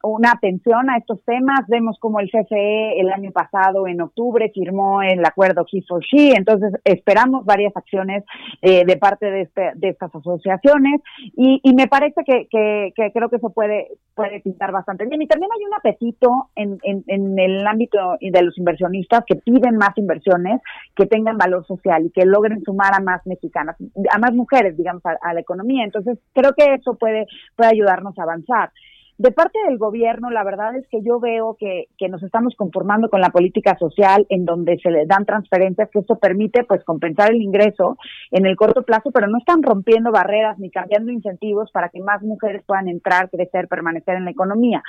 una 0.04 0.32
atención 0.32 0.90
a 0.90 0.98
estos 0.98 1.22
temas. 1.24 1.66
Vemos 1.68 1.98
como 1.98 2.20
el 2.20 2.30
CFE 2.30 3.00
el 3.00 3.10
año 3.10 3.30
pasado, 3.32 3.86
en 3.86 4.00
octubre, 4.00 4.50
firmó 4.54 5.02
el 5.02 5.24
acuerdo 5.24 5.64
He 5.70 5.82
for 5.82 6.02
She, 6.02 6.32
entonces 6.36 6.72
esperamos 6.84 7.44
varias 7.44 7.76
acciones 7.76 8.24
eh, 8.62 8.84
de 8.84 8.96
parte 8.96 9.30
de, 9.30 9.42
este, 9.42 9.72
de 9.74 9.88
estas 9.88 10.14
asociaciones 10.14 11.00
y, 11.36 11.60
y 11.62 11.74
me 11.74 11.86
parece 11.86 12.22
que, 12.24 12.48
creo 12.48 13.28
que 13.28 13.36
eso 13.36 13.50
puede, 13.50 13.88
puede 14.14 14.40
pintar 14.40 14.72
bastante 14.72 15.06
bien. 15.06 15.22
Y 15.22 15.26
también 15.26 15.50
hay 15.52 15.64
un 15.64 15.74
apetito 15.74 16.50
en, 16.54 16.78
en, 16.82 17.04
en, 17.06 17.38
el 17.38 17.66
ámbito 17.66 17.98
de 18.20 18.42
los 18.42 18.56
inversionistas 18.58 19.24
que 19.26 19.36
piden 19.36 19.76
más 19.76 19.96
inversiones 19.96 20.60
que 20.94 21.06
tengan 21.06 21.38
valor 21.38 21.66
social 21.66 22.04
y 22.06 22.10
que 22.10 22.24
logren 22.24 22.62
sumar 22.62 22.94
a 22.94 23.00
más 23.00 23.26
mexicanas, 23.26 23.76
a 24.10 24.18
más 24.18 24.32
mujeres, 24.34 24.76
digamos, 24.76 25.04
a, 25.06 25.16
a 25.22 25.34
la 25.34 25.40
economía. 25.40 25.84
Entonces 25.84 26.18
creo 26.32 26.52
que 26.56 26.74
eso 26.74 26.96
puede, 26.96 27.26
puede 27.56 27.70
ayudarnos 27.70 28.18
a 28.18 28.22
avanzar. 28.22 28.70
De 29.16 29.30
parte 29.30 29.60
del 29.68 29.78
gobierno, 29.78 30.28
la 30.30 30.42
verdad 30.42 30.74
es 30.74 30.88
que 30.88 31.00
yo 31.00 31.20
veo 31.20 31.56
que, 31.58 31.84
que, 31.98 32.08
nos 32.08 32.20
estamos 32.24 32.54
conformando 32.56 33.08
con 33.08 33.20
la 33.20 33.30
política 33.30 33.76
social 33.78 34.26
en 34.28 34.44
donde 34.44 34.76
se 34.82 34.90
le 34.90 35.06
dan 35.06 35.24
transferencias, 35.24 35.88
que 35.90 36.00
esto 36.00 36.16
permite 36.16 36.64
pues 36.64 36.82
compensar 36.82 37.30
el 37.30 37.40
ingreso 37.40 37.96
en 38.32 38.44
el 38.44 38.56
corto 38.56 38.82
plazo, 38.82 39.12
pero 39.12 39.28
no 39.28 39.38
están 39.38 39.62
rompiendo 39.62 40.10
barreras 40.10 40.58
ni 40.58 40.68
cambiando 40.68 41.12
incentivos 41.12 41.70
para 41.70 41.90
que 41.90 42.00
más 42.00 42.22
mujeres 42.22 42.64
puedan 42.66 42.88
entrar, 42.88 43.30
crecer, 43.30 43.68
permanecer 43.68 44.16
en 44.16 44.24
la 44.24 44.32
economía. 44.32 44.82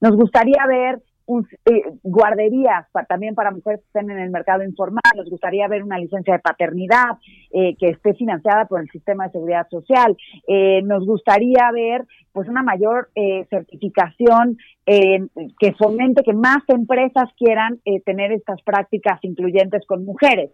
Nos 0.00 0.14
gustaría 0.14 0.64
ver 0.68 1.02
eh, 1.28 1.82
guarderías 2.02 2.86
para, 2.92 3.06
también 3.06 3.34
para 3.34 3.50
mujeres 3.50 3.80
que 3.80 3.86
estén 3.86 4.10
en 4.10 4.18
el 4.18 4.30
mercado 4.30 4.62
informal. 4.64 5.02
Nos 5.16 5.28
gustaría 5.30 5.68
ver 5.68 5.82
una 5.82 5.98
licencia 5.98 6.34
de 6.34 6.40
paternidad 6.40 7.18
eh, 7.50 7.74
que 7.78 7.90
esté 7.90 8.14
financiada 8.14 8.66
por 8.66 8.80
el 8.80 8.88
sistema 8.90 9.26
de 9.26 9.32
seguridad 9.32 9.66
social. 9.70 10.16
Eh, 10.48 10.82
nos 10.82 11.06
gustaría 11.06 11.70
ver 11.72 12.04
pues 12.32 12.48
una 12.48 12.62
mayor 12.62 13.10
eh, 13.14 13.44
certificación 13.50 14.56
que 14.84 15.72
fomente 15.78 16.24
que 16.24 16.32
más 16.32 16.58
empresas 16.66 17.30
quieran 17.38 17.78
tener 18.04 18.32
estas 18.32 18.60
prácticas 18.62 19.20
incluyentes 19.22 19.86
con 19.86 20.04
mujeres. 20.04 20.50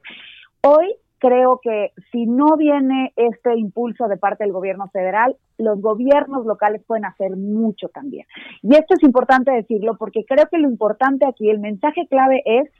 Hoy 0.61 0.95
creo 1.19 1.61
que 1.62 1.93
si 2.12 2.27
no 2.27 2.57
viene 2.57 3.12
este 3.16 3.57
impulso 3.57 4.09
de 4.09 4.16
parte 4.16 4.45
del 4.45 4.53
gobierno 4.53 4.89
federal, 4.89 5.36
los 5.59 5.81
gobiernos 5.81 6.47
locales 6.47 6.82
pueden 6.86 7.05
hacer 7.05 7.36
mucho 7.36 7.89
también. 7.89 8.27
Y 8.62 8.74
esto 8.74 8.95
es 8.95 9.03
importante 9.03 9.51
decirlo 9.51 9.97
porque 9.99 10.24
creo 10.24 10.47
que 10.51 10.59
lo 10.59 10.69
importante 10.69 11.27
aquí, 11.27 11.51
el 11.51 11.59
mensaje 11.59 12.07
clave 12.09 12.43
es 12.45 12.70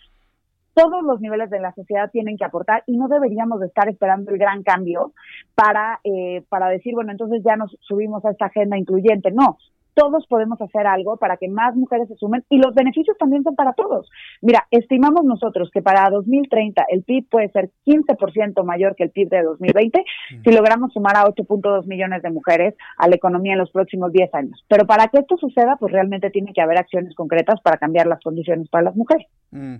todos 0.74 1.02
los 1.02 1.20
niveles 1.20 1.51
de 1.51 1.59
la 1.59 1.73
sociedad 1.73 2.09
tienen 2.12 2.36
que 2.36 2.44
aportar 2.44 2.85
y 2.86 2.97
no 2.97 3.09
deberíamos 3.09 3.59
de 3.59 3.66
estar 3.66 3.89
esperando 3.89 4.31
el 4.31 4.39
gran 4.39 4.62
cambio 4.62 5.12
para, 5.56 5.98
eh, 6.05 6.44
para 6.48 6.69
decir, 6.69 6.94
bueno, 6.94 7.10
entonces 7.10 7.43
ya 7.44 7.56
nos 7.56 7.77
subimos 7.81 8.24
a 8.24 8.31
esta 8.31 8.47
agenda 8.47 8.78
incluyente. 8.78 9.32
No, 9.32 9.59
todos 9.98 10.24
podemos 10.28 10.60
hacer 10.60 10.86
algo 10.86 11.16
para 11.16 11.36
que 11.38 11.48
más 11.48 11.74
mujeres 11.74 12.06
se 12.06 12.14
sumen 12.14 12.44
y 12.48 12.58
los 12.58 12.72
beneficios 12.72 13.18
también 13.18 13.42
son 13.42 13.56
para 13.56 13.72
todos. 13.72 14.08
Mira, 14.40 14.68
estimamos 14.70 15.24
nosotros 15.24 15.70
que 15.72 15.82
para 15.82 16.08
2030 16.08 16.84
el 16.88 17.02
PIB 17.02 17.28
puede 17.28 17.48
ser 17.48 17.70
15% 17.84 18.64
mayor 18.64 18.94
que 18.94 19.02
el 19.02 19.10
PIB 19.10 19.28
de 19.28 19.42
2020 19.42 20.04
si 20.44 20.52
logramos 20.52 20.92
sumar 20.92 21.16
a 21.16 21.24
8.2 21.24 21.86
millones 21.86 22.22
de 22.22 22.30
mujeres 22.30 22.76
a 22.96 23.08
la 23.08 23.16
economía 23.16 23.54
en 23.54 23.58
los 23.58 23.72
próximos 23.72 24.12
10 24.12 24.32
años. 24.34 24.64
Pero 24.68 24.86
para 24.86 25.08
que 25.08 25.18
esto 25.18 25.36
suceda, 25.36 25.76
pues 25.80 25.92
realmente 25.92 26.30
tiene 26.30 26.52
que 26.52 26.60
haber 26.62 26.78
acciones 26.78 27.16
concretas 27.16 27.60
para 27.60 27.78
cambiar 27.78 28.06
las 28.06 28.20
condiciones 28.20 28.68
para 28.68 28.84
las 28.84 28.94
mujeres. 28.94 29.26
Mm. 29.50 29.76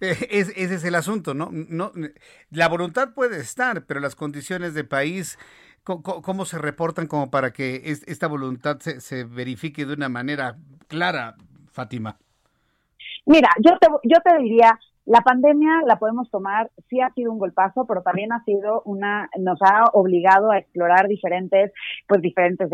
ese 0.00 0.74
es 0.74 0.84
el 0.84 0.96
asunto, 0.96 1.32
¿no? 1.32 1.50
no 1.52 1.92
la 2.50 2.68
voluntad 2.68 3.14
puede 3.14 3.38
estar, 3.38 3.84
pero 3.86 4.00
las 4.00 4.16
condiciones 4.16 4.74
de 4.74 4.82
país 4.82 5.38
¿Cómo, 5.98 6.44
se 6.44 6.58
reportan 6.58 7.06
como 7.06 7.30
para 7.30 7.52
que 7.52 7.82
esta 7.84 8.26
voluntad 8.28 8.78
se, 8.80 9.00
se, 9.00 9.24
verifique 9.24 9.84
de 9.84 9.94
una 9.94 10.08
manera 10.08 10.56
clara, 10.88 11.34
Fátima? 11.72 12.18
Mira, 13.26 13.48
yo 13.60 13.76
te, 13.78 13.88
yo 14.04 14.16
te 14.24 14.38
diría, 14.38 14.78
la 15.06 15.22
pandemia 15.22 15.80
la 15.86 15.96
podemos 15.96 16.30
tomar, 16.30 16.70
sí 16.88 17.00
ha 17.00 17.12
sido 17.14 17.32
un 17.32 17.38
golpazo, 17.38 17.84
pero 17.86 18.02
también 18.02 18.32
ha 18.32 18.44
sido 18.44 18.82
una, 18.84 19.28
nos 19.38 19.58
ha 19.62 19.84
obligado 19.92 20.52
a 20.52 20.58
explorar 20.58 21.08
diferentes, 21.08 21.72
pues 22.06 22.22
diferentes 22.22 22.70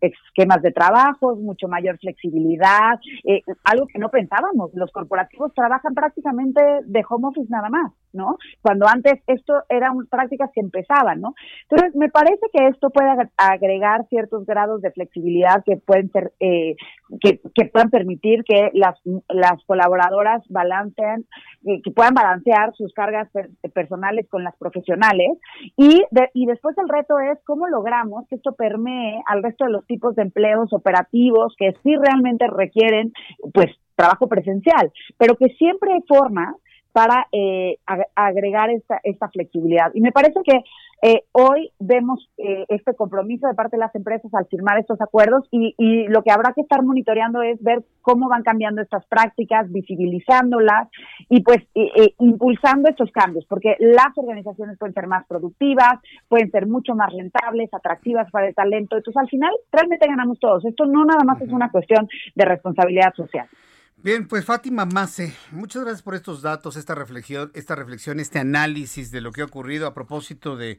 esquemas 0.00 0.62
de 0.62 0.72
trabajo, 0.72 1.36
mucho 1.36 1.68
mayor 1.68 1.98
flexibilidad, 1.98 2.98
eh, 3.24 3.42
algo 3.64 3.86
que 3.86 3.98
no 3.98 4.08
pensábamos. 4.08 4.72
Los 4.74 4.90
corporativos 4.90 5.54
trabajan 5.54 5.94
prácticamente 5.94 6.60
de 6.84 7.04
home 7.08 7.28
office 7.28 7.48
nada 7.48 7.68
más, 7.68 7.92
¿no? 8.12 8.36
Cuando 8.62 8.86
antes 8.86 9.20
esto 9.26 9.54
eran 9.68 10.06
prácticas 10.10 10.50
que 10.54 10.60
empezaban, 10.60 11.20
¿no? 11.20 11.34
Entonces, 11.68 11.94
me 11.96 12.08
parece 12.08 12.46
que 12.52 12.66
esto 12.68 12.90
puede 12.90 13.10
agregar 13.36 14.06
ciertos 14.08 14.46
grados 14.46 14.82
de 14.82 14.90
flexibilidad 14.92 15.62
que 15.64 15.76
pueden 15.76 16.10
ser, 16.10 16.32
eh, 16.40 16.76
que, 17.20 17.40
que 17.54 17.64
puedan 17.66 17.90
permitir 17.90 18.44
que 18.44 18.70
las, 18.74 18.98
las 19.28 19.62
colaboradoras 19.66 20.42
balanceen 20.48 21.26
que 21.64 21.90
puedan 21.90 22.14
balancear 22.14 22.72
sus 22.74 22.92
cargas 22.92 23.28
personales 23.74 24.26
con 24.28 24.44
las 24.44 24.56
profesionales 24.56 25.38
y, 25.76 26.02
y 26.34 26.46
después 26.46 26.76
el 26.78 26.88
reto 26.88 27.18
es 27.18 27.38
cómo 27.44 27.66
logramos 27.66 28.26
que 28.28 28.36
esto 28.36 28.52
permee 28.52 29.20
al 29.26 29.42
resto 29.42 29.64
de 29.64 29.72
los 29.72 29.86
tipos 29.86 30.14
de 30.14 30.22
empleos 30.22 30.72
operativos 30.72 31.54
que 31.58 31.74
sí 31.82 31.96
realmente 31.96 32.46
requieren 32.46 33.12
pues 33.52 33.66
trabajo 33.96 34.28
presencial, 34.28 34.92
pero 35.16 35.36
que 35.36 35.48
siempre 35.58 35.92
hay 35.92 36.00
formas 36.06 36.54
para 36.98 37.28
eh, 37.30 37.78
agregar 38.16 38.70
esta, 38.70 38.98
esta 39.04 39.28
flexibilidad. 39.28 39.92
Y 39.94 40.00
me 40.00 40.10
parece 40.10 40.40
que 40.44 40.64
eh, 41.00 41.22
hoy 41.30 41.70
vemos 41.78 42.28
eh, 42.38 42.64
este 42.70 42.92
compromiso 42.96 43.46
de 43.46 43.54
parte 43.54 43.76
de 43.76 43.82
las 43.82 43.94
empresas 43.94 44.34
al 44.34 44.46
firmar 44.46 44.80
estos 44.80 45.00
acuerdos 45.00 45.46
y, 45.52 45.76
y, 45.78 46.08
lo 46.08 46.24
que 46.24 46.32
habrá 46.32 46.52
que 46.54 46.62
estar 46.62 46.82
monitoreando 46.82 47.40
es 47.42 47.62
ver 47.62 47.84
cómo 48.02 48.28
van 48.28 48.42
cambiando 48.42 48.82
estas 48.82 49.06
prácticas, 49.06 49.70
visibilizándolas 49.70 50.88
y 51.28 51.40
pues 51.44 51.58
impulsando 52.18 52.88
estos 52.88 53.12
cambios, 53.12 53.46
porque 53.48 53.76
las 53.78 54.16
organizaciones 54.16 54.76
pueden 54.76 54.94
ser 54.94 55.06
más 55.06 55.24
productivas, 55.28 56.00
pueden 56.26 56.50
ser 56.50 56.66
mucho 56.66 56.96
más 56.96 57.12
rentables, 57.12 57.72
atractivas 57.72 58.28
para 58.32 58.48
el 58.48 58.56
talento. 58.56 58.96
Entonces, 58.96 59.20
al 59.20 59.28
final, 59.28 59.52
realmente 59.70 60.08
ganamos 60.08 60.40
todos. 60.40 60.64
Esto 60.64 60.84
no 60.84 61.04
nada 61.04 61.22
más 61.24 61.40
es 61.42 61.52
una 61.52 61.70
cuestión 61.70 62.08
de 62.34 62.44
responsabilidad 62.44 63.14
social. 63.14 63.46
Bien, 64.00 64.28
pues 64.28 64.44
Fátima 64.44 64.84
Mace, 64.84 65.34
muchas 65.50 65.82
gracias 65.82 66.02
por 66.02 66.14
estos 66.14 66.40
datos, 66.40 66.76
esta 66.76 66.94
reflexión, 66.94 67.50
esta 67.54 67.74
reflexión, 67.74 68.20
este 68.20 68.38
análisis 68.38 69.10
de 69.10 69.20
lo 69.20 69.32
que 69.32 69.40
ha 69.40 69.44
ocurrido 69.44 69.88
a 69.88 69.94
propósito 69.94 70.56
de 70.56 70.78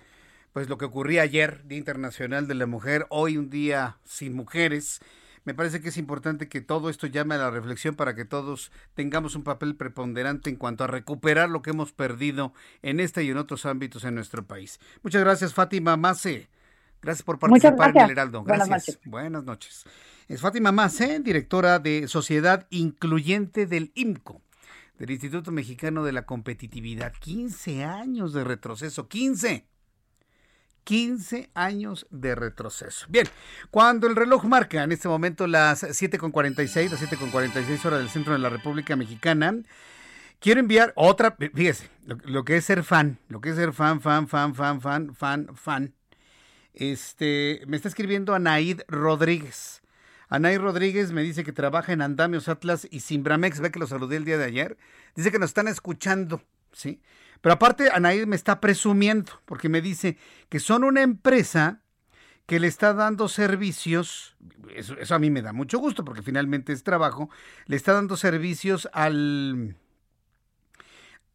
pues 0.53 0.69
lo 0.69 0.77
que 0.77 0.85
ocurría 0.85 1.23
ayer, 1.23 1.67
Día 1.67 1.79
Internacional 1.79 2.47
de 2.47 2.55
la 2.55 2.65
Mujer, 2.65 3.07
hoy 3.09 3.35
un 3.35 3.49
día 3.49 3.97
sin 4.05 4.33
mujeres. 4.33 5.01
Me 5.43 5.53
parece 5.53 5.81
que 5.81 5.89
es 5.89 5.97
importante 5.97 6.47
que 6.47 6.61
todo 6.61 6.89
esto 6.89 7.07
llame 7.07 7.35
a 7.35 7.39
la 7.39 7.51
reflexión 7.51 7.95
para 7.95 8.15
que 8.15 8.23
todos 8.23 8.71
tengamos 8.93 9.35
un 9.35 9.43
papel 9.43 9.75
preponderante 9.75 10.49
en 10.49 10.55
cuanto 10.55 10.85
a 10.85 10.87
recuperar 10.87 11.49
lo 11.49 11.61
que 11.61 11.71
hemos 11.71 11.91
perdido 11.91 12.53
en 12.83 13.01
este 13.01 13.25
y 13.25 13.31
en 13.31 13.37
otros 13.37 13.65
ámbitos 13.65 14.05
en 14.05 14.15
nuestro 14.15 14.47
país. 14.47 14.79
Muchas 15.03 15.21
gracias, 15.21 15.53
Fátima 15.53 15.97
Mace. 15.97 16.49
Gracias 17.01 17.23
por 17.23 17.39
participar 17.39 17.91
en 17.95 18.03
el 18.03 18.11
Heraldo. 18.11 18.43
Gracias. 18.43 18.67
Buenas 18.67 18.69
noches. 18.69 18.99
Buenas 19.05 19.43
noches. 19.43 19.85
Es 20.27 20.41
Fátima 20.41 20.71
Macé, 20.71 21.19
directora 21.19 21.79
de 21.79 22.07
Sociedad 22.07 22.67
Incluyente 22.69 23.65
del 23.65 23.91
IMCO, 23.95 24.41
del 24.97 25.11
Instituto 25.11 25.51
Mexicano 25.51 26.03
de 26.03 26.11
la 26.11 26.25
Competitividad. 26.25 27.13
15 27.19 27.83
años 27.83 28.33
de 28.33 28.43
retroceso, 28.43 29.07
15. 29.07 29.65
15 30.83 31.49
años 31.53 32.05
de 32.09 32.35
retroceso. 32.35 33.05
Bien, 33.09 33.27
cuando 33.71 34.07
el 34.07 34.15
reloj 34.15 34.43
marca 34.45 34.83
en 34.83 34.91
este 34.91 35.07
momento 35.07 35.47
las 35.47 35.83
7.46, 35.83 36.89
las 36.89 37.01
7.46 37.01 37.85
horas 37.85 37.99
del 37.99 38.09
centro 38.09 38.33
de 38.33 38.39
la 38.39 38.49
República 38.49 38.95
Mexicana, 38.95 39.55
quiero 40.39 40.59
enviar 40.59 40.93
otra, 40.95 41.35
fíjese, 41.53 41.89
lo, 42.05 42.17
lo, 42.25 42.43
que 42.43 42.57
es 42.57 42.65
ser 42.65 42.83
fan, 42.83 43.19
lo 43.29 43.41
que 43.41 43.49
es 43.49 43.55
ser 43.55 43.73
fan, 43.73 44.01
fan, 44.01 44.27
fan, 44.27 44.55
fan, 44.55 44.81
fan, 44.81 45.15
fan, 45.15 45.55
fan. 45.55 45.93
Este, 46.79 47.61
me 47.67 47.75
está 47.75 47.89
escribiendo 47.89 48.33
Anaid 48.33 48.83
Rodríguez. 48.87 49.81
Anaí 50.29 50.57
Rodríguez 50.57 51.11
me 51.11 51.23
dice 51.23 51.43
que 51.43 51.51
trabaja 51.51 51.91
en 51.91 52.01
Andamios 52.01 52.47
Atlas 52.47 52.87
y 52.89 53.01
Simbramex, 53.01 53.59
ve 53.59 53.69
que 53.69 53.79
lo 53.79 53.87
saludé 53.87 54.15
el 54.15 54.23
día 54.23 54.37
de 54.37 54.45
ayer. 54.45 54.77
Dice 55.13 55.29
que 55.29 55.39
nos 55.39 55.49
están 55.49 55.67
escuchando, 55.67 56.41
¿sí? 56.71 57.01
Pero 57.41 57.51
aparte, 57.51 57.89
Anaí 57.91 58.25
me 58.25 58.37
está 58.37 58.61
presumiendo, 58.61 59.33
porque 59.43 59.67
me 59.67 59.81
dice 59.81 60.17
que 60.47 60.61
son 60.61 60.85
una 60.85 61.01
empresa 61.01 61.81
que 62.45 62.61
le 62.61 62.67
está 62.67 62.93
dando 62.93 63.27
servicios, 63.27 64.37
eso, 64.73 64.97
eso 64.97 65.15
a 65.15 65.19
mí 65.19 65.29
me 65.29 65.41
da 65.41 65.51
mucho 65.51 65.79
gusto, 65.79 66.05
porque 66.05 66.21
finalmente 66.21 66.71
es 66.71 66.83
trabajo, 66.83 67.29
le 67.65 67.75
está 67.75 67.91
dando 67.91 68.15
servicios 68.15 68.87
al 68.93 69.75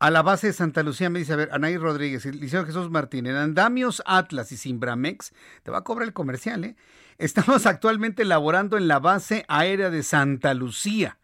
a 0.05 0.10
la 0.10 0.20
base 0.20 0.48
de 0.48 0.52
Santa 0.52 0.82
Lucía 0.82 1.09
me 1.09 1.18
dice, 1.18 1.32
a 1.32 1.36
ver, 1.36 1.48
Anaí 1.51 1.78
Rodríguez, 1.78 2.26
Liceo 2.26 2.66
Jesús 2.66 2.90
Martín, 2.90 3.26
en 3.26 3.36
Andamios 3.36 4.02
Atlas 4.05 4.52
y 4.52 4.59
Simbramex, 4.59 5.32
te 5.62 5.70
va 5.70 5.78
a 5.78 5.85
cobrar 5.85 6.06
el 6.06 6.12
comercial, 6.12 6.62
¿eh? 6.64 6.76
Estamos 7.16 7.64
actualmente 7.66 8.20
elaborando 8.20 8.76
en 8.76 8.86
la 8.86 8.98
base 8.98 9.47
aérea 9.48 9.89
de 9.89 10.02
Santa 10.02 10.52
Lucía. 10.52 11.16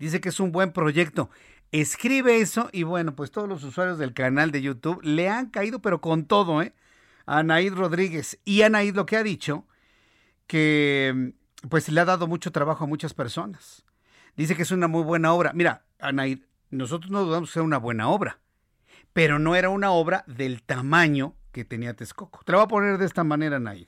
Dice 0.00 0.20
que 0.20 0.30
es 0.30 0.40
un 0.40 0.50
buen 0.50 0.72
proyecto. 0.72 1.30
Escribe 1.70 2.40
eso 2.40 2.70
y 2.72 2.82
bueno, 2.82 3.14
pues 3.14 3.30
todos 3.30 3.48
los 3.48 3.62
usuarios 3.62 3.98
del 3.98 4.14
canal 4.14 4.50
de 4.50 4.62
YouTube 4.62 5.00
le 5.04 5.28
han 5.28 5.50
caído, 5.50 5.80
pero 5.80 6.00
con 6.00 6.24
todo, 6.24 6.60
¿eh? 6.60 6.74
Anaí 7.26 7.70
Rodríguez. 7.70 8.40
Y 8.44 8.62
Anaí 8.62 8.90
lo 8.90 9.06
que 9.06 9.16
ha 9.16 9.22
dicho, 9.22 9.64
que 10.48 11.34
pues 11.70 11.88
le 11.88 12.00
ha 12.00 12.04
dado 12.04 12.26
mucho 12.26 12.50
trabajo 12.50 12.82
a 12.82 12.88
muchas 12.88 13.14
personas. 13.14 13.84
Dice 14.36 14.56
que 14.56 14.62
es 14.62 14.72
una 14.72 14.88
muy 14.88 15.04
buena 15.04 15.32
obra. 15.32 15.52
Mira, 15.54 15.84
Anaí, 16.00 16.44
nosotros 16.74 17.10
no 17.10 17.24
dudamos 17.24 17.50
que 17.50 17.54
sea 17.54 17.62
una 17.62 17.78
buena 17.78 18.08
obra, 18.08 18.40
pero 19.12 19.38
no 19.38 19.56
era 19.56 19.70
una 19.70 19.90
obra 19.92 20.24
del 20.26 20.62
tamaño 20.62 21.36
que 21.52 21.64
tenía 21.64 21.94
Texcoco. 21.94 22.40
Te 22.44 22.52
la 22.52 22.58
voy 22.58 22.64
a 22.64 22.68
poner 22.68 22.98
de 22.98 23.06
esta 23.06 23.24
manera, 23.24 23.58
Naid. 23.60 23.86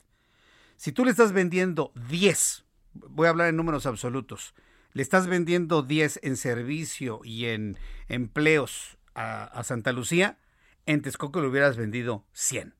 Si 0.77 0.91
tú 0.91 1.03
le 1.03 1.11
estás 1.11 1.31
vendiendo 1.33 1.91
10, 2.09 2.65
voy 2.93 3.27
a 3.27 3.31
hablar 3.31 3.49
en 3.49 3.57
números 3.57 3.85
absolutos, 3.85 4.53
le 4.93 5.01
estás 5.01 5.27
vendiendo 5.27 5.83
10 5.83 6.21
en 6.23 6.37
servicio 6.37 7.21
y 7.23 7.45
en 7.45 7.77
empleos 8.07 8.97
a, 9.13 9.63
Santa 9.63 9.91
Lucía, 9.91 10.37
en 10.85 11.01
Texcoco 11.01 11.41
le 11.41 11.47
hubieras 11.47 11.75
vendido 11.77 12.25
100. 12.33 12.75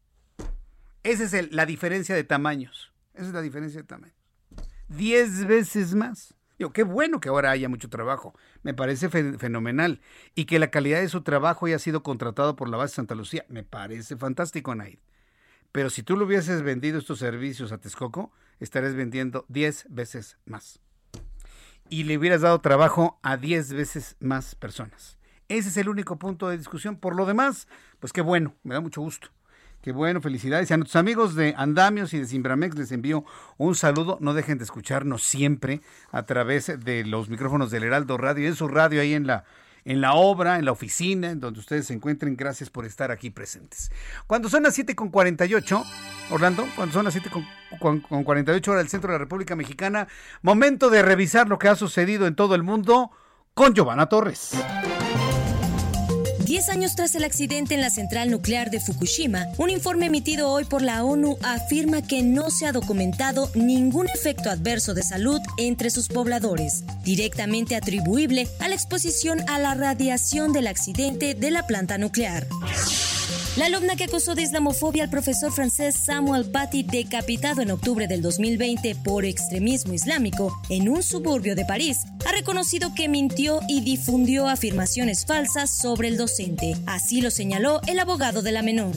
Esa 1.03 1.23
es 1.23 1.51
la 1.51 1.65
diferencia 1.65 2.15
de 2.15 2.23
tamaños. 2.23 2.93
Esa 3.13 3.27
es 3.27 3.34
la 3.34 3.41
diferencia 3.41 3.81
de 3.81 3.88
tamaños. 3.88 4.15
10 4.89 5.47
veces 5.47 5.95
más. 5.95 6.35
Digo, 6.57 6.73
qué 6.73 6.84
bueno 6.84 7.19
que 7.19 7.29
ahora 7.29 7.51
haya 7.51 7.69
mucho 7.69 7.89
trabajo. 7.89 8.34
Me 8.63 8.73
parece 8.73 9.09
fenomenal. 9.09 10.01
Y 10.34 10.45
que 10.45 10.59
la 10.59 10.71
calidad 10.71 11.01
de 11.01 11.09
su 11.09 11.21
trabajo 11.21 11.67
haya 11.67 11.79
sido 11.79 12.01
contratado 12.03 12.55
por 12.55 12.69
la 12.69 12.77
base 12.77 12.95
Santa 12.95 13.15
Lucía. 13.15 13.45
Me 13.47 13.63
parece 13.63 14.17
fantástico, 14.17 14.71
Anaid. 14.71 14.97
Pero 15.71 15.89
si 15.89 16.01
tú 16.01 16.17
le 16.17 16.23
hubieses 16.23 16.63
vendido 16.63 16.97
estos 16.97 17.19
servicios 17.19 17.71
a 17.71 17.77
Texcoco, 17.77 18.31
estarías 18.59 18.95
vendiendo 18.95 19.45
10 19.49 19.88
veces 19.89 20.38
más. 20.45 20.79
Y 21.89 22.03
le 22.03 22.17
hubieras 22.17 22.41
dado 22.41 22.59
trabajo 22.59 23.19
a 23.21 23.38
10 23.38 23.73
veces 23.73 24.15
más 24.19 24.55
personas. 24.55 25.17
Ese 25.49 25.69
es 25.69 25.77
el 25.77 25.89
único 25.89 26.17
punto 26.17 26.49
de 26.49 26.57
discusión. 26.57 26.97
Por 26.97 27.15
lo 27.15 27.25
demás, 27.25 27.67
pues 27.99 28.11
qué 28.11 28.21
bueno, 28.21 28.55
me 28.63 28.73
da 28.73 28.81
mucho 28.81 29.01
gusto. 29.01 29.29
Qué 29.82 29.91
bueno, 29.91 30.22
felicidades. 30.22 30.72
A 30.72 30.78
nuestros 30.78 30.98
amigos 30.98 31.36
de 31.36 31.54
Andamios 31.58 32.14
y 32.14 32.20
de 32.20 32.26
Simbramex 32.26 32.76
les 32.76 32.91
envío 32.91 33.24
un 33.58 33.76
saludo. 33.76 34.18
No 34.20 34.34
dejen 34.34 34.58
de 34.58 34.66
escucharnos 34.66 35.24
siempre 35.24 35.82
a 36.12 36.24
través 36.24 36.80
de 36.80 37.06
los 37.06 37.30
micrófonos 37.30 37.72
del 37.72 37.84
Heraldo 37.84 38.18
Radio, 38.18 38.48
en 38.48 38.56
su 38.56 38.68
radio 38.68 39.02
ahí 39.02 39.14
en 39.14 39.28
la 39.28 39.45
en 39.88 40.02
la 40.02 40.16
obra, 40.16 40.60
en 40.60 40.66
la 40.66 40.74
oficina, 40.74 41.32
en 41.32 41.40
donde 41.40 41.62
ustedes 41.62 41.88
se 41.88 41.94
encuentren. 41.94 42.36
Gracias 42.36 42.70
por 42.70 42.86
estar 42.86 43.10
aquí 43.10 43.30
presentes. 43.30 43.90
Cuando 44.28 44.49
son 44.49 44.64
las 44.64 44.76
7 44.76 44.95
con 44.95 45.10
48, 45.10 45.84
Orlando, 46.30 46.68
cuando 46.76 46.94
son 46.94 47.06
las 47.06 47.14
7 47.14 47.30
con, 47.80 48.02
con 48.02 48.24
48 48.26 48.72
horas 48.72 48.84
del 48.84 48.90
centro 48.90 49.08
de 49.08 49.14
la 49.14 49.20
República 49.20 49.56
Mexicana, 49.56 50.10
momento 50.41 50.90
de 50.90 51.04
revisar 51.04 51.48
lo 51.48 51.58
que 51.58 51.70
ha 51.70 51.76
sucedido 51.76 52.28
en 52.28 52.36
todo 52.36 52.54
el 52.54 52.64
mundo 52.64 53.12
con 53.54 53.74
Giovanna 53.74 54.08
Torres. 54.08 54.58
Diez 56.48 56.69
años 56.69 56.95
tras 56.95 57.14
el 57.15 57.26
accidente 57.26 57.76
en 57.76 57.82
la 57.82 57.90
central 57.90 58.32
nuclear 58.32 58.72
de 58.72 58.80
Fukushima, 58.80 59.48
un 59.57 59.69
informe 59.69 60.06
emitido 60.06 60.49
hoy 60.49 60.64
por 60.64 60.82
la 60.82 61.03
ONU 61.03 61.36
afirma 61.44 62.02
que 62.02 62.22
no 62.24 62.49
se 62.52 62.65
ha 62.65 62.72
documentado 62.72 63.52
ningún 63.53 64.07
efecto 64.07 64.49
adverso 64.49 64.94
de 64.94 65.03
salud 65.03 65.41
entre 65.57 65.90
sus 65.90 66.07
pobladores, 66.07 66.86
directamente 67.03 67.76
atribuible 67.76 68.48
a 68.61 68.69
la 68.69 68.76
exposición 68.76 69.41
a 69.49 69.60
la 69.60 69.74
radiación 69.74 70.53
del 70.53 70.68
accidente 70.68 71.36
de 71.36 71.52
la 71.52 71.68
planta 71.68 71.98
nuclear. 71.98 72.48
La 73.57 73.65
alumna 73.65 73.95
que 73.95 74.03
acusó 74.03 74.36
de 74.36 74.44
islamofobia 74.44 75.03
al 75.03 75.10
profesor 75.10 75.52
francés 75.52 75.95
Samuel 75.95 76.45
Paty, 76.45 76.84
decapitado 76.84 77.64
en 77.64 77.72
octubre 77.72 78.07
del 78.07 78.22
2020 78.22 78.94
por 79.03 79.26
extremismo 79.26 79.95
islámico 79.95 80.61
en 80.69 80.88
un 80.88 81.02
suburbio 81.02 81.56
de 81.56 81.65
París, 81.65 81.98
ha 82.28 82.34
reconocido 82.34 82.94
que 82.94 83.10
mintió 83.10 83.60
y 83.68 83.82
difundió 83.82 84.48
afirmaciones 84.48 85.26
falsas 85.26 85.72
sobre 85.72 86.07
el 86.07 86.18
docente. 86.18 86.36
Así 86.85 87.22
lo 87.22 87.31
señaló 87.31 87.81
el 87.88 87.99
abogado 87.99 88.43
de 88.43 88.51
la 88.51 88.61
menor. 88.61 88.95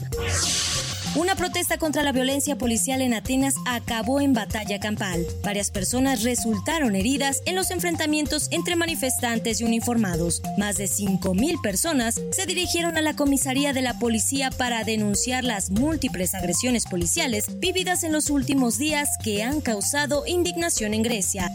Una 1.15 1.35
protesta 1.35 1.77
contra 1.77 2.03
la 2.03 2.11
violencia 2.11 2.55
policial 2.57 3.01
en 3.01 3.13
Atenas 3.13 3.55
acabó 3.65 4.21
en 4.21 4.33
batalla 4.33 4.79
campal. 4.79 5.25
Varias 5.43 5.71
personas 5.71 6.21
resultaron 6.21 6.95
heridas 6.95 7.41
en 7.45 7.55
los 7.55 7.71
enfrentamientos 7.71 8.47
entre 8.51 8.75
manifestantes 8.75 9.59
y 9.59 9.63
uniformados. 9.63 10.41
Más 10.57 10.77
de 10.77 10.85
5.000 10.85 11.61
personas 11.61 12.21
se 12.31 12.45
dirigieron 12.45 12.95
a 12.95 13.01
la 13.01 13.15
comisaría 13.15 13.73
de 13.73 13.81
la 13.81 13.97
policía 13.97 14.51
para 14.51 14.83
denunciar 14.83 15.43
las 15.43 15.71
múltiples 15.71 16.35
agresiones 16.35 16.85
policiales 16.85 17.59
vividas 17.59 18.03
en 18.03 18.13
los 18.13 18.29
últimos 18.29 18.77
días 18.77 19.09
que 19.23 19.43
han 19.43 19.61
causado 19.61 20.25
indignación 20.27 20.93
en 20.93 21.01
Grecia. 21.01 21.51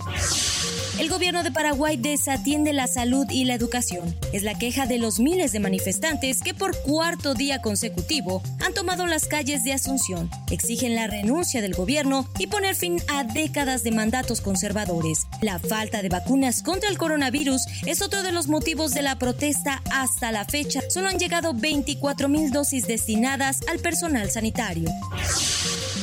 El 0.98 1.10
gobierno 1.10 1.42
de 1.42 1.52
Paraguay 1.52 1.98
desatiende 1.98 2.72
la 2.72 2.86
salud 2.86 3.26
y 3.28 3.44
la 3.44 3.52
educación. 3.52 4.16
Es 4.32 4.42
la 4.42 4.54
queja 4.54 4.86
de 4.86 4.98
los 4.98 5.20
miles 5.20 5.52
de 5.52 5.60
manifestantes 5.60 6.40
que 6.40 6.54
por 6.54 6.74
cuarto 6.82 7.34
día 7.34 7.60
consecutivo 7.60 8.42
han 8.60 8.72
tomado 8.72 9.06
las 9.06 9.26
calles 9.26 9.62
de 9.62 9.74
Asunción. 9.74 10.30
Exigen 10.50 10.94
la 10.94 11.06
renuncia 11.06 11.60
del 11.60 11.74
gobierno 11.74 12.26
y 12.38 12.46
poner 12.46 12.74
fin 12.74 12.98
a 13.08 13.24
décadas 13.24 13.82
de 13.82 13.90
mandatos 13.90 14.40
conservadores. 14.40 15.26
La 15.42 15.58
falta 15.58 16.00
de 16.00 16.08
vacunas 16.08 16.62
contra 16.62 16.88
el 16.88 16.96
coronavirus 16.96 17.66
es 17.84 18.00
otro 18.00 18.22
de 18.22 18.32
los 18.32 18.48
motivos 18.48 18.94
de 18.94 19.02
la 19.02 19.18
protesta 19.18 19.82
hasta 19.92 20.32
la 20.32 20.46
fecha. 20.46 20.80
Solo 20.88 21.10
han 21.10 21.18
llegado 21.18 21.52
24 21.52 22.30
mil 22.30 22.50
dosis 22.50 22.86
destinadas 22.86 23.60
al 23.68 23.80
personal 23.80 24.30
sanitario. 24.30 24.88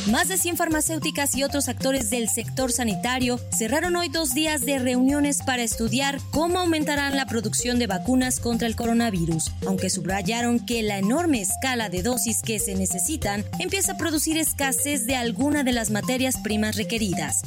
Más 0.08 0.28
de 0.28 0.38
100 0.38 0.58
farmacéuticas 0.58 1.34
y 1.36 1.44
otros 1.44 1.70
actores 1.70 2.10
del 2.10 2.28
sector 2.28 2.74
sanitario 2.74 3.40
cerraron 3.56 3.96
hoy 3.96 4.10
dos 4.10 4.34
días 4.34 4.66
de 4.66 4.78
reuniones 4.78 5.42
para 5.46 5.64
estudiar 5.64 6.20
cómo 6.32 6.60
aumentarán 6.60 7.16
la 7.16 7.26
producción 7.26 7.80
de 7.80 7.88
vacunas 7.88 8.42
contra 8.42 8.68
el 8.68 8.76
coronavirus, 8.76 9.52
aunque 9.66 9.90
subrayaron 9.90 10.60
que 10.60 10.84
la 10.84 10.98
enorme 10.98 11.42
escala 11.42 11.88
de 11.88 12.04
dosis 12.04 12.42
que 12.42 12.60
se 12.60 12.76
necesitan 12.76 13.46
empieza 13.60 13.94
a 13.94 13.98
producir 13.98 14.38
escasez 14.38 15.06
de 15.06 15.16
alguna 15.16 15.64
de 15.64 15.72
las 15.72 15.90
materias 15.90 16.36
primas 16.44 16.76
requeridas. 16.76 17.44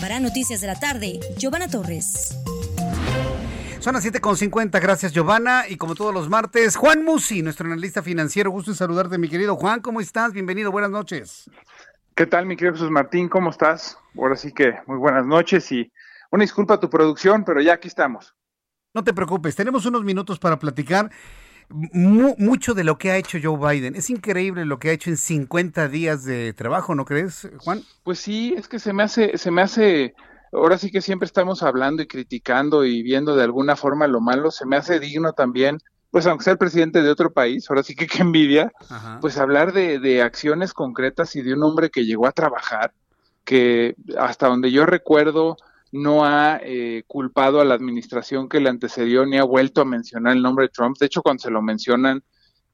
Para 0.00 0.18
Noticias 0.18 0.60
de 0.60 0.66
la 0.66 0.80
Tarde, 0.80 1.20
Giovanna 1.38 1.68
Torres. 1.68 2.36
Son 3.86 3.94
las 3.94 4.04
7.50, 4.04 4.82
gracias 4.82 5.12
Giovanna. 5.12 5.68
Y 5.68 5.76
como 5.76 5.94
todos 5.94 6.12
los 6.12 6.28
martes, 6.28 6.74
Juan 6.74 7.04
Musi, 7.04 7.42
nuestro 7.42 7.66
analista 7.66 8.02
financiero. 8.02 8.50
Gusto 8.50 8.72
en 8.72 8.76
saludarte, 8.76 9.16
mi 9.16 9.28
querido 9.28 9.54
Juan. 9.54 9.80
¿Cómo 9.80 10.00
estás? 10.00 10.32
Bienvenido, 10.32 10.72
buenas 10.72 10.90
noches. 10.90 11.48
¿Qué 12.16 12.26
tal, 12.26 12.46
mi 12.46 12.56
querido 12.56 12.72
Jesús 12.72 12.90
Martín? 12.90 13.28
¿Cómo 13.28 13.50
estás? 13.50 13.96
Ahora 14.18 14.34
sí 14.34 14.50
que 14.50 14.74
muy 14.88 14.98
buenas 14.98 15.24
noches 15.24 15.70
y 15.70 15.92
una 16.32 16.42
disculpa 16.42 16.74
a 16.74 16.80
tu 16.80 16.90
producción, 16.90 17.44
pero 17.44 17.60
ya 17.60 17.74
aquí 17.74 17.86
estamos. 17.86 18.34
No 18.92 19.04
te 19.04 19.14
preocupes, 19.14 19.54
tenemos 19.54 19.86
unos 19.86 20.02
minutos 20.02 20.40
para 20.40 20.58
platicar 20.58 21.12
mucho 21.70 22.74
de 22.74 22.82
lo 22.82 22.98
que 22.98 23.12
ha 23.12 23.16
hecho 23.18 23.38
Joe 23.40 23.56
Biden. 23.56 23.94
Es 23.94 24.10
increíble 24.10 24.64
lo 24.64 24.80
que 24.80 24.90
ha 24.90 24.94
hecho 24.94 25.10
en 25.10 25.16
50 25.16 25.86
días 25.86 26.24
de 26.24 26.52
trabajo, 26.54 26.96
¿no 26.96 27.04
crees, 27.04 27.48
Juan? 27.58 27.82
Pues 28.02 28.18
sí, 28.18 28.52
es 28.58 28.66
que 28.66 28.80
se 28.80 28.92
me 28.92 29.04
hace, 29.04 29.38
se 29.38 29.52
me 29.52 29.62
hace 29.62 30.12
ahora 30.56 30.78
sí 30.78 30.90
que 30.90 31.00
siempre 31.00 31.26
estamos 31.26 31.62
hablando 31.62 32.02
y 32.02 32.06
criticando 32.06 32.84
y 32.84 33.02
viendo 33.02 33.36
de 33.36 33.44
alguna 33.44 33.76
forma 33.76 34.06
lo 34.06 34.20
malo, 34.20 34.50
se 34.50 34.66
me 34.66 34.76
hace 34.76 34.98
digno 34.98 35.32
también, 35.32 35.78
pues 36.10 36.26
aunque 36.26 36.44
sea 36.44 36.52
el 36.52 36.58
presidente 36.58 37.02
de 37.02 37.10
otro 37.10 37.32
país, 37.32 37.68
ahora 37.68 37.82
sí 37.82 37.94
que 37.94 38.06
qué 38.06 38.22
envidia, 38.22 38.72
pues 39.20 39.38
hablar 39.38 39.72
de, 39.72 39.98
de 39.98 40.22
acciones 40.22 40.72
concretas 40.72 41.36
y 41.36 41.42
de 41.42 41.54
un 41.54 41.62
hombre 41.62 41.90
que 41.90 42.04
llegó 42.04 42.26
a 42.26 42.32
trabajar, 42.32 42.92
que 43.44 43.94
hasta 44.18 44.48
donde 44.48 44.72
yo 44.72 44.86
recuerdo 44.86 45.56
no 45.92 46.24
ha 46.24 46.58
eh, 46.62 47.04
culpado 47.06 47.60
a 47.60 47.64
la 47.64 47.74
administración 47.74 48.48
que 48.48 48.60
le 48.60 48.68
antecedió 48.68 49.24
ni 49.24 49.38
ha 49.38 49.44
vuelto 49.44 49.80
a 49.80 49.84
mencionar 49.84 50.34
el 50.34 50.42
nombre 50.42 50.66
de 50.66 50.70
Trump. 50.70 50.96
De 50.98 51.06
hecho, 51.06 51.22
cuando 51.22 51.42
se 51.42 51.50
lo 51.50 51.62
mencionan, 51.62 52.22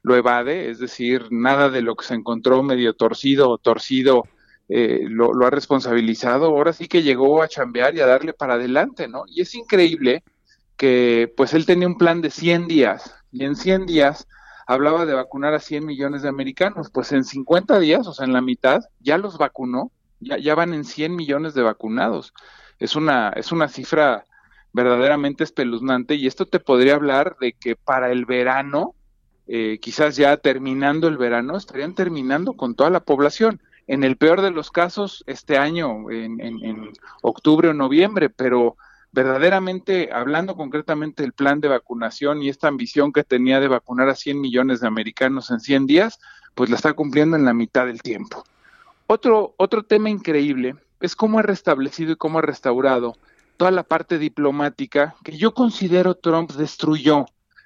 lo 0.01 0.15
evade, 0.15 0.69
es 0.69 0.79
decir, 0.79 1.27
nada 1.31 1.69
de 1.69 1.81
lo 1.81 1.95
que 1.95 2.05
se 2.05 2.15
encontró 2.15 2.61
medio 2.63 2.93
torcido 2.93 3.49
o 3.49 3.57
torcido 3.57 4.23
eh, 4.69 5.01
lo, 5.07 5.45
ha 5.45 5.49
responsabilizado, 5.49 6.45
ahora 6.45 6.73
sí 6.73 6.87
que 6.87 7.03
llegó 7.03 7.41
a 7.41 7.47
chambear 7.47 7.95
y 7.95 7.99
a 7.99 8.07
darle 8.07 8.33
para 8.33 8.55
adelante, 8.55 9.07
¿no? 9.07 9.23
Y 9.27 9.41
es 9.41 9.53
increíble 9.55 10.23
que 10.77 11.31
pues 11.35 11.53
él 11.53 11.65
tenía 11.65 11.87
un 11.87 11.97
plan 11.97 12.21
de 12.21 12.31
100 12.31 12.67
días 12.67 13.15
y 13.31 13.45
en 13.45 13.55
100 13.55 13.85
días 13.85 14.27
hablaba 14.65 15.05
de 15.05 15.13
vacunar 15.13 15.53
a 15.53 15.59
100 15.59 15.85
millones 15.85 16.21
de 16.21 16.29
americanos, 16.29 16.89
pues 16.91 17.11
en 17.11 17.23
50 17.23 17.79
días, 17.79 18.07
o 18.07 18.13
sea, 18.13 18.25
en 18.25 18.33
la 18.33 18.41
mitad, 18.41 18.81
ya 18.99 19.17
los 19.17 19.37
vacunó, 19.37 19.91
ya, 20.19 20.37
ya 20.37 20.55
van 20.55 20.73
en 20.73 20.85
100 20.85 21.15
millones 21.15 21.53
de 21.53 21.63
vacunados. 21.63 22.33
es 22.79 22.95
una, 22.95 23.29
es 23.29 23.51
una 23.51 23.67
cifra 23.67 24.25
verdaderamente 24.73 25.43
espeluznante 25.43 26.15
y 26.15 26.27
esto 26.27 26.47
te 26.47 26.59
podría 26.59 26.95
hablar 26.95 27.37
de 27.39 27.53
que 27.53 27.75
para 27.75 28.11
el 28.11 28.25
verano, 28.25 28.95
eh, 29.47 29.77
quizás 29.79 30.15
ya 30.15 30.35
terminando 30.37 31.07
el 31.07 31.17
verano, 31.17 31.55
estarían 31.55 31.93
terminando 31.93 32.53
con 32.53 32.75
toda 32.75 32.89
la 32.89 33.01
población. 33.01 33.61
En 33.87 34.03
el 34.03 34.15
peor 34.17 34.41
de 34.41 34.51
los 34.51 34.71
casos, 34.71 35.23
este 35.27 35.57
año, 35.57 36.09
en, 36.09 36.91
octubre 37.21 37.69
o 37.69 37.73
noviembre, 37.73 38.29
pero 38.29 38.77
verdaderamente, 39.11 40.09
hablando 40.11 40.55
concretamente 40.55 41.23
del 41.23 41.33
plan 41.33 41.59
de 41.59 41.67
vacunación 41.67 42.41
y 42.41 42.49
esta 42.49 42.67
ambición 42.67 43.11
que 43.11 43.23
tenía 43.23 43.59
de 43.59 43.67
vacunar 43.67 44.09
a 44.09 44.15
100 44.15 44.39
millones 44.39 44.79
de 44.79 44.87
americanos 44.87 45.51
en 45.51 45.59
100 45.59 45.85
días, 45.85 46.19
pues 46.55 46.69
la 46.69 46.77
está 46.77 46.93
cumpliendo 46.93 47.35
en 47.35 47.45
la 47.45 47.53
mitad 47.53 47.85
del 47.85 48.01
tiempo. 48.01 48.43
Otro, 49.07 49.53
otro 49.57 49.83
tema 49.83 50.09
increíble 50.09 50.75
es 51.01 51.15
cómo 51.15 51.39
ha 51.39 51.43
restablecido 51.43 52.13
y 52.13 52.15
cómo 52.15 52.39
ha 52.39 52.43
restaurado 52.43 53.17
toda 53.57 53.71
la 53.71 53.83
parte 53.83 54.17
diplomática 54.17 55.15
que 55.23 55.37
yo 55.37 55.53
considero 55.53 56.15
Trump 56.15 56.51
destruyó. 56.53 57.25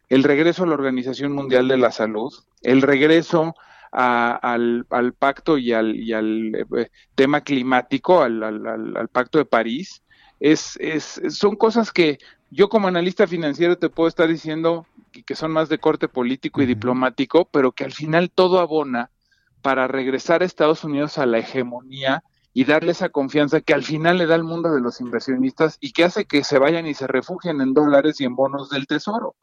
El 0.10 0.24
regreso 0.24 0.64
a 0.64 0.68
la 0.68 0.74
Organización 0.74 1.34
Mundial 1.34 1.68
de 1.68 1.78
la 1.78 1.92
Salud, 1.92 2.34
el 2.62 2.82
regreso 2.82 3.56
al, 3.92 4.86
pacto 5.18 5.58
y 5.58 5.74
al, 5.74 6.56
eh, 6.56 6.90
tema 7.16 7.42
climático, 7.42 8.22
al, 8.22 9.10
pacto 9.12 9.38
de 9.38 9.46
París, 9.46 10.04
es, 10.40 10.78
es, 10.80 11.22
son 11.30 11.56
cosas 11.56 11.92
que 11.92 12.20
yo 12.50 12.70
como 12.70 12.88
analista 12.88 13.28
financiero 13.28 13.78
te 13.78 13.90
puedo 13.90 14.08
estar 14.08 14.28
diciendo 14.28 14.86
que, 15.26 15.36
son 15.36 15.52
más 15.52 15.70
de 15.70 15.80
corte 15.80 16.08
político 16.08 16.62
y 16.62 16.66
diplomático, 16.66 17.46
pero 17.52 17.72
que 17.72 17.84
al 17.84 17.92
final 17.92 18.32
todo 18.32 18.60
abona 18.60 19.10
para 19.62 19.88
regresar 19.88 20.42
a 20.42 20.46
Estados 20.46 20.84
Unidos 20.84 21.18
a 21.18 21.26
la 21.26 21.40
hegemonía 21.40 22.24
y 22.54 22.66
darle 22.66 22.92
esa 22.92 23.10
confianza 23.10 23.62
que 23.62 23.74
al 23.74 23.84
final 23.84 24.18
le 24.18 24.26
da 24.26 24.36
al 24.36 24.44
mundo 24.44 24.72
de 24.72 24.82
los 24.82 25.02
inversionistas 25.02 25.78
y 25.80 25.92
que 25.92 26.04
hace 26.04 26.26
que 26.26 26.44
se 26.44 26.58
vayan 26.58 26.88
y 26.88 26.94
se 26.94 27.08
refugien 27.08 27.62
en 27.62 27.74
dólares 27.74 28.20
y 28.22 28.26
en 28.26 28.36
bonos 28.36 28.70
del 28.70 28.88
tesoro. 28.88 29.36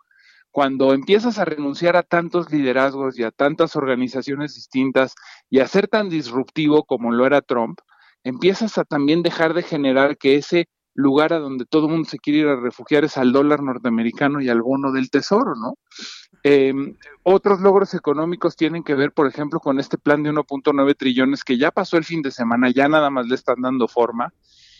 Cuando 0.55 0.95
empiezas 0.95 1.41
a 1.41 1.45
renunciar 1.45 1.97
a 1.97 2.05
tantos 2.05 2.53
liderazgos 2.53 3.19
y 3.19 3.25
a 3.25 3.33
tantas 3.33 3.75
organizaciones 3.75 4.55
distintas 4.55 5.17
y 5.51 5.59
a 5.59 5.67
ser 5.67 5.89
tan 5.89 6.09
disruptivo 6.09 6.85
como 6.85 7.11
lo 7.11 7.27
era 7.27 7.41
Trump, 7.41 7.81
empiezas 8.23 8.79
a 8.79 8.85
también 8.85 9.25
dejar 9.25 9.53
de 9.55 9.65
generar 9.65 10.17
que 10.17 10.37
ese 10.37 10.69
lugar 10.95 11.33
a 11.33 11.41
donde 11.41 11.65
todo 11.65 11.87
el 11.87 11.95
mundo 11.95 12.09
se 12.09 12.21
quiere 12.21 12.39
ir 12.39 12.47
a 12.47 12.61
refugiar 12.61 13.03
es 13.03 13.17
al 13.17 13.33
dólar 13.33 13.65
norteamericano 13.65 14.41
y 14.41 14.49
al 14.49 14.63
bono 14.63 14.93
del 14.93 15.11
tesoro, 15.11 15.57
¿no? 15.57 15.75
Em, 16.45 16.97
otros 17.25 17.61
logros 17.61 17.93
económicos 17.95 18.55
tienen 18.55 18.85
que 18.85 18.95
ver, 18.95 19.11
por 19.11 19.27
ejemplo, 19.27 19.59
con 19.59 19.81
este 19.81 19.99
plan 19.99 20.23
de 20.23 20.31
1.9 20.31 20.95
trillones 20.95 21.43
que 21.43 21.59
ya 21.59 21.73
pasó 21.73 21.97
el 21.97 22.05
fin 22.05 22.23
de 22.23 22.31
semana, 22.31 22.71
ya 22.71 22.87
nada 22.89 23.11
más 23.11 23.27
le 23.27 23.35
están 23.35 23.61
dando 23.61 23.89
forma 23.89 24.33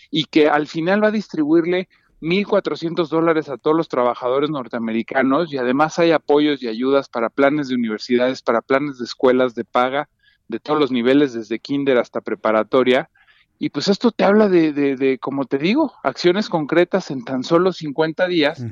y 0.09 0.27
que 0.27 0.49
al 0.49 0.69
final 0.69 1.03
va 1.03 1.09
a 1.09 1.11
distribuirle 1.11 1.89
1.400 2.21 3.09
dólares 3.09 3.49
a 3.49 3.57
todos 3.57 3.77
los 3.77 3.89
trabajadores 3.89 4.51
norteamericanos 4.51 5.53
y 5.53 5.59
además 5.59 5.99
hay 5.99 6.13
apoyos 6.13 6.63
y 6.63 6.69
ayudas 6.69 7.09
para 7.09 7.29
planes 7.29 7.69
de 7.69 7.75
universidades, 7.75 8.43
para 8.43 8.63
planes 8.63 8.99
de 8.99 9.05
escuelas 9.05 9.55
de 9.55 9.65
paga 9.65 10.09
de 10.49 10.61
todos 10.61 10.79
los 10.79 10.91
niveles, 10.91 11.33
desde 11.33 11.59
kinder 11.59 11.99
hasta 11.99 12.21
preparatoria, 12.21 13.11
y 13.59 13.71
pues 13.71 13.89
esto 13.89 14.11
te 14.11 14.25
habla 14.25 14.49
de, 14.49 14.73
de, 14.73 15.19
como 15.19 15.45
te 15.45 15.59
digo, 15.59 15.93
acciones 16.03 16.49
concretas 16.49 17.11
en 17.11 17.25
tan 17.25 17.45
solo 17.45 17.73
50 17.73 18.27
días 18.27 18.65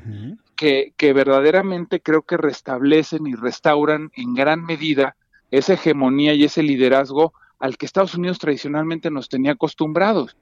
que, 0.55 0.93
que 0.97 1.13
verdaderamente 1.13 2.01
creo 2.01 2.23
que 2.23 2.37
restablecen 2.37 3.25
y 3.25 3.33
restauran 3.33 4.11
en 4.15 4.33
gran 4.33 4.63
medida 4.63 5.15
esa 5.51 5.73
hegemonía 5.73 6.33
y 6.33 6.43
ese 6.43 6.63
liderazgo 6.63 7.33
al 7.59 7.77
que 7.77 7.85
Estados 7.85 8.15
Unidos 8.15 8.39
tradicionalmente 8.39 9.09
nos 9.09 9.29
tenía 9.29 9.53
acostumbrados. 9.53 10.35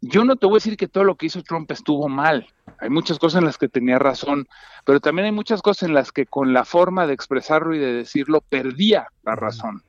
Yo 0.00 0.24
no 0.24 0.36
te 0.36 0.46
voy 0.46 0.54
a 0.54 0.62
decir 0.62 0.76
que 0.76 0.88
todo 0.88 1.04
lo 1.04 1.16
que 1.16 1.26
hizo 1.26 1.42
Trump 1.42 1.70
estuvo 1.70 2.08
mal. 2.08 2.46
Hay 2.78 2.90
muchas 2.90 3.18
cosas 3.18 3.40
en 3.40 3.46
las 3.46 3.58
que 3.58 3.68
tenía 3.68 3.98
razón, 3.98 4.46
pero 4.84 5.00
también 5.00 5.26
hay 5.26 5.32
muchas 5.32 5.60
cosas 5.60 5.88
en 5.88 5.94
las 5.94 6.12
que 6.12 6.26
con 6.26 6.52
la 6.52 6.64
forma 6.64 7.06
de 7.06 7.14
expresarlo 7.14 7.74
y 7.74 7.78
de 7.78 7.92
decirlo 7.92 8.40
perdía 8.40 9.08
la 9.24 9.34
razón. 9.34 9.82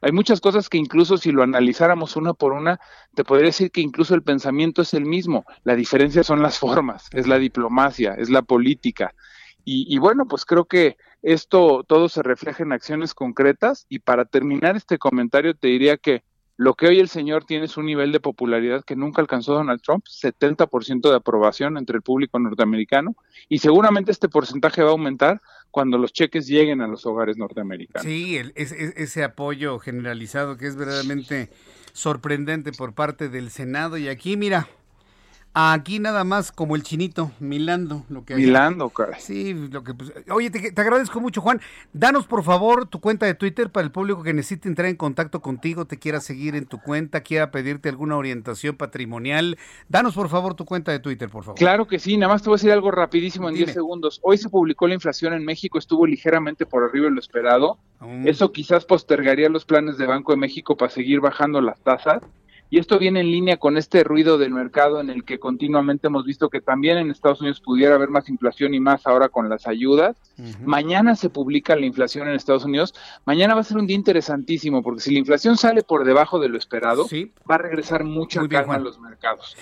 Hay 0.00 0.10
muchas 0.10 0.40
cosas 0.40 0.68
que 0.68 0.78
incluso 0.78 1.16
si 1.16 1.30
lo 1.30 1.44
analizáramos 1.44 2.16
una 2.16 2.34
por 2.34 2.52
una, 2.52 2.80
te 3.14 3.22
podría 3.22 3.46
decir 3.46 3.70
que 3.70 3.80
incluso 3.80 4.16
el 4.16 4.22
pensamiento 4.22 4.82
es 4.82 4.94
el 4.94 5.04
mismo. 5.04 5.44
La 5.62 5.76
diferencia 5.76 6.24
son 6.24 6.42
las 6.42 6.58
formas, 6.58 7.08
es 7.12 7.28
la 7.28 7.38
diplomacia, 7.38 8.14
es 8.14 8.28
la 8.28 8.42
política. 8.42 9.14
Y, 9.64 9.96
bueno, 9.98 10.26
pues 10.26 10.44
creo 10.44 10.64
que 10.64 10.96
esto 11.22 11.84
todo 11.86 12.08
se 12.08 12.24
refleja 12.24 12.64
en 12.64 12.72
acciones 12.72 13.14
concretas. 13.14 13.86
Y 13.88 14.00
para 14.00 14.24
terminar 14.24 14.74
este 14.74 14.98
comentario, 14.98 15.54
te 15.54 15.68
diría 15.68 15.96
que 15.98 16.24
lo 16.56 16.74
que 16.74 16.86
hoy 16.86 17.00
el 17.00 17.08
señor 17.08 17.44
tiene 17.44 17.64
es 17.64 17.76
un 17.76 17.86
nivel 17.86 18.12
de 18.12 18.20
popularidad 18.20 18.84
que 18.84 18.94
nunca 18.94 19.20
alcanzó 19.20 19.54
Donald 19.54 19.80
Trump, 19.82 20.04
70% 20.04 21.10
de 21.10 21.16
aprobación 21.16 21.78
entre 21.78 21.96
el 21.96 22.02
público 22.02 22.38
norteamericano, 22.38 23.16
y 23.48 23.58
seguramente 23.58 24.12
este 24.12 24.28
porcentaje 24.28 24.82
va 24.82 24.90
a 24.90 24.92
aumentar 24.92 25.40
cuando 25.70 25.96
los 25.96 26.12
cheques 26.12 26.46
lleguen 26.46 26.82
a 26.82 26.86
los 26.86 27.06
hogares 27.06 27.38
norteamericanos. 27.38 28.04
Sí, 28.04 28.38
ese 28.54 29.24
apoyo 29.24 29.78
generalizado 29.78 30.56
que 30.58 30.66
es 30.66 30.76
verdaderamente 30.76 31.48
sorprendente 31.92 32.72
por 32.72 32.94
parte 32.94 33.28
del 33.28 33.50
Senado. 33.50 33.96
Y 33.96 34.08
aquí, 34.08 34.36
mira, 34.36 34.68
Aquí 35.54 35.98
nada 35.98 36.24
más 36.24 36.50
como 36.50 36.76
el 36.76 36.82
chinito, 36.82 37.30
milando 37.38 38.06
lo 38.08 38.24
que 38.24 38.34
Milando, 38.36 38.88
cara. 38.88 39.18
Sí, 39.18 39.52
lo 39.52 39.84
que 39.84 39.92
pues, 39.92 40.10
Oye, 40.30 40.50
te, 40.50 40.80
agradezco 40.80 41.20
mucho, 41.20 41.42
Juan. 41.42 41.60
Danos 41.92 42.26
por 42.26 42.42
favor 42.42 42.86
tu 42.86 43.00
cuenta 43.00 43.26
de 43.26 43.34
Twitter 43.34 43.70
para 43.70 43.84
el 43.84 43.92
público 43.92 44.22
que 44.22 44.32
necesite 44.32 44.66
entrar 44.68 44.88
en 44.88 44.96
contacto 44.96 45.42
contigo, 45.42 45.84
te 45.84 45.98
quiera 45.98 46.20
seguir 46.20 46.56
en 46.56 46.64
tu 46.64 46.80
cuenta, 46.80 47.20
quiera 47.20 47.50
pedirte 47.50 47.90
alguna 47.90 48.16
orientación 48.16 48.76
patrimonial. 48.76 49.58
Danos 49.90 50.14
por 50.14 50.30
favor 50.30 50.54
tu 50.54 50.64
cuenta 50.64 50.90
de 50.90 51.00
Twitter, 51.00 51.28
por 51.28 51.44
favor. 51.44 51.58
Claro 51.58 51.86
que 51.86 51.98
sí, 51.98 52.16
nada 52.16 52.32
más 52.32 52.42
te 52.42 52.48
voy 52.48 52.54
a 52.54 52.56
decir 52.56 52.72
algo 52.72 52.90
rapidísimo 52.90 53.50
en 53.50 53.54
10 53.54 53.74
segundos. 53.74 54.20
Hoy 54.22 54.38
se 54.38 54.48
publicó 54.48 54.88
la 54.88 54.94
inflación 54.94 55.34
en 55.34 55.44
México, 55.44 55.78
estuvo 55.78 56.06
ligeramente 56.06 56.64
por 56.64 56.82
arriba 56.82 57.06
de 57.06 57.12
lo 57.12 57.20
esperado. 57.20 57.78
Mm. 58.00 58.26
Eso 58.26 58.52
quizás 58.52 58.86
postergaría 58.86 59.50
los 59.50 59.66
planes 59.66 59.98
de 59.98 60.06
Banco 60.06 60.32
de 60.32 60.38
México 60.38 60.78
para 60.78 60.90
seguir 60.90 61.20
bajando 61.20 61.60
las 61.60 61.78
tasas. 61.82 62.22
Y 62.72 62.78
esto 62.78 62.98
viene 62.98 63.20
en 63.20 63.30
línea 63.30 63.58
con 63.58 63.76
este 63.76 64.02
ruido 64.02 64.38
del 64.38 64.50
mercado 64.50 64.98
en 64.98 65.10
el 65.10 65.24
que 65.24 65.38
continuamente 65.38 66.06
hemos 66.06 66.24
visto 66.24 66.48
que 66.48 66.62
también 66.62 66.96
en 66.96 67.10
Estados 67.10 67.42
Unidos 67.42 67.60
pudiera 67.60 67.96
haber 67.96 68.08
más 68.08 68.30
inflación 68.30 68.72
y 68.72 68.80
más 68.80 69.06
ahora 69.06 69.28
con 69.28 69.50
las 69.50 69.66
ayudas. 69.66 70.16
Mañana 70.64 71.14
se 71.14 71.28
publica 71.28 71.76
la 71.76 71.84
inflación 71.84 72.28
en 72.28 72.34
Estados 72.34 72.64
Unidos. 72.64 72.94
Mañana 73.26 73.54
va 73.54 73.60
a 73.60 73.64
ser 73.64 73.76
un 73.76 73.86
día 73.86 73.94
interesantísimo 73.94 74.82
porque 74.82 75.02
si 75.02 75.12
la 75.12 75.18
inflación 75.18 75.58
sale 75.58 75.82
por 75.82 76.06
debajo 76.06 76.38
de 76.38 76.48
lo 76.48 76.56
esperado, 76.56 77.06
va 77.48 77.56
a 77.56 77.58
regresar 77.58 78.04
mucha 78.04 78.40
calma 78.48 78.76
a 78.76 78.78
los 78.78 78.98
mercados. 78.98 79.54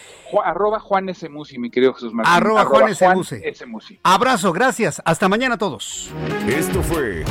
arroba 0.45 0.79
Juan 0.79 1.09
S. 1.09 1.29
Musi, 1.29 1.59
mi 1.59 1.69
querido 1.69 1.93
Jesús 1.95 2.15
Martín. 2.15 2.33
Arroba, 2.33 2.65
Juan, 2.65 2.91
S. 2.91 3.67
Musi. 3.67 3.99
Abrazo, 4.05 4.53
gracias. 4.53 5.03
Hasta 5.05 5.29
mañana 5.29 5.57
a 5.57 5.59
todos. 5.59 6.13
Esto 6.47 6.81
fue 6.81 7.25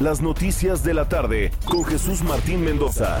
Las 0.00 0.20
Noticias 0.20 0.82
de 0.82 0.94
la 0.94 1.08
Tarde 1.08 1.52
con 1.66 1.84
Jesús 1.84 2.24
Martín 2.24 2.64
Mendoza. 2.64 3.20